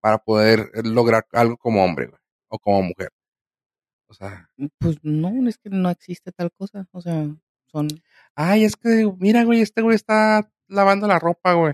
para 0.01 0.17
poder 0.19 0.71
lograr 0.85 1.25
algo 1.33 1.57
como 1.57 1.83
hombre, 1.83 2.07
güey, 2.07 2.21
o 2.49 2.59
como 2.59 2.81
mujer. 2.83 3.09
O 4.07 4.13
sea, 4.13 4.49
Pues 4.79 4.97
no, 5.03 5.47
es 5.47 5.57
que 5.57 5.69
no 5.69 5.89
existe 5.89 6.31
tal 6.31 6.51
cosa, 6.51 6.87
o 6.91 7.01
sea, 7.01 7.27
son, 7.67 7.87
ay, 8.35 8.63
es 8.65 8.75
que, 8.75 9.11
mira, 9.19 9.43
güey, 9.43 9.61
este 9.61 9.81
güey 9.81 9.95
está 9.95 10.49
lavando 10.67 11.07
la 11.07 11.19
ropa, 11.19 11.53
güey, 11.53 11.73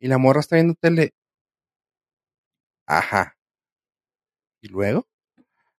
y 0.00 0.08
la 0.08 0.18
morra 0.18 0.40
está 0.40 0.56
viendo 0.56 0.74
tele. 0.74 1.12
Ajá. 2.86 3.36
¿Y 4.60 4.68
luego? 4.68 5.06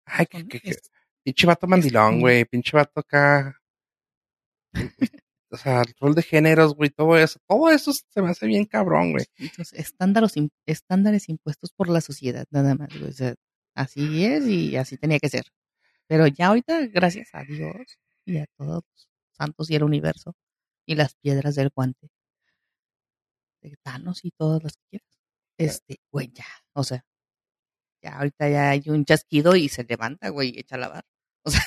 Ay, 0.05 0.25
que, 0.27 0.47
que, 0.47 0.59
que, 0.59 0.75
pinche 1.23 1.47
vato 1.47 1.67
mandilón, 1.67 2.21
güey, 2.21 2.45
pinche 2.45 2.77
vato 2.77 2.99
acá. 2.99 3.59
O 5.51 5.57
sea, 5.57 5.81
el 5.81 5.93
rol 5.99 6.15
de 6.15 6.23
géneros, 6.23 6.75
güey, 6.75 6.89
todo 6.89 7.17
eso, 7.17 7.39
todo 7.47 7.69
eso 7.69 7.93
se 7.93 8.21
me 8.21 8.29
hace 8.29 8.45
bien 8.47 8.65
cabrón, 8.65 9.13
güey. 9.13 9.25
entonces, 9.37 9.79
estándares, 9.79 10.33
estándares 10.65 11.29
impuestos 11.29 11.71
por 11.71 11.87
la 11.87 12.01
sociedad, 12.01 12.45
nada 12.49 12.75
más, 12.75 12.89
güey, 12.89 13.09
o 13.09 13.13
sea, 13.13 13.35
así 13.75 14.25
es 14.25 14.45
y 14.47 14.75
así 14.75 14.97
tenía 14.97 15.19
que 15.19 15.29
ser. 15.29 15.45
Pero 16.07 16.27
ya 16.27 16.47
ahorita, 16.47 16.87
gracias 16.87 17.29
a 17.33 17.43
Dios 17.43 17.99
y 18.25 18.37
a 18.37 18.47
todos 18.57 18.83
los 18.83 19.07
santos 19.31 19.69
y 19.69 19.75
el 19.75 19.83
universo 19.83 20.35
y 20.85 20.95
las 20.95 21.15
piedras 21.15 21.55
del 21.55 21.69
guante, 21.73 22.09
de 23.61 23.77
Thanos 23.81 24.25
y 24.25 24.31
todas 24.31 24.63
las 24.63 24.73
que 24.73 24.83
quieras, 24.89 25.19
este, 25.57 25.99
güey, 26.11 26.31
ya, 26.33 26.47
o 26.73 26.83
sea, 26.83 27.05
ya 28.01 28.17
ahorita 28.17 28.49
ya 28.49 28.69
hay 28.71 28.83
un 28.87 29.05
chasquido 29.05 29.55
y 29.55 29.69
se 29.69 29.83
levanta, 29.83 30.29
güey, 30.29 30.49
y 30.55 30.59
echa 30.59 30.75
a 30.75 30.79
lavar. 30.79 31.05
O 31.43 31.51
sea, 31.51 31.61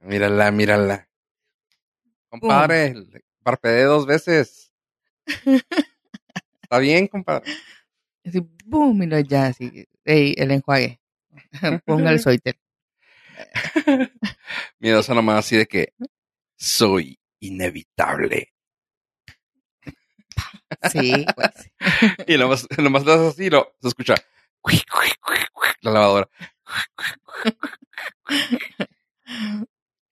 Mírala, 0.00 0.50
mírala. 0.50 1.08
Compadre, 2.40 2.94
le 2.94 3.24
parpadeé 3.42 3.84
dos 3.84 4.06
veces. 4.06 4.72
Está 6.62 6.78
bien, 6.78 7.06
compadre. 7.06 7.50
así, 8.24 8.40
boom, 8.64 9.02
y 9.02 9.06
luego 9.06 9.28
ya, 9.28 9.46
así, 9.46 9.86
ey, 10.04 10.34
el 10.36 10.50
enjuague, 10.50 11.00
ponga 11.84 12.10
el 12.10 12.20
suéter. 12.20 12.58
Mira, 14.78 15.00
eso 15.00 15.14
nomás 15.14 15.44
así 15.44 15.56
de 15.56 15.66
que 15.66 15.92
soy 16.56 17.18
inevitable. 17.40 18.52
Sí, 20.90 21.12
sí. 21.54 21.70
Y 22.26 22.36
nomás, 22.38 22.66
nomás 22.78 23.04
le 23.04 23.12
das 23.12 23.34
así 23.34 23.44
y 23.44 23.50
lo, 23.50 23.76
se 23.80 23.88
escucha 23.88 24.16
la 25.86 25.92
lavadora. 25.92 26.28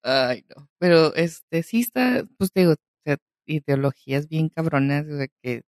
Ay, 0.05 0.44
no. 0.55 0.68
Pero 0.78 1.14
este 1.14 1.62
sí 1.62 1.80
está, 1.80 2.24
pues 2.38 2.52
te 2.52 2.61
digo, 2.61 2.72
o 2.72 2.76
sea, 3.05 3.16
ideologías 3.46 4.28
bien 4.28 4.48
cabronas, 4.50 5.07
o 5.07 5.16
sea, 5.16 5.26
que, 5.42 5.62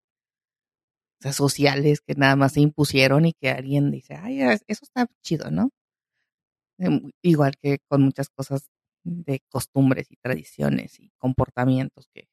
o 1.19 1.21
sea, 1.21 1.31
sociales 1.33 2.01
que 2.01 2.15
nada 2.15 2.35
más 2.35 2.53
se 2.53 2.61
impusieron 2.61 3.25
y 3.25 3.33
que 3.33 3.49
alguien 3.49 3.91
dice, 3.91 4.15
ay, 4.15 4.41
es- 4.41 4.63
eso 4.67 4.83
está 4.83 5.07
chido, 5.23 5.49
¿no? 5.51 5.69
Em, 6.77 7.11
Igual 7.21 7.53
que 7.61 7.79
con 7.87 8.01
muchas 8.01 8.29
cosas 8.29 8.69
de 9.03 9.39
costumbres 9.49 10.07
y 10.11 10.17
tradiciones 10.17 10.99
y 10.99 11.11
comportamientos 11.17 12.07
que, 12.13 12.27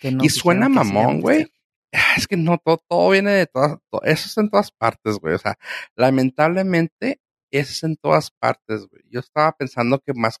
que 0.00 0.12
nos 0.12 0.24
Y 0.26 0.28
suena 0.28 0.68
mamón, 0.68 1.20
güey. 1.20 1.46
Ah, 1.92 1.92
Es 2.18 2.26
que 2.28 2.36
no, 2.36 2.58
todo, 2.58 2.78
todo 2.88 3.10
viene 3.10 3.30
de 3.32 3.46
todas, 3.46 3.78
to- 3.90 4.02
eso 4.04 4.26
es 4.28 4.36
en 4.38 4.50
todas 4.50 4.70
partes, 4.70 5.16
güey. 5.18 5.34
O 5.34 5.38
sea, 5.38 5.58
lamentablemente, 5.96 7.20
eso 7.50 7.72
es 7.72 7.82
en 7.84 7.96
todas 7.96 8.30
partes, 8.30 8.86
güey. 8.86 9.02
Yo 9.10 9.20
estaba 9.20 9.52
pensando 9.52 9.98
que 10.00 10.12
más, 10.14 10.38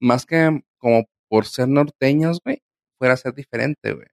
más 0.00 0.26
que 0.26 0.62
como 0.78 1.04
por 1.28 1.46
ser 1.46 1.68
norteños, 1.68 2.40
güey, 2.44 2.62
fuera 2.98 3.14
a 3.14 3.16
ser 3.18 3.34
diferente, 3.34 3.92
güey. 3.92 4.06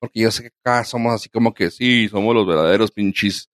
Porque 0.00 0.20
yo 0.20 0.30
sé 0.30 0.42
que 0.44 0.50
acá 0.62 0.84
somos 0.84 1.14
así 1.14 1.28
como 1.28 1.52
que 1.54 1.70
sí, 1.70 2.08
somos 2.08 2.34
los 2.34 2.46
verdaderos 2.46 2.92
pinches 2.92 3.50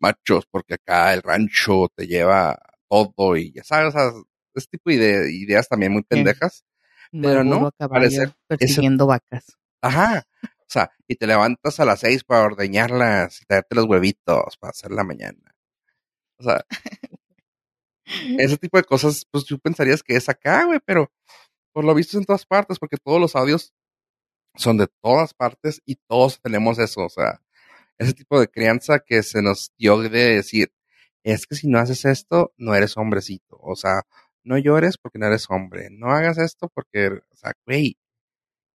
machos, 0.00 0.44
porque 0.50 0.74
acá 0.74 1.12
el 1.14 1.22
rancho 1.22 1.88
te 1.94 2.06
lleva 2.06 2.58
todo 2.88 3.36
y 3.36 3.52
ya 3.52 3.62
sabes, 3.62 3.94
o 3.94 3.98
sea, 3.98 4.10
ese 4.54 4.66
tipo 4.68 4.90
de 4.90 5.32
ideas 5.32 5.68
también 5.68 5.92
muy 5.92 6.02
pendejas. 6.02 6.64
Pero 7.12 7.44
no, 7.44 7.70
parece- 7.88 8.32
persiguiendo 8.46 9.06
vacas. 9.06 9.56
Ajá. 9.82 10.24
O 10.42 10.72
sea, 10.72 10.90
y 11.08 11.16
te 11.16 11.26
levantas 11.26 11.80
a 11.80 11.84
las 11.84 12.00
seis 12.00 12.22
para 12.24 12.44
ordeñarlas 12.44 13.42
y 13.42 13.44
traerte 13.44 13.74
los 13.74 13.86
huevitos 13.86 14.56
para 14.58 14.70
hacer 14.70 14.92
la 14.92 15.02
mañana. 15.04 15.54
O 16.38 16.44
sea, 16.44 16.64
ese 18.38 18.56
tipo 18.56 18.76
de 18.78 18.84
cosas, 18.84 19.26
pues 19.30 19.44
tú 19.44 19.58
pensarías 19.58 20.02
que 20.02 20.16
es 20.16 20.28
acá, 20.28 20.64
güey, 20.64 20.80
pero 20.84 21.10
por 21.72 21.84
lo 21.84 21.94
visto 21.94 22.16
es 22.16 22.20
en 22.20 22.26
todas 22.26 22.46
partes, 22.46 22.78
porque 22.78 22.96
todos 22.96 23.20
los 23.20 23.36
audios 23.36 23.72
son 24.56 24.76
de 24.78 24.88
todas 25.02 25.34
partes 25.34 25.80
y 25.84 25.96
todos 26.08 26.40
tenemos 26.40 26.78
eso, 26.78 27.04
o 27.04 27.08
sea, 27.08 27.40
ese 27.98 28.14
tipo 28.14 28.40
de 28.40 28.48
crianza 28.48 29.00
que 29.00 29.22
se 29.22 29.42
nos 29.42 29.72
dio 29.78 29.98
de 29.98 30.36
decir, 30.36 30.72
es 31.22 31.46
que 31.46 31.54
si 31.54 31.68
no 31.68 31.78
haces 31.78 32.04
esto, 32.04 32.52
no 32.56 32.74
eres 32.74 32.96
hombrecito, 32.96 33.58
o 33.60 33.76
sea, 33.76 34.02
no 34.44 34.58
llores 34.58 34.98
porque 34.98 35.18
no 35.18 35.26
eres 35.26 35.46
hombre, 35.50 35.88
no 35.90 36.10
hagas 36.10 36.38
esto 36.38 36.68
porque, 36.74 37.08
o 37.08 37.36
sea, 37.36 37.52
güey, 37.66 37.98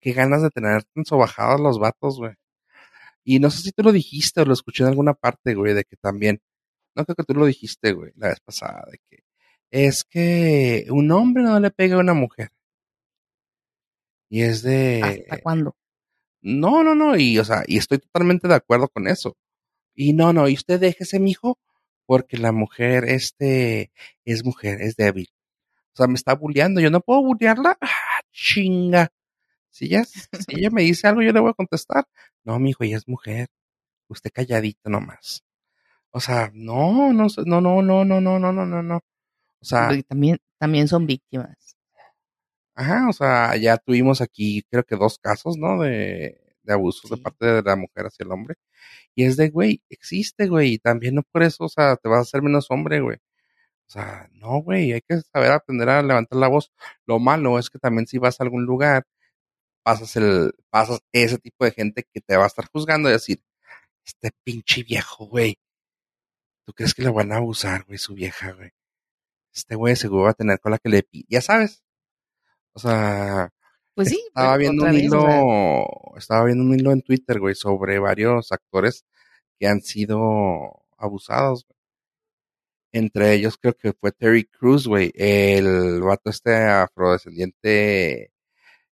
qué 0.01 0.13
ganas 0.13 0.41
de 0.43 0.51
tener 0.51 0.83
tan 0.85 1.05
sobajados 1.05 1.59
los 1.59 1.79
vatos, 1.79 2.17
güey. 2.19 2.33
Y 3.23 3.39
no 3.39 3.49
sé 3.51 3.61
si 3.63 3.71
tú 3.71 3.83
lo 3.83 3.91
dijiste 3.91 4.41
o 4.41 4.45
lo 4.45 4.53
escuché 4.53 4.83
en 4.83 4.89
alguna 4.89 5.15
parte, 5.15 5.55
güey, 5.55 5.73
de 5.73 5.83
que 5.85 5.97
también, 5.97 6.39
no 6.95 7.05
creo 7.05 7.15
que 7.15 7.23
tú 7.23 7.33
lo 7.35 7.45
dijiste, 7.47 7.93
güey, 7.93 8.11
la 8.15 8.29
vez 8.29 8.39
pasada, 8.41 8.85
de 8.91 8.99
que 9.09 9.24
es 9.75 10.05
que 10.05 10.87
un 10.89 11.11
hombre 11.11 11.43
no 11.43 11.59
le 11.59 11.69
pega 11.69 11.97
a 11.97 11.99
una 11.99 12.13
mujer. 12.13 12.49
Y 14.29 14.43
es 14.43 14.61
de... 14.61 15.01
¿Hasta 15.03 15.41
cuándo? 15.41 15.75
No, 16.41 16.81
no, 16.81 16.95
no, 16.95 17.17
y 17.17 17.37
o 17.39 17.43
sea, 17.43 17.63
y 17.67 17.77
estoy 17.77 17.97
totalmente 17.99 18.47
de 18.47 18.55
acuerdo 18.55 18.87
con 18.87 19.09
eso. 19.09 19.35
Y 19.93 20.13
no, 20.13 20.31
no, 20.31 20.47
y 20.47 20.53
usted 20.53 20.79
déjese, 20.79 21.19
mijo, 21.19 21.59
porque 22.05 22.37
la 22.37 22.53
mujer, 22.53 23.03
este, 23.03 23.91
es 24.23 24.45
mujer, 24.45 24.81
es 24.81 24.95
débil. 24.95 25.27
O 25.91 25.97
sea, 25.97 26.07
me 26.07 26.15
está 26.15 26.35
bulleando, 26.35 26.79
yo 26.79 26.89
no 26.89 27.01
puedo 27.01 27.21
bullearla. 27.21 27.77
Ah, 27.81 28.21
chinga. 28.31 29.11
Si 29.71 29.85
ella, 29.87 30.05
si 30.05 30.55
ella 30.55 30.69
me 30.69 30.83
dice 30.83 31.07
algo, 31.07 31.21
yo 31.21 31.33
le 31.33 31.41
voy 31.41 31.49
a 31.49 31.53
contestar. 31.53 32.07
No, 32.45 32.59
mijo, 32.59 32.85
ella 32.85 32.95
es 32.95 33.09
mujer. 33.09 33.49
Usted 34.07 34.31
calladito 34.33 34.89
nomás. 34.89 35.43
O 36.11 36.21
sea, 36.21 36.49
no, 36.53 37.11
no, 37.11 37.27
no, 37.45 37.61
no, 37.61 37.81
no, 37.81 38.05
no, 38.05 38.21
no, 38.21 38.39
no, 38.39 38.53
no, 38.53 38.65
no, 38.65 38.83
no. 38.83 39.01
O 39.65 39.67
sea, 39.67 39.89
también, 40.07 40.37
también 40.59 40.87
son 40.87 41.07
víctimas. 41.07 41.75
Ajá, 42.75 43.09
o 43.09 43.13
sea, 43.13 43.55
ya 43.57 43.77
tuvimos 43.77 44.21
aquí 44.21 44.61
creo 44.69 44.83
que 44.83 44.95
dos 44.95 45.17
casos, 45.17 45.57
¿no? 45.57 45.81
De, 45.81 46.39
de 46.61 46.73
abusos 46.73 47.09
de 47.09 47.17
parte 47.17 47.45
de 47.47 47.61
la 47.63 47.75
mujer 47.75 48.05
hacia 48.05 48.25
el 48.25 48.31
hombre. 48.31 48.55
Y 49.15 49.25
es 49.25 49.37
de, 49.37 49.49
güey, 49.49 49.81
existe, 49.89 50.47
güey, 50.47 50.73
y 50.73 50.77
también 50.77 51.15
no 51.15 51.23
por 51.23 51.41
eso, 51.41 51.63
o 51.65 51.69
sea, 51.69 51.95
te 51.95 52.09
vas 52.09 52.19
a 52.19 52.21
hacer 52.21 52.43
menos 52.43 52.69
hombre, 52.69 53.01
güey. 53.01 53.17
O 53.87 53.91
sea, 53.91 54.29
no, 54.33 54.61
güey, 54.61 54.93
hay 54.93 55.01
que 55.01 55.21
saber 55.21 55.51
aprender 55.51 55.89
a 55.89 56.03
levantar 56.03 56.37
la 56.39 56.47
voz. 56.47 56.71
Lo 57.07 57.19
malo 57.19 57.59
es 57.59 57.69
que 57.71 57.79
también 57.79 58.07
si 58.07 58.19
vas 58.19 58.39
a 58.39 58.43
algún 58.43 58.65
lugar, 58.65 59.07
pasas 59.83 60.15
el, 60.17 60.53
pasas 60.69 61.01
ese 61.11 61.39
tipo 61.39 61.65
de 61.65 61.71
gente 61.71 62.03
que 62.13 62.21
te 62.21 62.37
va 62.37 62.45
a 62.45 62.47
estar 62.47 62.67
juzgando 62.71 63.09
y 63.09 63.13
decir, 63.13 63.41
este 64.05 64.31
pinche 64.43 64.83
viejo, 64.83 65.27
güey. 65.27 65.57
¿Tú 66.65 66.73
crees 66.73 66.93
que 66.93 67.03
le 67.03 67.09
van 67.09 67.31
a 67.31 67.37
abusar, 67.37 67.85
güey, 67.85 67.97
su 67.97 68.13
vieja, 68.15 68.51
güey? 68.53 68.71
Este 69.55 69.75
güey 69.75 69.95
seguro 69.95 70.23
va 70.23 70.31
a 70.31 70.33
tener 70.33 70.59
con 70.59 70.71
la 70.73 70.77
que 70.79 70.89
le 70.89 71.03
pide. 71.03 71.25
Ya 71.29 71.41
sabes. 71.41 71.83
O 72.73 72.79
sea, 72.79 73.49
Pues 73.95 74.09
sí, 74.09 74.21
estaba 74.27 74.57
viendo 74.57 74.83
un 74.83 74.91
vez, 74.91 75.03
hilo, 75.03 75.23
o 75.23 76.11
sea, 76.13 76.19
estaba 76.19 76.45
viendo 76.45 76.63
un 76.63 76.73
hilo 76.77 76.91
en 76.91 77.01
Twitter, 77.01 77.39
güey, 77.39 77.55
sobre 77.55 77.97
varios 77.99 78.51
actores 78.51 79.05
que 79.59 79.67
han 79.67 79.81
sido 79.81 80.83
abusados. 80.97 81.65
güey. 81.65 81.75
Entre 82.91 83.33
ellos 83.33 83.57
creo 83.57 83.73
que 83.75 83.93
fue 83.93 84.11
Terry 84.11 84.45
Crews, 84.45 84.87
güey, 84.87 85.11
el 85.15 86.01
vato 86.01 86.29
este 86.29 86.55
afrodescendiente 86.55 88.31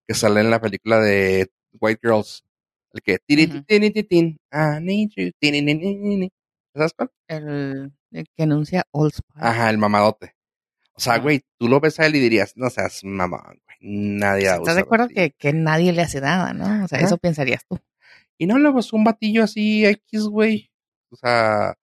que 0.07 0.15
sale 0.15 0.41
en 0.41 0.51
la 0.51 0.61
película 0.61 1.01
de 1.01 1.51
White 1.81 2.01
Girls. 2.03 2.45
El 2.93 3.03
que. 3.03 3.19
¿Sabes 6.75 6.93
cuál? 6.95 7.11
el, 7.29 7.93
el 8.13 8.27
que 8.37 8.43
anuncia 8.43 8.85
Old 8.93 9.13
Spice. 9.13 9.39
Ajá, 9.41 9.71
el 9.71 9.79
mamadote. 9.79 10.35
O 10.99 11.01
sea, 11.01 11.19
güey, 11.19 11.43
tú 11.59 11.69
lo 11.69 11.79
ves 11.81 12.01
a 12.01 12.07
él 12.07 12.17
y 12.17 12.21
dirías, 12.21 12.53
no 12.57 12.69
seas 12.71 13.05
mamón, 13.05 13.41
güey. 13.65 13.77
Nadie 13.81 14.49
abusa 14.49 14.63
¿Estás 14.73 14.75
de 14.75 14.81
acuerdo 14.83 15.07
ti". 15.09 15.15
que, 15.15 15.31
que 15.39 15.53
nadie 15.53 15.93
le 15.93 16.03
hace 16.03 16.21
nada, 16.21 16.53
no? 16.53 16.85
O 16.85 16.89
sea, 16.89 16.99
eso 16.99 17.17
pensarías 17.19 17.65
tú. 17.69 17.79
Y 18.37 18.47
no, 18.47 18.59
luego 18.59 18.81
es 18.81 18.93
un 18.93 19.05
batillo 19.05 19.45
así 19.45 19.87
X, 19.87 20.25
güey. 20.25 20.71
O 21.11 21.17
sea, 21.17 21.75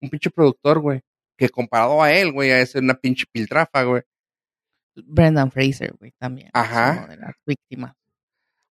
un 0.00 0.08
pinche 0.08 0.30
productor, 0.30 0.80
güey. 0.80 1.00
Que 1.36 1.48
comparado 1.50 2.02
a 2.02 2.10
él, 2.12 2.32
güey, 2.32 2.50
es 2.50 2.74
una 2.74 2.94
pinche 2.94 3.24
piltrafa, 3.30 3.82
güey. 3.84 4.02
Brendan 4.94 5.50
Fraser, 5.50 5.94
güey, 5.98 6.12
también. 6.18 6.48
es 6.48 6.52
Ajá. 6.54 6.98
uno 6.98 7.06
de 7.08 7.16
las 7.16 7.34
víctimas. 7.46 7.94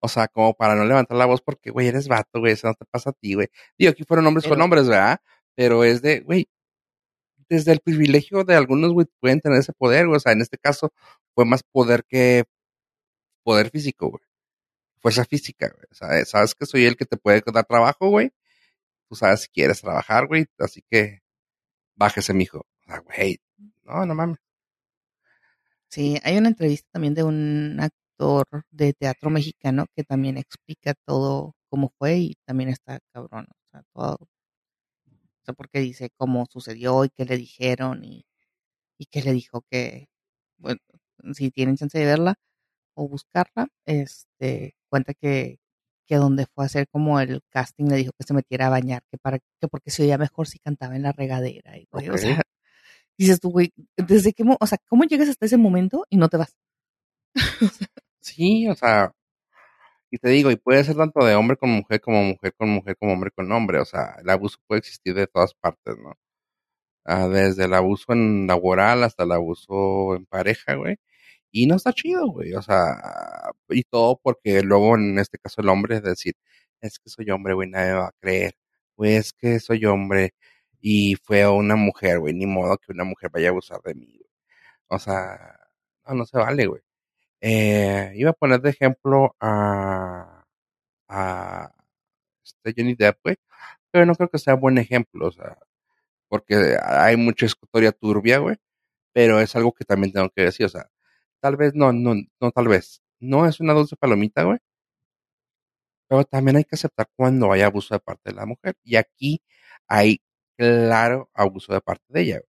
O 0.00 0.08
sea, 0.08 0.28
como 0.28 0.54
para 0.54 0.74
no 0.76 0.84
levantar 0.84 1.16
la 1.16 1.26
voz 1.26 1.40
porque, 1.42 1.70
güey, 1.70 1.88
eres 1.88 2.06
vato, 2.06 2.38
güey, 2.40 2.52
eso 2.52 2.68
no 2.68 2.74
te 2.74 2.84
pasa 2.90 3.10
a 3.10 3.12
ti, 3.14 3.34
güey. 3.34 3.48
Digo, 3.76 3.90
aquí 3.90 4.04
fueron 4.04 4.26
hombres 4.26 4.44
con 4.44 4.54
Pero- 4.54 4.64
hombres, 4.64 4.88
¿verdad? 4.88 5.18
Pero 5.56 5.82
es 5.82 6.02
de, 6.02 6.20
güey, 6.20 6.48
desde 7.48 7.72
el 7.72 7.80
privilegio 7.80 8.44
de 8.44 8.54
algunos, 8.54 8.92
güey, 8.92 9.06
pueden 9.20 9.40
tener 9.40 9.58
ese 9.58 9.72
poder, 9.72 10.06
güey. 10.06 10.16
O 10.16 10.20
sea, 10.20 10.32
en 10.32 10.42
este 10.42 10.58
caso 10.58 10.92
fue 11.34 11.44
más 11.44 11.62
poder 11.62 12.04
que 12.04 12.44
poder 13.44 13.70
físico, 13.70 14.10
güey. 14.10 14.22
Fuerza 15.00 15.24
física, 15.24 15.68
güey. 15.68 15.86
O 15.90 15.94
sea, 15.94 16.24
sabes 16.24 16.54
que 16.54 16.66
soy 16.66 16.86
el 16.86 16.96
que 16.96 17.06
te 17.06 17.16
puede 17.16 17.42
dar 17.52 17.66
trabajo, 17.66 18.10
güey. 18.10 18.32
Tú 19.08 19.16
sabes 19.16 19.42
si 19.42 19.48
quieres 19.48 19.80
trabajar, 19.80 20.26
güey. 20.26 20.46
Así 20.58 20.82
que 20.90 21.20
bájese, 21.96 22.34
mijo. 22.34 22.58
O 22.60 22.84
sea, 22.86 23.00
güey, 23.00 23.40
no, 23.84 24.06
no 24.06 24.14
mames. 24.14 24.38
Sí, 25.90 26.18
hay 26.22 26.36
una 26.36 26.48
entrevista 26.48 26.88
también 26.92 27.14
de 27.14 27.22
un 27.22 27.78
actor 27.80 28.44
de 28.70 28.92
teatro 28.92 29.30
mexicano 29.30 29.86
que 29.96 30.04
también 30.04 30.36
explica 30.36 30.94
todo 31.06 31.54
cómo 31.70 31.90
fue 31.98 32.18
y 32.18 32.34
también 32.46 32.70
está 32.70 33.00
cabrón. 33.12 33.46
O 33.50 33.70
sea, 33.70 33.82
todo. 33.94 34.18
O 35.48 35.54
porque 35.54 35.80
dice 35.80 36.10
cómo 36.16 36.46
sucedió 36.50 37.04
y 37.04 37.10
qué 37.10 37.24
le 37.24 37.36
dijeron 37.36 38.04
y, 38.04 38.26
y 38.98 39.06
qué 39.06 39.22
le 39.22 39.32
dijo 39.32 39.62
que, 39.70 40.08
bueno, 40.58 40.80
si 41.34 41.50
tienen 41.50 41.76
chance 41.76 41.98
de 41.98 42.06
verla 42.06 42.36
o 42.94 43.08
buscarla, 43.08 43.68
este, 43.86 44.76
cuenta 44.90 45.14
que, 45.14 45.60
que 46.06 46.16
donde 46.16 46.46
fue 46.46 46.64
a 46.64 46.66
hacer 46.66 46.88
como 46.88 47.20
el 47.20 47.42
casting 47.50 47.86
le 47.86 47.96
dijo 47.96 48.12
que 48.18 48.24
se 48.26 48.34
metiera 48.34 48.68
a 48.68 48.70
bañar, 48.70 49.02
que 49.10 49.18
para 49.18 49.38
que 49.38 49.68
porque 49.70 49.90
se 49.90 50.02
oía 50.04 50.18
mejor 50.18 50.48
si 50.48 50.58
cantaba 50.60 50.96
en 50.96 51.02
la 51.02 51.12
regadera 51.12 51.78
y 51.78 51.86
güey, 51.92 52.08
o 52.10 52.14
Ok. 52.14 52.18
sea, 52.18 52.42
dices 53.18 53.40
tú, 53.40 53.50
güey, 53.52 53.72
desde 53.96 54.32
qué, 54.34 54.44
o 54.60 54.66
sea, 54.66 54.78
¿cómo 54.88 55.04
llegas 55.04 55.28
hasta 55.30 55.46
ese 55.46 55.58
momento 55.58 56.04
y 56.10 56.16
no 56.18 56.28
te 56.28 56.38
vas? 56.38 56.56
Sí, 58.20 58.68
o 58.68 58.74
sea, 58.74 59.12
y 60.10 60.18
te 60.18 60.28
digo, 60.30 60.50
y 60.50 60.56
puede 60.56 60.84
ser 60.84 60.96
tanto 60.96 61.24
de 61.24 61.34
hombre 61.34 61.56
con 61.56 61.70
mujer, 61.70 62.00
como 62.00 62.22
mujer 62.22 62.54
con 62.56 62.68
mujer, 62.70 62.96
como 62.96 63.12
hombre 63.12 63.30
con 63.30 63.50
hombre. 63.52 63.78
O 63.80 63.84
sea, 63.84 64.16
el 64.22 64.30
abuso 64.30 64.58
puede 64.66 64.80
existir 64.80 65.14
de 65.14 65.26
todas 65.26 65.54
partes, 65.54 65.96
¿no? 65.98 66.14
Ah, 67.04 67.28
desde 67.28 67.64
el 67.64 67.74
abuso 67.74 68.12
en 68.12 68.46
laboral 68.46 69.02
hasta 69.04 69.24
el 69.24 69.32
abuso 69.32 70.14
en 70.16 70.26
pareja, 70.26 70.74
güey. 70.74 70.96
Y 71.50 71.66
no 71.66 71.76
está 71.76 71.92
chido, 71.92 72.28
güey. 72.28 72.54
O 72.54 72.62
sea, 72.62 73.52
y 73.70 73.82
todo 73.84 74.20
porque 74.22 74.62
luego 74.62 74.96
en 74.96 75.18
este 75.18 75.38
caso 75.38 75.62
el 75.62 75.68
hombre 75.70 75.96
es 75.96 76.02
decir, 76.02 76.34
es 76.80 76.98
que 76.98 77.10
soy 77.10 77.30
hombre, 77.30 77.54
güey, 77.54 77.68
nadie 77.70 77.92
va 77.94 78.08
a 78.08 78.12
creer. 78.20 78.54
Güey, 78.96 79.16
es 79.16 79.32
que 79.32 79.60
soy 79.60 79.84
hombre 79.86 80.34
y 80.80 81.16
fue 81.16 81.46
una 81.48 81.76
mujer, 81.76 82.20
güey, 82.20 82.34
ni 82.34 82.46
modo 82.46 82.78
que 82.78 82.92
una 82.92 83.04
mujer 83.04 83.30
vaya 83.32 83.48
a 83.48 83.50
abusar 83.50 83.80
de 83.82 83.94
mí, 83.94 84.06
güey. 84.18 84.30
O 84.88 84.98
sea, 84.98 85.58
no, 86.06 86.14
no 86.16 86.26
se 86.26 86.38
vale, 86.38 86.66
güey. 86.66 86.82
Eh, 87.40 88.12
iba 88.16 88.30
a 88.30 88.32
poner 88.34 88.60
de 88.60 88.70
ejemplo 88.70 89.36
a, 89.40 90.44
a 91.08 91.72
este 92.44 92.74
Johnny 92.76 92.94
Depp, 92.96 93.18
güey, 93.24 93.36
pero 93.92 94.06
no 94.06 94.14
creo 94.16 94.30
que 94.30 94.38
sea 94.38 94.54
buen 94.54 94.78
ejemplo, 94.78 95.28
o 95.28 95.32
sea, 95.32 95.58
porque 96.28 96.78
hay 96.84 97.16
mucha 97.16 97.46
historia 97.46 97.92
turbia, 97.92 98.38
güey, 98.38 98.56
pero 99.14 99.40
es 99.40 99.56
algo 99.56 99.72
que 99.74 99.84
también 99.84 100.12
tengo 100.12 100.30
que 100.30 100.42
decir, 100.44 100.66
o 100.66 100.70
sea, 100.70 100.90
tal 101.40 101.56
vez, 101.56 101.74
no, 101.74 101.92
no, 101.92 102.14
no, 102.40 102.50
tal 102.52 102.68
vez, 102.68 103.02
no 103.20 103.46
es 103.46 103.60
una 103.60 103.74
dulce 103.74 103.96
palomita, 103.96 104.44
güey, 104.44 104.58
pero 106.08 106.24
también 106.24 106.56
hay 106.56 106.64
que 106.64 106.76
aceptar 106.76 107.08
cuando 107.16 107.52
hay 107.52 107.62
abuso 107.62 107.94
de 107.94 108.00
parte 108.00 108.30
de 108.30 108.36
la 108.36 108.46
mujer, 108.46 108.74
y 108.82 108.96
aquí 108.96 109.42
hay 109.88 110.20
claro 110.56 111.30
abuso 111.34 111.72
de 111.72 111.80
parte 111.80 112.04
de 112.08 112.20
ella, 112.22 112.34
güey. 112.38 112.48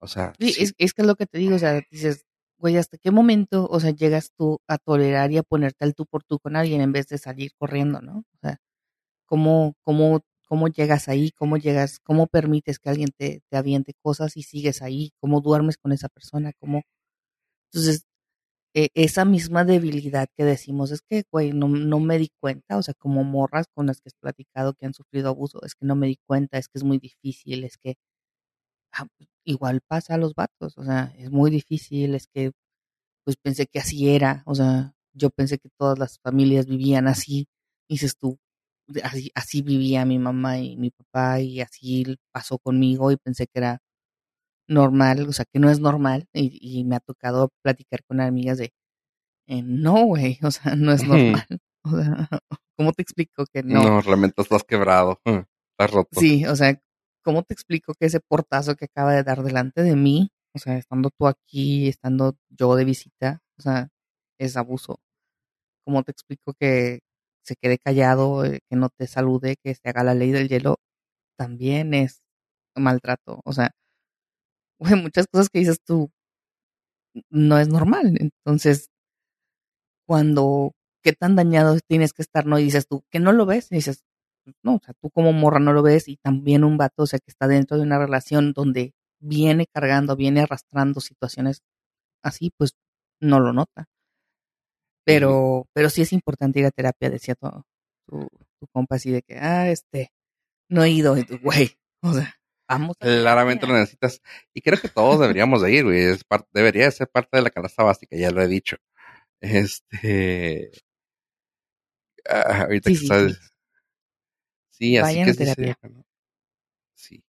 O 0.00 0.08
sea, 0.08 0.32
Sí, 0.38 0.52
sí, 0.52 0.62
es, 0.64 0.74
es 0.78 0.94
que 0.94 1.02
es 1.02 1.08
lo 1.08 1.14
que 1.14 1.26
te 1.26 1.38
digo, 1.38 1.56
o 1.56 1.58
sea, 1.58 1.80
dices, 1.90 2.26
güey, 2.62 2.76
¿hasta 2.78 2.98
qué 2.98 3.10
momento, 3.10 3.66
o 3.70 3.80
sea, 3.80 3.90
llegas 3.90 4.30
tú 4.38 4.60
a 4.68 4.78
tolerar 4.78 5.32
y 5.32 5.38
a 5.38 5.42
ponerte 5.42 5.84
al 5.84 5.94
tú 5.94 6.06
por 6.06 6.22
tú 6.24 6.38
con 6.38 6.56
alguien 6.56 6.80
en 6.80 6.92
vez 6.92 7.08
de 7.08 7.18
salir 7.18 7.52
corriendo, 7.58 8.00
¿no? 8.00 8.20
O 8.20 8.38
sea, 8.40 8.58
¿cómo, 9.26 9.74
cómo, 9.84 10.22
cómo 10.48 10.68
llegas 10.68 11.08
ahí? 11.08 11.32
¿Cómo 11.32 11.56
llegas, 11.58 12.00
cómo 12.00 12.28
permites 12.28 12.78
que 12.78 12.90
alguien 12.90 13.10
te, 13.16 13.42
te 13.50 13.56
aviente 13.58 13.94
cosas 14.02 14.36
y 14.36 14.42
sigues 14.44 14.82
ahí? 14.82 15.12
¿Cómo 15.20 15.40
duermes 15.42 15.76
con 15.78 15.92
esa 15.92 16.08
persona? 16.08 16.52
¿Cómo? 16.60 16.82
Entonces, 17.72 18.04
eh, 18.74 18.88
esa 18.94 19.24
misma 19.26 19.64
debilidad 19.64 20.28
que 20.36 20.44
decimos 20.44 20.92
es 20.92 21.02
que, 21.02 21.24
güey, 21.32 21.52
no, 21.52 21.68
no 21.68 22.00
me 22.00 22.18
di 22.18 22.30
cuenta, 22.40 22.78
o 22.78 22.82
sea, 22.82 22.94
como 22.94 23.24
morras 23.24 23.66
con 23.74 23.86
las 23.86 24.00
que 24.00 24.08
has 24.10 24.14
platicado 24.14 24.74
que 24.74 24.86
han 24.86 24.94
sufrido 24.94 25.28
abuso, 25.30 25.62
es 25.64 25.74
que 25.74 25.86
no 25.86 25.96
me 25.96 26.06
di 26.08 26.18
cuenta, 26.26 26.58
es 26.58 26.68
que 26.68 26.78
es 26.78 26.84
muy 26.84 26.98
difícil, 26.98 27.64
es 27.64 27.76
que 27.78 27.96
igual 29.44 29.80
pasa 29.86 30.14
a 30.14 30.18
los 30.18 30.34
vatos, 30.34 30.78
o 30.78 30.84
sea, 30.84 31.12
es 31.18 31.30
muy 31.30 31.50
difícil, 31.50 32.14
es 32.14 32.26
que 32.26 32.52
pues 33.24 33.36
pensé 33.36 33.66
que 33.66 33.78
así 33.78 34.08
era, 34.10 34.42
o 34.46 34.54
sea, 34.54 34.94
yo 35.14 35.30
pensé 35.30 35.58
que 35.58 35.68
todas 35.78 35.98
las 35.98 36.18
familias 36.20 36.66
vivían 36.66 37.08
así, 37.08 37.46
dices 37.88 38.16
tú, 38.16 38.38
así, 39.02 39.30
así 39.34 39.62
vivía 39.62 40.04
mi 40.04 40.18
mamá 40.18 40.58
y 40.58 40.76
mi 40.76 40.90
papá 40.90 41.40
y 41.40 41.60
así 41.60 42.04
pasó 42.32 42.58
conmigo 42.58 43.10
y 43.12 43.16
pensé 43.16 43.46
que 43.46 43.58
era 43.60 43.78
normal, 44.68 45.28
o 45.28 45.32
sea, 45.32 45.44
que 45.52 45.60
no 45.60 45.70
es 45.70 45.80
normal 45.80 46.26
y, 46.32 46.58
y 46.60 46.84
me 46.84 46.96
ha 46.96 47.00
tocado 47.00 47.50
platicar 47.62 48.04
con 48.04 48.20
amigas 48.20 48.58
de, 48.58 48.72
eh, 49.46 49.62
no, 49.62 50.04
güey, 50.04 50.38
o 50.42 50.50
sea, 50.50 50.76
no 50.76 50.92
es 50.92 51.04
normal. 51.06 51.46
O 51.84 51.90
sea, 51.90 52.28
¿cómo 52.76 52.92
te 52.92 53.02
explico 53.02 53.44
que 53.52 53.62
no? 53.62 53.82
No, 53.82 54.00
realmente 54.00 54.40
estás 54.42 54.64
quebrado. 54.64 55.20
Estás 55.78 55.90
roto. 55.90 56.20
Sí, 56.20 56.44
o 56.44 56.54
sea, 56.54 56.80
¿cómo 57.22 57.42
te 57.44 57.54
explico 57.54 57.94
que 57.94 58.06
ese 58.06 58.20
portazo 58.20 58.76
que 58.76 58.86
acaba 58.86 59.14
de 59.14 59.22
dar 59.24 59.42
delante 59.42 59.82
de 59.82 59.96
mí, 59.96 60.30
o 60.54 60.58
sea, 60.58 60.76
estando 60.78 61.10
tú 61.10 61.26
aquí, 61.28 61.88
estando 61.88 62.36
yo 62.50 62.76
de 62.76 62.84
visita, 62.84 63.40
o 63.58 63.62
sea, 63.62 63.88
es 64.38 64.56
abuso? 64.56 65.00
¿Cómo 65.86 66.02
te 66.04 66.12
explico 66.12 66.54
que 66.58 67.00
se 67.44 67.56
quede 67.56 67.78
callado, 67.78 68.44
eh, 68.44 68.60
que 68.70 68.76
no 68.76 68.88
te 68.90 69.06
salude, 69.06 69.56
que 69.62 69.74
se 69.74 69.88
haga 69.88 70.04
la 70.04 70.14
ley 70.14 70.30
del 70.32 70.48
hielo? 70.48 70.76
También 71.38 71.94
es 71.94 72.22
maltrato. 72.76 73.40
O 73.44 73.52
sea, 73.54 73.72
muchas 75.02 75.26
cosas 75.28 75.48
que 75.48 75.60
dices 75.60 75.78
tú 75.84 76.10
no 77.30 77.58
es 77.58 77.68
normal. 77.68 78.16
Entonces, 78.20 78.88
cuando 80.06 80.72
qué 81.02 81.12
tan 81.12 81.36
dañado 81.36 81.78
tienes 81.88 82.12
que 82.12 82.22
estar, 82.22 82.46
¿no? 82.46 82.58
Y 82.58 82.64
dices 82.64 82.86
tú, 82.88 83.02
que 83.10 83.18
no 83.20 83.32
lo 83.32 83.46
ves, 83.46 83.68
y 83.72 83.76
dices, 83.76 84.02
no, 84.62 84.76
o 84.76 84.80
sea, 84.84 84.94
tú 85.00 85.10
como 85.10 85.32
morra 85.32 85.60
no 85.60 85.72
lo 85.72 85.82
ves 85.82 86.08
y 86.08 86.16
también 86.16 86.64
un 86.64 86.76
vato, 86.76 87.04
o 87.04 87.06
sea, 87.06 87.18
que 87.18 87.30
está 87.30 87.48
dentro 87.48 87.76
de 87.76 87.82
una 87.84 87.98
relación 87.98 88.52
donde 88.52 88.94
viene 89.20 89.66
cargando, 89.72 90.16
viene 90.16 90.40
arrastrando 90.40 91.00
situaciones 91.00 91.62
así, 92.22 92.52
pues 92.56 92.72
no 93.20 93.40
lo 93.40 93.52
nota. 93.52 93.86
Pero, 95.04 95.66
pero 95.72 95.90
sí 95.90 96.02
es 96.02 96.12
importante 96.12 96.60
ir 96.60 96.66
a 96.66 96.70
terapia, 96.70 97.10
decía 97.10 97.34
tu, 97.34 97.48
tu, 98.06 98.28
tu 98.60 98.66
compa 98.72 98.96
así 98.96 99.10
de 99.10 99.22
que, 99.22 99.36
ah, 99.38 99.68
este, 99.68 100.12
no 100.68 100.84
he 100.84 100.90
ido, 100.90 101.16
y 101.16 101.24
tú, 101.24 101.38
güey, 101.42 101.76
o 102.02 102.12
sea, 102.12 102.34
vamos. 102.68 102.96
a 103.00 103.04
Claramente 103.04 103.66
lo 103.66 103.74
necesitas. 103.74 104.20
Y 104.54 104.60
creo 104.62 104.80
que 104.80 104.88
todos 104.88 105.20
deberíamos 105.20 105.62
de 105.62 105.72
ir, 105.72 105.84
güey. 105.84 106.00
Es 106.00 106.24
debería 106.52 106.84
de 106.84 106.92
ser 106.92 107.08
parte 107.08 107.36
de 107.36 107.42
la 107.42 107.50
canasta 107.50 107.82
básica, 107.82 108.16
ya 108.16 108.30
lo 108.30 108.42
he 108.42 108.48
dicho. 108.48 108.76
Este... 109.40 110.70
ah, 112.28 112.62
ahorita 112.62 112.90
Sí, 112.90 112.94
que 112.94 113.00
sí, 113.00 113.30
sí. 113.30 113.51
Sí, 114.72 114.96
así 114.96 115.18
Vayan 115.20 115.24
que 115.26 115.30
a 115.30 115.34
sí 115.34 115.38
terapia. 115.54 115.78
Sí, 116.94 117.22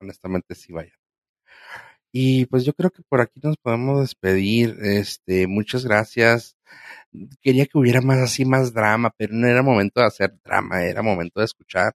honestamente 0.00 0.54
sí 0.54 0.72
vaya. 0.72 0.92
Y 2.12 2.46
pues 2.46 2.64
yo 2.64 2.72
creo 2.74 2.90
que 2.90 3.02
por 3.02 3.20
aquí 3.20 3.40
nos 3.42 3.56
podemos 3.56 4.00
despedir. 4.00 4.76
Este, 4.82 5.46
muchas 5.46 5.84
gracias. 5.84 6.56
Quería 7.42 7.66
que 7.66 7.78
hubiera 7.78 8.00
más 8.00 8.18
así, 8.18 8.44
más 8.44 8.72
drama, 8.72 9.12
pero 9.16 9.34
no 9.34 9.46
era 9.46 9.62
momento 9.62 10.00
de 10.00 10.06
hacer 10.06 10.38
drama, 10.44 10.84
era 10.84 11.02
momento 11.02 11.40
de 11.40 11.46
escuchar 11.46 11.94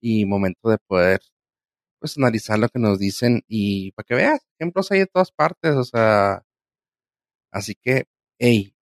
y 0.00 0.24
momento 0.26 0.70
de 0.70 0.78
poder 0.86 1.20
pues 2.00 2.16
analizar 2.18 2.58
lo 2.58 2.68
que 2.68 2.78
nos 2.80 2.98
dicen 2.98 3.42
y 3.48 3.92
para 3.92 4.04
que 4.06 4.14
veas, 4.16 4.40
ejemplos 4.58 4.90
hay 4.92 5.00
de 5.00 5.06
todas 5.06 5.32
partes, 5.32 5.74
o 5.76 5.84
sea, 5.84 6.44
así 7.50 7.74
que, 7.74 8.04
hey, 8.38 8.74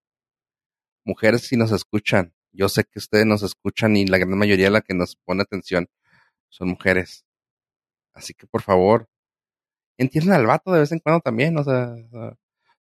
mujeres 1.05 1.41
si 1.47 1.55
nos 1.57 1.71
escuchan, 1.71 2.33
yo 2.57 2.69
sé 2.69 2.83
que 2.85 2.99
ustedes 2.99 3.25
nos 3.25 3.43
escuchan 3.43 3.95
y 3.97 4.05
la 4.07 4.17
gran 4.17 4.37
mayoría 4.37 4.65
de 4.65 4.71
la 4.71 4.81
que 4.81 4.95
nos 4.95 5.15
pone 5.15 5.43
atención 5.43 5.87
son 6.49 6.69
mujeres. 6.69 7.25
Así 8.13 8.33
que 8.33 8.47
por 8.47 8.63
favor, 8.63 9.07
entiendan 9.97 10.35
al 10.39 10.47
vato 10.47 10.71
de 10.73 10.81
vez 10.81 10.91
en 10.91 10.99
cuando 10.99 11.21
también, 11.21 11.57
o 11.57 11.63
sea, 11.63 11.95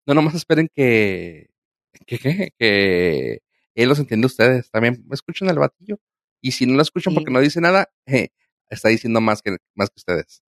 no 0.05 0.13
nomás 0.13 0.35
esperen 0.35 0.69
que, 0.73 1.49
que, 2.07 2.19
que, 2.19 2.51
que 2.57 3.41
él 3.75 3.89
los 3.89 3.99
entiende 3.99 4.25
a 4.25 4.27
ustedes, 4.27 4.71
también 4.71 5.05
escuchen 5.11 5.49
al 5.49 5.59
batillo. 5.59 5.99
Y 6.41 6.51
si 6.53 6.65
no 6.65 6.75
lo 6.75 6.81
escuchan 6.81 7.13
porque 7.13 7.31
no 7.31 7.41
dice 7.41 7.59
nada, 7.61 7.89
eh, 8.05 8.29
está 8.69 8.89
diciendo 8.89 9.21
más 9.21 9.41
que, 9.41 9.57
más 9.75 9.89
que 9.89 9.95
ustedes. 9.97 10.41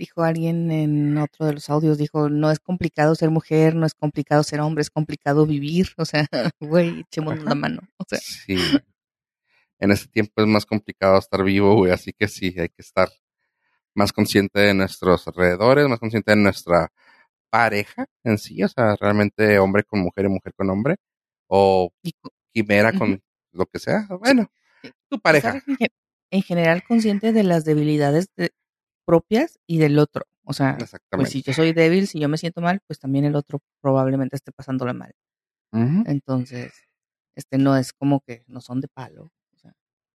Dijo 0.00 0.22
alguien 0.22 0.70
en 0.70 1.18
otro 1.18 1.44
de 1.44 1.52
los 1.52 1.68
audios, 1.68 1.98
dijo, 1.98 2.30
no 2.30 2.50
es 2.50 2.58
complicado 2.58 3.14
ser 3.14 3.28
mujer, 3.30 3.74
no 3.74 3.84
es 3.84 3.92
complicado 3.92 4.42
ser 4.42 4.60
hombre, 4.60 4.80
es 4.80 4.88
complicado 4.88 5.44
vivir. 5.44 5.88
O 5.98 6.06
sea, 6.06 6.26
güey, 6.58 7.00
echémonos 7.00 7.44
la 7.44 7.54
mano. 7.54 7.82
O 7.98 8.04
sea, 8.08 8.18
Sí. 8.18 8.56
En 9.78 9.90
este 9.90 10.08
tiempo 10.08 10.40
es 10.40 10.46
más 10.48 10.64
complicado 10.64 11.18
estar 11.18 11.44
vivo, 11.44 11.74
güey, 11.74 11.92
así 11.92 12.14
que 12.14 12.28
sí, 12.28 12.46
hay 12.58 12.70
que 12.70 12.80
estar 12.80 13.10
más 13.94 14.10
consciente 14.14 14.60
de 14.60 14.72
nuestros 14.72 15.28
alrededores, 15.28 15.86
más 15.86 15.98
consciente 15.98 16.30
de 16.30 16.36
nuestra 16.38 16.90
pareja 17.50 18.06
en 18.24 18.38
sí, 18.38 18.62
o 18.62 18.68
sea, 18.68 18.96
realmente 18.96 19.58
hombre 19.58 19.84
con 19.84 20.00
mujer 20.00 20.24
y 20.24 20.28
mujer 20.28 20.54
con 20.54 20.70
hombre, 20.70 20.96
o 21.46 21.92
quimera 22.54 22.92
con 22.94 23.22
lo 23.52 23.66
que 23.66 23.78
sea. 23.78 24.06
Bueno, 24.18 24.50
tu 25.10 25.20
pareja. 25.20 25.62
en 26.30 26.42
general 26.42 26.84
consciente 26.88 27.32
de 27.32 27.42
las 27.42 27.64
debilidades 27.66 28.28
de- 28.36 28.52
propias 29.04 29.58
y 29.66 29.78
del 29.78 29.98
otro. 29.98 30.26
O 30.44 30.52
sea, 30.52 30.76
pues 31.10 31.30
si 31.30 31.42
yo 31.42 31.52
soy 31.52 31.72
débil, 31.72 32.08
si 32.08 32.18
yo 32.18 32.28
me 32.28 32.38
siento 32.38 32.60
mal, 32.60 32.80
pues 32.86 32.98
también 32.98 33.24
el 33.24 33.36
otro 33.36 33.60
probablemente 33.80 34.36
esté 34.36 34.52
pasándole 34.52 34.94
mal. 34.94 35.14
Entonces, 35.72 36.72
este 37.36 37.58
no 37.58 37.76
es 37.76 37.92
como 37.92 38.20
que 38.20 38.42
no 38.48 38.60
son 38.60 38.80
de 38.80 38.88
palo. 38.88 39.30
O 39.54 39.58
sea, 39.58 39.72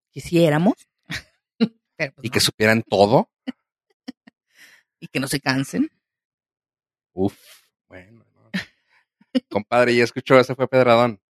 quisiéramos, 0.10 0.74
pero 1.96 2.14
pues 2.14 2.26
Y 2.26 2.30
que 2.30 2.40
supieran 2.42 2.84
todo. 2.84 3.30
y 5.00 5.08
que 5.08 5.20
no 5.20 5.28
se 5.28 5.40
cansen. 5.40 5.90
Uf, 7.14 7.38
bueno. 7.88 8.26
no. 8.34 8.52
Compadre, 9.50 9.96
ya 9.96 10.04
escuchó, 10.04 10.38
ese 10.38 10.56
fue 10.56 10.68
Pedradón. 10.68 11.22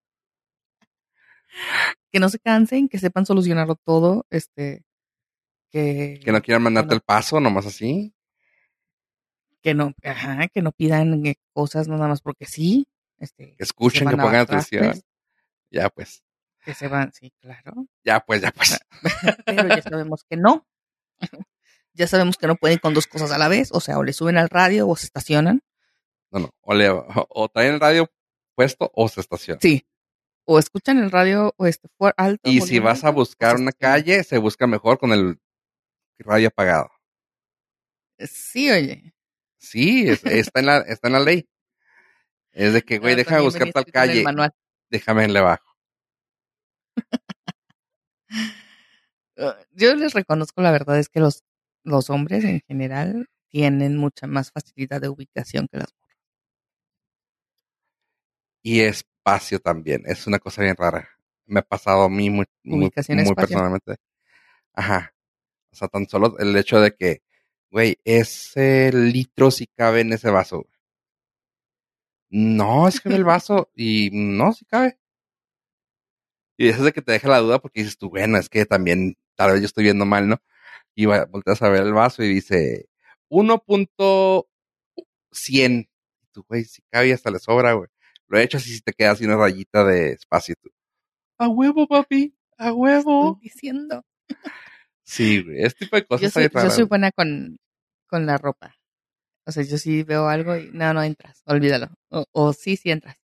que 2.12 2.20
no 2.20 2.30
se 2.30 2.40
cansen, 2.40 2.90
que 2.90 2.98
sepan 2.98 3.26
solucionarlo 3.28 3.76
todo, 3.76 4.26
este, 4.32 4.84
que, 5.82 6.22
Que 6.24 6.32
no 6.32 6.42
quieran 6.42 6.64
mandarte 6.64 6.90
no- 6.90 6.96
el 6.96 7.02
paso, 7.02 7.40
nomás 7.40 7.66
así. 7.66 8.14
que 9.62 9.74
no, 9.74 9.94
ajá, 10.04 10.48
que 10.48 10.62
no 10.62 10.72
pidan 10.72 11.26
eh, 11.26 11.36
cosas 11.54 11.88
nada 11.88 12.08
más 12.08 12.22
porque 12.22 12.46
sí, 12.46 12.88
este, 13.18 13.56
Que 13.56 13.64
escuchen, 13.64 14.08
que 14.08 14.16
pongan 14.16 14.36
atención. 14.36 14.84
trastes, 14.84 15.06
Ya 15.72 15.90
pues, 15.90 16.24
que 16.64 16.74
se 16.74 16.88
van, 16.88 17.12
sí, 17.14 17.32
claro, 17.42 17.88
ya 18.04 18.20
pues, 18.22 18.42
ya 18.42 18.52
pues. 18.52 18.80
pero 19.46 19.68
ya 19.68 19.82
sabemos 19.82 20.24
que 20.30 20.38
no. 20.38 20.66
ya 21.94 22.08
sabemos 22.08 22.38
que 22.38 22.48
no 22.48 22.56
pueden 22.56 22.78
con 22.80 22.94
dos 22.94 23.08
cosas 23.08 23.32
a 23.32 23.38
la 23.38 23.48
vez, 23.48 23.70
o 23.72 23.80
sea, 23.80 23.98
o 23.98 24.04
le 24.04 24.14
suben 24.14 24.38
al 24.38 24.50
radio 24.50 24.88
o 24.88 24.96
se 24.96 25.06
estacionan. 25.08 25.62
No, 26.32 26.40
no. 26.40 26.50
O, 26.62 26.74
le, 26.74 26.90
o 26.90 27.50
traen 27.50 27.74
el 27.76 27.80
radio 27.80 28.10
puesto 28.56 28.92
o 28.94 29.08
se 29.10 29.22
estaciona. 29.22 29.60
Sí. 29.62 29.86
O 30.46 30.60
escuchan 30.60 31.00
el 31.00 31.10
radio 31.12 31.54
o 31.58 31.66
este 31.66 31.88
alto. 32.18 32.50
Y 32.50 32.62
si 32.62 32.80
vas 32.80 33.04
a 33.04 33.10
buscar 33.10 33.56
una 33.56 33.70
estacionan. 33.72 34.02
calle, 34.04 34.24
se 34.24 34.38
busca 34.38 34.68
mejor 34.68 35.00
con 35.00 35.12
el 35.12 35.40
radio 36.24 36.48
apagado. 36.48 36.90
Sí, 38.20 38.70
oye. 38.72 39.14
Sí, 39.58 40.08
es- 40.08 40.26
está, 40.26 40.60
en 40.60 40.66
la, 40.68 40.78
está 40.80 41.08
en 41.08 41.14
la 41.14 41.20
ley. 41.20 41.48
Es 42.54 42.74
de 42.74 42.82
que, 42.82 42.98
güey, 43.00 43.14
Ah, 43.14 43.18
déjame 43.18 43.42
buscar 43.42 43.72
tal 43.72 43.84
en 43.84 43.88
el 43.88 43.92
calle, 43.94 44.24
déjame 44.90 45.28
le 45.28 45.42
bajo. 45.42 45.76
Ah, 49.38 49.58
Yo 49.72 49.96
les 49.96 50.14
reconozco 50.14 50.62
la 50.62 50.72
verdad 50.72 50.98
es 50.98 51.10
que 51.10 51.20
los, 51.20 51.44
los 51.84 52.10
hombres 52.10 52.46
en 52.46 52.62
general 52.62 53.28
tienen 53.50 53.98
mucha 53.98 54.28
más 54.28 54.52
facilidad 54.52 55.02
de 55.02 55.10
ubicación 55.10 55.68
que 55.70 55.80
las 55.80 55.94
mujeres. 55.94 56.22
Y 58.64 58.80
espacio 58.82 59.60
también. 59.60 60.04
Es 60.06 60.26
una 60.28 60.40
cosa 60.40 60.62
bien 60.62 60.76
rara. 60.78 61.10
Me 61.46 61.60
ha 61.60 61.64
pasado 61.64 62.04
a 62.04 62.10
mí 62.10 62.30
muy, 62.30 62.46
muy, 62.64 62.90
personalmente. 63.36 63.96
Ajá. 64.74 65.15
O 65.76 65.78
sea, 65.78 65.90
tan 65.90 66.08
solo 66.08 66.38
el 66.40 66.56
hecho 66.56 66.80
de 66.80 66.96
que, 66.96 67.22
güey, 67.70 67.98
ese 68.06 68.94
litro 68.94 69.52
si 69.52 69.68
cabe 69.68 70.00
en 70.02 70.14
ese 70.14 70.30
vaso. 70.30 70.60
güey. 70.60 70.70
No, 72.30 72.88
es 72.88 73.02
que 73.02 73.10
ve 73.10 73.16
el 73.16 73.24
vaso 73.26 73.70
y 73.76 74.10
no, 74.14 74.54
si 74.54 74.64
cabe. 74.64 74.98
Y 76.58 76.70
eso 76.70 76.78
es 76.80 76.86
de 76.86 76.94
que 76.94 77.02
te 77.02 77.12
deja 77.12 77.28
la 77.28 77.40
duda 77.40 77.60
porque 77.60 77.82
dices 77.82 77.98
tú, 77.98 78.10
bueno, 78.10 78.38
es 78.38 78.48
que 78.48 78.66
también 78.66 79.18
tal 79.36 79.52
vez 79.52 79.60
yo 79.60 79.66
estoy 79.66 79.84
viendo 79.84 80.06
mal, 80.06 80.30
¿no? 80.30 80.38
Y 80.96 81.08
volteas 81.08 81.62
a 81.62 81.68
ver 81.70 81.82
el 81.82 81.92
vaso 81.92 82.24
y 82.24 82.30
dice 82.30 82.88
1.100. 83.30 85.90
Y 86.22 86.28
tú, 86.32 86.46
güey, 86.48 86.64
si 86.64 86.82
cabe 86.90 87.10
y 87.10 87.12
hasta 87.12 87.32
le 87.32 87.40
sobra, 87.40 87.74
güey. 87.74 87.90
Lo 88.28 88.40
he 88.40 88.44
hecho 88.44 88.56
así 88.58 88.74
si 88.74 88.80
te 88.82 88.94
queda 88.94 89.12
así 89.12 89.26
una 89.26 89.36
rayita 89.36 89.84
de 89.84 90.12
espacio. 90.14 90.56
Tú. 90.62 90.70
A 91.38 91.50
huevo, 91.50 91.86
papi, 91.88 92.34
a 92.58 92.68
Estoy 92.70 92.80
huevo. 92.80 93.38
diciendo. 93.42 94.06
Sí, 95.06 95.44
güey, 95.44 95.62
este 95.64 95.86
tipo 95.86 95.96
de 95.96 96.02
Yo 96.02 96.08
cosas 96.08 96.34
soy, 96.34 96.44
hay 96.44 96.50
yo 96.52 96.70
soy 96.72 96.84
buena 96.84 97.12
con, 97.12 97.58
con 98.08 98.26
la 98.26 98.38
ropa. 98.38 98.76
O 99.46 99.52
sea, 99.52 99.64
yo 99.64 99.78
sí 99.78 100.04
veo 100.04 100.28
algo 100.28 100.58
y 100.58 100.72
no, 100.74 100.94
no 100.94 101.04
entras, 101.04 101.42
olvídalo. 101.46 101.90
O, 102.10 102.26
o 102.32 102.54
sí, 102.54 102.76
sí 102.76 102.90
entras. 102.92 103.18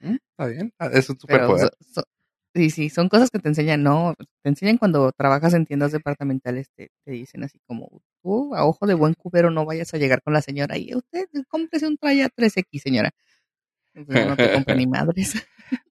Mm, 0.00 0.16
Está 0.30 0.46
bien, 0.46 0.72
ah, 0.78 0.90
es 0.92 1.08
un 1.08 1.18
superpoder. 1.18 1.70
so- 1.80 2.00
so- 2.02 2.08
sí, 2.54 2.70
sí, 2.70 2.90
son 2.90 3.08
cosas 3.08 3.30
que 3.30 3.38
te 3.38 3.48
enseñan, 3.48 3.82
no, 3.82 4.14
te 4.42 4.48
enseñan 4.48 4.76
cuando 4.78 5.12
trabajas 5.12 5.54
en 5.54 5.66
tiendas 5.66 5.92
departamentales, 5.92 6.68
te, 6.76 6.90
te 7.04 7.12
dicen 7.12 7.44
así 7.44 7.58
como, 7.66 8.02
tú 8.22 8.54
a 8.54 8.64
ojo 8.66 8.86
de 8.86 8.94
buen 8.94 9.14
cubero 9.14 9.50
no 9.50 9.64
vayas 9.64 9.94
a 9.94 9.98
llegar 9.98 10.22
con 10.22 10.34
la 10.34 10.42
señora 10.42 10.76
y 10.78 10.94
usted 10.94 11.26
cómprese 11.48 11.86
un 11.86 11.96
traya 11.96 12.28
3X, 12.28 12.82
señora. 12.82 13.10
Pues 13.94 14.08
no, 14.08 14.28
no 14.30 14.36
te 14.36 14.52
compra 14.52 14.74
ni 14.74 14.86
madres. 14.88 15.34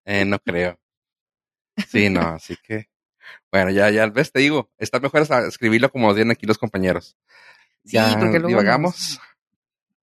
Eh, 0.06 0.26
no 0.26 0.38
creo. 0.40 0.78
Sí, 1.88 2.10
no, 2.10 2.22
así 2.22 2.56
que. 2.62 2.88
Bueno, 3.52 3.70
ya, 3.72 3.90
ya 3.91 4.08
ves, 4.08 4.32
te 4.32 4.40
digo, 4.40 4.70
está 4.78 5.00
mejor 5.00 5.22
hasta 5.22 5.48
escribirlo 5.48 5.91
como 5.91 6.14
tienen 6.14 6.32
aquí 6.32 6.45
los 6.45 6.58
compañeros. 6.58 7.18
Sí, 7.86 7.98
Ya 7.98 8.18
porque 8.20 8.40
luego 8.40 8.48
divagamos. 8.48 8.95
nos- 8.95 9.20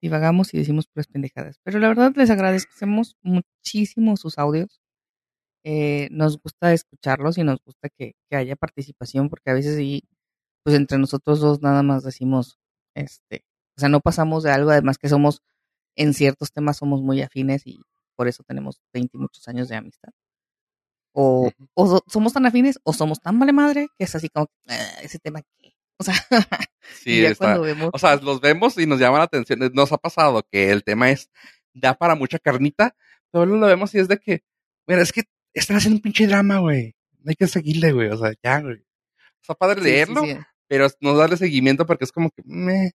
divagamos 0.01 0.55
y 0.55 0.59
decimos 0.59 0.87
puras 0.87 1.07
pendejadas. 1.09 1.59
Pero 1.63 1.79
la 1.79 1.89
verdad 1.89 2.13
les 2.17 2.31
agradecemos 2.31 3.17
muchísimo 3.23 4.17
sus 4.17 4.39
audios. 4.39 4.81
eh, 5.65 6.09
nos 6.11 6.41
gusta 6.41 6.73
escucharlos 6.73 7.37
y 7.39 7.45
nos 7.45 7.63
gusta 7.63 7.91
que, 7.91 8.15
que 8.31 8.37
haya 8.37 8.57
participación, 8.57 9.29
porque 9.29 9.51
a 9.51 9.55
veces 9.55 9.77
sí, 9.77 10.05
pues 10.63 10.75
entre 10.77 10.97
nosotros 10.99 11.41
dos 11.41 11.61
nada 11.61 11.83
más 11.83 12.03
decimos, 12.03 12.59
este, 12.95 13.45
o 13.77 13.81
sea, 13.81 13.91
no 13.91 14.01
pasamos 14.01 14.43
de 14.43 14.53
algo, 14.53 14.71
además 14.71 14.97
que 14.97 15.11
somos, 15.11 15.43
en 15.97 16.15
ciertos 16.15 16.51
temas 16.53 16.79
somos 16.79 17.03
muy 17.03 17.21
afines 17.21 17.67
y 17.67 17.83
por 18.17 18.27
eso 18.29 18.43
tenemos 18.45 18.81
20 18.95 19.19
y 19.19 19.21
muchos 19.21 19.47
años 19.49 19.69
de 19.69 19.77
amistad. 19.77 20.11
O, 21.13 21.51
o 21.75 21.87
so- 21.87 22.05
somos 22.07 22.33
tan 22.33 22.47
afines 22.47 22.79
o 22.85 22.93
somos 22.93 23.21
tan 23.21 23.39
vale 23.39 23.53
madre 23.53 23.89
que 23.99 24.05
es 24.05 24.15
así 24.15 24.29
como, 24.29 24.49
"Ah, 24.69 24.79
ese 25.03 25.19
tema 25.19 25.43
qué. 25.59 25.75
O 25.99 26.05
sea, 26.05 26.15
y 26.71 26.95
Sí, 27.03 27.23
ya 27.23 27.29
está. 27.31 27.47
cuando 27.47 27.63
vemos, 27.63 27.91
O 27.93 27.99
sea, 27.99 28.17
los 28.17 28.41
vemos 28.41 28.79
y 28.79 28.87
nos 28.87 28.99
llama 29.01 29.19
la 29.19 29.25
atención. 29.25 29.59
Nos 29.75 29.93
ha 29.93 29.99
pasado 29.99 30.43
que 30.51 30.71
el 30.71 30.83
tema 30.85 31.11
es, 31.11 31.29
da 31.75 31.95
para 31.95 32.15
mucha 32.15 32.39
carnita, 32.39 32.97
pero 33.31 33.45
lo 33.47 33.67
vemos 33.67 33.95
y 33.95 33.99
es 33.99 34.09
de 34.09 34.19
que, 34.19 34.43
mira, 34.87 35.03
es 35.03 35.13
que 35.13 35.25
están 35.55 35.77
haciendo 35.77 35.97
un 35.97 36.03
pinche 36.03 36.27
drama, 36.27 36.59
güey. 36.59 36.95
No 37.19 37.31
hay 37.31 37.35
que 37.37 37.47
seguirle, 37.49 37.93
güey. 37.93 38.09
O 38.09 38.17
sea, 38.17 38.33
ya, 38.43 38.61
güey. 38.61 38.83
Está 39.43 39.55
padre 39.55 39.77
sí, 39.77 39.81
sí, 39.83 39.87
leerlo, 39.91 40.23
sí. 40.25 40.37
pero 40.69 40.87
no 41.01 41.17
darle 41.17 41.37
seguimiento 41.37 41.85
porque 41.87 42.05
es 42.05 42.13
como 42.13 42.31
que, 42.31 42.43
meh. 42.47 42.93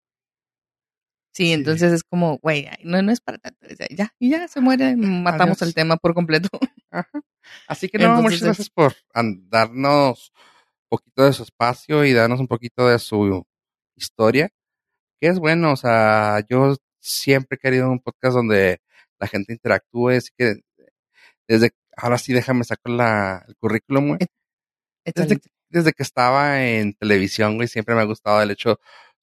Sí, 1.33 1.47
Sí. 1.47 1.53
entonces 1.53 1.93
es 1.93 2.05
como, 2.05 2.39
güey, 2.39 2.69
no, 2.85 3.01
no 3.03 3.11
es 3.11 3.21
para 3.21 3.39
tanto. 3.39 3.67
ya, 3.91 4.13
y 4.19 4.31
ya 4.31 4.47
se 4.49 4.61
muere, 4.61 4.95
matamos 4.97 5.59
Adiós. 5.59 5.63
el 5.69 5.75
tema 5.75 5.97
por 5.97 6.15
completo. 6.15 6.49
Ajá. 6.91 7.09
Así 7.67 7.89
que 7.89 7.99
no, 7.99 8.05
Entonces 8.05 8.23
muchas 8.25 8.43
gracias 8.43 8.71
por 8.71 8.95
darnos 9.15 10.31
un 10.85 10.89
poquito 10.99 11.25
de 11.25 11.33
su 11.33 11.43
espacio 11.43 12.05
y 12.05 12.13
darnos 12.13 12.39
un 12.41 12.47
poquito 12.49 12.87
de 12.89 12.99
su 12.99 13.45
historia, 13.97 14.51
que 15.21 15.29
es 15.29 15.39
bueno, 15.39 15.73
o 15.73 15.77
sea, 15.77 16.41
yo 16.49 16.77
siempre 17.01 17.57
he 17.57 17.59
querido 17.59 17.91
un 17.91 18.01
podcast 18.01 18.35
donde 18.37 18.81
la 19.19 19.27
gente 19.27 19.53
interactúe, 19.55 20.11
así 20.11 20.31
que 20.37 20.57
desde, 21.49 21.71
ahora 21.97 22.19
sí 22.19 22.33
déjame 22.33 22.65
sacar 22.65 22.93
la, 22.93 23.45
el 23.49 23.57
currículum, 23.57 24.09
güey. 24.09 24.19
Échale, 25.05 25.29
Desde, 25.29 25.43
desde 25.71 25.93
que 25.93 26.03
estaba 26.03 26.63
en 26.65 26.95
televisión, 26.95 27.57
güey, 27.57 27.69
siempre 27.69 27.95
me 27.95 28.03
ha 28.03 28.05
gustado 28.05 28.41
el 28.43 28.51
hecho, 28.51 28.79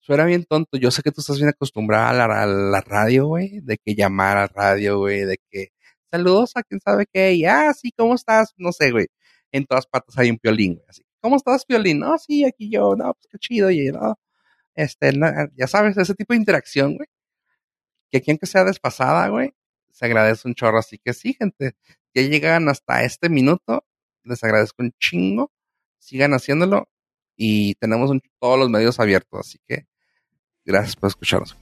suena 0.10 0.26
bien 0.26 0.44
tonto, 0.44 0.76
yo 0.80 0.90
sé 0.90 1.04
que 1.04 1.12
tú 1.12 1.22
estás 1.22 1.38
bien 1.38 1.50
acostumbrada 1.50 2.10
a 2.10 2.48
la, 2.48 2.82
radio, 2.82 3.28
güey, 3.28 3.60
de 3.62 3.78
que 3.78 3.94
llamar 3.94 4.38
a 4.38 4.48
radio, 4.48 4.98
güey, 4.98 5.24
de 5.24 5.38
que 5.52 5.68
saludos 6.10 6.54
a 6.56 6.64
quien 6.64 6.82
sabe 6.82 7.06
qué, 7.14 7.34
y 7.34 7.46
ah, 7.46 7.72
sí, 7.76 7.92
¿cómo 7.96 8.16
estás? 8.16 8.56
No 8.58 8.72
sé, 8.72 8.90
güey, 8.90 9.06
en 9.52 9.68
todas 9.68 9.86
partes 9.86 10.18
hay 10.18 10.32
un 10.32 10.40
piolín, 10.40 10.78
güey, 10.78 10.86
así, 10.90 11.04
¿cómo 11.22 11.36
estás, 11.36 11.64
piolín? 11.64 12.00
No, 12.00 12.18
sí, 12.18 12.44
aquí 12.44 12.72
yo, 12.72 12.96
no, 12.96 13.14
pues 13.14 13.28
qué 13.30 13.38
chido, 13.38 13.70
y 13.70 13.92
no, 13.92 14.16
este, 14.74 15.14
ya 15.56 15.68
sabes, 15.68 15.96
ese 15.96 16.16
tipo 16.16 16.34
de 16.34 16.40
interacción, 16.40 16.96
güey, 16.98 17.08
que 18.10 18.18
aquí 18.18 18.32
aunque 18.32 18.48
sea 18.48 18.64
despasada, 18.64 19.28
güey, 19.28 19.54
se 19.92 20.06
agradece 20.06 20.48
un 20.48 20.56
chorro, 20.56 20.80
así 20.80 20.98
que 20.98 21.14
sí, 21.14 21.36
gente, 21.36 21.74
ya 22.16 22.24
llegan 22.24 22.68
hasta 22.68 23.04
este 23.04 23.30
minuto, 23.30 23.86
les 24.24 24.44
agradezco 24.44 24.82
un 24.82 24.92
chingo, 25.00 25.52
sigan 26.00 26.34
haciéndolo, 26.34 26.90
y 27.36 27.76
tenemos 27.76 28.10
todos 28.40 28.58
los 28.58 28.72
medios 28.72 29.00
abiertos, 29.00 29.42
así 29.42 29.60
que 29.68 29.86
gracias 30.70 30.96
por 30.96 31.10
escucharnos. 31.10 31.56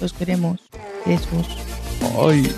Los 0.00 0.12
queremos. 0.12 0.60
Besos. 1.06 1.46
Ay. 2.20 2.52